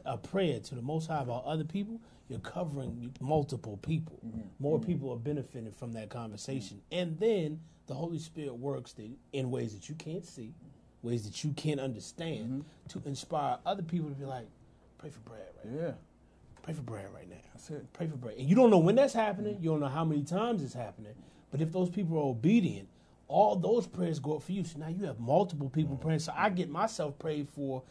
a 0.06 0.18
prayer 0.18 0.62
to 0.62 0.76
the 0.76 0.82
Most 0.82 1.08
High 1.08 1.22
about 1.22 1.44
other 1.44 1.66
people, 1.66 2.00
you're 2.30 2.40
covering 2.40 3.14
multiple 3.20 3.76
people. 3.82 4.20
Mm-hmm. 4.26 4.42
More 4.60 4.80
mm-hmm. 4.80 4.90
people 4.90 5.12
are 5.12 5.18
benefiting 5.18 5.74
from 5.74 5.92
that 5.94 6.10
conversation. 6.10 6.82
And 6.90 7.20
then 7.20 7.60
the 7.88 7.94
Holy 7.94 8.20
Spirit 8.20 8.54
works 8.54 8.96
in 9.34 9.52
ways 9.52 9.74
that 9.74 9.90
you 9.90 9.96
can't 9.96 10.26
see, 10.26 10.54
ways 11.02 11.26
that 11.26 11.44
you 11.44 11.52
can't 11.52 11.82
understand, 11.82 12.64
mm-hmm. 12.64 13.00
to 13.00 13.02
inspire 13.06 13.58
other 13.66 13.84
people 13.84 14.08
to 14.08 14.16
be 14.16 14.24
like, 14.24 14.48
pray 14.98 15.10
for 15.10 15.20
Brad 15.20 15.42
right 15.62 15.74
now. 15.74 15.96
Pray 16.64 16.74
for 16.74 16.82
Brad 16.82 17.14
right 17.14 17.30
now. 17.30 17.38
That's 17.54 17.70
it. 17.70 17.92
Pray 17.94 18.08
for 18.08 18.18
Brad. 18.18 18.38
And 18.38 18.48
you 18.48 18.56
don't 18.56 18.70
know 18.70 18.78
when 18.78 18.96
that's 18.96 19.14
happening. 19.14 19.58
You 19.60 19.72
don't 19.72 19.80
know 19.80 19.88
how 19.88 20.06
many 20.06 20.24
times 20.24 20.64
it's 20.64 20.74
happening. 20.74 21.14
But 21.50 21.62
if 21.62 21.72
those 21.72 21.90
people 21.90 22.18
are 22.18 22.24
obedient, 22.24 22.88
all 23.28 23.56
those 23.56 23.88
prayers 23.88 24.20
go 24.20 24.36
up 24.36 24.44
for 24.44 24.52
you. 24.52 24.64
So 24.64 24.80
now 24.80 24.90
you 24.90 25.06
have 25.06 25.20
multiple 25.20 25.70
people 25.70 25.96
mm-hmm. 25.96 26.04
praying. 26.04 26.20
So 26.20 26.34
I 26.36 26.50
get 26.50 26.70
myself 26.70 27.18
prayed 27.18 27.50
for 27.50 27.84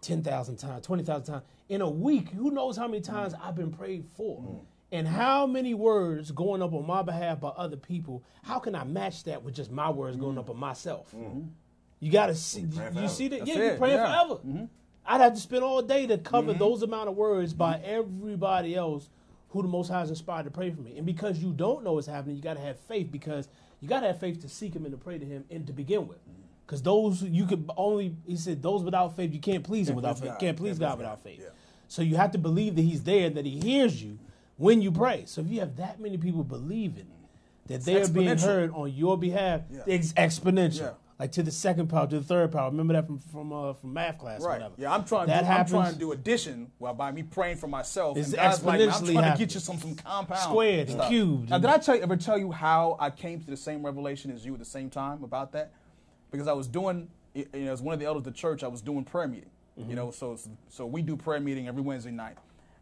10,000 0.00 0.56
times, 0.56 0.86
20,000 0.86 1.24
times. 1.24 1.44
In 1.68 1.80
a 1.80 1.88
week, 1.88 2.30
who 2.30 2.50
knows 2.50 2.76
how 2.76 2.86
many 2.86 3.00
mm-hmm. 3.00 3.14
times 3.14 3.34
I've 3.42 3.56
been 3.56 3.72
prayed 3.72 4.06
for? 4.16 4.40
Mm-hmm. 4.40 4.58
And 4.92 5.08
how 5.08 5.46
many 5.46 5.74
words 5.74 6.30
going 6.30 6.62
up 6.62 6.72
on 6.72 6.86
my 6.86 7.02
behalf 7.02 7.40
by 7.40 7.48
other 7.48 7.76
people? 7.76 8.22
How 8.44 8.60
can 8.60 8.76
I 8.76 8.84
match 8.84 9.24
that 9.24 9.42
with 9.42 9.54
just 9.54 9.72
my 9.72 9.90
words 9.90 10.16
going 10.16 10.38
up 10.38 10.48
on 10.48 10.56
myself? 10.56 11.12
You 11.98 12.12
got 12.12 12.26
to 12.26 12.34
see. 12.34 12.66
praying 12.66 12.96
You 12.96 13.08
see 13.08 13.28
that? 13.28 13.40
That's 13.40 13.50
yeah, 13.50 13.56
you're 13.56 13.76
praying 13.76 13.96
yeah. 13.96 14.24
forever. 14.24 14.68
I'd 15.06 15.20
have 15.20 15.34
to 15.34 15.40
spend 15.40 15.62
all 15.62 15.82
day 15.82 16.06
to 16.06 16.18
cover 16.18 16.52
those 16.52 16.82
amount 16.82 17.08
of 17.08 17.16
words 17.16 17.52
by 17.52 17.80
everybody 17.84 18.74
else 18.74 19.10
who 19.50 19.62
the 19.62 19.68
Most 19.68 19.88
High 19.88 20.02
is 20.02 20.10
inspired 20.10 20.44
to 20.44 20.50
pray 20.50 20.70
for 20.70 20.80
me. 20.80 20.96
And 20.96 21.06
because 21.06 21.38
you 21.38 21.52
don't 21.52 21.84
know 21.84 21.92
what's 21.92 22.06
happening, 22.06 22.36
you 22.36 22.42
got 22.42 22.54
to 22.54 22.60
have 22.60 22.78
faith 22.80 23.12
because 23.12 23.48
you 23.80 23.88
got 23.88 24.00
to 24.00 24.08
have 24.08 24.18
faith 24.18 24.40
to 24.40 24.48
seek 24.48 24.74
Him 24.74 24.84
and 24.84 24.92
to 24.92 24.98
pray 24.98 25.18
to 25.18 25.24
Him 25.24 25.44
and 25.50 25.66
to 25.66 25.72
begin 25.72 26.08
with. 26.08 26.18
Because 26.66 26.82
those 26.82 27.22
you 27.22 27.46
could 27.46 27.70
only, 27.76 28.16
He 28.26 28.36
said, 28.36 28.62
those 28.62 28.82
without 28.82 29.14
faith, 29.14 29.32
you 29.32 29.40
can't 29.40 29.62
please 29.62 29.88
Him 29.88 29.96
without 29.96 30.18
faith. 30.18 30.30
God. 30.30 30.40
Can't 30.40 30.56
please 30.56 30.78
God 30.78 30.98
without 30.98 31.22
faith. 31.22 31.40
Yeah. 31.40 31.48
So 31.86 32.02
you 32.02 32.16
have 32.16 32.32
to 32.32 32.38
believe 32.38 32.74
that 32.76 32.82
He's 32.82 33.02
there 33.02 33.26
and 33.26 33.36
that 33.36 33.44
He 33.44 33.60
hears 33.60 34.02
you 34.02 34.18
when 34.56 34.80
you 34.80 34.90
pray. 34.90 35.24
So 35.26 35.42
if 35.42 35.48
you 35.48 35.60
have 35.60 35.76
that 35.76 36.00
many 36.00 36.16
people 36.16 36.42
believing 36.42 37.06
that 37.66 37.84
they 37.84 38.02
are 38.02 38.08
being 38.08 38.38
heard 38.38 38.70
on 38.72 38.92
your 38.92 39.18
behalf, 39.18 39.60
it's 39.86 40.12
exponential. 40.14 40.80
Yeah. 40.80 40.90
Like 41.18 41.30
to 41.32 41.44
the 41.44 41.52
second 41.52 41.88
power, 41.88 42.08
to 42.08 42.18
the 42.18 42.24
third 42.24 42.50
power. 42.50 42.70
Remember 42.70 42.94
that 42.94 43.06
from 43.06 43.18
from 43.18 43.52
uh, 43.52 43.72
from 43.74 43.92
math 43.92 44.18
class, 44.18 44.40
or 44.40 44.48
Right. 44.48 44.54
whatever. 44.54 44.74
Yeah, 44.78 44.92
I'm 44.92 45.04
trying. 45.04 45.28
That 45.28 45.40
to, 45.40 45.46
happens. 45.46 45.74
I'm 45.74 45.82
trying 45.82 45.92
to 45.92 45.98
do 45.98 46.10
addition 46.12 46.72
while 46.78 46.94
by 46.94 47.12
me 47.12 47.22
praying 47.22 47.58
for 47.58 47.68
myself. 47.68 48.16
It's 48.16 48.28
and 48.28 48.36
God's 48.36 48.64
like, 48.64 48.80
I'm 48.80 48.88
exponentially 48.88 49.12
trying 49.12 49.32
to 49.32 49.38
get 49.38 49.54
you 49.54 49.60
some 49.60 49.78
some 49.78 49.94
compound 49.94 50.40
Squared 50.40 50.90
stuff. 50.90 51.08
cubed 51.08 51.50
Now, 51.50 51.58
did 51.58 51.70
I 51.70 51.78
tell 51.78 51.94
you, 51.94 52.02
ever 52.02 52.16
tell 52.16 52.36
you 52.36 52.50
how 52.50 52.96
I 52.98 53.10
came 53.10 53.38
to 53.40 53.46
the 53.46 53.56
same 53.56 53.86
revelation 53.86 54.32
as 54.32 54.44
you 54.44 54.54
at 54.54 54.58
the 54.58 54.64
same 54.64 54.90
time 54.90 55.22
about 55.22 55.52
that? 55.52 55.72
Because 56.32 56.48
I 56.48 56.52
was 56.52 56.66
doing, 56.66 57.08
you 57.32 57.46
know, 57.52 57.72
as 57.72 57.80
one 57.80 57.94
of 57.94 58.00
the 58.00 58.06
elders 58.06 58.22
of 58.22 58.24
the 58.24 58.32
church, 58.32 58.64
I 58.64 58.68
was 58.68 58.82
doing 58.82 59.04
prayer 59.04 59.28
meeting. 59.28 59.50
Mm-hmm. 59.78 59.90
You 59.90 59.96
know, 59.96 60.10
so 60.10 60.36
so 60.68 60.84
we 60.84 61.00
do 61.00 61.16
prayer 61.16 61.38
meeting 61.38 61.68
every 61.68 61.82
Wednesday 61.82 62.10
night, 62.10 62.38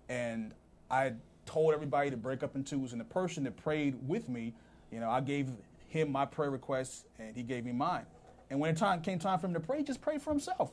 and 0.08 0.54
I 0.90 1.12
told 1.44 1.74
everybody 1.74 2.10
to 2.10 2.16
break 2.16 2.42
up 2.42 2.56
in 2.56 2.64
twos, 2.64 2.92
and 2.92 3.00
the 3.00 3.04
person 3.04 3.44
that 3.44 3.58
prayed 3.58 3.96
with 4.08 4.30
me, 4.30 4.54
you 4.90 5.00
know, 5.00 5.10
I 5.10 5.20
gave 5.20 5.50
him 5.88 6.10
my 6.10 6.24
prayer 6.24 6.50
request, 6.50 7.04
and 7.18 7.36
he 7.36 7.42
gave 7.42 7.66
me 7.66 7.72
mine. 7.72 8.06
And 8.52 8.60
when 8.60 8.70
it 8.70 8.76
time 8.76 9.00
came 9.00 9.18
time 9.18 9.38
for 9.38 9.46
him 9.46 9.54
to 9.54 9.60
pray, 9.60 9.78
he 9.78 9.82
just 9.82 10.02
prayed 10.02 10.20
for 10.20 10.28
himself. 10.28 10.72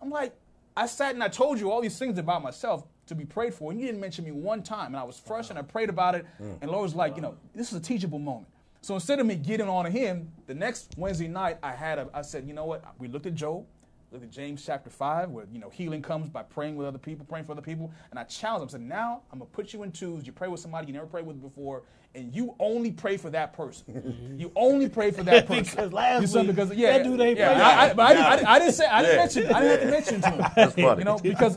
I'm 0.00 0.08
like, 0.08 0.32
I 0.76 0.86
sat 0.86 1.14
and 1.14 1.24
I 1.24 1.26
told 1.26 1.58
you 1.58 1.72
all 1.72 1.80
these 1.80 1.98
things 1.98 2.16
about 2.16 2.44
myself 2.44 2.84
to 3.06 3.16
be 3.16 3.24
prayed 3.24 3.52
for, 3.52 3.72
and 3.72 3.80
you 3.80 3.86
didn't 3.86 4.00
mention 4.00 4.24
me 4.24 4.30
one 4.30 4.62
time. 4.62 4.86
And 4.86 4.96
I 4.96 5.02
was 5.02 5.18
fresh 5.18 5.50
and 5.50 5.58
I 5.58 5.62
prayed 5.62 5.88
about 5.88 6.14
it. 6.14 6.24
Hmm. 6.38 6.52
And 6.62 6.70
Lord 6.70 6.84
was 6.84 6.94
like, 6.94 7.16
you 7.16 7.22
know, 7.22 7.34
this 7.56 7.72
is 7.72 7.76
a 7.76 7.80
teachable 7.80 8.20
moment. 8.20 8.46
So 8.82 8.94
instead 8.94 9.18
of 9.18 9.26
me 9.26 9.34
getting 9.34 9.68
on 9.68 9.84
to 9.84 9.90
him, 9.90 10.30
the 10.46 10.54
next 10.54 10.94
Wednesday 10.96 11.26
night 11.26 11.58
I 11.60 11.72
had 11.72 11.98
a, 11.98 12.08
I 12.14 12.22
said, 12.22 12.46
you 12.46 12.54
know 12.54 12.66
what? 12.66 12.84
We 12.98 13.08
looked 13.08 13.26
at 13.26 13.34
Job, 13.34 13.66
looked 14.12 14.22
at 14.22 14.30
James 14.30 14.64
chapter 14.64 14.88
five, 14.88 15.28
where 15.30 15.46
you 15.52 15.58
know 15.58 15.70
healing 15.70 16.02
comes 16.02 16.28
by 16.28 16.44
praying 16.44 16.76
with 16.76 16.86
other 16.86 16.98
people, 16.98 17.26
praying 17.26 17.46
for 17.46 17.52
other 17.52 17.62
people. 17.62 17.90
And 18.10 18.18
I 18.20 18.22
challenged 18.22 18.72
him. 18.72 18.82
I 18.82 18.84
said, 18.84 18.88
now 18.88 19.22
I'm 19.32 19.40
gonna 19.40 19.50
put 19.50 19.72
you 19.72 19.82
in 19.82 19.90
twos. 19.90 20.24
You 20.24 20.32
pray 20.32 20.46
with 20.46 20.60
somebody 20.60 20.86
you 20.86 20.92
never 20.92 21.06
prayed 21.06 21.26
with 21.26 21.42
before, 21.42 21.82
and 22.14 22.34
you 22.34 22.54
only 22.58 22.90
pray 22.90 23.16
for 23.16 23.30
that 23.30 23.52
person. 23.52 24.34
you 24.38 24.50
only 24.56 24.88
pray 24.88 25.10
for 25.10 25.22
that 25.24 25.46
person. 25.48 25.64
Because 25.64 25.92
last 25.92 26.20
You 26.22 26.26
said 26.26 26.46
week, 26.46 26.56
because 26.56 26.74
yeah, 26.74 26.98
that 26.98 27.04
dude 27.04 27.20
ain't 27.20 27.38
yeah, 27.38 27.46
praying. 27.48 27.60
I, 27.60 27.90
I, 27.90 27.94
but 27.94 28.02
I, 28.06 28.12
didn't- 28.36 28.46
I, 28.48 28.52
I 28.54 28.58
didn't 28.58 28.74
say 28.74 28.86
I 28.86 29.02
didn't 29.02 29.14
Yeah. 29.14 29.20
mention 29.22 29.46
I 29.54 29.60
didn't 29.60 29.70
have 29.70 29.80
to 29.80 29.90
mention 29.90 30.20
to 30.22 30.30
him. 30.30 30.52
That's 30.56 30.74
funny. 30.74 30.98
You 31.00 31.04
know, 31.04 31.18
because 31.18 31.56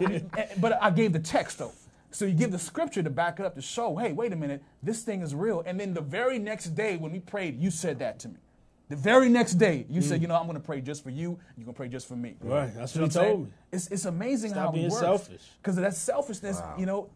but 0.60 0.78
I 0.82 0.90
gave 0.92 1.14
the 1.14 1.20
text 1.20 1.58
though. 1.60 1.72
So 2.14 2.26
you 2.26 2.34
give 2.34 2.52
the 2.52 2.60
scripture 2.60 3.02
to 3.02 3.10
back 3.10 3.40
it 3.40 3.46
up 3.46 3.56
to 3.56 3.62
show, 3.62 3.96
hey, 3.96 4.12
wait 4.12 4.34
a 4.34 4.36
minute, 4.36 4.62
this 4.84 5.02
thing 5.04 5.22
is 5.22 5.34
real. 5.34 5.64
And 5.66 5.80
then 5.80 5.94
the 5.94 6.02
very 6.02 6.40
next 6.40 6.76
day 6.76 6.98
when 6.98 7.14
we 7.14 7.20
prayed, 7.20 7.58
you 7.62 7.72
said 7.72 8.00
that 8.00 8.20
to 8.20 8.28
me. 8.30 8.36
The 8.90 8.98
very 8.98 9.30
next 9.30 9.54
day, 9.54 9.86
you 9.90 10.02
said, 10.02 10.22
you 10.22 10.28
know, 10.28 10.36
I'm 10.36 10.44
going 10.48 10.58
to 10.58 10.60
pray 10.66 10.82
just 10.82 11.02
for 11.02 11.10
you. 11.12 11.40
You're 11.56 11.64
going 11.64 11.74
to 11.74 11.78
pray 11.78 11.88
just 11.88 12.10
for 12.10 12.18
me. 12.18 12.36
Mm. 12.44 12.50
Right, 12.50 12.76
that's 12.76 12.94
You 12.94 13.04
what 13.04 13.14
he 13.14 13.18
told 13.20 13.44
me. 13.46 13.54
It's, 13.72 13.88
it's 13.88 14.04
amazing 14.04 14.50
Stop 14.52 14.66
how 14.66 14.72
being 14.74 14.88
it 14.88 14.92
works. 14.92 15.00
selfish. 15.00 15.42
Because 15.62 15.78
of 15.78 15.84
that 15.84 15.96
selfishness, 15.96 16.60
Wow. 16.60 16.76
you 16.78 16.86
know, 16.86 17.10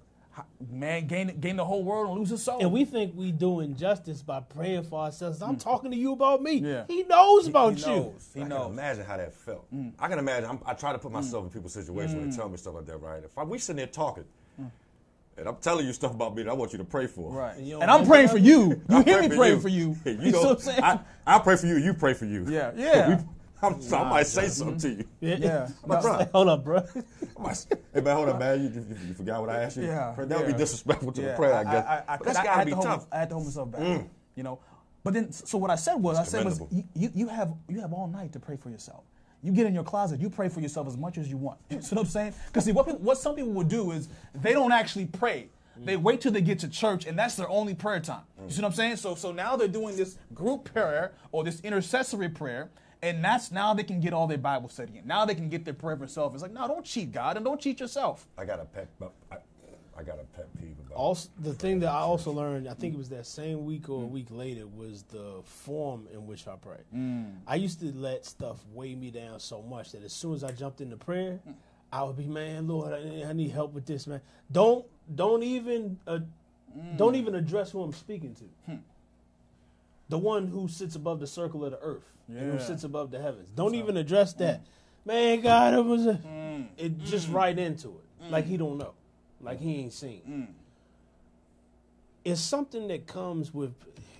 man, 0.70 1.07
gain, 1.07 1.40
gain 1.40 1.56
the 1.56 1.66
whole 1.66 1.84
world 1.84 2.10
and 2.10 2.20
lose 2.20 2.30
his 2.30 2.44
soul. 2.44 2.60
And 2.60 2.72
we 2.72 2.86
think 2.86 3.14
we 3.16 3.32
doing 3.32 3.76
justice 3.76 4.22
by 4.22 4.40
praying 4.41 4.84
for 4.84 4.99
ourselves. 5.02 5.41
I'm 5.41 5.56
mm. 5.56 5.64
talking 5.64 5.91
to 5.91 5.98
you 5.98 6.14
about 6.14 6.41
me. 6.41 6.62
Mm. 6.62 6.66
Yeah. 6.66 6.84
He 6.88 7.03
knows 7.03 7.48
about 7.48 7.76
he 7.76 7.82
you. 7.82 7.88
knows. 7.88 8.30
He 8.34 8.40
I 8.40 8.44
can 8.44 8.49
knows. 8.49 8.72
imagine 8.72 9.06
how 9.06 9.18
that 9.18 9.34
felt. 9.34 9.74
Mm. 9.74 9.94
I 9.99 10.07
can 10.07 10.20
imagine. 10.20 10.49
I'm, 10.49 10.60
I 10.66 10.74
try 10.74 10.91
to 10.91 10.99
put 10.99 11.12
mm. 11.12 11.16
myself 11.16 11.45
in 11.45 11.49
people's 11.49 11.74
situation 11.74 12.18
when 12.20 12.30
they 12.30 12.36
tell 12.36 12.49
me 12.49 12.57
stuff 12.57 12.76
like 12.76 12.86
that. 12.88 12.98
Right? 12.98 13.24
If 13.24 13.38
I, 13.38 13.44
we 13.44 13.57
sitting 13.57 13.78
there 13.78 13.88
talking, 13.88 14.26
and 15.38 15.49
I'm 15.49 15.57
telling 15.57 15.86
you 15.86 15.94
stuff 15.94 16.14
about 16.14 16.36
me 16.36 16.44
that 16.44 16.49
I 16.49 16.53
want 16.53 16.72
you 16.72 16.78
to 16.78 16.86
pray 16.86 17.07
for. 17.07 17.32
Right. 17.32 17.57
And 17.57 17.82
And 17.82 17.91
I'm 17.91 18.06
praying 18.06 18.30
for 18.30 18.38
you. 18.38 18.82
You 18.90 18.98
I 18.98 19.03
hear 19.03 19.18
pray 19.18 19.28
me 19.28 19.36
praying 19.36 19.60
for 19.62 19.68
you. 19.70 19.95
You 20.06 20.12
You 20.14 20.32
know 20.32 20.44
know, 20.44 20.49
what 20.49 20.57
I'm 20.57 20.60
saying? 20.64 20.84
I, 20.84 20.99
I 21.28 21.40
pray 21.40 21.57
for 21.57 21.68
you. 21.68 21.78
You 21.78 21.94
pray 21.94 22.14
for 22.14 22.26
you. 22.26 22.45
Yeah, 22.48 22.72
yeah. 22.76 23.18
We- 23.18 23.24
I'm, 23.61 23.82
so 23.82 23.98
I 23.98 24.10
might 24.10 24.27
say 24.27 24.48
something 24.48 24.77
to 24.80 24.90
you. 24.90 25.06
Mm-hmm. 25.22 25.44
yeah. 25.44 25.69
I'm 25.84 25.90
like, 25.90 26.02
bro, 26.02 26.26
Hold 26.34 26.49
up, 26.49 26.64
bro. 26.64 26.77
I 26.77 27.41
might- 27.41 27.65
hey 27.94 28.02
man, 28.02 28.15
hold 28.15 28.30
up, 28.30 28.40
man. 28.40 28.61
You, 28.61 28.69
you, 28.69 29.07
you 29.07 29.14
forgot 29.14 29.41
what 29.41 29.49
I 29.49 29.64
asked 29.64 29.77
you. 29.77 29.84
Yeah, 29.84 30.14
that 30.18 30.38
would 30.38 30.48
be 30.48 30.53
disrespectful 30.53 31.11
to 31.14 31.22
Yeah, 31.22 31.27
the 31.30 31.36
prayer, 31.36 31.56
I, 31.56 31.64
guess. 31.64 31.86
I, 31.86 32.03
I, 32.07 32.18
but 32.18 32.26
that's 32.26 32.38
I- 32.38 32.41
I 32.41 32.44
gotta 32.44 32.57
had 32.57 32.65
be 32.65 32.72
to 32.72 32.76
hold- 32.76 32.88
tough. 32.88 33.07
I 33.11 33.18
had 33.18 33.30
to 33.30 33.36
hold 33.36 33.45
myself 33.48 33.72
back. 33.72 33.82
Mm. 33.82 34.10
You 34.36 34.44
know, 34.44 34.60
but 35.03 35.14
then 35.14 35.32
so 35.32 35.57
what 35.57 35.69
I 35.69 35.76
said 35.76 35.95
was, 35.95 36.18
I 36.18 36.23
said 36.23 36.44
was, 36.44 36.61
you, 36.72 36.84
you, 36.95 37.11
you 37.14 37.27
have 37.27 37.53
you 37.69 37.80
have 37.80 37.94
all 37.94 38.07
night 38.07 38.34
to 38.34 38.40
pray 38.40 38.57
for 38.57 38.69
yourself. 38.69 39.03
You 39.44 39.52
get 39.52 39.68
in 39.68 39.76
your 39.76 39.84
closet, 39.84 40.19
you 40.19 40.32
pray 40.32 40.49
for 40.49 40.60
yourself 40.60 40.88
as 40.88 40.98
much 40.98 41.19
as 41.19 41.30
you 41.30 41.38
want. 41.38 41.60
You 41.69 41.80
see 41.82 41.95
what 41.95 42.02
I'm 42.02 42.07
saying? 42.07 42.34
Because 42.48 42.65
see, 42.65 42.72
what 42.72 42.88
people, 42.88 43.02
what 43.02 43.19
some 43.19 43.36
people 43.36 43.52
will 43.52 43.64
do 43.64 43.91
is 43.91 44.10
they 44.34 44.53
don't 44.53 44.72
actually 44.72 45.06
pray. 45.06 45.49
They 45.77 45.95
mm. 45.95 46.02
wait 46.02 46.22
till 46.22 46.32
they 46.32 46.41
get 46.41 46.57
to 46.60 46.69
church, 46.69 47.06
and 47.06 47.19
that's 47.19 47.36
their 47.36 47.49
only 47.49 47.76
prayer 47.76 47.99
time. 47.99 48.23
You 48.40 48.45
mm. 48.48 48.52
see 48.52 48.61
what 48.61 48.69
I'm 48.69 48.73
saying? 48.73 48.95
So 48.98 49.14
so 49.14 49.32
now 49.32 49.56
they're 49.56 49.68
doing 49.68 49.95
this 49.95 50.18
group 50.34 50.73
prayer 50.73 51.14
or 51.32 51.44
this 51.44 51.61
intercessory 51.61 52.30
prayer. 52.30 52.69
And 53.01 53.23
that's 53.23 53.51
now 53.51 53.73
they 53.73 53.84
can 53.84 53.99
get 53.99 54.13
all 54.13 54.27
their 54.27 54.38
Bible 54.38 54.69
study 54.69 54.97
in. 54.97 55.07
Now 55.07 55.26
they 55.26 55.35
can 55.35 55.49
get 55.49 55.65
their 55.65 55.73
prayer 55.73 55.97
for 55.97 56.07
self. 56.07 56.34
It's 56.34 56.41
like, 56.41 56.51
no, 56.51 56.67
don't 56.67 56.85
cheat 56.85 57.11
God 57.11 57.35
and 57.35 57.45
don't 57.45 57.59
cheat 57.59 57.80
yourself. 57.80 58.27
I 58.38 58.45
got 58.45 58.59
a 58.59 58.65
pet. 58.65 58.88
I, 59.31 59.38
I 59.97 60.03
got 60.03 60.19
a 60.19 60.23
pet 60.35 60.47
peeve 60.59 60.76
about. 60.85 60.97
Also, 60.97 61.30
the 61.39 61.53
thing 61.53 61.80
that 61.80 61.89
I 61.89 61.99
also 61.99 62.31
learned, 62.31 62.67
I 62.67 62.73
think 62.73 62.93
it 62.93 62.97
was 62.97 63.09
that 63.09 63.26
same 63.26 63.65
week 63.65 63.89
or 63.89 64.03
a 64.03 64.05
mm. 64.05 64.09
week 64.09 64.27
later, 64.30 64.67
was 64.67 65.03
the 65.03 65.41
form 65.43 66.07
in 66.13 66.27
which 66.27 66.47
I 66.47 66.55
pray. 66.55 66.80
Mm. 66.93 67.35
I 67.47 67.55
used 67.55 67.80
to 67.80 67.91
let 67.93 68.26
stuff 68.26 68.59
weigh 68.73 68.95
me 68.95 69.11
down 69.11 69.39
so 69.39 69.61
much 69.61 69.93
that 69.93 70.03
as 70.03 70.11
soon 70.11 70.34
as 70.34 70.43
I 70.43 70.51
jumped 70.51 70.81
into 70.81 70.97
prayer, 70.97 71.39
I 71.93 72.03
would 72.03 72.17
be, 72.17 72.27
man, 72.27 72.67
Lord, 72.67 72.91
I, 72.91 73.30
I 73.30 73.34
need 73.34 73.51
help 73.51 73.73
with 73.73 73.85
this, 73.85 74.05
man. 74.05 74.22
Don't 74.51 74.85
don't 75.13 75.43
even 75.43 75.97
uh, 76.07 76.19
mm. 76.77 76.97
don't 76.97 77.15
even 77.15 77.35
address 77.35 77.72
who 77.72 77.81
I'm 77.81 77.93
speaking 77.93 78.35
to. 78.35 78.72
Hmm. 78.72 78.77
The 80.09 80.17
one 80.17 80.47
who 80.47 80.67
sits 80.67 80.95
above 80.95 81.19
the 81.19 81.27
circle 81.27 81.63
of 81.63 81.72
the 81.72 81.80
earth 81.80 82.11
and 82.27 82.52
who 82.52 82.60
sits 82.60 82.84
above 82.84 83.11
the 83.11 83.22
heavens. 83.22 83.49
Don't 83.56 83.76
even 83.76 83.97
address 83.97 84.34
mm. 84.34 84.38
that. 84.39 84.61
Man, 85.06 85.41
God, 85.41 85.73
it 85.73 85.85
was 85.85 86.07
a, 86.07 86.14
mm. 86.14 86.68
it 86.77 86.97
just 86.99 87.30
mm. 87.30 87.34
right 87.34 87.57
into 87.57 87.89
it, 87.89 88.31
like 88.31 88.45
he 88.45 88.57
don't 88.57 88.77
know, 88.77 88.93
like 89.41 89.60
he 89.60 89.76
ain't 89.81 89.93
seen. 89.93 90.22
it's 92.23 92.41
something 92.41 92.88
that 92.88 93.07
comes 93.07 93.53
with. 93.53 93.73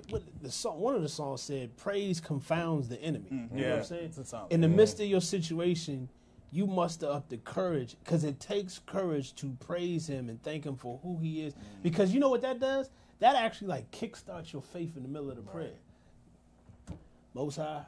What 0.10 0.22
the 0.44 0.52
song, 0.52 0.80
one 0.80 0.94
of 0.94 1.02
the 1.02 1.10
songs 1.10 1.42
said, 1.42 1.76
"Praise 1.78 2.20
confounds 2.20 2.88
the 2.88 3.02
enemy." 3.02 3.26
You 3.32 3.38
know 3.38 3.48
what 3.50 3.60
Yeah. 3.60 3.76
I'm 3.78 3.84
saying? 3.84 4.06
It's 4.06 4.18
a 4.20 4.26
song. 4.26 4.48
In 4.52 4.62
the 4.62 4.68
midst 4.68 5.00
of 5.00 5.08
your 5.08 5.22
situation, 5.22 6.10
you 6.52 6.68
muster 6.68 7.10
up 7.10 7.28
the 7.28 7.38
courage 7.38 7.96
because 8.04 8.24
it 8.24 8.40
takes 8.40 8.80
courage 8.86 9.34
to 9.36 9.58
praise 9.60 10.08
Him 10.08 10.30
and 10.30 10.42
thank 10.44 10.64
Him 10.64 10.76
for 10.76 11.00
who 11.02 11.18
He 11.18 11.42
is. 11.42 11.56
Because 11.82 12.14
you 12.14 12.20
know 12.20 12.30
what 12.30 12.44
that 12.44 12.60
does? 12.60 12.92
That 13.20 13.36
actually 13.36 13.70
like 13.70 13.90
kickstarts 13.92 14.54
your 14.54 14.62
faith 14.62 14.96
in 14.96 15.04
the 15.04 15.10
middle 15.10 15.32
of 15.32 15.38
the 15.38 15.42
prayer. 15.42 15.74
Most 17.34 17.58
High, 17.58 17.84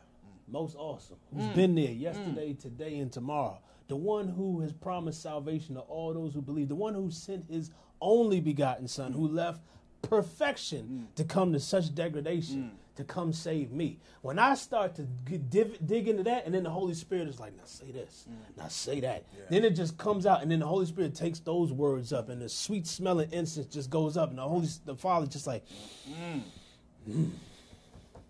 most 0.48 0.76
awesome, 0.78 1.18
who's 1.34 1.48
been 1.48 1.76
there 1.76 1.92
yesterday, 1.92 2.54
today, 2.54 2.98
and 3.00 3.12
tomorrow. 3.12 3.60
The 3.88 3.96
one 3.96 4.28
who 4.28 4.62
has 4.62 4.74
promised 4.74 5.22
salvation 5.22 5.76
to 5.76 5.82
all 5.82 6.14
those 6.14 6.34
who 6.34 6.42
believe. 6.42 6.68
The 6.68 6.76
one 6.76 6.94
who 6.94 7.10
sent 7.12 7.50
his 7.50 7.72
only 8.02 8.40
begotten 8.42 8.88
Son, 8.88 9.12
who 9.14 9.28
left 9.28 9.62
perfection 10.02 11.08
to 11.16 11.24
come 11.24 11.54
to 11.54 11.60
such 11.60 11.94
degradation, 11.96 12.72
to 12.96 13.04
come 13.04 13.32
save 13.32 13.72
me. 13.72 14.00
When 14.22 14.40
I 14.40 14.56
start 14.56 14.96
to 14.96 15.04
div, 15.04 15.78
dig 15.86 16.08
into 16.08 16.24
that, 16.24 16.46
and 16.46 16.54
then 16.54 16.64
the 16.64 16.70
Holy 16.70 16.94
Spirit 16.96 17.28
is 17.28 17.40
like, 17.40 17.56
now 17.56 17.64
say 17.66 17.92
this, 17.92 18.26
now 18.58 18.68
say 18.68 19.00
that. 19.02 19.26
Then 19.50 19.64
it 19.64 19.72
just 19.72 19.98
comes 19.98 20.26
out, 20.26 20.42
and 20.42 20.52
then 20.52 20.60
the 20.60 20.68
Holy 20.68 20.86
Spirit 20.86 21.16
takes 21.16 21.40
those 21.40 21.72
words 21.72 22.12
up, 22.12 22.30
and 22.30 22.42
the 22.42 22.50
sweet 22.50 22.88
smelling 22.88 23.32
incense 23.32 23.68
just 23.68 23.90
goes 23.90 24.18
up, 24.18 24.30
and 24.30 24.38
the 24.38 24.44
Holy, 24.44 24.68
the 24.86 24.96
Father 24.96 25.28
just 25.28 25.48
like, 25.48 25.64
mm. 26.10 26.42
Mm. 27.10 27.32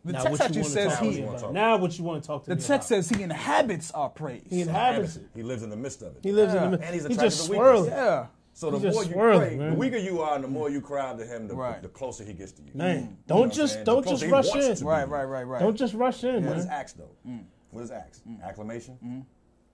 The 0.08 0.14
now 0.14 0.24
text 0.24 0.40
what 0.40 0.40
you 0.40 0.46
actually 0.46 0.62
want 0.62 0.74
to 0.74 0.80
says 0.82 0.92
talk 0.94 1.00
to 1.00 1.06
he. 1.06 1.12
me 1.12 1.18
wanna 1.22 1.30
about? 1.38 1.42
talk 1.42 1.54
Now 1.54 1.78
what 1.78 1.98
you 1.98 2.04
want 2.04 2.24
to 2.24 2.28
talk 2.28 2.44
to 2.46 2.50
The 2.50 2.56
me 2.56 2.62
text 2.62 2.70
about? 2.92 3.06
says 3.06 3.10
he 3.10 3.24
inhabits 3.24 3.92
our 3.92 4.10
praise. 4.10 4.44
He 4.50 4.62
inhabits 4.62 5.16
it. 5.18 5.28
He 5.36 5.44
lives 5.44 5.64
in 5.64 5.70
the 5.70 5.76
midst 5.76 6.02
of 6.02 6.16
it. 6.16 6.20
He 6.24 6.32
lives 6.32 6.54
Yeah. 6.54 6.66
in 6.66 6.72
the 6.72 6.78
midst. 6.78 6.86
And 6.86 6.94
he's 6.96 7.04
He 7.08 7.14
attracted 7.14 7.30
just 7.36 7.46
to 7.46 7.52
weakness. 7.52 7.88
yeah. 7.90 8.26
So 8.54 8.72
the 8.72 8.80
He 8.80 8.90
more 8.90 9.04
you 9.04 9.12
swirls, 9.12 9.40
pray, 9.40 9.56
man. 9.56 9.70
the 9.72 9.76
weaker 9.76 9.98
you 9.98 10.20
are, 10.22 10.34
and 10.34 10.44
the 10.44 10.48
more 10.48 10.68
you 10.70 10.82
cry 10.82 11.10
out 11.10 11.20
to 11.20 11.26
him, 11.26 11.48
the, 11.48 11.56
Right. 11.56 11.80
the 11.80 11.90
closer 11.90 12.24
he 12.24 12.34
gets 12.34 12.54
to 12.54 12.64
you. 12.64 12.72
Man, 12.74 12.98
mm. 12.98 13.02
You 13.12 13.18
don't 13.28 13.40
what 13.40 13.46
I'm 13.46 13.52
just 13.52 13.84
don't 13.84 14.08
just 14.08 14.26
rush 14.26 14.56
in. 14.56 14.76
to. 14.78 14.86
Right, 14.86 15.08
right, 15.08 15.26
right, 15.26 15.44
right. 15.44 15.60
Don't 15.60 15.76
just 15.76 15.94
rush 15.94 16.24
in, 16.24 16.44
What 16.46 16.58
is 16.58 16.66
man. 16.66 16.74
acts 16.74 16.94
though? 16.94 17.12
Mm. 17.28 17.44
What 17.70 17.84
is 17.84 17.92
acts? 17.92 18.22
Mm. 18.28 18.42
Acclamation, 18.44 19.26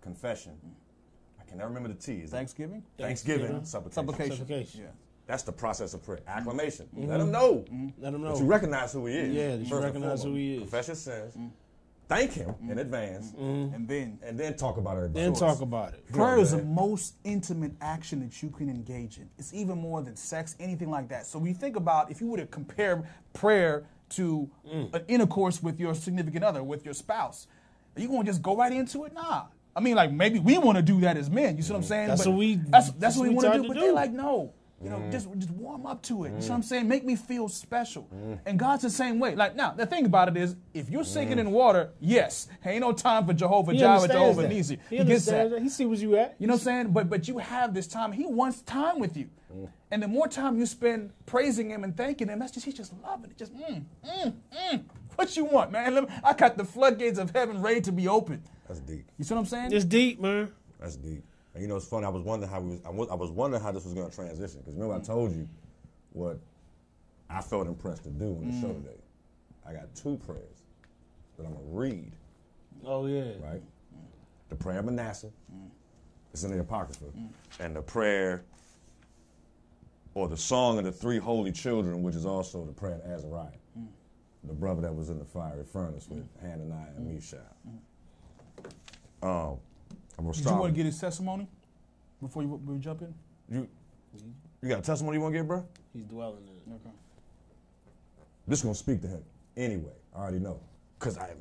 confession. 0.01 0.53
I 1.39 1.45
can 1.45 1.57
never 1.57 1.69
remember 1.69 1.89
the 1.89 1.95
T. 1.95 2.14
Is 2.23 2.31
Thanksgiving? 2.31 2.84
Thanksgiving, 2.97 3.47
Thanksgiving. 3.64 3.65
supplication. 3.91 4.38
Supplication. 4.38 4.88
Supplication. 5.24 5.28
Yeah. 5.28 5.32
That's 5.32 5.44
the 5.44 5.52
process 5.52 5.94
of 5.94 6.04
prayer. 6.04 6.20
Mm-hmm. 6.20 6.38
Acclamation. 6.40 6.86
Mm-hmm. 6.95 7.10
Let 7.10 7.20
him 7.22 7.32
know. 7.32 7.54
Mm-hmm. 7.72 8.04
Let 8.04 8.14
him 8.14 8.22
know. 8.24 8.34
That 8.34 8.40
you 8.41 8.45
recognize 8.45 8.94
who 8.94 9.06
he 9.06 9.16
is. 9.16 9.34
Yeah, 9.34 9.56
that 9.58 9.68
you 9.68 9.80
recognize 9.80 10.24
who 10.24 10.36
he 10.36 10.56
is. 10.56 10.60
Confess 10.62 10.88
your 10.88 10.95
sins. 10.95 11.38
Thank 12.10 12.34
him 12.34 12.54
in 12.70 12.78
advance, 12.80 13.32
And 13.38 13.88
then 13.88 14.20
and 14.24 14.38
then 14.38 14.56
talk 14.56 14.78
about 14.78 14.98
it. 14.98 15.14
Then 15.14 15.34
talk 15.34 15.62
about 15.62 15.94
it. 15.94 16.12
prayer 16.12 16.38
is 16.38 16.52
the 16.52 16.62
most 16.62 17.16
intimate 17.24 17.72
action 17.82 18.20
that 18.20 18.44
you 18.44 18.50
can 18.50 18.70
engage 18.70 19.18
in. 19.18 19.30
It's 19.40 19.54
even 19.54 19.78
more 19.80 20.02
than 20.02 20.16
sex, 20.18 20.56
anything 20.60 20.91
like 20.91 21.08
that. 21.10 21.26
So 21.26 21.40
when 21.40 21.48
you 21.48 21.56
think 21.56 21.76
about 21.78 22.12
if 22.12 22.20
you 22.22 22.28
were 22.28 22.38
to 22.38 22.45
compare 22.45 23.04
prayer 23.34 23.86
to 24.10 24.50
Mm. 24.70 24.94
an 24.94 25.04
intercourse 25.08 25.64
with 25.64 25.80
your 25.80 25.95
significant 25.95 26.44
other, 26.44 26.62
with 26.62 26.84
your 26.86 26.94
spouse, 26.94 27.48
are 27.95 28.02
you 28.02 28.10
going 28.10 28.26
to 28.26 28.30
just 28.30 28.41
go 28.44 28.56
right 28.56 28.74
into 28.74 29.06
it? 29.06 29.14
Nah. 29.14 29.45
I 29.76 29.80
mean, 29.80 29.95
like 29.95 30.12
maybe 30.12 30.38
we 30.40 30.58
want 30.60 30.76
to 30.76 30.84
do 30.84 31.00
that 31.02 31.18
as 31.18 31.30
men. 31.32 31.56
You 31.58 31.64
see 31.64 31.72
what 31.72 31.78
I'm 31.80 31.84
saying? 31.84 32.08
That's 32.10 32.26
But 32.26 32.32
what 32.32 32.38
we- 32.40 32.56
That's, 32.56 32.88
that's 32.90 32.91
that's 33.00 33.16
what 33.18 33.24
we 33.24 33.30
we 33.30 33.36
want 33.36 33.54
to 33.54 33.62
do. 33.62 33.68
But 33.70 33.74
do. 33.76 33.80
they're 33.80 33.94
like, 33.94 34.12
no. 34.12 34.54
You 34.84 34.89
know, 34.89 35.01
just 35.11 35.27
just 35.38 35.51
warm 35.51 35.85
up 35.85 36.01
to 36.03 36.26
it. 36.26 36.30
You 36.30 36.34
know 36.34 36.38
what 36.39 36.51
I'm 36.51 36.64
saying? 36.64 36.88
Make 36.88 37.05
me 37.05 37.15
feel 37.15 37.47
special. 37.47 38.10
And 38.45 38.60
God's 38.60 38.84
the 38.84 38.89
same 38.89 39.19
way. 39.19 39.35
Like 39.35 39.55
now, 39.55 39.72
the 39.72 39.85
thing 39.85 40.05
about 40.05 40.27
it 40.30 40.38
is, 40.38 40.55
if 40.73 40.89
you're 40.89 41.03
sinking 41.05 41.39
in 41.39 41.51
water, 41.51 41.91
yes, 41.99 42.47
ain't 42.65 42.81
no 42.81 42.91
time 42.91 43.26
for 43.26 43.34
Jehovah 43.34 43.72
He 43.72 43.77
Jireh, 43.80 44.01
understands 44.01 44.22
Jehovah 44.38 44.41
that. 44.43 44.51
Nissi. 44.51 44.80
He, 44.89 44.97
He 44.97 45.03
gets 45.05 45.26
that. 45.26 45.31
understands 45.34 45.51
that. 45.53 45.61
He 45.61 45.69
see 45.69 45.85
where 45.85 45.97
you 45.97 46.18
at. 46.18 46.35
You 46.39 46.47
know 46.47 46.53
what 46.53 46.61
I'm 46.61 46.64
saying? 46.65 46.88
But 46.91 47.10
but 47.10 47.27
you 47.27 47.38
have 47.38 47.73
this 47.73 47.88
time. 47.88 48.11
He 48.11 48.26
wants 48.26 48.61
time 48.61 48.99
with 48.99 49.15
you. 49.18 49.30
And 49.91 50.01
the 50.01 50.07
more 50.07 50.27
time 50.27 50.57
you 50.57 50.65
spend 50.65 51.11
praising 51.27 51.69
him 51.69 51.84
and 51.84 51.95
thanking 51.95 52.27
him, 52.27 52.39
that's 52.39 52.51
just 52.51 52.65
he's 52.65 52.73
just 52.73 52.91
loving 53.03 53.30
it. 53.30 53.38
Just 53.38 53.53
mm, 53.53 53.84
mm, 54.03 54.34
mm. 54.51 54.84
What 55.15 55.38
you 55.38 55.45
want, 55.45 55.72
man? 55.72 55.93
Me- 55.93 56.07
I 56.23 56.34
got 56.34 56.57
the 56.57 56.65
floodgates 56.65 57.19
of 57.19 57.30
heaven 57.30 57.61
ready 57.61 57.80
to 57.81 57.91
be 57.91 58.07
open. 58.07 58.41
That's 58.68 58.80
deep. 58.80 59.05
You 59.19 59.23
see 59.26 59.35
what 59.35 59.41
I'm 59.41 59.45
saying? 59.45 59.72
It's 59.72 59.85
deep, 59.85 60.19
man. 60.19 60.51
That's 60.80 60.95
deep. 60.95 61.23
And 61.54 61.62
you 61.62 61.68
know, 61.68 61.76
it's 61.76 61.88
funny. 61.88 62.06
I 62.06 62.10
was 62.10 62.24
wondering 62.24 62.52
how 62.52 62.60
we 62.62 62.72
was. 62.72 62.82
I 62.86 62.90
was, 62.90 63.10
I 63.10 63.16
was 63.16 63.32
wondering 63.32 63.62
how 63.62 63.72
this 63.72 63.86
was 63.86 63.94
going 63.94 64.10
to 64.10 64.16
transition 64.16 64.60
because 64.60 64.74
remember 64.74 64.96
I 64.96 65.00
mm. 65.00 65.06
told 65.06 65.36
you 65.36 65.48
what 66.12 66.40
I 67.30 67.42
felt 67.42 67.68
impressed 67.68 68.04
to 68.04 68.10
do 68.10 68.26
on 68.26 68.48
the 68.48 68.54
mm. 68.54 68.62
show 68.62 68.74
today. 68.74 69.02
I 69.68 69.74
got 69.74 69.94
two 69.96 70.18
prayers 70.26 70.64
that 71.38 71.46
I'm 71.46 71.54
gonna 71.54 71.66
read. 71.68 72.12
Oh 72.86 73.06
yeah. 73.06 73.34
Right. 73.40 73.62
The 74.50 74.56
prayer 74.56 74.80
of 74.80 74.86
Manasseh. 74.86 75.32
Mm. 75.54 75.70
It's 76.32 76.44
in 76.44 76.52
the 76.52 76.60
Apocrypha, 76.60 77.06
and 77.60 77.76
the 77.76 77.82
prayer 77.84 78.44
or 80.16 80.28
the 80.28 80.38
song 80.38 80.80
of 80.80 80.84
the 80.84 80.92
three 80.92 81.20
holy 81.20 81.52
children, 81.52 82.02
which 82.04 82.16
is 82.16 82.26
also 82.26 82.66
the 82.66 82.72
prayer 82.72 82.96
of 82.96 83.12
Azariah, 83.12 83.50
the 84.44 84.54
brother 84.54 84.82
that 84.82 84.94
was 84.94 85.10
in 85.10 85.20
the 85.20 85.26
fiery 85.26 85.64
furnace 85.64 86.08
with 86.10 86.26
Hananiah 86.42 86.90
and 86.98 87.14
Mishael. 87.14 87.40
Um, 89.22 89.58
I'm 90.18 90.26
gonna 90.26 90.34
Did 90.34 90.41
start. 90.41 90.56
you 90.56 90.61
want 90.61 90.73
to 90.73 90.77
get 90.77 90.85
his 90.85 90.99
testimony 90.99 91.48
before 92.22 92.44
you, 92.44 92.49
we 92.49 92.77
jump 92.77 93.02
in? 93.02 93.14
You, 93.49 93.68
you 94.61 94.69
got 94.69 94.80
a 94.80 94.81
testimony 94.81 95.18
you 95.18 95.22
want 95.22 95.34
to 95.34 95.40
give, 95.40 95.48
bro? 95.48 95.65
He's 95.94 96.06
dwelling 96.06 96.44
in 96.48 96.73
it. 96.73 96.76
Okay. 96.76 96.95
This 98.48 98.61
gonna 98.61 98.76
speak 98.76 99.02
to 99.02 99.07
him 99.07 99.23
anyway. 99.57 99.94
I 100.15 100.19
already 100.19 100.40
know, 100.40 100.60
cause 100.99 101.18
I. 101.18 101.30
am. 101.30 101.38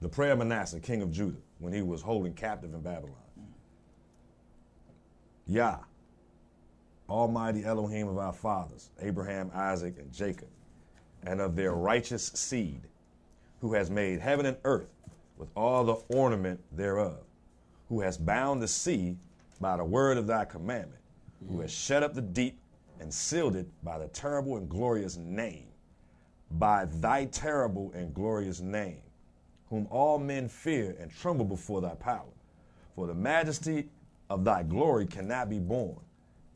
The 0.00 0.08
prayer 0.10 0.32
of 0.32 0.38
Manasseh, 0.38 0.80
king 0.80 1.00
of 1.00 1.10
Judah, 1.10 1.38
when 1.60 1.72
he 1.72 1.80
was 1.80 2.02
holding 2.02 2.34
captive 2.34 2.74
in 2.74 2.80
Babylon. 2.80 3.16
Yah, 5.46 5.78
Almighty 7.08 7.64
Elohim 7.64 8.08
of 8.08 8.18
our 8.18 8.32
fathers, 8.32 8.90
Abraham, 9.00 9.50
Isaac, 9.54 9.94
and 9.98 10.12
Jacob, 10.12 10.48
and 11.22 11.40
of 11.40 11.56
their 11.56 11.72
righteous 11.72 12.26
seed, 12.34 12.82
who 13.60 13.72
has 13.72 13.90
made 13.90 14.20
heaven 14.20 14.46
and 14.46 14.56
earth 14.64 14.93
with 15.36 15.48
all 15.56 15.84
the 15.84 15.94
ornament 16.08 16.60
thereof, 16.72 17.18
who 17.88 18.00
has 18.00 18.16
bound 18.16 18.62
the 18.62 18.68
sea 18.68 19.16
by 19.60 19.76
the 19.76 19.84
word 19.84 20.16
of 20.16 20.26
thy 20.26 20.44
commandment, 20.44 21.00
who 21.48 21.60
has 21.60 21.70
shut 21.70 22.02
up 22.02 22.14
the 22.14 22.22
deep 22.22 22.58
and 23.00 23.12
sealed 23.12 23.56
it 23.56 23.66
by 23.82 23.98
the 23.98 24.08
terrible 24.08 24.56
and 24.56 24.68
glorious 24.68 25.16
name, 25.16 25.66
by 26.52 26.84
thy 26.84 27.24
terrible 27.26 27.92
and 27.94 28.14
glorious 28.14 28.60
name, 28.60 29.00
whom 29.68 29.86
all 29.90 30.18
men 30.18 30.48
fear 30.48 30.96
and 31.00 31.10
tremble 31.10 31.44
before 31.44 31.80
thy 31.80 31.94
power. 31.94 32.22
For 32.94 33.06
the 33.06 33.14
majesty 33.14 33.88
of 34.30 34.44
thy 34.44 34.62
glory 34.62 35.06
cannot 35.06 35.50
be 35.50 35.58
borne, 35.58 36.00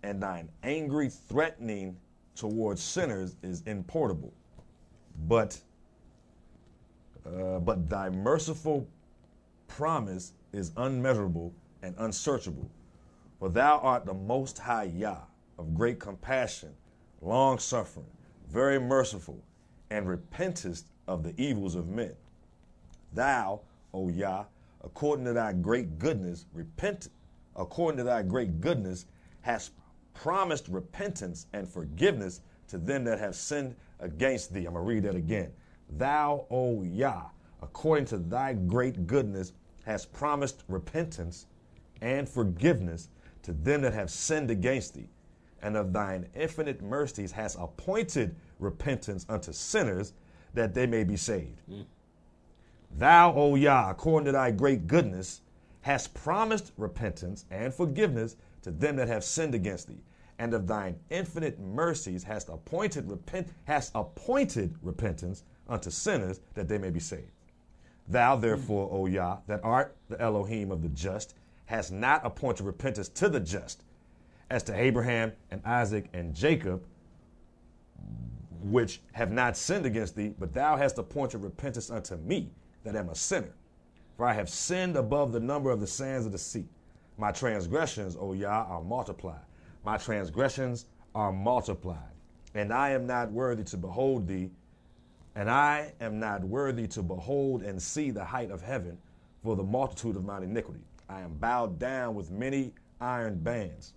and 0.02 0.22
thine 0.22 0.48
angry 0.62 1.08
threatening 1.08 1.96
towards 2.36 2.80
sinners 2.80 3.36
is 3.42 3.62
importable. 3.62 4.32
But 5.26 5.58
uh, 7.26 7.58
but 7.58 7.88
thy 7.88 8.08
merciful 8.10 8.86
promise 9.66 10.32
is 10.52 10.72
unmeasurable 10.76 11.52
and 11.82 11.94
unsearchable. 11.98 12.70
For 13.38 13.48
thou 13.48 13.78
art 13.78 14.04
the 14.04 14.14
most 14.14 14.58
high 14.58 14.84
Yah, 14.84 15.18
of 15.58 15.74
great 15.74 15.98
compassion, 15.98 16.74
long 17.20 17.58
suffering, 17.58 18.06
very 18.48 18.78
merciful, 18.78 19.42
and 19.90 20.06
repentest 20.06 20.84
of 21.06 21.22
the 21.22 21.34
evils 21.40 21.74
of 21.74 21.88
men. 21.88 22.14
Thou, 23.12 23.60
O 23.94 24.08
Yah, 24.08 24.44
according 24.84 25.24
to 25.26 25.32
thy 25.32 25.52
great 25.52 25.98
goodness, 25.98 26.46
repent 26.52 27.08
according 27.56 27.98
to 27.98 28.04
thy 28.04 28.22
great 28.22 28.60
goodness, 28.60 29.06
hast 29.40 29.72
promised 30.14 30.68
repentance 30.68 31.46
and 31.52 31.68
forgiveness 31.68 32.40
to 32.68 32.78
them 32.78 33.04
that 33.04 33.18
have 33.18 33.34
sinned 33.34 33.74
against 34.00 34.52
thee. 34.52 34.66
I'm 34.66 34.74
gonna 34.74 34.84
read 34.84 35.04
that 35.04 35.14
again. 35.14 35.52
Thou, 35.90 36.46
O 36.50 36.82
Yah, 36.82 37.26
according 37.62 38.06
to 38.06 38.18
thy 38.18 38.52
great 38.52 39.06
goodness, 39.06 39.52
hast 39.84 40.12
promised 40.12 40.64
repentance 40.68 41.46
and 42.00 42.28
forgiveness 42.28 43.08
to 43.42 43.52
them 43.52 43.82
that 43.82 43.94
have 43.94 44.10
sinned 44.10 44.50
against 44.50 44.94
thee, 44.94 45.08
and 45.62 45.76
of 45.76 45.92
thine 45.92 46.28
infinite 46.34 46.82
mercies 46.82 47.32
hast 47.32 47.56
appointed 47.58 48.36
repentance 48.58 49.24
unto 49.28 49.52
sinners 49.52 50.12
that 50.54 50.74
they 50.74 50.86
may 50.86 51.04
be 51.04 51.16
saved. 51.16 51.60
Mm. 51.70 51.86
Thou, 52.96 53.34
O 53.34 53.54
Yah, 53.54 53.90
according 53.90 54.26
to 54.26 54.32
thy 54.32 54.50
great 54.50 54.86
goodness, 54.86 55.40
hast 55.82 56.14
promised 56.14 56.72
repentance 56.76 57.44
and 57.50 57.72
forgiveness 57.72 58.36
to 58.62 58.70
them 58.70 58.96
that 58.96 59.08
have 59.08 59.24
sinned 59.24 59.54
against 59.54 59.88
thee, 59.88 60.02
and 60.38 60.54
of 60.54 60.66
thine 60.66 60.98
infinite 61.10 61.58
mercies 61.58 62.24
hast 62.24 62.48
appointed 62.48 63.10
repent 63.10 63.48
hast 63.64 63.92
appointed 63.94 64.74
repentance 64.82 65.44
unto 65.68 65.90
sinners 65.90 66.40
that 66.54 66.68
they 66.68 66.78
may 66.78 66.90
be 66.90 67.00
saved. 67.00 67.30
Thou, 68.08 68.36
therefore, 68.36 68.88
O 68.90 69.06
Yah, 69.06 69.38
that 69.46 69.60
art 69.62 69.96
the 70.08 70.20
Elohim 70.20 70.70
of 70.70 70.82
the 70.82 70.88
just, 70.88 71.34
hast 71.66 71.92
not 71.92 72.24
appointed 72.24 72.64
repentance 72.64 73.08
to 73.10 73.28
the 73.28 73.40
just, 73.40 73.84
as 74.50 74.62
to 74.62 74.74
Abraham 74.74 75.32
and 75.50 75.60
Isaac 75.64 76.08
and 76.14 76.34
Jacob, 76.34 76.82
which 78.62 79.02
have 79.12 79.30
not 79.30 79.56
sinned 79.56 79.84
against 79.84 80.16
thee, 80.16 80.34
but 80.38 80.54
thou 80.54 80.76
hast 80.76 80.96
appointed 80.98 81.38
repentance 81.38 81.90
unto 81.90 82.16
me, 82.16 82.50
that 82.84 82.96
am 82.96 83.10
a 83.10 83.14
sinner. 83.14 83.52
For 84.16 84.26
I 84.26 84.32
have 84.32 84.48
sinned 84.48 84.96
above 84.96 85.32
the 85.32 85.40
number 85.40 85.70
of 85.70 85.80
the 85.80 85.86
sands 85.86 86.24
of 86.24 86.32
the 86.32 86.38
sea. 86.38 86.64
My 87.18 87.30
transgressions, 87.30 88.16
O 88.18 88.32
Yah, 88.32 88.64
are 88.68 88.82
multiplied. 88.82 89.44
My 89.84 89.98
transgressions 89.98 90.86
are 91.14 91.32
multiplied. 91.32 91.98
and 92.54 92.72
I 92.72 92.90
am 92.90 93.06
not 93.06 93.30
worthy 93.30 93.62
to 93.64 93.76
behold 93.76 94.26
thee, 94.26 94.50
and 95.38 95.48
I 95.48 95.92
am 96.00 96.18
not 96.18 96.42
worthy 96.42 96.88
to 96.88 97.00
behold 97.00 97.62
and 97.62 97.80
see 97.80 98.10
the 98.10 98.24
height 98.24 98.50
of 98.50 98.60
heaven 98.60 98.98
for 99.44 99.54
the 99.54 99.62
multitude 99.62 100.16
of 100.16 100.24
mine 100.24 100.42
iniquity. 100.42 100.80
I 101.08 101.20
am 101.20 101.34
bowed 101.34 101.78
down 101.78 102.16
with 102.16 102.32
many 102.32 102.72
iron 103.00 103.38
bands, 103.38 103.92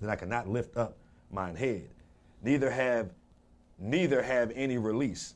that 0.00 0.08
I 0.08 0.14
cannot 0.14 0.48
lift 0.48 0.76
up 0.76 0.96
mine 1.32 1.56
head, 1.56 1.88
neither 2.44 2.70
have 2.70 3.10
neither 3.80 4.22
have 4.22 4.52
any 4.54 4.78
release. 4.78 5.34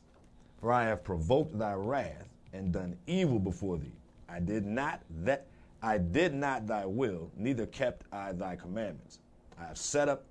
For 0.61 0.73
I 0.73 0.85
have 0.85 1.02
provoked 1.02 1.59
thy 1.59 1.73
wrath 1.73 2.28
and 2.52 2.73
done 2.73 2.97
evil 3.09 3.40
before 3.40 3.77
thee. 3.77 3.97
I 4.28 4.39
did 4.39 4.65
not 4.65 5.01
that 5.24 5.47
I 5.82 5.98
did 5.98 6.32
not 6.32 6.69
thy 6.69 6.86
will, 6.86 7.28
neither 7.36 7.66
kept 7.66 8.06
I 8.12 8.31
thy 8.31 8.55
commandments. 8.55 9.19
I 9.61 9.65
have 9.65 9.78
set 9.78 10.09
up 10.09 10.27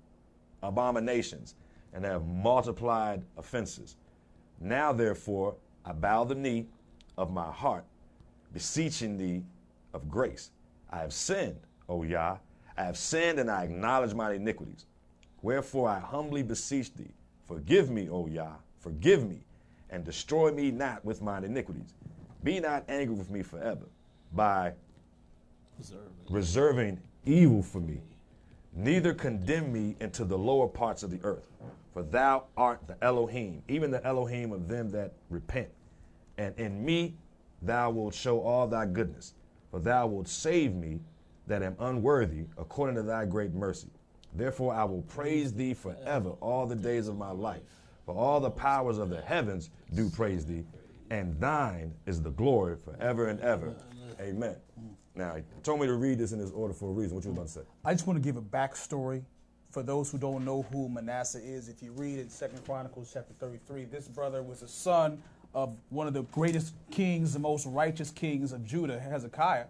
abominations 0.62 1.56
and 1.92 2.06
have 2.06 2.26
multiplied 2.26 3.22
offenses. 3.36 3.96
Now 4.60 4.92
therefore 4.92 5.56
I 5.84 5.92
bow 5.92 6.24
the 6.24 6.34
knee 6.34 6.66
of 7.16 7.32
my 7.32 7.50
heart, 7.50 7.84
beseeching 8.52 9.16
thee 9.16 9.42
of 9.92 10.08
grace. 10.08 10.50
I 10.90 10.98
have 10.98 11.12
sinned, 11.12 11.60
O 11.88 12.02
Yah. 12.02 12.38
I 12.76 12.84
have 12.84 12.96
sinned 12.96 13.38
and 13.38 13.50
I 13.50 13.64
acknowledge 13.64 14.14
my 14.14 14.32
iniquities. 14.32 14.86
Wherefore 15.42 15.88
I 15.88 16.00
humbly 16.00 16.42
beseech 16.42 16.92
thee, 16.94 17.12
forgive 17.46 17.90
me, 17.90 18.08
O 18.08 18.26
Yah, 18.26 18.54
forgive 18.80 19.28
me, 19.28 19.44
and 19.90 20.04
destroy 20.04 20.50
me 20.50 20.70
not 20.70 21.04
with 21.04 21.22
mine 21.22 21.44
iniquities. 21.44 21.92
Be 22.42 22.60
not 22.60 22.84
angry 22.88 23.14
with 23.14 23.30
me 23.30 23.42
forever 23.42 23.86
by 24.32 24.72
reserving 26.30 27.00
evil 27.24 27.62
for 27.62 27.80
me. 27.80 28.00
Neither 28.74 29.14
condemn 29.14 29.72
me 29.72 29.96
into 30.00 30.24
the 30.24 30.36
lower 30.36 30.66
parts 30.66 31.02
of 31.02 31.10
the 31.10 31.20
earth. 31.22 31.48
For 31.94 32.02
thou 32.02 32.46
art 32.56 32.80
the 32.88 32.96
Elohim, 33.02 33.62
even 33.68 33.92
the 33.92 34.04
Elohim 34.04 34.52
of 34.52 34.66
them 34.66 34.90
that 34.90 35.12
repent. 35.30 35.68
And 36.36 36.58
in 36.58 36.84
me 36.84 37.14
thou 37.62 37.90
wilt 37.90 38.14
show 38.14 38.40
all 38.40 38.66
thy 38.66 38.84
goodness. 38.84 39.34
For 39.70 39.78
thou 39.78 40.08
wilt 40.08 40.26
save 40.26 40.74
me 40.74 41.00
that 41.46 41.62
am 41.62 41.76
unworthy 41.78 42.46
according 42.58 42.96
to 42.96 43.02
thy 43.02 43.26
great 43.26 43.54
mercy. 43.54 43.88
Therefore 44.34 44.74
I 44.74 44.82
will 44.82 45.02
praise 45.02 45.52
thee 45.52 45.72
forever 45.72 46.30
all 46.40 46.66
the 46.66 46.74
days 46.74 47.06
of 47.06 47.16
my 47.16 47.30
life. 47.30 47.62
For 48.06 48.14
all 48.14 48.40
the 48.40 48.50
powers 48.50 48.98
of 48.98 49.08
the 49.08 49.20
heavens 49.20 49.70
do 49.94 50.10
praise 50.10 50.44
thee, 50.44 50.64
and 51.10 51.38
thine 51.40 51.94
is 52.06 52.20
the 52.20 52.30
glory 52.30 52.76
forever 52.76 53.28
and 53.28 53.40
ever. 53.40 53.74
Amen. 54.20 54.56
Now, 55.14 55.36
he 55.36 55.42
told 55.62 55.80
me 55.80 55.86
to 55.86 55.94
read 55.94 56.18
this 56.18 56.32
in 56.32 56.40
this 56.40 56.50
order 56.50 56.74
for 56.74 56.90
a 56.90 56.92
reason. 56.92 57.14
What 57.14 57.24
you 57.24 57.30
about 57.30 57.46
to 57.46 57.52
say? 57.52 57.60
I 57.84 57.94
just 57.94 58.06
want 58.06 58.16
to 58.16 58.20
give 58.20 58.36
a 58.36 58.42
backstory 58.42 59.22
for 59.74 59.82
those 59.82 60.10
who 60.10 60.18
don't 60.18 60.44
know 60.44 60.62
who 60.72 60.88
Manasseh 60.88 61.42
is. 61.44 61.68
If 61.68 61.82
you 61.82 61.90
read 61.90 62.20
in 62.20 62.30
Second 62.30 62.64
Chronicles 62.64 63.10
chapter 63.12 63.34
33, 63.34 63.86
this 63.86 64.06
brother 64.06 64.40
was 64.40 64.62
a 64.62 64.68
son 64.68 65.20
of 65.52 65.76
one 65.90 66.06
of 66.06 66.14
the 66.14 66.22
greatest 66.22 66.74
kings, 66.92 67.32
the 67.32 67.40
most 67.40 67.66
righteous 67.66 68.12
kings 68.12 68.52
of 68.52 68.64
Judah, 68.64 69.00
Hezekiah. 69.00 69.66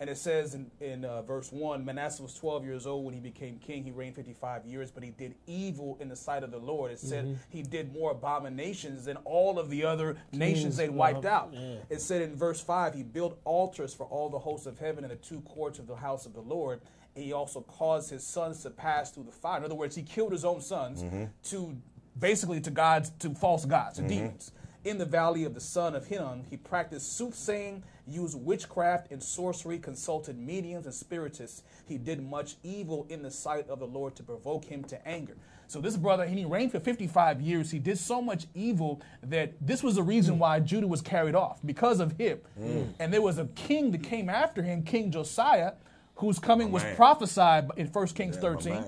And 0.00 0.10
it 0.10 0.18
says 0.18 0.56
in, 0.56 0.72
in 0.80 1.04
uh, 1.04 1.22
verse 1.22 1.52
1 1.52 1.84
Manasseh 1.84 2.20
was 2.20 2.34
12 2.34 2.64
years 2.64 2.84
old 2.84 3.04
when 3.04 3.14
he 3.14 3.20
became 3.20 3.60
king. 3.60 3.84
He 3.84 3.92
reigned 3.92 4.16
55 4.16 4.66
years, 4.66 4.90
but 4.90 5.04
he 5.04 5.10
did 5.10 5.36
evil 5.46 5.96
in 6.00 6.08
the 6.08 6.16
sight 6.16 6.42
of 6.42 6.50
the 6.50 6.58
Lord. 6.58 6.90
It 6.90 6.98
said 6.98 7.38
he 7.48 7.62
did 7.62 7.92
more 7.92 8.10
abominations 8.10 9.04
than 9.04 9.16
all 9.18 9.60
of 9.60 9.70
the 9.70 9.84
other 9.84 10.16
nations 10.32 10.76
they'd 10.76 10.90
wiped 10.90 11.24
out. 11.24 11.50
yeah. 11.52 11.76
It 11.88 12.00
said 12.00 12.22
in 12.22 12.34
verse 12.34 12.60
5 12.60 12.94
he 12.94 13.04
built 13.04 13.38
altars 13.44 13.94
for 13.94 14.04
all 14.06 14.28
the 14.28 14.38
hosts 14.40 14.66
of 14.66 14.80
heaven 14.80 15.04
in 15.04 15.10
the 15.10 15.16
two 15.16 15.40
courts 15.42 15.78
of 15.78 15.86
the 15.86 15.96
house 15.96 16.26
of 16.26 16.34
the 16.34 16.40
Lord. 16.42 16.80
He 17.14 17.32
also 17.32 17.60
caused 17.60 18.10
his 18.10 18.26
sons 18.26 18.62
to 18.62 18.70
pass 18.70 19.10
through 19.10 19.24
the 19.24 19.32
fire. 19.32 19.58
In 19.58 19.64
other 19.64 19.74
words, 19.74 19.94
he 19.94 20.02
killed 20.02 20.32
his 20.32 20.44
own 20.44 20.60
sons 20.60 21.02
mm-hmm. 21.02 21.24
to 21.44 21.76
basically 22.18 22.60
to 22.60 22.70
gods, 22.70 23.10
to 23.20 23.30
false 23.34 23.64
gods, 23.64 23.96
to 23.96 24.02
mm-hmm. 24.02 24.08
demons. 24.08 24.52
In 24.84 24.98
the 24.98 25.06
valley 25.06 25.44
of 25.44 25.54
the 25.54 25.60
son 25.60 25.94
of 25.94 26.06
Hinnom, 26.06 26.44
he 26.50 26.58
practiced 26.58 27.16
soothsaying, 27.16 27.82
used 28.06 28.38
witchcraft 28.38 29.10
and 29.10 29.22
sorcery, 29.22 29.78
consulted 29.78 30.38
mediums 30.38 30.84
and 30.84 30.94
spiritists. 30.94 31.62
He 31.86 31.96
did 31.96 32.22
much 32.22 32.56
evil 32.62 33.06
in 33.08 33.22
the 33.22 33.30
sight 33.30 33.68
of 33.70 33.78
the 33.78 33.86
Lord 33.86 34.14
to 34.16 34.22
provoke 34.22 34.66
him 34.66 34.84
to 34.84 35.08
anger. 35.08 35.36
So 35.68 35.80
this 35.80 35.96
brother, 35.96 36.26
he 36.26 36.44
reigned 36.44 36.72
for 36.72 36.80
55 36.80 37.40
years. 37.40 37.70
He 37.70 37.78
did 37.78 37.96
so 37.96 38.20
much 38.20 38.46
evil 38.54 39.00
that 39.22 39.54
this 39.60 39.82
was 39.82 39.94
the 39.94 40.02
reason 40.02 40.38
why 40.38 40.60
Judah 40.60 40.86
was 40.86 41.00
carried 41.00 41.34
off 41.34 41.60
because 41.64 42.00
of 42.00 42.12
him. 42.18 42.40
Mm. 42.60 42.92
And 42.98 43.12
there 43.12 43.22
was 43.22 43.38
a 43.38 43.46
king 43.54 43.90
that 43.92 44.02
came 44.02 44.28
after 44.28 44.62
him, 44.62 44.82
King 44.82 45.10
Josiah, 45.10 45.72
whose 46.16 46.38
coming 46.38 46.70
was 46.70 46.84
prophesied 46.96 47.68
in 47.76 47.86
1 47.88 48.06
Kings 48.08 48.36
Yeah, 48.36 48.40
13. 48.42 48.84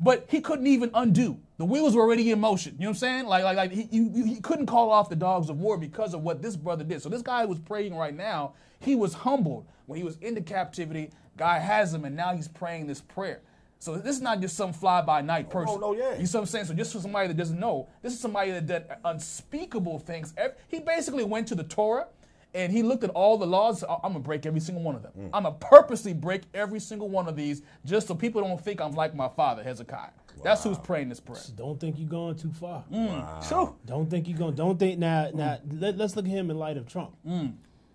But 0.00 0.26
he 0.28 0.40
couldn't 0.40 0.66
even 0.66 0.90
undo. 0.94 1.40
The 1.56 1.64
wheels 1.64 1.96
were 1.96 2.02
already 2.02 2.30
in 2.30 2.38
motion. 2.38 2.74
You 2.74 2.84
know 2.84 2.90
what 2.90 2.96
I'm 2.96 2.98
saying? 3.00 3.26
Like, 3.26 3.42
like, 3.42 3.56
like 3.56 3.72
he, 3.72 3.88
you, 3.90 4.24
he 4.24 4.40
couldn't 4.40 4.66
call 4.66 4.90
off 4.90 5.08
the 5.08 5.16
dogs 5.16 5.50
of 5.50 5.58
war 5.58 5.76
because 5.76 6.14
of 6.14 6.22
what 6.22 6.40
this 6.40 6.54
brother 6.56 6.84
did. 6.84 7.02
So 7.02 7.08
this 7.08 7.22
guy 7.22 7.44
was 7.44 7.58
praying 7.58 7.96
right 7.96 8.14
now. 8.14 8.52
He 8.78 8.94
was 8.94 9.12
humbled 9.12 9.66
when 9.86 9.98
he 9.98 10.04
was 10.04 10.16
into 10.18 10.40
captivity. 10.40 11.10
God 11.36 11.60
has 11.62 11.92
him, 11.92 12.04
and 12.04 12.14
now 12.14 12.34
he's 12.34 12.46
praying 12.46 12.86
this 12.86 13.00
prayer. 13.00 13.40
So 13.80 13.96
this 13.96 14.16
is 14.16 14.22
not 14.22 14.40
just 14.40 14.56
some 14.56 14.72
fly 14.72 15.02
by 15.02 15.20
night 15.20 15.50
person. 15.50 15.80
no, 15.80 15.94
yeah. 15.94 16.18
You 16.18 16.26
see 16.26 16.36
what 16.36 16.42
I'm 16.42 16.46
saying? 16.46 16.64
So 16.66 16.74
just 16.74 16.92
for 16.92 17.00
somebody 17.00 17.28
that 17.28 17.36
doesn't 17.36 17.58
know, 17.58 17.88
this 18.02 18.12
is 18.12 18.20
somebody 18.20 18.50
that 18.50 18.66
did 18.66 18.84
unspeakable 19.04 20.00
things. 20.00 20.34
He 20.68 20.80
basically 20.80 21.24
went 21.24 21.46
to 21.48 21.54
the 21.54 21.62
Torah 21.64 22.06
and 22.54 22.72
he 22.72 22.82
looked 22.82 23.04
at 23.04 23.10
all 23.10 23.36
the 23.38 23.46
laws. 23.46 23.84
"I- 23.84 23.94
I'm 24.02 24.12
gonna 24.12 24.20
break 24.20 24.46
every 24.46 24.60
single 24.60 24.82
one 24.82 24.94
of 24.96 25.02
them. 25.02 25.12
Mm. 25.18 25.30
I'm 25.32 25.42
gonna 25.44 25.54
purposely 25.58 26.12
break 26.14 26.42
every 26.54 26.80
single 26.80 27.08
one 27.08 27.28
of 27.28 27.36
these 27.36 27.62
just 27.84 28.08
so 28.08 28.14
people 28.14 28.40
don't 28.42 28.60
think 28.60 28.80
I'm 28.80 28.92
like 28.94 29.14
my 29.14 29.28
father 29.28 29.62
Hezekiah. 29.62 30.10
That's 30.42 30.62
who's 30.62 30.78
praying 30.78 31.08
this 31.08 31.18
prayer. 31.20 31.40
Don't 31.56 31.80
think 31.80 31.98
you're 31.98 32.08
going 32.08 32.36
too 32.36 32.52
far. 32.52 32.84
Mm. 32.92 33.42
So 33.42 33.76
Don't 33.84 34.08
think 34.08 34.28
you're 34.28 34.38
going. 34.38 34.54
Don't 34.54 34.78
think 34.78 34.98
now. 34.98 35.30
Now 35.34 35.58
mm. 35.66 35.80
let, 35.80 36.00
us 36.00 36.14
look 36.16 36.26
at 36.26 36.30
him 36.30 36.50
in 36.50 36.58
light 36.58 36.76
of 36.76 36.86
Trump. 36.86 37.16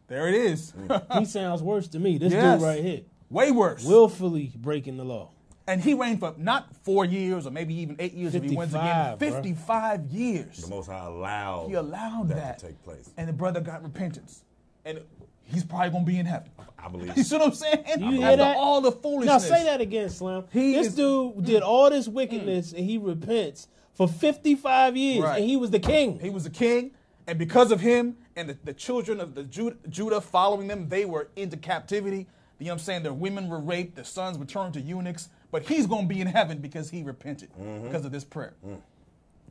there 0.07 0.27
it 0.27 0.35
is. 0.35 0.73
He 1.17 1.25
sounds 1.25 1.61
worse 1.63 1.87
to 1.89 1.99
me. 1.99 2.17
This 2.17 2.33
Yes. 2.33 2.59
dude 2.59 2.67
right 2.67 2.83
here, 2.83 3.01
Way 3.29 3.51
worse. 3.51 3.85
willfully 3.85 4.51
breaking 4.55 4.97
the 4.97 5.05
law. 5.05 5.29
And 5.67 5.81
he 5.81 5.93
reigned 5.93 6.19
for 6.19 6.33
not 6.37 6.75
four 6.83 7.05
years 7.05 7.47
or 7.47 7.51
maybe 7.51 7.73
even 7.75 7.95
eight 7.99 8.13
years 8.13 8.35
if 8.35 8.43
he 8.43 8.55
wins 8.55 8.73
again. 8.73 9.17
55, 9.17 9.17
bruh. 9.17 9.43
55 9.43 10.05
years. 10.07 10.57
The 10.57 10.67
Most 10.67 10.87
High 10.87 11.05
allowed, 11.05 11.67
He 11.67 11.73
allowed 11.75 12.29
that, 12.29 12.59
to 12.59 12.67
take 12.67 12.83
place. 12.83 13.11
And 13.17 13.27
the 13.29 13.33
brother 13.33 13.61
got 13.61 13.83
repentance. 13.83 14.43
And 14.85 15.01
he's 15.45 15.63
probably 15.63 15.89
gonna 15.89 16.05
be 16.05 16.19
in 16.19 16.25
heaven. 16.25 16.49
I 16.77 16.89
believe. 16.89 17.13
You 17.17 17.23
see 17.23 17.37
what 17.37 17.47
I'm 17.47 17.53
saying? 17.53 17.85
You 17.97 18.11
hear 18.21 18.37
that? 18.37 18.57
all 18.57 18.81
the 18.81 18.91
foolishness. 18.91 19.49
Now 19.49 19.55
say 19.55 19.63
that 19.63 19.79
again, 19.79 20.09
Slim. 20.09 20.43
He 20.51 20.73
this 20.73 20.87
is- 20.87 20.95
dude 20.95 21.45
did 21.45 21.63
mm. 21.63 21.67
all 21.67 21.89
this 21.89 22.07
wickedness 22.07 22.73
mm. 22.73 22.77
and 22.77 22.89
he 22.89 22.97
repents 22.97 23.67
for 23.93 24.07
55 24.07 24.97
years 24.97 25.23
Right. 25.23 25.39
and 25.39 25.49
he 25.49 25.55
was 25.55 25.71
the 25.71 25.79
king. 25.79 26.19
He 26.19 26.29
was 26.29 26.43
the 26.43 26.49
king, 26.49 26.91
and 27.27 27.39
because 27.39 27.71
of 27.71 27.79
him 27.79 28.17
and 28.35 28.49
the, 28.49 28.57
the 28.63 28.73
children 28.73 29.21
of 29.21 29.35
the 29.35 29.43
Judah, 29.43 29.77
Judah 29.87 30.19
following 30.19 30.67
them, 30.67 30.89
they 30.89 31.05
were 31.05 31.29
into 31.35 31.55
captivity. 31.57 32.27
You 32.59 32.67
know 32.67 32.73
what 32.75 32.81
I'm 32.81 32.85
saying? 32.85 33.03
Their 33.03 33.13
women 33.13 33.49
were 33.49 33.59
raped, 33.59 33.95
their 33.95 34.05
sons 34.05 34.37
were 34.37 34.45
turned 34.45 34.73
to 34.75 34.81
eunuchs, 34.81 35.29
but 35.53 35.61
he's 35.61 35.85
going 35.85 36.09
to 36.09 36.13
be 36.13 36.19
in 36.19 36.25
heaven 36.25 36.57
because 36.57 36.89
he 36.89 37.03
repented 37.03 37.51
mm-hmm. 37.51 37.83
because 37.85 38.03
of 38.05 38.11
this 38.11 38.23
prayer. 38.23 38.55
Mm. 38.65 38.81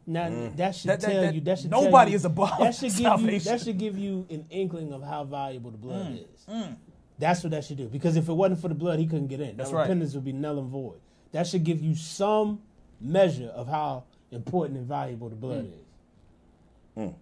Now 0.04 0.24
mm-hmm. 0.26 0.56
that 0.56 0.74
should 0.74 0.88
That- 0.90 1.00
that- 1.00 1.12
tell 1.12 1.22
that- 1.22 1.34
you 1.34 1.40
that 1.42 1.58
should 1.60 1.70
nobody 1.70 1.92
tell 1.92 2.08
you, 2.10 2.16
is 2.16 2.24
above 2.24 2.58
that 2.58 2.74
should 2.74 2.90
give 2.90 2.98
you 2.98 3.04
salvation. 3.04 3.52
that 3.52 3.60
should 3.60 3.78
give 3.78 3.96
you 3.96 4.26
an 4.28 4.44
inkling 4.50 4.92
of 4.92 5.04
how 5.04 5.22
valuable 5.22 5.70
the 5.70 5.78
blood 5.78 6.06
Mm, 6.08 6.24
is. 6.34 6.44
Mm. 6.48 6.76
That's 7.20 7.44
what 7.44 7.52
that 7.52 7.62
should 7.62 7.76
do. 7.76 7.86
Because 7.86 8.16
if 8.16 8.28
it 8.28 8.32
wasn't 8.32 8.60
for 8.60 8.66
the 8.66 8.74
blood, 8.74 8.98
he 8.98 9.06
couldn't 9.06 9.28
get 9.28 9.40
in. 9.40 9.56
That's 9.56 9.70
that 9.70 9.76
right. 9.76 9.82
repentance 9.82 10.12
would 10.14 10.24
be 10.24 10.32
null 10.32 10.58
and 10.58 10.68
void. 10.68 10.98
That 11.30 11.46
should 11.46 11.62
give 11.62 11.80
you 11.80 11.94
some 11.94 12.60
measure 13.00 13.50
of 13.54 13.68
how 13.68 14.02
important 14.32 14.78
and 14.80 14.88
valuable 14.88 15.28
the 15.28 15.36
blood 15.36 15.66
Mm. 15.66 15.72
is. 15.72 17.04
Mm. 17.12 17.14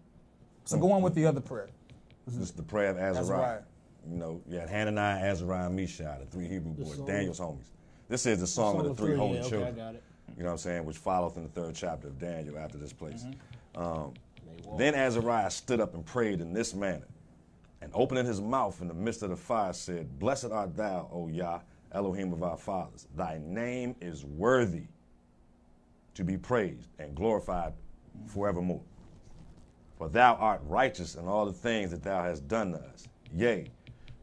So 0.65 0.79
go 0.79 0.91
on 0.93 1.03
with 1.03 1.15
the 1.15 1.27
other 1.27 1.43
prayer. 1.43 1.69
This 2.27 2.37
is 2.37 2.53
the 2.53 2.63
prayer 2.63 2.93
of 2.93 2.97
Azariah. 2.97 3.21
Azariah. 3.21 3.63
You 4.11 4.17
know, 4.17 4.41
you 4.49 4.59
had 4.59 4.71
Hananiah, 4.71 5.23
Azariah, 5.31 5.67
and 5.67 5.77
Mishai, 5.77 6.19
the 6.21 6.25
three 6.25 6.49
Hebrew 6.49 6.73
boys, 6.73 6.97
Daniel's 7.01 7.39
homies. 7.39 7.67
This 8.11 8.27
is 8.27 8.41
the 8.41 8.47
song, 8.47 8.75
Song 8.75 8.87
of 8.87 8.97
the 8.97 9.03
three, 9.07 9.17
holy 9.17 9.35
yeah, 9.35 9.41
okay, 9.43 9.51
children. 9.51 9.95
It. 9.95 10.03
You 10.37 10.43
know 10.43 10.47
what 10.47 10.53
I'm 10.53 10.59
saying? 10.59 10.85
Which 10.85 10.97
followeth 10.97 11.37
in 11.37 11.45
the 11.45 11.49
third 11.49 11.77
chapter 11.77 12.09
of 12.09 12.19
Daniel 12.19 12.59
after 12.59 12.77
this 12.77 12.93
place. 12.93 13.25
Mm-hmm. 13.77 13.81
Um, 13.81 14.15
then 14.77 14.97
Azariah 14.97 15.49
stood 15.49 15.81
up 15.81 15.95
and 15.95 16.05
prayed 16.05 16.41
in 16.41 16.53
this 16.53 16.75
manner, 16.75 17.07
and 17.81 17.93
opening 17.95 18.27
his 18.27 18.41
mouth 18.41 18.81
in 18.81 18.89
the 18.89 18.95
midst 18.95 19.23
of 19.23 19.31
the 19.31 19.37
fire 19.37 19.73
said, 19.73 20.19
Blessed 20.19 20.47
art 20.51 20.77
thou, 20.77 21.09
O 21.13 21.29
Yah, 21.29 21.61
Elohim 21.93 22.33
of 22.33 22.43
our 22.43 22.57
fathers. 22.57 23.07
Thy 23.17 23.39
name 23.45 23.95
is 24.01 24.25
worthy 24.25 24.87
to 26.15 26.25
be 26.25 26.37
praised 26.37 26.89
and 26.99 27.15
glorified 27.15 27.75
forevermore. 28.27 28.83
For 29.97 30.09
thou 30.09 30.35
art 30.35 30.63
righteous 30.65 31.15
in 31.15 31.29
all 31.29 31.47
the 31.47 31.53
things 31.53 31.93
that 31.93 32.03
thou 32.03 32.25
hast 32.25 32.49
done 32.49 32.73
to 32.73 32.79
us. 32.79 33.07
Yea, 33.33 33.69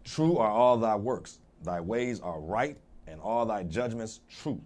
true 0.04 0.38
are 0.40 0.52
all 0.52 0.76
thy 0.76 0.96
works. 0.96 1.40
Thy 1.64 1.80
ways 1.80 2.20
are 2.20 2.42
right, 2.42 2.78
and 3.08 3.20
all 3.22 3.46
thy 3.46 3.64
judgments 3.64 4.20
true. 4.30 4.62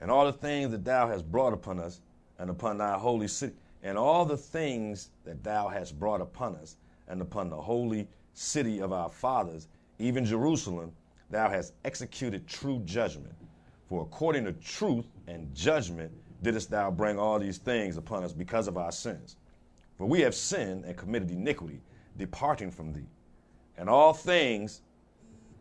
And 0.00 0.10
all 0.10 0.24
the 0.24 0.32
things 0.32 0.70
that 0.70 0.84
thou 0.84 1.08
hast 1.08 1.30
brought 1.30 1.52
upon 1.52 1.78
us, 1.78 2.00
and 2.38 2.50
upon 2.50 2.78
thy 2.78 2.98
holy 2.98 3.28
city, 3.28 3.54
and 3.82 3.96
all 3.96 4.24
the 4.24 4.36
things 4.36 5.10
that 5.24 5.42
thou 5.42 5.68
hast 5.68 5.98
brought 5.98 6.20
upon 6.20 6.56
us, 6.56 6.76
and 7.08 7.20
upon 7.20 7.50
the 7.50 7.60
holy 7.60 8.08
city 8.34 8.80
of 8.80 8.92
our 8.92 9.10
fathers, 9.10 9.68
even 9.98 10.24
Jerusalem, 10.24 10.92
thou 11.30 11.48
hast 11.48 11.74
executed 11.84 12.46
true 12.46 12.80
judgment. 12.84 13.34
For 13.88 14.02
according 14.02 14.44
to 14.44 14.52
truth 14.52 15.06
and 15.26 15.54
judgment 15.54 16.12
didst 16.42 16.70
thou 16.70 16.90
bring 16.90 17.18
all 17.18 17.38
these 17.38 17.58
things 17.58 17.96
upon 17.96 18.24
us 18.24 18.32
because 18.32 18.68
of 18.68 18.78
our 18.78 18.92
sins. 18.92 19.36
For 19.98 20.06
we 20.06 20.20
have 20.20 20.34
sinned 20.34 20.84
and 20.84 20.96
committed 20.96 21.30
iniquity, 21.30 21.80
departing 22.16 22.70
from 22.70 22.92
thee. 22.92 23.06
And 23.76 23.88
all 23.90 24.12
things, 24.12 24.80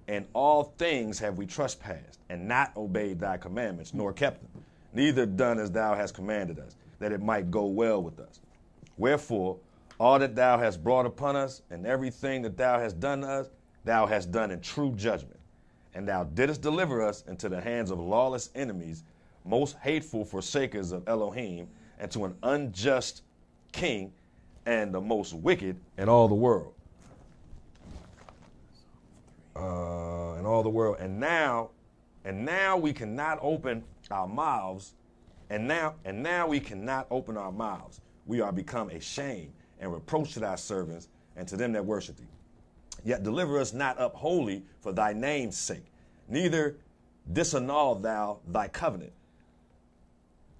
and 0.10 0.26
all 0.34 0.73
things 0.80 1.19
have 1.19 1.38
we 1.38 1.45
trespassed, 1.45 2.18
and 2.30 2.48
not 2.48 2.76
obeyed 2.76 3.19
thy 3.19 3.38
commandments, 3.38 3.94
nor 3.94 4.11
kept 4.11 4.41
them, 4.41 4.64
neither 4.91 5.27
done 5.27 5.60
as 5.60 5.69
thou 5.69 5.94
hast 5.94 6.15
commanded 6.15 6.57
us, 6.57 6.76
that 6.98 7.11
it 7.11 7.22
might 7.22 7.52
go 7.52 7.68
well 7.68 8.02
with 8.02 8.19
us. 8.19 8.40
Wherefore, 8.98 9.57
all 9.99 10.18
that 10.18 10.36
thou 10.36 10.57
hast 10.57 10.84
brought 10.84 11.06
upon 11.06 11.36
us, 11.36 11.61
and 11.69 11.86
everything 11.86 12.41
that 12.41 12.57
thou 12.57 12.80
hast 12.80 12.99
done 12.99 13.22
to 13.22 13.27
us, 13.27 13.49
thou 13.86 14.07
hast 14.07 14.31
done 14.31 14.49
in 14.49 14.61
true 14.61 14.94
judgment. 14.95 15.40
And 15.94 16.07
thou 16.07 16.23
didst 16.23 16.61
deliver 16.61 17.03
us 17.03 17.23
into 17.27 17.48
the 17.48 17.61
hands 17.61 17.91
of 17.91 17.99
lawless 17.99 18.49
enemies, 18.56 19.03
most 19.45 19.77
hateful 19.77 20.26
forsakers 20.26 20.91
of 20.91 21.07
Elohim, 21.07 21.68
and 21.99 22.10
to 22.10 22.26
an 22.26 22.36
unjust 22.41 23.22
king, 23.72 24.11
and 24.65 24.91
the 24.91 25.02
most 25.02 25.36
wicked 25.36 25.80
in 25.99 26.10
all 26.10 26.27
the 26.27 26.34
world. 26.34 26.73
Uh, 29.60 30.38
in 30.40 30.45
all 30.45 30.64
the 30.64 30.69
world. 30.69 30.95
And 31.02 31.19
now, 31.19 31.72
and 32.23 32.45
now 32.45 32.77
we 32.77 32.94
cannot 32.94 33.40
open 33.41 33.84
our 34.10 34.26
mouths, 34.26 34.94
and 35.49 35.68
now, 35.68 35.95
and 36.06 36.23
now 36.23 36.48
we 36.48 36.61
cannot 36.61 37.07
open 37.11 37.36
our 37.36 37.52
mouths. 37.52 37.99
We 38.26 38.40
are 38.40 38.53
become 38.53 38.90
a 38.90 39.02
shame 39.02 39.52
and 39.81 39.91
reproach 39.91 40.34
to 40.36 40.40
thy 40.40 40.56
servants 40.56 41.10
and 41.36 41.45
to 41.49 41.57
them 41.57 41.73
that 41.73 41.84
worship 41.86 42.15
thee. 42.15 42.27
Yet 43.03 43.23
deliver 43.23 43.60
us 43.60 43.73
not 43.73 43.99
up 43.99 44.15
wholly 44.15 44.64
for 44.80 44.94
thy 44.94 45.11
name's 45.11 45.57
sake, 45.57 45.91
neither 46.30 46.77
disannul 47.34 48.02
thou 48.02 48.40
thy 48.48 48.69
covenant, 48.69 49.11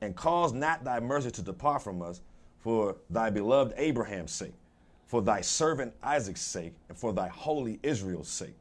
and 0.02 0.14
cause 0.14 0.52
not 0.52 0.84
thy 0.84 1.00
mercy 1.00 1.32
to 1.32 1.42
depart 1.42 1.84
from 1.84 2.02
us 2.02 2.20
for 2.58 2.98
thy 3.10 3.30
beloved 3.30 3.74
Abraham's 3.78 4.34
sake, 4.34 4.56
for 5.08 5.22
thy 5.22 5.40
servant 5.40 5.94
Isaac's 6.04 6.42
sake, 6.42 6.74
and 6.90 6.98
for 6.98 7.14
thy 7.14 7.30
holy 7.30 7.80
Israel's 7.82 8.28
sake, 8.28 8.56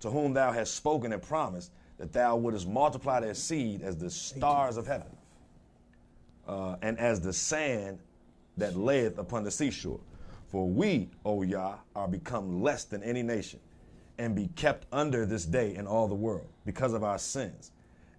to 0.00 0.10
whom 0.10 0.32
thou 0.32 0.52
hast 0.52 0.74
spoken 0.74 1.12
and 1.12 1.22
promised 1.22 1.72
that 1.98 2.12
thou 2.12 2.36
wouldest 2.36 2.66
multiply 2.66 3.20
their 3.20 3.34
seed 3.34 3.82
as 3.82 3.96
the 3.96 4.10
stars 4.10 4.76
of 4.76 4.86
heaven, 4.86 5.14
uh, 6.48 6.76
and 6.82 6.98
as 6.98 7.20
the 7.20 7.32
sand 7.32 7.98
that 8.56 8.76
layeth 8.76 9.18
upon 9.18 9.44
the 9.44 9.50
seashore. 9.50 10.00
For 10.48 10.66
we, 10.66 11.08
O 11.24 11.42
Yah, 11.42 11.76
are 11.94 12.08
become 12.08 12.62
less 12.62 12.84
than 12.84 13.02
any 13.02 13.22
nation, 13.22 13.60
and 14.18 14.34
be 14.34 14.48
kept 14.56 14.86
under 14.92 15.24
this 15.26 15.44
day 15.44 15.74
in 15.74 15.86
all 15.86 16.08
the 16.08 16.14
world, 16.14 16.48
because 16.64 16.92
of 16.92 17.04
our 17.04 17.18
sins. 17.18 17.72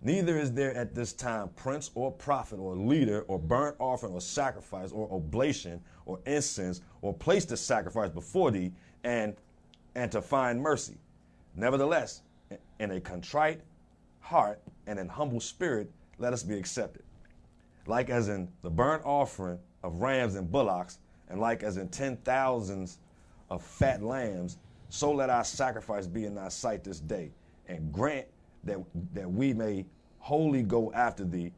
Neither 0.03 0.40
is 0.40 0.52
there 0.52 0.76
at 0.76 0.95
this 0.95 1.14
time 1.14 1.49
prince 1.56 1.91
or 1.94 2.12
prophet 2.12 2.58
or 2.58 2.76
leader 2.76 3.22
or 3.28 3.38
burnt 3.38 3.76
offering 3.80 4.14
or 4.14 4.22
sacrifice 4.22 4.91
or 4.91 5.08
oblation 5.12 5.80
or 6.06 6.20
incense 6.26 6.82
or 7.03 7.14
place 7.14 7.45
to 7.45 7.58
sacrifice 7.58 8.10
before 8.10 8.49
thee 8.49 8.72
and 9.03 9.36
and 9.94 10.12
to 10.12 10.22
find 10.22 10.60
mercy. 10.60 10.95
Nevertheless, 11.56 12.22
in 12.80 12.91
a 12.91 13.02
contrite 13.02 13.61
heart 14.19 14.61
and 14.88 14.99
an 14.99 15.10
humble 15.10 15.40
spirit, 15.40 15.91
let 16.18 16.34
us 16.34 16.44
be 16.44 16.57
accepted. 16.57 17.03
Like 17.88 18.10
as 18.10 18.30
in 18.30 18.48
the 18.61 18.69
burnt 18.69 19.03
offering 19.06 19.60
of 19.84 20.02
rams 20.02 20.36
and 20.36 20.52
bullocks, 20.52 20.99
and 21.30 21.40
like 21.40 21.64
as 21.64 21.78
in 21.78 21.90
ten 21.90 22.18
thousands 22.18 22.99
of 23.49 23.61
fat 23.64 24.02
lambs, 24.03 24.57
so 24.90 25.11
let 25.11 25.30
our 25.30 25.44
sacrifice 25.44 26.07
be 26.07 26.26
in 26.26 26.36
thy 26.36 26.49
sight 26.49 26.84
this 26.84 26.99
day, 26.99 27.32
and 27.68 27.91
grant 27.91 28.28
that 28.64 28.78
that 29.14 29.30
we 29.30 29.53
may 29.53 29.86
wholly 30.19 30.61
go 30.61 30.94
after 30.94 31.23
thee, 31.23 31.52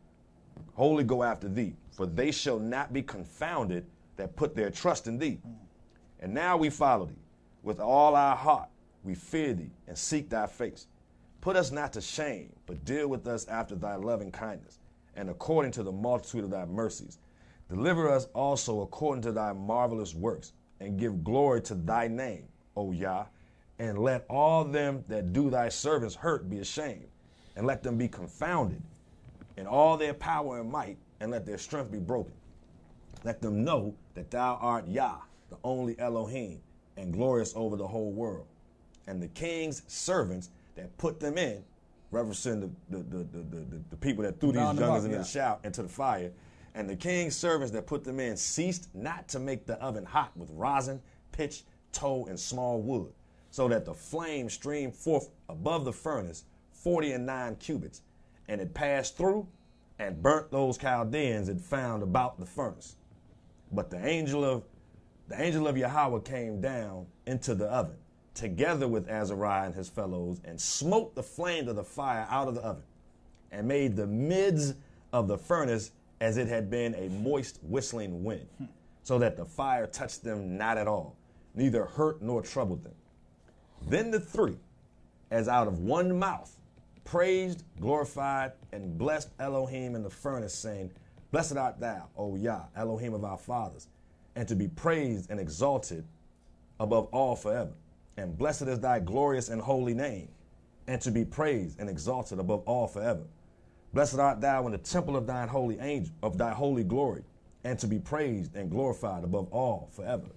wholly 0.74 1.04
go 1.04 1.24
after 1.24 1.50
thee, 1.50 1.76
for 1.92 2.06
they 2.06 2.32
shall 2.32 2.60
not 2.60 2.94
be 2.94 3.02
confounded 3.02 3.86
that 4.16 4.36
put 4.36 4.56
their 4.56 4.70
trust 4.70 5.08
in 5.08 5.18
thee. 5.18 5.40
And 6.20 6.34
now 6.34 6.56
we 6.56 6.70
follow 6.70 7.06
thee 7.06 7.22
with 7.64 7.80
all 7.80 8.16
our 8.16 8.36
heart. 8.36 8.70
We 9.04 9.16
fear 9.16 9.54
thee 9.54 9.72
and 9.88 9.98
seek 9.98 10.30
thy 10.30 10.48
face. 10.48 10.88
Put 11.42 11.56
us 11.58 11.72
not 11.72 11.94
to 11.94 12.02
shame, 12.02 12.54
but 12.66 12.86
deal 12.86 13.08
with 13.10 13.28
us 13.28 13.48
after 13.48 13.76
thy 13.76 13.96
loving 13.96 14.32
kindness, 14.32 14.80
and 15.16 15.30
according 15.30 15.74
to 15.74 15.84
the 15.84 15.92
multitude 15.92 16.46
of 16.46 16.52
thy 16.52 16.66
mercies. 16.66 17.18
Deliver 17.70 18.10
us 18.10 18.28
also 18.34 18.82
according 18.82 19.24
to 19.24 19.32
thy 19.32 19.52
marvelous 19.52 20.16
works, 20.16 20.54
and 20.80 20.98
give 20.98 21.24
glory 21.24 21.62
to 21.62 21.76
thy 21.76 22.08
name, 22.08 22.48
O 22.76 22.92
Yah, 22.92 23.26
and 23.80 23.98
let 23.98 24.26
all 24.30 24.64
them 24.64 25.04
that 25.08 25.34
do 25.34 25.50
thy 25.50 25.70
servants 25.70 26.16
hurt 26.16 26.50
be 26.50 26.60
ashamed, 26.60 27.08
and 27.56 27.68
let 27.68 27.84
them 27.84 27.98
be 27.98 28.08
confounded 28.08 28.82
in 29.58 29.68
all 29.68 29.98
their 29.98 30.14
power 30.14 30.60
and 30.60 30.72
might, 30.72 30.98
and 31.20 31.32
let 31.32 31.46
their 31.46 31.58
strength 31.58 31.92
be 31.92 32.00
broken. 32.00 32.34
Let 33.24 33.42
them 33.42 33.64
know 33.64 33.96
that 34.14 34.32
thou 34.32 34.58
art 34.62 34.88
Yah, 34.88 35.18
the 35.50 35.58
only 35.64 35.98
Elohim, 36.00 36.62
and 36.98 37.14
glorious 37.14 37.54
over 37.56 37.76
the 37.76 37.88
whole 37.88 38.12
world. 38.12 38.48
And 39.08 39.22
the 39.22 39.28
king's 39.28 39.84
servants 39.88 40.50
that 40.76 40.96
put 40.98 41.20
them 41.20 41.38
in, 41.38 41.64
referencing 42.12 42.62
the, 42.62 42.98
the, 42.98 43.04
the, 43.04 43.18
the, 43.24 43.44
the, 43.44 43.82
the 43.90 43.98
people 43.98 44.24
that 44.24 44.40
threw 44.40 44.52
these 44.52 44.62
them 44.62 45.06
into 45.06 45.18
the 45.18 45.24
shout 45.24 45.60
into 45.64 45.84
the 45.84 45.90
fire. 45.90 46.32
And 46.76 46.90
the 46.90 46.96
king's 46.96 47.36
servants 47.36 47.72
that 47.74 47.86
put 47.86 48.04
them 48.04 48.20
in 48.20 48.36
ceased 48.38 48.90
not 48.96 49.28
to 49.30 49.40
make 49.40 49.66
the 49.66 49.82
oven 49.82 50.06
hot 50.06 50.32
with 50.36 50.50
rosin, 50.52 51.02
pitch, 51.32 51.64
tow, 51.92 52.26
and 52.26 52.40
small 52.40 52.82
wood, 52.82 53.12
so 53.52 53.68
that 53.68 53.86
the 53.86 53.94
flame 53.94 54.50
streamed 54.50 54.96
forth 54.96 55.30
above 55.50 55.86
the 55.86 55.94
furnace 55.94 56.46
forty 56.72 57.14
and 57.14 57.26
nine 57.26 57.56
cubits, 57.58 58.02
and 58.48 58.60
it 58.60 58.74
passed 58.74 59.16
through 59.16 59.48
and 60.00 60.22
burnt 60.22 60.52
those 60.52 60.78
Chaldeans 60.78 61.48
it 61.48 61.62
found 61.62 62.04
about 62.04 62.40
the 62.40 62.46
furnace. 62.46 62.96
But 63.72 63.90
the 63.90 64.04
angel 64.06 64.44
of 64.44 64.64
the 65.28 65.42
angel 65.42 65.68
of 65.68 65.78
Yahweh 65.78 66.20
came 66.22 66.60
down 66.60 67.06
into 67.26 67.56
the 67.56 67.68
oven, 67.68 67.96
together 68.34 68.88
with 68.88 69.10
Azariah 69.10 69.66
and 69.66 69.76
his 69.76 69.90
fellows, 69.90 70.42
and 70.44 70.60
smote 70.60 71.16
the 71.16 71.24
flame 71.24 71.68
of 71.68 71.76
the 71.76 71.84
fire 71.84 72.28
out 72.30 72.48
of 72.48 72.56
the 72.56 72.62
oven, 72.62 72.84
and 73.52 73.68
made 73.68 73.96
the 73.96 74.08
midst 74.08 74.76
of 75.12 75.28
the 75.28 75.38
furnace 75.38 75.92
as 76.20 76.38
it 76.38 76.48
had 76.48 76.70
been 76.70 76.96
a 76.96 77.10
moist 77.10 77.60
whistling 77.64 78.24
wind, 78.24 78.48
so 79.04 79.20
that 79.20 79.38
the 79.38 79.46
fire 79.46 79.86
touched 79.86 80.24
them 80.24 80.58
not 80.58 80.78
at 80.78 80.88
all, 80.88 81.16
neither 81.54 81.86
hurt 81.86 82.22
nor 82.22 82.42
troubled 82.42 82.84
them. 82.84 82.96
Then 83.88 84.12
the 84.12 84.20
three, 84.20 84.58
as 85.30 85.48
out 85.48 85.68
of 85.68 85.80
one 85.80 86.18
mouth, 86.18 86.58
praised, 87.04 87.64
glorified, 87.80 88.54
and 88.72 88.98
blessed 88.98 89.30
Elohim 89.40 89.96
in 89.96 90.04
the 90.04 90.10
furnace, 90.10 90.56
saying, 90.56 90.92
Blessed 91.32 91.58
art 91.58 91.80
thou, 91.80 92.08
O 92.16 92.36
Yah, 92.36 92.66
Elohim 92.76 93.14
of 93.14 93.24
our 93.26 93.38
fathers, 93.38 93.88
and 94.36 94.48
to 94.48 94.56
be 94.56 94.68
praised 94.68 95.30
and 95.30 95.40
exalted 95.40 96.06
above 96.80 97.08
all 97.12 97.36
forever. 97.36 97.74
And 98.18 98.38
blessed 98.38 98.64
is 98.64 98.80
thy 98.80 99.00
glorious 99.00 99.50
and 99.50 99.62
holy 99.62 99.94
name, 99.94 100.30
and 100.88 101.02
to 101.02 101.12
be 101.12 101.26
praised 101.26 101.80
and 101.80 101.90
exalted 101.90 102.40
above 102.40 102.64
all 102.66 102.88
forever. 102.88 103.24
Blessed 103.94 104.20
art 104.20 104.42
thou 104.42 104.66
in 104.66 104.72
the 104.72 104.78
temple 104.78 105.16
of 105.16 105.28
thine 105.28 105.48
holy 105.48 105.80
angel, 105.80 106.14
of 106.22 106.38
thy 106.38 106.52
holy 106.52 106.84
glory, 106.84 107.24
and 107.64 107.78
to 107.80 107.88
be 107.88 108.00
praised 108.00 108.56
and 108.56 108.70
glorified 108.70 109.24
above 109.24 109.48
all 109.52 109.90
forever. 109.94 110.28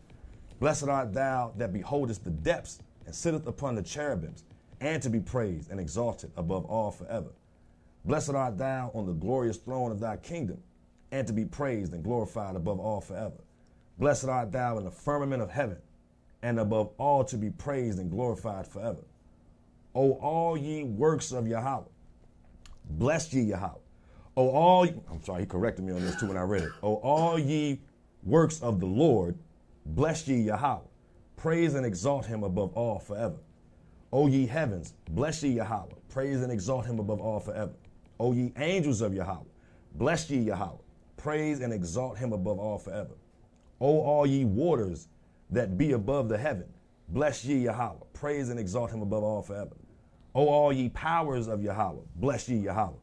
Blessed 0.61 0.89
art 0.89 1.13
thou 1.13 1.53
that 1.57 1.73
beholdest 1.73 2.25
the 2.25 2.31
depths 2.31 2.81
and 3.05 3.15
sitteth 3.15 3.47
upon 3.47 3.75
the 3.75 3.83
cherubims, 3.83 4.45
and 4.81 5.03
to 5.03 5.11
be 5.11 5.21
praised 5.21 5.71
and 5.71 5.81
exalted 5.81 6.31
above 6.37 6.65
all 6.67 6.91
forever. 6.91 7.31
Blessed 8.05 8.31
art 8.31 8.59
thou 8.59 8.91
on 8.95 9.07
the 9.07 9.13
glorious 9.13 9.57
throne 9.57 9.91
of 9.91 10.01
thy 10.01 10.17
kingdom, 10.17 10.59
and 11.11 11.27
to 11.27 11.33
be 11.33 11.45
praised 11.45 11.93
and 11.93 12.05
glorified 12.05 12.57
above 12.57 12.79
all 12.79 13.01
forever. 13.01 13.43
Blessed 13.99 14.27
art 14.27 14.53
thou 14.53 14.79
in 14.79 14.85
the 14.85 14.91
firmament 14.91 15.43
of 15.43 15.51
heaven, 15.51 15.79
and 16.47 16.61
above 16.61 16.93
all 16.97 17.25
to 17.25 17.37
be 17.37 17.51
praised 17.51 17.99
and 17.99 18.09
glorified 18.09 18.69
forever. 18.69 19.03
O 19.97 20.13
all 20.13 20.57
ye 20.57 20.85
works 20.85 21.33
of 21.33 21.49
Yahweh, 21.49 21.83
bless 22.89 23.33
ye 23.35 23.43
Yahweh. 23.43 23.81
O 24.37 24.51
all, 24.51 24.87
I'm 25.11 25.25
sorry, 25.25 25.41
he 25.41 25.47
corrected 25.47 25.85
me 25.85 25.93
on 25.93 26.03
this 26.03 26.15
too 26.15 26.29
when 26.29 26.37
I 26.37 26.43
read 26.43 26.63
it. 26.63 26.71
O 26.85 26.97
all 26.97 27.37
ye 27.37 27.81
works 28.23 28.63
of 28.63 28.79
the 28.79 28.87
Lord, 28.87 29.37
bless 29.85 30.29
ye 30.29 30.37
Yahweh. 30.37 30.85
Praise 31.37 31.75
and 31.75 31.85
exalt 31.85 32.27
him 32.27 32.45
above 32.45 32.73
all 32.75 33.01
forever. 33.01 33.39
O 34.13 34.29
ye 34.29 34.47
heavens, 34.47 34.95
bless 35.09 35.43
ye 35.43 35.51
Yahweh. 35.51 35.95
Praise 36.11 36.43
and 36.43 36.53
exalt 36.53 36.87
him 36.87 37.01
above 37.01 37.21
all 37.21 37.41
forever. 37.41 37.75
O 38.21 38.33
ye 38.33 38.53
angels 38.57 39.01
of 39.01 39.13
Yahweh, 39.13 39.51
bless 39.97 40.31
ye 40.31 40.39
Yahweh. 40.43 40.79
Praise 41.17 41.61
and 41.61 41.73
exalt 41.73 42.19
him 42.19 42.33
above 42.33 42.61
all 42.61 42.79
forever. 42.79 43.15
O 43.81 44.01
all 44.01 44.29
ye 44.29 44.45
waters 44.45 45.09
that 45.51 45.79
be 45.79 45.93
above 45.93 46.29
the 46.29 46.39
heaven, 46.39 46.67
bless 47.09 47.45
ye 47.45 47.57
Yahweh. 47.59 48.05
Praise 48.13 48.49
and 48.49 48.59
exalt 48.59 48.91
him 48.91 49.03
above 49.03 49.23
all 49.23 49.43
forever. 49.43 49.77
O 50.35 50.49
all 50.49 50.73
ye 50.73 50.89
powers 50.91 51.49
of 51.49 51.63
Yahweh, 51.63 52.03
bless 52.17 52.49
ye 52.49 52.57
Yahweh. 52.59 52.97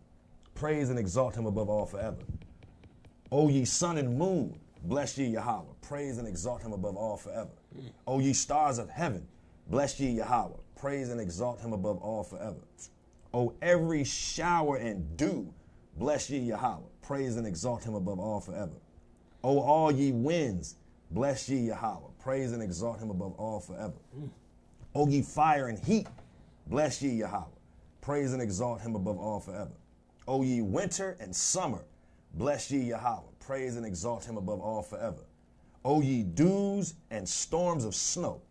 Praise 0.56 0.90
and 0.90 1.00
exalt 1.00 1.36
him 1.36 1.46
above 1.46 1.70
all 1.70 1.86
forever. 1.86 2.22
O 3.32 3.50
ye 3.50 3.66
sun 3.66 3.98
and 3.98 4.18
moon, 4.18 4.60
bless 4.84 5.18
ye 5.18 5.26
Yahweh. 5.28 5.74
Praise 5.82 6.18
and 6.18 6.28
exalt 6.28 6.62
him 6.62 6.74
above 6.74 6.96
all 6.96 7.18
forever. 7.18 7.52
O 8.06 8.20
ye 8.20 8.34
stars 8.34 8.78
of 8.78 8.90
heaven, 8.90 9.28
bless 9.68 10.00
ye 10.00 10.12
Yahweh. 10.12 10.58
Praise 10.76 11.10
and 11.10 11.20
exalt 11.20 11.60
him 11.62 11.74
above 11.74 11.98
all 11.98 12.24
forever. 12.24 12.60
O 13.34 13.54
every 13.62 14.04
shower 14.04 14.78
and 14.78 15.18
dew, 15.18 15.52
bless 15.98 16.30
ye 16.30 16.40
Yahweh. 16.40 16.86
Praise 17.02 17.36
and 17.36 17.48
exalt 17.48 17.84
him 17.84 17.96
above 17.96 18.20
all 18.20 18.40
forever. 18.40 18.80
O 19.44 19.60
all 19.60 19.92
ye 19.92 20.12
winds, 20.12 20.76
bless 21.10 21.50
ye 21.50 21.68
Yahweh. 21.68 22.13
Praise 22.24 22.54
and 22.54 22.64
exalt 22.64 23.00
him 23.00 23.10
above 23.10 23.34
all 23.38 23.60
forever. 23.60 24.00
O 24.96 25.10
ye 25.10 25.22
fire 25.22 25.68
and 25.68 25.78
heat, 25.78 26.08
bless 26.68 27.02
ye 27.02 27.10
Yahweh. 27.10 27.44
Praise 28.00 28.32
and 28.32 28.42
exalt 28.42 28.80
him 28.80 28.96
above 28.96 29.20
all 29.20 29.42
forever. 29.42 29.74
O 30.26 30.42
ye 30.42 30.62
winter 30.62 31.18
and 31.20 31.36
summer, 31.36 31.84
bless 32.36 32.72
ye 32.72 32.80
Yahweh. 32.80 33.28
Praise 33.42 33.76
and 33.76 33.86
exalt 33.86 34.24
him 34.24 34.38
above 34.38 34.62
all 34.62 34.82
forever. 34.82 35.26
O 35.84 36.00
ye 36.00 36.24
dews 36.24 36.94
and 37.12 37.28
storms 37.28 37.84
of 37.84 37.94
snow, 37.94 38.42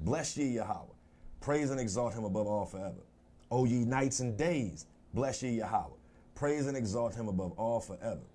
bless 0.00 0.36
ye 0.36 0.46
Yahweh. 0.46 0.92
Praise 1.40 1.70
and 1.70 1.78
exalt 1.78 2.12
him 2.12 2.24
above 2.24 2.48
all 2.48 2.66
forever. 2.66 3.04
O 3.52 3.64
ye 3.64 3.84
nights 3.84 4.18
and 4.18 4.36
days, 4.36 4.86
bless 5.14 5.40
ye 5.40 5.50
Yahweh. 5.50 5.94
Praise 6.34 6.66
and 6.66 6.76
exalt 6.76 7.14
him 7.14 7.28
above 7.28 7.52
all 7.52 7.78
forever. 7.78 8.26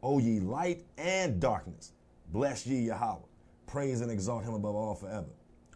O 0.00 0.20
ye 0.20 0.38
light 0.38 0.84
and 0.96 1.40
darkness, 1.40 1.90
bless 2.30 2.64
ye 2.64 2.86
Yahweh. 2.86 3.27
Praise 3.68 4.00
and 4.00 4.10
exalt 4.10 4.44
him 4.44 4.54
above 4.54 4.74
all 4.74 4.94
forever. 4.94 5.28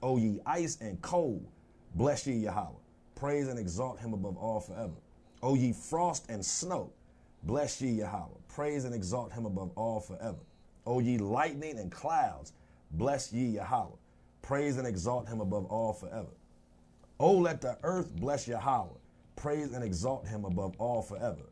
O 0.03 0.17
ye 0.17 0.41
ice 0.47 0.79
and 0.81 1.01
cold, 1.03 1.47
bless 1.95 2.27
ye 2.27 2.35
Yahweh. 2.35 2.79
Praise 3.15 3.49
and 3.49 3.59
exalt 3.59 4.01
him 4.01 4.15
above 4.15 4.37
all 4.39 4.61
forever. 4.61 4.95
O 5.43 5.55
ye 5.55 5.75
frost 5.75 6.25
and 6.31 6.45
snow, 6.45 6.91
bless 7.43 7.83
ye 7.83 7.91
Yahweh. 7.91 8.39
Praise 8.49 8.87
and 8.87 8.95
exalt 8.95 9.31
him 9.31 9.45
above 9.45 9.71
all 9.77 10.01
forever. 10.01 10.41
O 10.87 11.01
ye 11.01 11.19
lightning 11.19 11.79
and 11.79 11.93
clouds, 11.93 12.55
bless 12.93 13.31
ye 13.31 13.45
Yahweh. 13.57 13.97
Praise 14.41 14.79
and 14.79 14.87
exalt 14.87 15.29
him 15.29 15.41
above 15.41 15.67
all 15.67 15.93
forever. 15.93 16.33
O 17.21 17.33
let 17.33 17.61
the 17.61 17.77
earth 17.83 18.17
bless 18.17 18.49
Yahweh. 18.49 18.97
Praise 19.37 19.73
and 19.75 19.85
exalt 19.85 20.27
him 20.27 20.47
above 20.47 20.75
all 20.79 21.03
forever. 21.03 21.51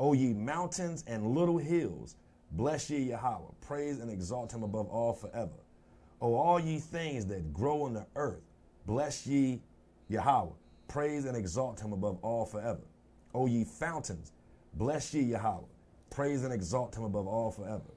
O 0.00 0.14
ye 0.14 0.32
mountains 0.32 1.04
and 1.06 1.34
little 1.34 1.58
hills, 1.58 2.16
bless 2.50 2.88
ye 2.88 3.10
Yahweh. 3.10 3.52
Praise 3.60 4.00
and 4.00 4.10
exalt 4.10 4.50
him 4.52 4.62
above 4.62 4.88
all 4.88 5.12
forever. 5.12 5.61
O 6.22 6.36
all 6.36 6.60
ye 6.60 6.78
things 6.78 7.26
that 7.26 7.52
grow 7.52 7.86
in 7.88 7.94
the 7.94 8.06
earth, 8.14 8.44
bless 8.86 9.26
ye 9.26 9.60
Yahweh. 10.08 10.52
Praise 10.86 11.24
and 11.24 11.36
exalt 11.36 11.80
him 11.80 11.92
above 11.92 12.16
all 12.22 12.46
forever. 12.46 12.82
O 13.34 13.46
ye 13.46 13.64
fountains, 13.64 14.30
bless 14.74 15.12
ye 15.12 15.22
Yahweh. 15.22 15.66
Praise 16.10 16.44
and 16.44 16.54
exalt 16.54 16.96
him 16.96 17.02
above 17.02 17.26
all 17.26 17.50
forever. 17.50 17.90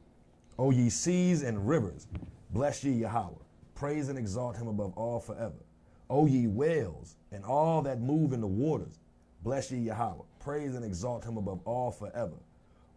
O 0.57 0.71
ye 0.71 0.89
seas 0.89 1.43
and 1.43 1.67
rivers, 1.67 2.07
bless 2.49 2.83
ye 2.83 2.93
Yahweh. 2.93 3.43
Praise 3.75 4.09
and 4.09 4.17
exalt 4.17 4.57
him 4.57 4.69
above 4.69 4.93
all 4.97 5.19
forever. 5.19 5.63
O 6.09 6.25
ye 6.25 6.47
whales 6.47 7.17
and 7.31 7.45
all 7.45 7.83
that 7.83 8.01
move 8.01 8.33
in 8.33 8.41
the 8.41 8.47
waters, 8.47 8.97
bless 9.43 9.69
ye 9.71 9.77
Yahweh. 9.77 10.23
Praise 10.39 10.73
and 10.73 10.83
exalt 10.83 11.23
him 11.23 11.37
above 11.37 11.59
all 11.65 11.91
forever. 11.91 12.37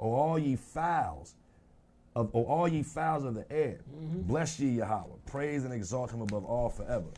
O 0.01 0.11
all 0.11 0.39
ye 0.39 0.57
fowls, 0.57 1.35
of 2.17 2.35
O 2.35 2.45
all 2.45 2.69
ye 2.69 2.83
fowls 2.83 3.25
of 3.25 3.35
the 3.35 3.51
air, 3.53 3.79
mm-hmm. 3.95 4.23
bless 4.23 4.59
ye 4.59 4.71
Yahweh. 4.71 5.17
Praise 5.27 5.65
and 5.65 5.73
exalt 5.73 6.11
him 6.11 6.21
above 6.21 6.45
all 6.45 6.69
forever. 6.69 7.09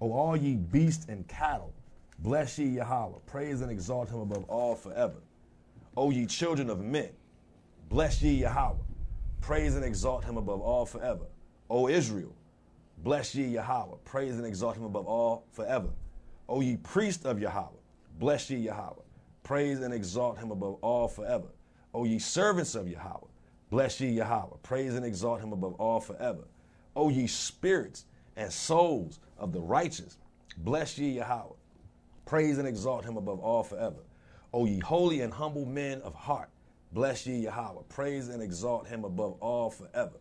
O 0.00 0.12
all 0.12 0.36
ye 0.36 0.56
beasts 0.56 1.06
and 1.08 1.26
cattle, 1.28 1.72
bless 2.20 2.58
ye 2.58 2.66
Yahweh. 2.66 3.18
Praise 3.26 3.60
and 3.60 3.70
exalt 3.70 4.08
him 4.08 4.20
above 4.20 4.44
all 4.48 4.74
forever. 4.74 5.20
O 5.96 6.10
ye 6.10 6.26
children 6.26 6.70
of 6.70 6.80
men, 6.80 7.10
bless 7.88 8.22
ye 8.22 8.32
Yahweh. 8.42 8.76
Praise 9.40 9.74
and 9.74 9.84
exalt 9.84 10.24
him 10.24 10.36
above 10.36 10.60
all 10.60 10.86
forever. 10.86 11.26
O 11.70 11.88
Israel, 11.88 12.34
bless 12.98 13.34
ye 13.34 13.46
Yahweh. 13.46 13.96
Praise 14.04 14.36
and 14.36 14.46
exalt 14.46 14.76
him 14.76 14.84
above 14.84 15.06
all 15.06 15.44
forever. 15.52 15.88
O 16.48 16.60
ye 16.60 16.76
priests 16.76 17.24
of 17.24 17.40
Yahweh, 17.40 17.80
bless 18.18 18.50
ye 18.50 18.58
Yahweh. 18.58 19.02
Praise 19.42 19.80
and 19.80 19.92
exalt 19.92 20.38
him 20.38 20.50
above 20.50 20.78
all 20.82 21.08
forever. 21.08 21.48
O 21.94 22.04
ye 22.04 22.18
servants 22.18 22.74
of 22.74 22.88
Yahweh, 22.88 23.27
bless 23.70 24.00
ye 24.00 24.10
Yahweh. 24.10 24.56
Praise 24.62 24.94
and 24.94 25.04
exalt 25.04 25.40
him 25.40 25.52
above 25.52 25.74
all 25.74 26.00
forever. 26.00 26.44
O 26.96 27.08
ye 27.08 27.26
spirits 27.26 28.04
and 28.36 28.52
souls 28.52 29.20
of 29.38 29.52
the 29.52 29.60
righteous, 29.60 30.18
bless 30.58 30.98
ye 30.98 31.10
Yahweh. 31.16 31.54
Praise 32.24 32.58
and 32.58 32.68
exalt 32.68 33.04
him 33.04 33.16
above 33.16 33.40
all 33.40 33.62
forever. 33.62 34.02
O 34.52 34.64
ye 34.64 34.78
holy 34.78 35.20
and 35.20 35.32
humble 35.32 35.66
men 35.66 36.00
of 36.02 36.14
heart, 36.14 36.50
bless 36.92 37.26
ye 37.26 37.36
Yahweh. 37.38 37.82
Praise 37.88 38.28
and 38.28 38.42
exalt 38.42 38.86
him 38.86 39.04
above 39.04 39.36
all 39.40 39.70
forever. 39.70 40.18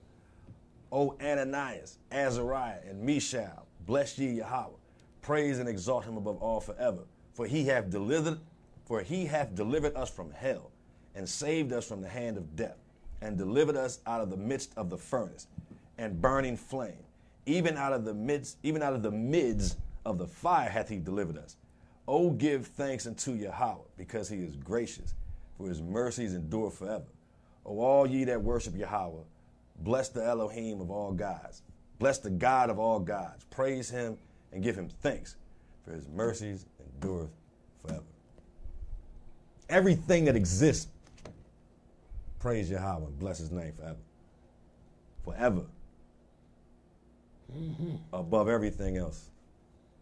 O 0.92 1.18
Ananias, 1.22 1.98
Azariah, 2.12 2.80
and 2.90 3.02
Mishael, 3.02 3.68
bless 3.86 4.18
ye 4.18 4.38
Yahweh. 4.38 4.78
Praise 5.22 5.60
and 5.60 5.68
exalt 5.68 6.06
him 6.06 6.16
above 6.18 6.38
all 6.38 6.62
forever. 6.62 7.04
For 7.34 7.46
he 7.46 7.66
hath 7.66 7.90
delivered, 7.90 8.40
for 8.86 9.02
he 9.02 9.26
hath 9.26 9.54
delivered 9.54 9.96
us 9.96 10.10
from 10.10 10.32
hell, 10.32 10.72
and 11.14 11.28
saved 11.28 11.74
us 11.74 11.86
from 11.86 12.02
the 12.02 12.08
hand 12.08 12.38
of 12.38 12.56
death, 12.56 12.78
and 13.22 13.38
delivered 13.38 13.76
us 13.76 14.00
out 14.06 14.22
of 14.22 14.30
the 14.30 14.38
midst 14.38 14.74
of 14.78 14.90
the 14.90 14.98
furnace 14.98 15.48
and 15.98 16.22
burning 16.22 16.58
flame. 16.58 17.04
Even 17.46 17.78
out 17.78 17.94
of 17.94 18.06
the 18.06 18.14
midst, 18.14 18.58
even 18.64 18.84
out 18.84 18.94
of 18.94 19.04
the 19.04 19.12
midst 19.12 19.78
of 20.06 20.18
the 20.18 20.28
fire 20.28 20.70
hath 20.70 20.90
he 20.90 21.00
delivered 21.00 21.38
us. 21.38 21.56
O 22.08 22.32
give 22.32 22.68
thanks 22.68 23.06
unto 23.06 23.34
Yahweh, 23.34 23.84
because 23.98 24.30
he 24.30 24.38
is 24.38 24.56
gracious, 24.56 25.14
for 25.58 25.68
his 25.68 25.82
mercies 25.82 26.34
endure 26.34 26.70
forever. 26.70 27.06
O 27.66 27.80
all 27.80 28.08
ye 28.08 28.24
that 28.26 28.42
worship 28.42 28.76
Yahweh, 28.76 29.24
bless 29.80 30.10
the 30.10 30.24
Elohim 30.24 30.80
of 30.80 30.90
all 30.90 31.12
gods. 31.12 31.64
Bless 32.00 32.20
the 32.20 32.30
God 32.30 32.70
of 32.70 32.80
all 32.80 33.00
gods. 33.00 33.44
Praise 33.50 33.90
him 33.90 34.18
and 34.54 34.64
give 34.64 34.76
him 34.76 34.88
thanks, 35.02 35.36
for 35.84 35.92
his 35.92 36.08
mercies 36.08 36.66
endureth 36.80 37.32
forever. 37.82 38.04
Everything 39.70 40.26
that 40.26 40.36
exists, 40.36 40.88
praise 42.40 42.70
Yahweh 42.70 43.06
and 43.08 43.20
bless 43.20 43.40
his 43.40 43.52
name 43.52 43.74
forever. 43.74 43.98
Forever. 45.24 45.64
Mm-hmm. 47.56 47.96
Above 48.14 48.50
everything 48.50 48.98
else, 48.98 49.30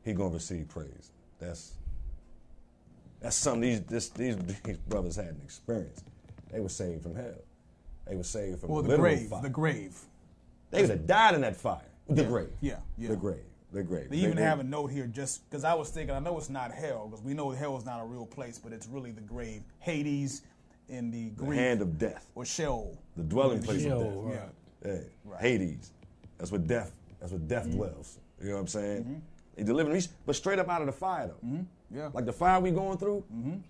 he 0.03 0.13
gonna 0.13 0.33
receive 0.33 0.67
praise. 0.67 1.11
That's 1.39 1.73
that's 3.21 3.35
something 3.35 3.61
these 3.61 3.81
this, 3.81 4.09
these 4.09 4.37
these 4.63 4.77
brothers 4.77 5.15
had 5.15 5.27
an 5.27 5.41
experience. 5.43 6.03
They 6.51 6.59
were 6.59 6.69
saved 6.69 7.03
from 7.03 7.15
hell. 7.15 7.41
They 8.07 8.15
were 8.15 8.23
saved 8.23 8.61
from 8.61 8.71
Or 8.71 8.83
the 8.83 8.97
grave. 8.97 9.29
fire. 9.29 9.41
The 9.41 9.49
grave. 9.49 9.97
They 10.71 10.81
would 10.81 10.89
have 10.89 11.07
died 11.07 11.35
in 11.35 11.41
that 11.41 11.55
fire. 11.55 11.81
The 12.07 12.21
Yeah, 12.23 12.27
grave. 12.27 12.49
yeah, 12.61 12.75
yeah. 12.97 13.09
The 13.09 13.15
grave. 13.15 13.43
The 13.71 13.83
grave. 13.83 14.09
They 14.09 14.17
even 14.17 14.37
have 14.37 14.59
a 14.59 14.63
note 14.63 14.91
here 14.91 15.07
just 15.07 15.49
because 15.49 15.63
I 15.63 15.73
was 15.73 15.89
thinking, 15.89 16.15
I 16.15 16.19
know 16.19 16.37
it's 16.37 16.49
not 16.49 16.71
hell, 16.71 17.07
because 17.09 17.23
we 17.25 17.33
know 17.33 17.49
hell 17.49 17.75
is 17.77 17.85
not 17.85 17.99
a 18.01 18.05
real 18.05 18.25
place, 18.25 18.57
but 18.59 18.71
it's 18.71 18.87
really 18.87 19.11
the 19.11 19.21
grave. 19.21 19.63
Hades 19.79 20.43
in 20.89 21.11
the 21.11 21.29
the 21.29 21.43
Greek. 21.45 21.59
hand 21.59 21.81
of 21.81 21.97
death, 21.97 22.29
or 22.35 22.45
Sheol. 22.45 22.97
the 23.17 23.23
dwelling 23.23 23.61
place 23.61 23.81
Sheol, 23.81 24.01
of 24.25 24.31
death. 24.31 24.41
right. 24.83 24.93
Yeah. 24.93 24.99
Yeah. 25.31 25.37
Hades. 25.39 25.91
That's 26.37 26.51
where 26.51 26.59
death. 26.61 26.91
That's 27.19 27.31
where 27.31 27.39
death 27.39 27.65
Mm-hmm. 27.67 27.77
dwells. 27.77 28.19
You 28.41 28.49
know 28.49 28.53
what 28.55 28.61
I'm 28.61 28.67
saying? 28.67 29.21
He 29.57 29.63
delivered 29.63 29.93
me, 29.93 30.01
but 30.25 30.35
straight 30.35 30.59
up 30.59 30.69
out 30.69 30.81
of 30.81 30.87
the 30.87 30.93
fire 30.93 31.27
though. 31.27 31.47
Mm-hmm. 31.47 31.97
Yeah. 31.97 32.09
Like 32.13 32.25
the 32.25 32.33
fire 32.33 32.59
we 32.59 32.71
going 32.71 32.97
through, 32.97 33.23
man, 33.31 33.63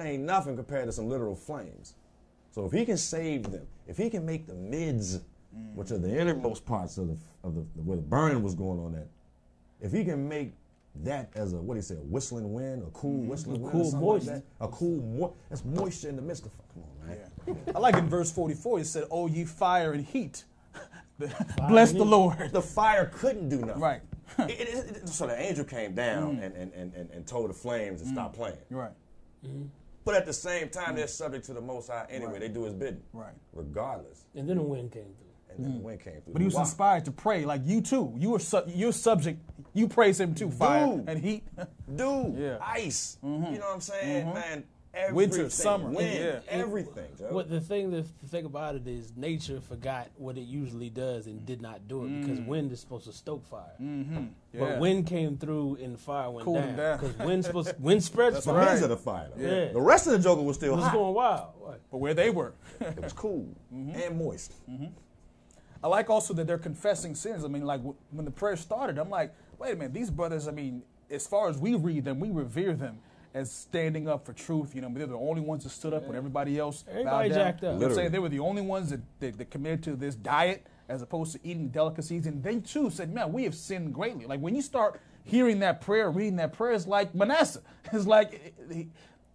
it 0.00 0.02
ain't 0.04 0.22
nothing 0.24 0.56
compared 0.56 0.86
to 0.86 0.92
some 0.92 1.08
literal 1.08 1.34
flames. 1.34 1.94
So 2.50 2.66
if 2.66 2.72
he 2.72 2.84
can 2.84 2.96
save 2.96 3.50
them, 3.50 3.66
if 3.86 3.96
he 3.96 4.10
can 4.10 4.24
make 4.26 4.46
the 4.46 4.54
mids, 4.54 5.20
which 5.74 5.90
are 5.90 5.98
the 5.98 6.18
innermost 6.20 6.64
parts 6.66 6.98
of 6.98 7.08
the 7.08 7.16
of 7.42 7.54
the 7.54 7.60
where 7.82 7.96
the 7.96 8.02
burning 8.02 8.42
was 8.42 8.54
going 8.54 8.78
on 8.80 8.94
at, 8.94 9.06
if 9.80 9.92
he 9.92 10.04
can 10.04 10.28
make 10.28 10.52
that 11.04 11.30
as 11.34 11.52
a 11.52 11.56
what 11.56 11.74
do 11.74 11.78
you 11.78 11.82
say, 11.82 11.96
a 11.96 11.98
whistling 11.98 12.52
wind, 12.52 12.82
a 12.82 12.90
cool 12.90 13.18
mm-hmm. 13.18 13.28
whistling 13.28 13.60
wind, 13.60 13.72
cool 13.72 13.90
something 13.90 14.08
moist. 14.08 14.26
like 14.26 14.42
a 14.60 14.68
cool 14.68 15.02
mo- 15.02 15.34
that's 15.48 15.64
moisture 15.64 16.08
in 16.08 16.16
the 16.16 16.22
midst 16.22 16.46
of. 16.46 16.52
Come 16.74 16.82
on, 16.82 17.08
man. 17.08 17.28
I 17.74 17.78
like 17.78 17.96
in 17.96 18.08
verse 18.08 18.30
44, 18.30 18.80
it 18.80 18.86
said, 18.86 19.04
Oh, 19.10 19.26
ye 19.26 19.44
fire 19.44 19.92
and 19.92 20.04
heat. 20.04 20.44
Bless 21.68 21.92
the 21.92 22.04
Lord. 22.04 22.52
The 22.52 22.62
fire 22.62 23.10
couldn't 23.14 23.48
do 23.48 23.60
nothing. 23.60 23.82
Right. 23.82 24.00
It- 24.38 24.50
it- 24.50 24.96
it- 24.96 25.08
so 25.08 25.26
the 25.26 25.40
angel 25.40 25.64
came 25.64 25.94
down 25.94 26.36
mm. 26.36 26.44
and, 26.44 26.54
and, 26.54 26.72
and, 26.74 26.94
and, 26.94 27.10
and 27.10 27.26
told 27.26 27.50
the 27.50 27.54
flames 27.54 28.02
to 28.02 28.08
mm. 28.08 28.12
stop 28.12 28.34
playing. 28.34 28.58
Right. 28.70 28.92
Mm-hmm. 29.44 29.64
But 30.04 30.14
at 30.14 30.26
the 30.26 30.32
same 30.32 30.68
time, 30.68 30.92
mm. 30.92 30.96
they're 30.96 31.08
subject 31.08 31.46
to 31.46 31.54
the 31.54 31.60
Most 31.60 31.90
High 31.90 32.06
anyway. 32.10 32.38
They 32.38 32.48
do 32.48 32.64
his 32.64 32.74
bidding. 32.74 33.02
Right. 33.12 33.32
Regardless. 33.52 34.24
And 34.34 34.48
then 34.48 34.56
the 34.58 34.62
wind 34.62 34.92
came 34.92 35.04
through. 35.04 35.27
And 35.58 35.66
then 35.66 35.72
the 35.74 35.80
mm. 35.80 35.82
wind 35.82 36.00
came 36.00 36.14
through. 36.22 36.32
But 36.32 36.40
he 36.40 36.46
was 36.46 36.54
Why? 36.54 36.60
inspired 36.62 37.04
to 37.06 37.10
pray, 37.12 37.44
like 37.44 37.62
you 37.64 37.80
too. 37.80 38.14
You 38.16 38.30
were 38.30 38.38
su- 38.38 38.62
you're 38.68 38.92
subject. 38.92 39.40
You 39.74 39.88
praise 39.88 40.18
him 40.18 40.34
too, 40.34 40.50
fire 40.50 40.86
Dude. 40.86 41.08
and 41.08 41.18
heat. 41.20 41.44
Dude, 41.96 42.38
Yeah. 42.38 42.58
ice. 42.62 43.18
Mm-hmm. 43.24 43.52
You 43.52 43.58
know 43.58 43.66
what 43.66 43.74
I'm 43.74 43.80
saying? 43.80 44.26
Mm-hmm. 44.26 44.34
Man, 44.34 44.64
everything. 44.94 45.14
Winter, 45.14 45.50
summer, 45.50 45.90
Wind, 45.90 46.14
yeah. 46.18 46.40
everything, 46.48 47.08
Joe. 47.18 47.28
What 47.30 47.50
the 47.50 47.60
thing 47.60 47.90
that 47.90 48.06
the 48.22 48.28
thing 48.28 48.44
about 48.44 48.74
it 48.76 48.86
is 48.86 49.12
nature 49.16 49.60
forgot 49.60 50.08
what 50.16 50.36
it 50.38 50.42
usually 50.42 50.90
does 50.90 51.26
and 51.26 51.44
did 51.44 51.60
not 51.60 51.86
do 51.88 52.04
it 52.04 52.20
because 52.20 52.38
mm. 52.38 52.46
wind 52.46 52.72
is 52.72 52.80
supposed 52.80 53.04
to 53.06 53.12
stoke 53.12 53.46
fire. 53.46 53.74
Mm-hmm. 53.80 54.26
Yeah. 54.52 54.60
But 54.60 54.78
wind 54.78 55.06
came 55.06 55.36
through 55.36 55.78
and 55.82 55.94
the 55.94 55.98
fire 55.98 56.30
went 56.30 56.44
Cooled 56.44 56.62
down 56.62 56.76
down. 56.76 56.98
because 57.00 57.18
wind 57.18 57.44
supposed 57.44 57.80
wind 57.80 58.02
spreads 58.12 58.36
the 58.36 58.42
fire. 58.42 58.64
winds 58.64 58.82
of 58.82 58.88
the 58.88 58.96
fire. 58.96 59.28
Though. 59.36 59.42
Yeah. 59.42 59.72
The 59.72 59.80
rest 59.80 60.06
of 60.06 60.12
the 60.14 60.18
Joker 60.20 60.42
was 60.42 60.56
still 60.56 60.72
It 60.72 60.76
was 60.76 60.84
hot. 60.84 60.94
going 60.94 61.14
wild. 61.14 61.48
Right. 61.60 61.80
But 61.90 61.98
where 61.98 62.14
they 62.14 62.30
were. 62.30 62.54
It 62.80 63.02
was 63.02 63.12
cool 63.12 63.46
and 63.70 64.18
moist. 64.18 64.54
I 65.82 65.88
like 65.88 66.10
also 66.10 66.34
that 66.34 66.46
they're 66.46 66.58
confessing 66.58 67.14
sins. 67.14 67.44
I 67.44 67.48
mean, 67.48 67.64
like 67.64 67.80
w- 67.80 67.96
when 68.10 68.24
the 68.24 68.30
prayer 68.30 68.56
started, 68.56 68.98
I'm 68.98 69.10
like, 69.10 69.32
wait 69.58 69.72
a 69.74 69.76
minute, 69.76 69.94
these 69.94 70.10
brothers, 70.10 70.48
I 70.48 70.50
mean, 70.50 70.82
as 71.10 71.26
far 71.26 71.48
as 71.48 71.56
we 71.58 71.74
read 71.74 72.04
them, 72.04 72.18
we 72.20 72.30
revere 72.30 72.74
them. 72.74 72.98
as 73.34 73.52
standing 73.52 74.08
up 74.08 74.24
for 74.26 74.32
truth. 74.32 74.74
You 74.74 74.80
know, 74.80 74.90
they're 74.92 75.06
the 75.06 75.14
only 75.14 75.42
ones 75.42 75.62
that 75.64 75.70
stood 75.70 75.92
up 75.94 76.04
when 76.06 76.16
everybody 76.16 76.58
else 76.58 76.84
Everybody 76.88 77.28
bowed 77.28 77.34
down. 77.36 77.46
jacked 77.46 77.58
up. 77.58 77.62
You 77.62 77.68
know 77.68 77.72
I'm 77.74 77.78
Literally. 77.80 77.94
saying? 78.02 78.12
They 78.12 78.18
were 78.18 78.28
the 78.30 78.40
only 78.40 78.62
ones 78.62 78.90
that, 78.90 79.00
that, 79.20 79.38
that 79.38 79.50
committed 79.50 79.82
to 79.84 79.96
this 79.96 80.14
diet 80.14 80.66
as 80.88 81.02
opposed 81.02 81.32
to 81.34 81.40
eating 81.44 81.68
delicacies. 81.68 82.26
And 82.26 82.42
they 82.42 82.58
too 82.60 82.88
said, 82.90 83.12
man, 83.12 83.32
we 83.32 83.44
have 83.44 83.54
sinned 83.54 83.92
greatly. 83.94 84.24
Like 84.26 84.40
when 84.40 84.54
you 84.56 84.62
start 84.62 84.98
hearing 85.24 85.58
that 85.60 85.82
prayer, 85.82 86.10
reading 86.10 86.36
that 86.36 86.54
prayer, 86.54 86.72
it's 86.72 86.86
like 86.86 87.14
Manasseh. 87.14 87.62
It's 87.92 88.06
like 88.06 88.34
eh, 88.34 88.74
eh, 88.74 88.84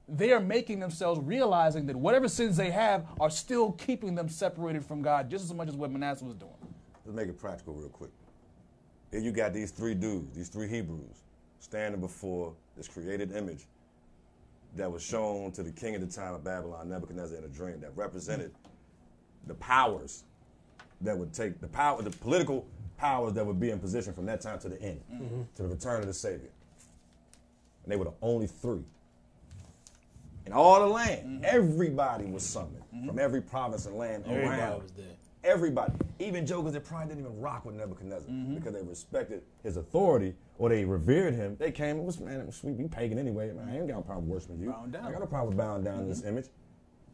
they 0.07 0.31
are 0.31 0.39
making 0.39 0.79
themselves 0.79 1.19
realizing 1.23 1.85
that 1.85 1.95
whatever 1.95 2.27
sins 2.27 2.57
they 2.57 2.71
have 2.71 3.05
are 3.19 3.29
still 3.29 3.71
keeping 3.73 4.15
them 4.15 4.27
separated 4.27 4.85
from 4.85 5.01
God 5.01 5.29
just 5.29 5.45
as 5.45 5.53
much 5.53 5.69
as 5.69 5.75
what 5.75 5.91
Manasseh 5.91 6.25
was 6.25 6.35
doing. 6.35 6.51
Let's 7.05 7.15
make 7.15 7.29
it 7.29 7.39
practical 7.39 7.73
real 7.73 7.89
quick. 7.89 8.11
Here 9.11 9.21
you 9.21 9.31
got 9.31 9.53
these 9.53 9.71
three 9.71 9.93
dudes, 9.93 10.35
these 10.35 10.49
three 10.49 10.67
Hebrews, 10.67 11.23
standing 11.59 12.01
before 12.01 12.53
this 12.75 12.87
created 12.87 13.31
image 13.31 13.65
that 14.75 14.91
was 14.91 15.03
shown 15.03 15.51
to 15.51 15.63
the 15.63 15.71
king 15.71 15.95
at 15.95 16.01
the 16.01 16.07
time 16.07 16.33
of 16.33 16.43
Babylon, 16.43 16.89
Nebuchadnezzar, 16.89 17.37
in 17.37 17.43
a 17.43 17.47
dream 17.47 17.79
that 17.81 17.95
represented 17.95 18.51
the 19.47 19.53
powers 19.55 20.23
that 21.01 21.17
would 21.17 21.33
take 21.33 21.59
the 21.61 21.67
power, 21.67 22.01
the 22.01 22.09
political 22.09 22.65
powers 22.97 23.33
that 23.33 23.45
would 23.45 23.59
be 23.59 23.69
in 23.69 23.79
position 23.79 24.13
from 24.13 24.25
that 24.25 24.41
time 24.41 24.59
to 24.59 24.69
the 24.69 24.81
end, 24.81 25.01
mm-hmm. 25.13 25.41
to 25.55 25.63
the 25.63 25.67
return 25.67 25.99
of 26.01 26.07
the 26.07 26.13
Savior. 26.13 26.49
And 27.83 27.91
they 27.91 27.95
were 27.95 28.05
the 28.05 28.13
only 28.21 28.47
three. 28.47 28.83
In 30.45 30.53
all 30.53 30.79
the 30.79 30.87
land, 30.87 31.21
mm-hmm. 31.25 31.45
everybody 31.45 32.25
was 32.25 32.43
summoned 32.43 32.83
mm-hmm. 32.93 33.07
from 33.07 33.19
every 33.19 33.41
province 33.41 33.85
and 33.85 33.95
land 33.95 34.25
Everybody 34.27 34.61
around. 34.61 34.81
was 34.83 34.91
there. 34.91 35.05
Everybody, 35.43 35.91
even 36.19 36.45
jokers 36.45 36.71
that 36.71 36.85
probably 36.85 37.07
didn't 37.07 37.25
even 37.25 37.39
rock 37.39 37.65
with 37.65 37.75
Nebuchadnezzar 37.75 38.29
mm-hmm. 38.29 38.55
because 38.55 38.73
they 38.73 38.81
respected 38.81 39.43
his 39.61 39.75
authority 39.75 40.35
or 40.57 40.69
they 40.69 40.85
revered 40.85 41.33
him. 41.33 41.57
They 41.59 41.71
came 41.71 41.97
and 41.97 42.05
was 42.05 42.19
man, 42.19 42.49
we 42.63 42.71
be 42.71 42.87
pagan 42.87 43.19
anyway. 43.19 43.51
Man, 43.51 43.67
I 43.67 43.77
ain't 43.77 43.87
got 43.87 43.95
no 43.95 44.01
problem 44.01 44.29
worshiping 44.29 44.59
you. 44.59 44.67
Down. 44.67 45.05
I 45.05 45.11
got 45.11 45.19
no 45.19 45.25
problem 45.25 45.57
bowing 45.57 45.83
down 45.83 45.99
to 45.99 46.05
this 46.05 46.23
image, 46.23 46.45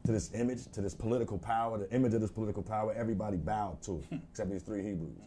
to 0.05 0.11
this 0.11 0.31
image, 0.35 0.71
to 0.73 0.81
this 0.81 0.93
political 0.93 1.39
power, 1.39 1.79
the 1.79 1.91
image 1.91 2.13
of 2.13 2.21
this 2.21 2.31
political 2.31 2.61
power. 2.61 2.93
Everybody 2.93 3.37
bowed 3.37 3.81
to 3.83 3.99
it, 3.99 4.05
hmm. 4.05 4.17
except 4.29 4.51
these 4.51 4.63
three 4.63 4.83
Hebrews. 4.83 5.17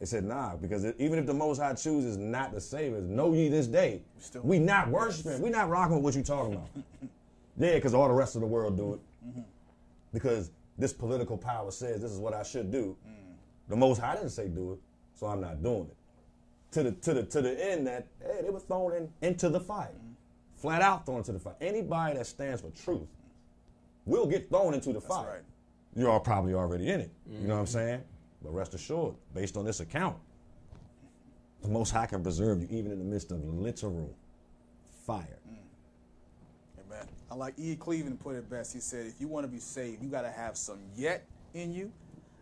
They 0.00 0.06
said, 0.06 0.24
nah, 0.24 0.56
because 0.56 0.84
even 0.98 1.18
if 1.18 1.26
the 1.26 1.34
Most 1.34 1.60
High 1.60 1.74
chooses 1.74 2.16
not 2.16 2.52
to 2.52 2.60
save 2.60 2.94
us, 2.94 3.04
know 3.04 3.32
ye 3.32 3.48
this 3.48 3.66
day, 3.66 4.02
Still- 4.18 4.42
we 4.42 4.58
not 4.58 4.88
worshiping, 4.88 5.40
we 5.40 5.50
not 5.50 5.68
rocking 5.68 5.96
with 5.96 6.04
what 6.04 6.14
you 6.14 6.22
talking 6.22 6.54
about. 6.54 6.68
yeah, 7.56 7.74
because 7.74 7.94
all 7.94 8.08
the 8.08 8.14
rest 8.14 8.34
of 8.34 8.40
the 8.40 8.46
world 8.46 8.76
do 8.76 8.94
it. 8.94 9.00
Because 10.12 10.50
this 10.78 10.92
political 10.92 11.36
power 11.36 11.70
says 11.70 12.00
this 12.02 12.10
is 12.10 12.18
what 12.18 12.34
I 12.34 12.42
should 12.42 12.70
do. 12.70 12.96
The 13.68 13.76
Most 13.76 14.00
High 14.00 14.16
didn't 14.16 14.30
say 14.30 14.48
do 14.48 14.72
it, 14.72 14.78
so 15.14 15.26
I'm 15.26 15.40
not 15.40 15.62
doing 15.62 15.88
it. 15.90 15.96
To 16.72 16.82
the 16.82 16.92
to 16.92 17.14
the 17.14 17.22
to 17.22 17.40
the 17.40 17.70
end 17.72 17.86
that 17.86 18.08
hey, 18.20 18.42
they 18.42 18.50
were 18.50 18.60
thrown 18.60 18.92
in, 18.94 19.08
into 19.22 19.48
the 19.48 19.60
fire, 19.60 19.94
flat 20.56 20.82
out 20.82 21.06
thrown 21.06 21.18
into 21.18 21.32
the 21.32 21.38
fire. 21.38 21.54
Anybody 21.60 22.18
that 22.18 22.26
stands 22.26 22.60
for 22.60 22.70
truth 22.70 23.08
will 24.04 24.26
get 24.26 24.48
thrown 24.48 24.74
into 24.74 24.92
the 24.92 25.00
fire. 25.00 25.26
right. 25.26 25.42
You're 25.96 26.10
all 26.10 26.20
probably 26.20 26.54
already 26.54 26.90
in 26.90 27.00
it. 27.00 27.10
You 27.30 27.46
know 27.46 27.54
what 27.54 27.60
I'm 27.60 27.66
mm-hmm. 27.66 27.72
saying? 27.72 28.02
But 28.44 28.52
rest 28.52 28.74
assured, 28.74 29.14
based 29.34 29.56
on 29.56 29.64
this 29.64 29.80
account, 29.80 30.16
the 31.62 31.68
Most 31.68 31.90
High 31.90 32.06
can 32.06 32.22
preserve 32.22 32.60
you 32.60 32.68
even 32.70 32.92
in 32.92 32.98
the 32.98 33.04
midst 33.04 33.32
of 33.32 33.42
literal 33.42 34.14
fire. 35.06 35.38
Mm. 35.50 35.56
Amen. 36.86 37.08
I 37.30 37.34
like 37.34 37.54
E. 37.56 37.74
Cleveland 37.74 38.20
put 38.20 38.36
it 38.36 38.50
best. 38.50 38.74
He 38.74 38.80
said, 38.80 39.06
if 39.06 39.14
you 39.18 39.28
want 39.28 39.44
to 39.44 39.48
be 39.50 39.58
saved, 39.58 40.02
you 40.02 40.10
got 40.10 40.22
to 40.22 40.30
have 40.30 40.58
some 40.58 40.78
yet 40.94 41.24
in 41.54 41.72
you, 41.72 41.90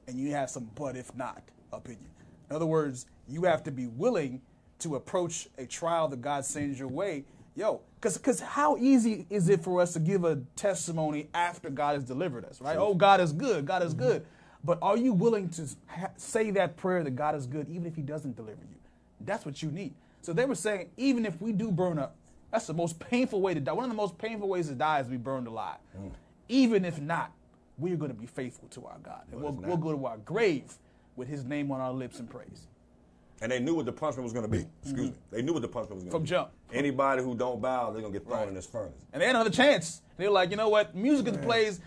and 0.08 0.18
you 0.18 0.32
have 0.32 0.50
some 0.50 0.68
but 0.74 0.96
if 0.96 1.14
not 1.14 1.42
up 1.72 1.86
in 1.86 1.92
you. 1.92 2.10
In 2.50 2.56
other 2.56 2.66
words, 2.66 3.06
you 3.28 3.44
have 3.44 3.62
to 3.62 3.70
be 3.70 3.86
willing 3.86 4.42
to 4.80 4.96
approach 4.96 5.48
a 5.56 5.66
trial 5.66 6.08
that 6.08 6.20
God 6.20 6.44
sends 6.44 6.80
your 6.80 6.88
way. 6.88 7.24
Yo, 7.54 7.80
because 8.00 8.40
how 8.40 8.76
easy 8.78 9.26
is 9.30 9.48
it 9.48 9.62
for 9.62 9.80
us 9.80 9.92
to 9.92 10.00
give 10.00 10.24
a 10.24 10.40
testimony 10.56 11.28
after 11.32 11.70
God 11.70 11.94
has 11.94 12.02
delivered 12.02 12.44
us, 12.44 12.60
right? 12.60 12.76
Oh, 12.76 12.94
God 12.94 13.20
is 13.20 13.32
good. 13.32 13.66
God 13.66 13.82
is 13.82 13.94
good. 13.94 14.24
But 14.64 14.78
are 14.80 14.96
you 14.96 15.12
willing 15.12 15.48
to 15.50 15.68
ha- 15.86 16.10
say 16.16 16.50
that 16.52 16.76
prayer 16.76 17.02
that 17.02 17.12
God 17.12 17.34
is 17.34 17.46
good 17.46 17.68
even 17.68 17.86
if 17.86 17.96
He 17.96 18.02
doesn't 18.02 18.36
deliver 18.36 18.62
you? 18.62 18.76
That's 19.20 19.44
what 19.44 19.62
you 19.62 19.70
need. 19.70 19.94
So 20.22 20.32
they 20.32 20.44
were 20.44 20.54
saying, 20.54 20.90
even 20.96 21.26
if 21.26 21.40
we 21.40 21.52
do 21.52 21.70
burn 21.72 21.98
up, 21.98 22.16
that's 22.52 22.66
the 22.66 22.74
most 22.74 22.98
painful 22.98 23.40
way 23.40 23.54
to 23.54 23.60
die. 23.60 23.72
One 23.72 23.84
of 23.84 23.90
the 23.90 23.96
most 23.96 24.18
painful 24.18 24.48
ways 24.48 24.68
to 24.68 24.74
die 24.74 25.00
is 25.00 25.06
to 25.06 25.10
be 25.10 25.16
burned 25.16 25.46
alive. 25.46 25.78
Hmm. 25.96 26.08
Even 26.48 26.84
if 26.84 27.00
not, 27.00 27.32
we're 27.78 27.96
going 27.96 28.10
to 28.10 28.16
be 28.16 28.26
faithful 28.26 28.68
to 28.68 28.84
our 28.86 28.98
God. 29.02 29.22
And 29.32 29.40
we'll, 29.40 29.52
we'll 29.52 29.76
go 29.76 29.92
to 29.96 30.06
our 30.06 30.18
grave 30.18 30.74
with 31.16 31.28
His 31.28 31.44
name 31.44 31.70
on 31.72 31.80
our 31.80 31.92
lips 31.92 32.18
and 32.20 32.28
praise. 32.30 32.66
And 33.40 33.50
they 33.50 33.58
knew 33.58 33.74
what 33.74 33.86
the 33.86 33.92
punishment 33.92 34.22
was 34.22 34.32
going 34.32 34.44
to 34.44 34.48
be. 34.50 34.58
Mm-hmm. 34.58 34.68
Excuse 34.84 35.10
me. 35.10 35.16
They 35.32 35.42
knew 35.42 35.52
what 35.54 35.62
the 35.62 35.68
punishment 35.68 35.96
was 35.96 36.04
going 36.04 36.12
to 36.12 36.18
be. 36.18 36.20
From 36.20 36.26
jump. 36.26 36.50
Anybody 36.72 37.22
who 37.24 37.34
don't 37.34 37.60
bow, 37.60 37.90
they're 37.90 38.00
going 38.00 38.12
to 38.12 38.18
get 38.18 38.28
thrown 38.28 38.40
Right. 38.40 38.48
in 38.48 38.54
this 38.54 38.66
furnace. 38.66 38.94
And 39.12 39.20
they 39.20 39.26
had 39.26 39.34
another 39.34 39.50
chance. 39.50 40.02
They 40.16 40.26
were 40.26 40.32
like, 40.32 40.50
you 40.50 40.56
know 40.56 40.68
what? 40.68 40.94
Music 40.94 41.26
is 41.26 41.36
plays. 41.38 41.80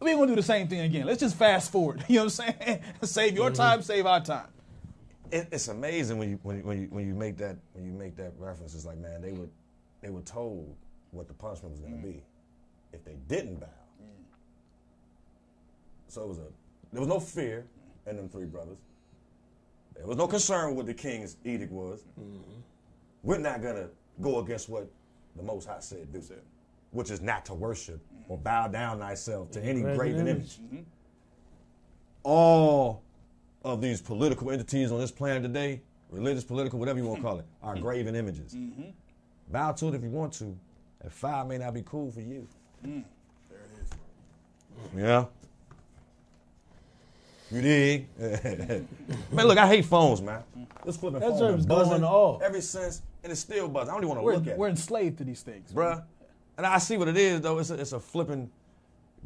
We 0.00 0.10
ain't 0.10 0.18
gonna 0.18 0.32
do 0.32 0.36
the 0.36 0.42
same 0.42 0.68
thing 0.68 0.80
again. 0.80 1.06
Let's 1.06 1.20
just 1.20 1.36
fast 1.36 1.72
forward. 1.72 2.04
You 2.08 2.16
know 2.16 2.24
what 2.24 2.40
I'm 2.40 2.54
saying? 2.60 2.82
save 3.02 3.34
your 3.34 3.48
mm-hmm. 3.48 3.56
time, 3.56 3.82
save 3.82 4.06
our 4.06 4.20
time. 4.20 4.48
It, 5.30 5.48
it's 5.50 5.68
amazing 5.68 6.18
when 6.18 6.30
you 6.30 6.38
when 6.42 6.58
you, 6.58 6.62
when 6.62 6.80
you 6.80 6.86
when 6.90 7.06
you 7.06 7.14
make 7.14 7.36
that 7.38 7.56
when 7.72 7.84
you 7.84 7.92
make 7.92 8.16
that 8.16 8.32
reference. 8.38 8.74
It's 8.74 8.84
like 8.84 8.98
man, 8.98 9.20
they 9.20 9.32
were 9.32 9.48
they 10.02 10.10
were 10.10 10.20
told 10.22 10.74
what 11.10 11.28
the 11.28 11.34
punishment 11.34 11.72
was 11.72 11.80
going 11.80 11.92
to 11.92 11.98
mm-hmm. 11.98 12.18
be 12.18 12.22
if 12.92 13.04
they 13.04 13.16
didn't 13.28 13.58
bow. 13.60 13.66
So 16.08 16.22
it 16.22 16.28
was 16.28 16.38
a 16.38 16.46
there 16.92 17.00
was 17.00 17.08
no 17.08 17.20
fear 17.20 17.66
in 18.06 18.16
them 18.16 18.28
three 18.28 18.46
brothers. 18.46 18.78
There 19.96 20.06
was 20.06 20.16
no 20.16 20.26
concern 20.26 20.68
with 20.68 20.76
what 20.76 20.86
the 20.86 20.94
king's 20.94 21.36
edict 21.44 21.72
was. 21.72 22.04
Mm-hmm. 22.20 22.60
We're 23.22 23.38
not 23.38 23.62
gonna 23.62 23.88
go 24.20 24.40
against 24.40 24.68
what 24.68 24.88
the 25.36 25.42
Most 25.42 25.66
High 25.66 25.80
said 25.80 26.12
do, 26.12 26.22
which 26.92 27.10
is 27.10 27.20
not 27.20 27.44
to 27.46 27.54
worship 27.54 28.00
or 28.28 28.38
bow 28.38 28.68
down 28.68 28.98
thyself 28.98 29.50
to 29.52 29.60
any 29.62 29.80
Graven 29.82 29.96
graven 29.96 30.28
image. 30.28 30.58
image. 30.72 30.84
All 32.22 33.02
of 33.64 33.80
these 33.80 34.00
political 34.00 34.50
entities 34.50 34.90
on 34.92 34.98
this 34.98 35.10
planet 35.10 35.42
today, 35.42 35.80
religious, 36.10 36.44
political, 36.44 36.78
whatever 36.78 36.98
you 36.98 37.06
want 37.06 37.18
to 37.18 37.22
call 37.22 37.38
it, 37.38 37.46
are 37.62 37.76
graven 37.76 38.14
images. 38.16 38.54
Mm-hmm. 38.54 38.90
Bow 39.50 39.72
to 39.72 39.88
it 39.88 39.94
if 39.94 40.02
you 40.02 40.10
want 40.10 40.32
to. 40.34 40.56
And 41.02 41.12
fire 41.12 41.44
may 41.44 41.58
not 41.58 41.74
be 41.74 41.82
cool 41.86 42.10
for 42.10 42.20
you. 42.20 42.48
Mm. 42.84 43.04
There 43.48 43.58
it 43.58 43.82
is. 43.82 45.00
Yeah. 45.02 45.24
You 47.52 47.62
dig? 47.62 48.08
man, 48.18 49.46
look, 49.46 49.56
I 49.58 49.68
hate 49.68 49.84
phones, 49.84 50.20
man. 50.20 50.42
This 50.84 50.96
flipping 50.96 51.20
That 51.20 51.30
phone 51.30 51.38
joint's 51.38 51.64
been 51.66 51.76
buzzing 51.76 51.90
going 52.00 52.04
off. 52.04 52.42
ever 52.42 52.60
since, 52.60 53.02
and 53.22 53.30
it's 53.30 53.40
still 53.40 53.68
buzzing. 53.68 53.90
I 53.90 53.92
don't 53.94 54.02
even 54.04 54.16
want 54.16 54.20
to 54.20 54.34
look 54.38 54.46
at 54.48 54.52
it. 54.54 54.58
we're 54.58 54.68
enslaved 54.68 55.18
to 55.18 55.24
these 55.24 55.42
things. 55.42 55.70
bruh. 55.72 56.02
And 56.56 56.66
I 56.66 56.78
see 56.78 56.96
what 56.96 57.08
it 57.08 57.16
is, 57.16 57.40
though. 57.40 57.58
It's 57.58 57.70
a, 57.70 57.74
it's 57.74 57.92
a 57.92 58.00
flipping 58.00 58.50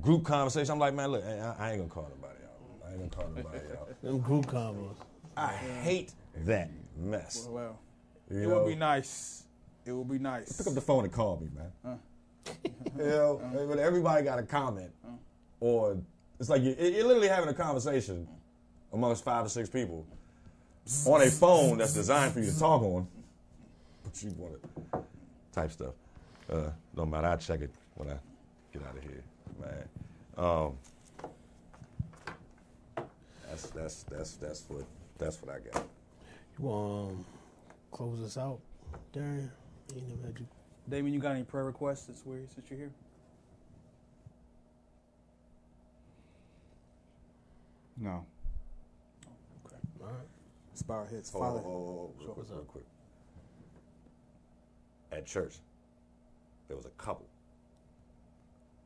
group 0.00 0.24
conversation. 0.24 0.72
I'm 0.72 0.78
like, 0.78 0.94
man, 0.94 1.10
look, 1.12 1.24
I, 1.24 1.54
I 1.58 1.70
ain't 1.72 1.78
gonna 1.78 1.88
call 1.88 2.10
nobody 2.16 2.38
out. 2.44 2.88
I 2.88 2.90
ain't 2.92 2.98
gonna 2.98 3.24
call 3.24 3.32
nobody 3.36 3.58
out. 3.78 3.88
Them 4.02 4.18
group 4.18 4.46
combos. 4.46 4.96
I 5.36 5.48
hate 5.48 6.12
that 6.44 6.70
mess. 6.96 7.46
Well, 7.48 7.78
You 8.30 8.38
it 8.38 8.46
know? 8.48 8.62
would 8.62 8.68
be 8.68 8.74
nice. 8.74 9.44
It 9.86 9.92
would 9.92 10.08
be 10.10 10.18
nice. 10.18 10.56
Pick 10.56 10.66
up 10.66 10.74
the 10.74 10.80
phone 10.80 11.04
and 11.04 11.12
call 11.12 11.38
me, 11.38 11.48
man. 11.54 11.72
Huh. 11.84 12.52
you 12.98 13.04
know, 13.06 13.34
when 13.66 13.78
everybody 13.78 14.24
got 14.24 14.38
a 14.38 14.42
comment, 14.42 14.90
or 15.60 15.96
it's 16.38 16.48
like 16.48 16.62
you, 16.62 16.74
you're 16.78 17.06
literally 17.06 17.28
having 17.28 17.48
a 17.48 17.54
conversation 17.54 18.26
amongst 18.92 19.24
five 19.24 19.46
or 19.46 19.48
six 19.48 19.68
people 19.68 20.04
on 21.06 21.22
a 21.22 21.30
phone 21.30 21.78
that's 21.78 21.94
designed 21.94 22.32
for 22.32 22.40
you 22.40 22.50
to 22.50 22.58
talk 22.58 22.82
on, 22.82 23.06
but 24.02 24.22
you 24.22 24.32
want 24.36 24.54
to 24.92 25.02
type 25.52 25.70
stuff. 25.70 25.94
Uh, 26.50 26.70
don't 26.96 27.10
matter. 27.10 27.28
I 27.28 27.36
check 27.36 27.60
it 27.60 27.70
when 27.94 28.08
I 28.08 28.16
get 28.72 28.82
out 28.86 28.96
of 28.96 29.02
here, 29.02 29.22
man. 29.60 29.88
Um, 30.36 30.78
that's 33.48 33.70
that's 33.70 34.02
that's 34.04 34.32
that's 34.32 34.64
what 34.68 34.84
that's 35.16 35.40
what 35.42 35.54
I 35.54 35.60
got. 35.60 35.84
You 36.58 36.64
want 36.64 37.12
um, 37.12 37.24
close 37.92 38.20
us 38.20 38.36
out, 38.36 38.58
Darian? 39.12 39.50
Ain't 39.94 40.08
never 40.08 40.26
had 40.26 40.40
you. 40.40 40.46
Damon, 40.88 41.12
you 41.12 41.20
got 41.20 41.32
any 41.32 41.44
prayer 41.44 41.64
requests 41.64 42.06
since, 42.06 42.22
we're, 42.24 42.38
since 42.52 42.68
you're 42.68 42.78
here? 42.78 42.90
No. 47.96 48.24
Okay. 49.66 49.76
All 50.02 50.08
right. 50.08 50.16
Let's 50.70 50.82
bow 50.82 50.94
our 50.94 51.06
heads. 51.06 51.30
Father, 51.30 51.44
hold 51.44 51.56
on, 51.56 51.62
hold 51.62 52.14
on, 52.18 52.26
real 52.26 52.34
quick, 52.34 52.46
real 52.50 52.60
quick. 52.64 52.84
At 55.12 55.26
church, 55.26 55.56
there 56.70 56.76
was 56.76 56.86
a 56.86 57.02
couple 57.02 57.26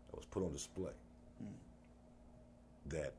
that 0.09 0.17
was 0.17 0.25
put 0.25 0.43
on 0.43 0.51
display 0.53 0.91
that 2.89 3.13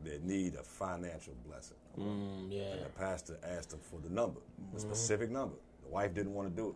they 0.00 0.20
need 0.22 0.54
a 0.54 0.62
financial 0.62 1.34
blessing. 1.44 1.76
Mm, 1.98 2.46
yeah. 2.50 2.62
And 2.72 2.84
the 2.84 2.88
pastor 2.90 3.38
asked 3.44 3.70
them 3.70 3.80
for 3.90 3.98
the 4.00 4.08
number, 4.14 4.38
the 4.40 4.78
mm-hmm. 4.78 4.78
specific 4.78 5.28
number. 5.28 5.56
The 5.82 5.88
wife 5.88 6.14
didn't 6.14 6.34
want 6.34 6.54
to 6.54 6.62
do 6.62 6.68
it. 6.68 6.74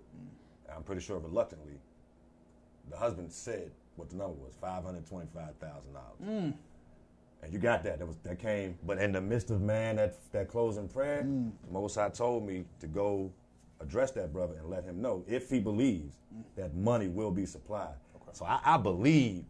And 0.67 0.77
I'm 0.77 0.83
pretty 0.83 1.03
sure 1.03 1.21
reluctantly, 1.21 1.75
the 2.91 2.97
husband 2.97 3.33
said 3.33 3.71
what 3.95 4.11
the 4.11 4.17
number 4.17 4.35
was, 4.35 4.55
five 4.61 4.83
hundred 4.83 5.07
twenty-five 5.07 5.55
thousand 5.61 5.93
dollars. 5.93 6.21
Mm. 6.25 6.55
And 7.45 7.53
you 7.53 7.61
got 7.61 7.85
that. 7.85 8.01
That 8.01 8.07
was 8.07 8.17
that 8.25 8.41
came. 8.41 8.77
But 8.85 8.99
in 8.99 9.13
the 9.13 9.21
midst 9.21 9.53
of 9.53 9.61
man, 9.61 9.97
that 9.97 10.17
that 10.33 10.49
closing 10.49 10.89
prayer, 10.89 11.23
mm. 11.23 11.53
Most 11.71 11.95
High 11.95 12.09
told 12.09 12.45
me 12.45 12.65
to 12.81 12.89
go 12.89 13.31
address 13.81 14.11
that 14.13 14.33
brother 14.33 14.55
and 14.59 14.69
let 14.69 14.85
him 14.85 15.01
know 15.01 15.25
if 15.27 15.51
he 15.51 15.61
believes 15.61 16.15
mm. 16.35 16.43
that 16.57 16.75
money 16.75 17.09
will 17.09 17.31
be 17.31 17.47
supplied. 17.47 17.95
So 18.33 18.45
I, 18.45 18.61
I 18.65 18.77
believe 18.77 19.45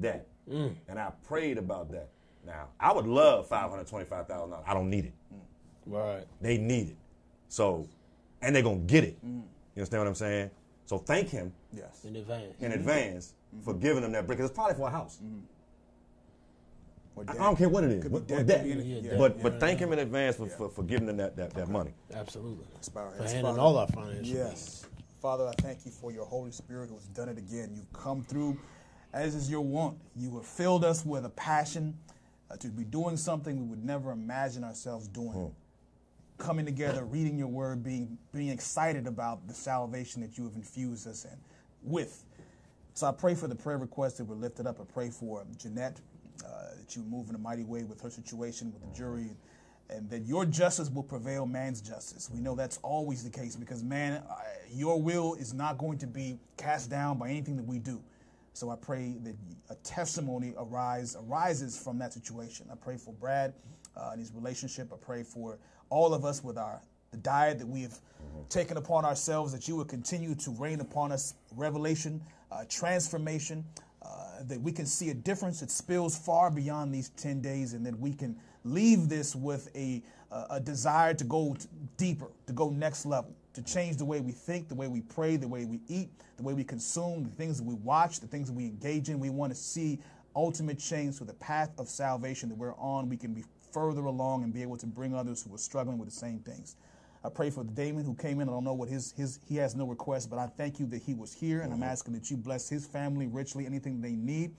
that, 0.00 0.26
mm. 0.50 0.74
and 0.88 0.98
I 0.98 1.12
prayed 1.26 1.58
about 1.58 1.90
that. 1.92 2.08
Now 2.46 2.68
I 2.80 2.92
would 2.92 3.06
love 3.06 3.48
five 3.48 3.70
hundred 3.70 3.86
twenty-five 3.86 4.26
thousand 4.26 4.50
dollars. 4.50 4.64
I 4.66 4.74
don't 4.74 4.90
need 4.90 5.06
it. 5.06 5.14
Mm. 5.34 5.38
Right. 5.86 6.24
They 6.40 6.58
need 6.58 6.90
it. 6.90 6.96
So, 7.48 7.88
and 8.42 8.54
they're 8.54 8.62
gonna 8.62 8.78
get 8.78 9.04
it. 9.04 9.18
You 9.22 9.42
understand 9.76 10.00
what 10.02 10.08
I'm 10.08 10.14
saying? 10.14 10.50
So 10.86 10.98
thank 10.98 11.28
him 11.28 11.52
Yes. 11.72 12.04
In 12.04 12.16
advance. 12.16 12.54
in 12.60 12.72
advance 12.72 13.34
mm-hmm. 13.54 13.64
for 13.64 13.74
giving 13.74 14.02
them 14.02 14.12
that 14.12 14.26
brick. 14.26 14.38
'Cause 14.38 14.48
It's 14.50 14.54
probably 14.56 14.74
for 14.74 14.88
a 14.88 14.90
house. 14.90 15.20
Or 15.20 15.26
I 17.28 17.32
debt. 17.32 17.40
I 17.40 17.44
don't 17.44 17.56
care 17.56 17.68
what 17.68 17.84
it 17.84 17.90
is. 17.92 18.02
Could 18.02 18.12
be 18.12 18.18
But, 18.18 18.26
debt, 18.28 18.38
or 18.40 18.44
could 18.44 18.64
be 18.64 18.72
any- 18.72 18.82
Yeah, 18.84 19.10
yeah, 19.12 19.18
but 19.18 19.36
yeah. 19.36 19.42
but 19.42 19.60
thank 19.60 19.78
him 19.80 19.92
in 19.92 19.98
advance 19.98 20.36
for, 20.36 20.46
for, 20.48 20.68
for 20.68 20.82
giving 20.82 21.06
them 21.06 21.16
that, 21.18 21.36
that, 21.36 21.54
that 21.54 21.68
money. 21.68 21.92
Absolutely. 22.14 22.66
Inspire 22.76 23.10
For 23.16 23.22
us, 23.24 23.32
handling 23.32 23.56
Father. 23.56 23.60
all 23.66 23.78
our 23.78 23.86
financial 23.88 24.36
Yes. 24.36 24.86
Father, 25.20 25.48
I 25.48 25.52
thank 25.60 25.84
you 25.84 25.90
for 25.90 26.12
your 26.12 26.24
Holy 26.26 26.52
Spirit 26.52 26.90
who 26.90 26.94
has 26.96 27.06
done 27.08 27.28
it 27.28 27.38
again. 27.38 27.72
You've 27.74 27.92
come 27.92 28.22
through 28.22 28.56
as 29.12 29.34
is 29.34 29.50
your 29.50 29.62
wont. 29.62 29.98
You 30.14 30.36
have 30.36 30.46
filled 30.46 30.84
us 30.84 31.04
with 31.04 31.24
a 31.24 31.30
passion 31.30 31.96
uh, 32.50 32.56
to 32.58 32.68
be 32.68 32.84
doing 32.84 33.16
something 33.16 33.58
we 33.58 33.66
would 33.66 33.84
never 33.84 34.10
imagine 34.12 34.62
ourselves 34.64 35.08
doing. 35.08 35.52
Coming 36.38 36.64
together, 36.66 37.04
reading 37.04 37.36
your 37.36 37.48
word, 37.48 37.82
being 37.82 38.16
being 38.32 38.50
excited 38.50 39.08
about 39.08 39.48
the 39.48 39.54
salvation 39.54 40.22
that 40.22 40.38
you 40.38 40.44
have 40.44 40.54
infused 40.54 41.08
us 41.08 41.24
in 41.24 41.36
with. 41.82 42.24
So 42.94 43.08
I 43.08 43.12
pray 43.12 43.34
for 43.34 43.48
the 43.48 43.56
prayer 43.56 43.76
requests 43.78 44.18
that 44.18 44.24
were 44.24 44.36
lifted 44.36 44.66
up. 44.68 44.80
I 44.80 44.84
pray 44.84 45.10
for 45.10 45.44
Jeanette, 45.56 46.00
uh, 46.44 46.76
that 46.78 46.96
you 46.96 47.02
move 47.02 47.28
in 47.28 47.34
a 47.34 47.38
mighty 47.38 47.64
way 47.64 47.84
with 47.84 48.00
her 48.00 48.10
situation 48.10 48.72
with 48.72 48.82
the 48.82 48.96
jury, 48.96 49.36
and 49.90 50.08
that 50.10 50.24
your 50.24 50.44
justice 50.44 50.90
will 50.90 51.02
prevail 51.02 51.46
man's 51.46 51.80
justice. 51.80 52.30
We 52.32 52.40
know 52.40 52.54
that's 52.54 52.78
always 52.78 53.24
the 53.24 53.30
case 53.30 53.56
because, 53.56 53.82
man, 53.82 54.22
uh, 54.28 54.36
your 54.70 55.00
will 55.00 55.34
is 55.34 55.54
not 55.54 55.78
going 55.78 55.98
to 55.98 56.06
be 56.06 56.38
cast 56.56 56.90
down 56.90 57.18
by 57.18 57.30
anything 57.30 57.56
that 57.56 57.66
we 57.66 57.78
do. 57.78 58.02
So 58.52 58.70
I 58.70 58.76
pray 58.76 59.16
that 59.22 59.36
a 59.70 59.76
testimony 59.76 60.52
arise 60.58 61.16
arises 61.28 61.78
from 61.78 61.98
that 62.00 62.12
situation. 62.12 62.66
I 62.72 62.74
pray 62.74 62.96
for 62.96 63.14
Brad 63.14 63.54
uh, 63.96 64.10
and 64.10 64.20
his 64.20 64.32
relationship. 64.34 64.92
I 64.92 64.96
pray 64.96 65.22
for 65.22 65.58
all 65.90 66.12
of 66.12 66.24
us 66.24 66.42
with 66.42 66.58
our 66.58 66.82
the 67.12 67.18
diet 67.18 67.58
that 67.58 67.68
we 67.68 67.82
have 67.82 67.98
taken 68.48 68.76
upon 68.76 69.04
ourselves. 69.04 69.52
That 69.52 69.68
you 69.68 69.76
will 69.76 69.84
continue 69.84 70.34
to 70.34 70.50
rain 70.50 70.80
upon 70.80 71.12
us 71.12 71.34
revelation, 71.56 72.20
uh, 72.50 72.64
transformation. 72.68 73.64
That 74.44 74.60
we 74.60 74.72
can 74.72 74.86
see 74.86 75.10
a 75.10 75.14
difference 75.14 75.60
that 75.60 75.70
spills 75.70 76.16
far 76.16 76.50
beyond 76.50 76.94
these 76.94 77.10
10 77.10 77.40
days 77.40 77.72
and 77.72 77.84
that 77.86 77.98
we 77.98 78.12
can 78.12 78.36
leave 78.64 79.08
this 79.08 79.34
with 79.34 79.68
a, 79.74 80.02
a 80.50 80.60
desire 80.60 81.14
to 81.14 81.24
go 81.24 81.56
t- 81.58 81.66
deeper, 81.96 82.28
to 82.46 82.52
go 82.52 82.70
next 82.70 83.06
level, 83.06 83.34
to 83.54 83.62
change 83.62 83.96
the 83.96 84.04
way 84.04 84.20
we 84.20 84.32
think, 84.32 84.68
the 84.68 84.74
way 84.74 84.88
we 84.88 85.00
pray, 85.00 85.36
the 85.36 85.48
way 85.48 85.64
we 85.64 85.80
eat, 85.88 86.10
the 86.36 86.42
way 86.42 86.52
we 86.54 86.64
consume, 86.64 87.24
the 87.24 87.30
things 87.30 87.58
that 87.58 87.64
we 87.64 87.74
watch, 87.74 88.20
the 88.20 88.26
things 88.26 88.48
that 88.48 88.54
we 88.54 88.64
engage 88.64 89.08
in. 89.08 89.18
We 89.18 89.30
want 89.30 89.52
to 89.52 89.58
see 89.58 89.98
ultimate 90.36 90.78
change 90.78 91.18
to 91.18 91.24
the 91.24 91.34
path 91.34 91.70
of 91.78 91.88
salvation 91.88 92.48
that 92.48 92.56
we're 92.56 92.76
on. 92.76 93.08
We 93.08 93.16
can 93.16 93.34
be 93.34 93.44
further 93.72 94.04
along 94.04 94.44
and 94.44 94.52
be 94.52 94.62
able 94.62 94.76
to 94.76 94.86
bring 94.86 95.14
others 95.14 95.42
who 95.42 95.54
are 95.54 95.58
struggling 95.58 95.98
with 95.98 96.08
the 96.08 96.14
same 96.14 96.38
things. 96.40 96.76
I 97.28 97.30
pray 97.30 97.50
for 97.50 97.62
the 97.62 97.72
Damon 97.72 98.06
who 98.06 98.14
came 98.14 98.40
in. 98.40 98.48
I 98.48 98.52
don't 98.52 98.64
know 98.64 98.72
what 98.72 98.88
his 98.88 99.12
his 99.12 99.38
he 99.46 99.56
has 99.56 99.76
no 99.76 99.86
request, 99.86 100.30
but 100.30 100.38
I 100.38 100.46
thank 100.46 100.80
you 100.80 100.86
that 100.86 101.02
he 101.02 101.12
was 101.12 101.30
here, 101.30 101.60
and 101.60 101.74
I'm 101.74 101.82
asking 101.82 102.14
that 102.14 102.30
you 102.30 102.38
bless 102.38 102.70
his 102.70 102.86
family 102.86 103.26
richly, 103.26 103.66
anything 103.66 104.00
they 104.00 104.12
need. 104.12 104.52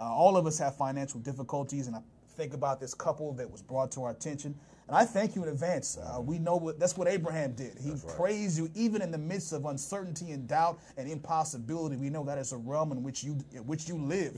Uh, 0.00 0.12
all 0.12 0.36
of 0.36 0.44
us 0.44 0.58
have 0.58 0.76
financial 0.76 1.20
difficulties, 1.20 1.86
and 1.86 1.94
I 1.94 2.00
think 2.30 2.52
about 2.52 2.80
this 2.80 2.94
couple 2.94 3.32
that 3.34 3.48
was 3.48 3.62
brought 3.62 3.92
to 3.92 4.02
our 4.02 4.10
attention, 4.10 4.56
and 4.88 4.96
I 4.96 5.04
thank 5.04 5.34
you 5.34 5.42
in 5.42 5.48
advance. 5.48 5.98
Uh, 5.98 6.20
we 6.20 6.38
know 6.38 6.56
what 6.56 6.78
that's 6.78 6.96
what 6.96 7.08
Abraham 7.08 7.52
did. 7.52 7.76
He 7.80 7.90
praised 8.16 8.56
you 8.56 8.70
even 8.74 9.02
in 9.02 9.10
the 9.10 9.18
midst 9.18 9.52
of 9.52 9.64
uncertainty 9.64 10.30
and 10.30 10.46
doubt 10.46 10.78
and 10.96 11.08
impossibility. 11.10 11.96
We 11.96 12.08
know 12.10 12.22
that 12.24 12.38
is 12.38 12.52
a 12.52 12.56
realm 12.56 12.92
in 12.92 13.02
which 13.02 13.24
you 13.24 13.38
in 13.52 13.66
which 13.66 13.88
you 13.88 13.98
live. 13.98 14.34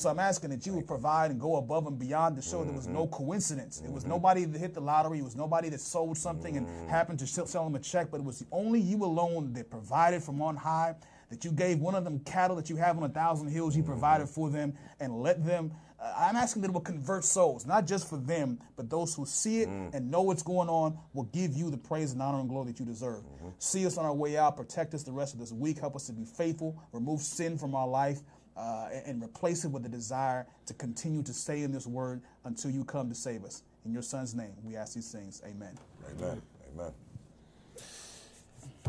So 0.00 0.08
I'm 0.08 0.20
asking 0.20 0.50
that 0.50 0.64
you 0.66 0.74
would 0.74 0.86
provide 0.86 1.30
and 1.30 1.40
go 1.40 1.56
above 1.56 1.86
and 1.86 1.98
beyond 1.98 2.36
to 2.36 2.42
show 2.42 2.62
there 2.64 2.72
was 2.72 2.86
no 2.86 3.06
coincidence. 3.08 3.82
It 3.84 3.90
was 3.90 4.04
nobody 4.04 4.44
that 4.44 4.58
hit 4.58 4.74
the 4.74 4.80
lottery. 4.80 5.18
It 5.18 5.24
was 5.24 5.36
nobody 5.36 5.68
that 5.70 5.80
sold 5.80 6.16
something 6.16 6.56
and 6.56 6.88
happened 6.88 7.18
to 7.20 7.26
sell 7.26 7.46
sell 7.46 7.64
them 7.64 7.74
a 7.74 7.80
check, 7.80 8.10
but 8.10 8.20
it 8.20 8.24
was 8.24 8.44
only 8.52 8.80
you 8.80 9.04
alone 9.04 9.52
that 9.54 9.68
provided 9.70 10.22
from 10.22 10.40
on 10.42 10.56
high. 10.56 10.94
That 11.30 11.44
you 11.44 11.52
gave 11.52 11.78
one 11.80 11.94
of 11.94 12.04
them 12.04 12.20
cattle 12.20 12.56
that 12.56 12.70
you 12.70 12.76
have 12.76 12.96
on 12.96 13.02
a 13.04 13.08
thousand 13.10 13.48
hills, 13.48 13.76
you 13.76 13.82
provided 13.82 14.28
for 14.30 14.48
them 14.48 14.72
and 14.98 15.20
let 15.22 15.44
them. 15.44 15.72
Uh, 16.00 16.12
I'm 16.16 16.36
asking 16.36 16.62
that 16.62 16.68
it 16.68 16.72
will 16.72 16.80
convert 16.80 17.24
souls, 17.24 17.66
not 17.66 17.86
just 17.86 18.08
for 18.08 18.18
them, 18.18 18.60
but 18.76 18.88
those 18.88 19.14
who 19.14 19.26
see 19.26 19.62
it 19.62 19.68
and 19.68 20.10
know 20.10 20.22
what's 20.22 20.42
going 20.44 20.68
on 20.68 20.96
will 21.12 21.24
give 21.24 21.54
you 21.54 21.70
the 21.70 21.76
praise 21.76 22.12
and 22.12 22.22
honor 22.22 22.38
and 22.38 22.48
glory 22.48 22.66
that 22.66 22.78
you 22.78 22.86
deserve. 22.86 23.24
See 23.58 23.84
us 23.84 23.98
on 23.98 24.04
our 24.04 24.14
way 24.14 24.36
out, 24.36 24.56
protect 24.56 24.94
us 24.94 25.02
the 25.02 25.10
rest 25.12 25.34
of 25.34 25.40
this 25.40 25.50
week, 25.52 25.78
help 25.78 25.96
us 25.96 26.06
to 26.06 26.12
be 26.12 26.24
faithful, 26.24 26.80
remove 26.92 27.20
sin 27.20 27.58
from 27.58 27.74
our 27.74 27.88
life, 27.88 28.20
uh, 28.56 28.88
and, 28.92 29.06
and 29.06 29.22
replace 29.24 29.64
it 29.64 29.68
with 29.70 29.82
the 29.82 29.88
desire 29.88 30.46
to 30.66 30.74
continue 30.74 31.22
to 31.22 31.32
stay 31.32 31.62
in 31.62 31.72
this 31.72 31.86
word 31.86 32.22
until 32.44 32.70
you 32.70 32.84
come 32.84 33.08
to 33.08 33.14
save 33.14 33.44
us. 33.44 33.62
In 33.84 33.92
your 33.92 34.02
son's 34.02 34.34
name, 34.34 34.52
we 34.62 34.76
ask 34.76 34.94
these 34.94 35.10
things. 35.10 35.42
Amen. 35.44 35.76
Amen. 36.16 36.42
Amen. 36.74 36.92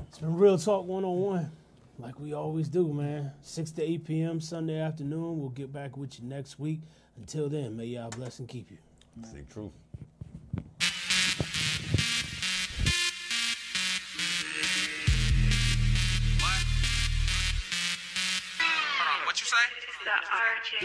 It's 0.07 0.19
been 0.19 0.35
Real 0.35 0.57
Talk 0.57 0.85
101, 0.85 1.51
like 1.99 2.19
we 2.19 2.33
always 2.33 2.67
do, 2.69 2.91
man. 2.93 3.31
6 3.41 3.71
to 3.71 3.83
8 3.83 4.05
p.m. 4.05 4.39
Sunday 4.41 4.79
afternoon. 4.79 5.39
We'll 5.39 5.49
get 5.49 5.71
back 5.71 5.97
with 5.97 6.19
you 6.19 6.25
next 6.27 6.57
week. 6.57 6.81
Until 7.17 7.49
then, 7.49 7.75
may 7.75 7.85
y'all 7.85 8.09
bless 8.09 8.39
and 8.39 8.47
keep 8.47 8.71
you. 8.71 8.77
Seek 9.23 9.49
truth. 9.49 9.71
What? 16.39 16.63
Hold 18.61 19.19
on, 19.19 19.25
what 19.25 19.41
you 19.41 19.45
say? 19.45 19.65
The 20.05 20.17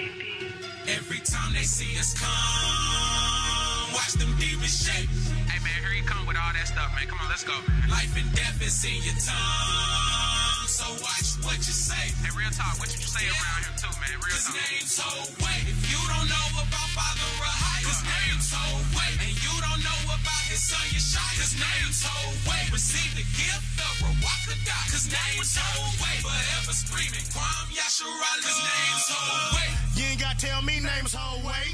RJB. 0.02 0.96
Every 0.96 1.18
time 1.20 1.52
they 1.54 1.62
see 1.62 1.96
us 1.98 2.14
come, 2.18 3.94
watch 3.94 4.12
them 4.14 4.34
demons 4.40 4.53
stuff, 6.74 6.90
man. 6.98 7.06
Come 7.06 7.22
on, 7.22 7.30
let's 7.30 7.46
go. 7.46 7.54
Life 7.86 8.12
and 8.18 8.28
death 8.34 8.58
is 8.58 8.82
in 8.82 8.98
your 9.06 9.14
tongue, 9.22 10.66
so 10.66 10.86
watch 10.98 11.38
what 11.46 11.58
you 11.62 11.70
say. 11.74 12.10
Hey, 12.18 12.34
real 12.34 12.50
talk, 12.50 12.74
what 12.82 12.90
you 12.90 12.98
say 13.06 13.22
around 13.30 13.62
here 13.62 13.78
too, 13.78 13.94
man? 14.02 14.14
Real 14.18 14.34
talk. 14.34 14.34
His 14.34 14.50
talk. 14.50 14.58
name's 14.58 14.96
Hope 14.98 15.32
Way. 15.38 15.58
If 15.70 15.78
you 15.86 16.00
don't 16.10 16.26
know 16.26 16.48
about 16.58 16.88
Father 16.98 17.28
Rahai, 17.38 17.78
his 17.86 18.02
name's 18.02 18.50
Hope 18.50 18.86
Way. 18.98 19.10
And 19.22 19.32
you 19.38 19.54
don't 19.62 19.82
know 19.86 20.00
about 20.18 20.44
his 20.50 20.62
son 20.66 20.82
Yeshai, 20.90 21.30
his 21.38 21.54
name's 21.54 22.02
Hope 22.02 22.38
Way. 22.50 22.62
Receive 22.74 23.12
the 23.14 23.26
gift 23.38 23.78
of 23.78 23.94
Ruach 24.10 24.42
HaKodesh, 24.50 24.90
his 24.90 25.06
name's 25.14 25.54
Hope 25.54 25.94
Way. 26.02 26.16
Forever 26.26 26.74
screaming, 26.74 27.26
Kwam 27.30 27.66
Yasharala, 27.70 28.42
his 28.42 28.58
name's 28.58 29.06
Hope 29.14 29.54
Way. 29.54 29.68
You 29.94 30.04
ain't 30.10 30.20
gotta 30.20 30.42
tell 30.42 30.58
me 30.66 30.82
names 30.82 31.14
whole 31.14 31.38
way. 31.46 31.64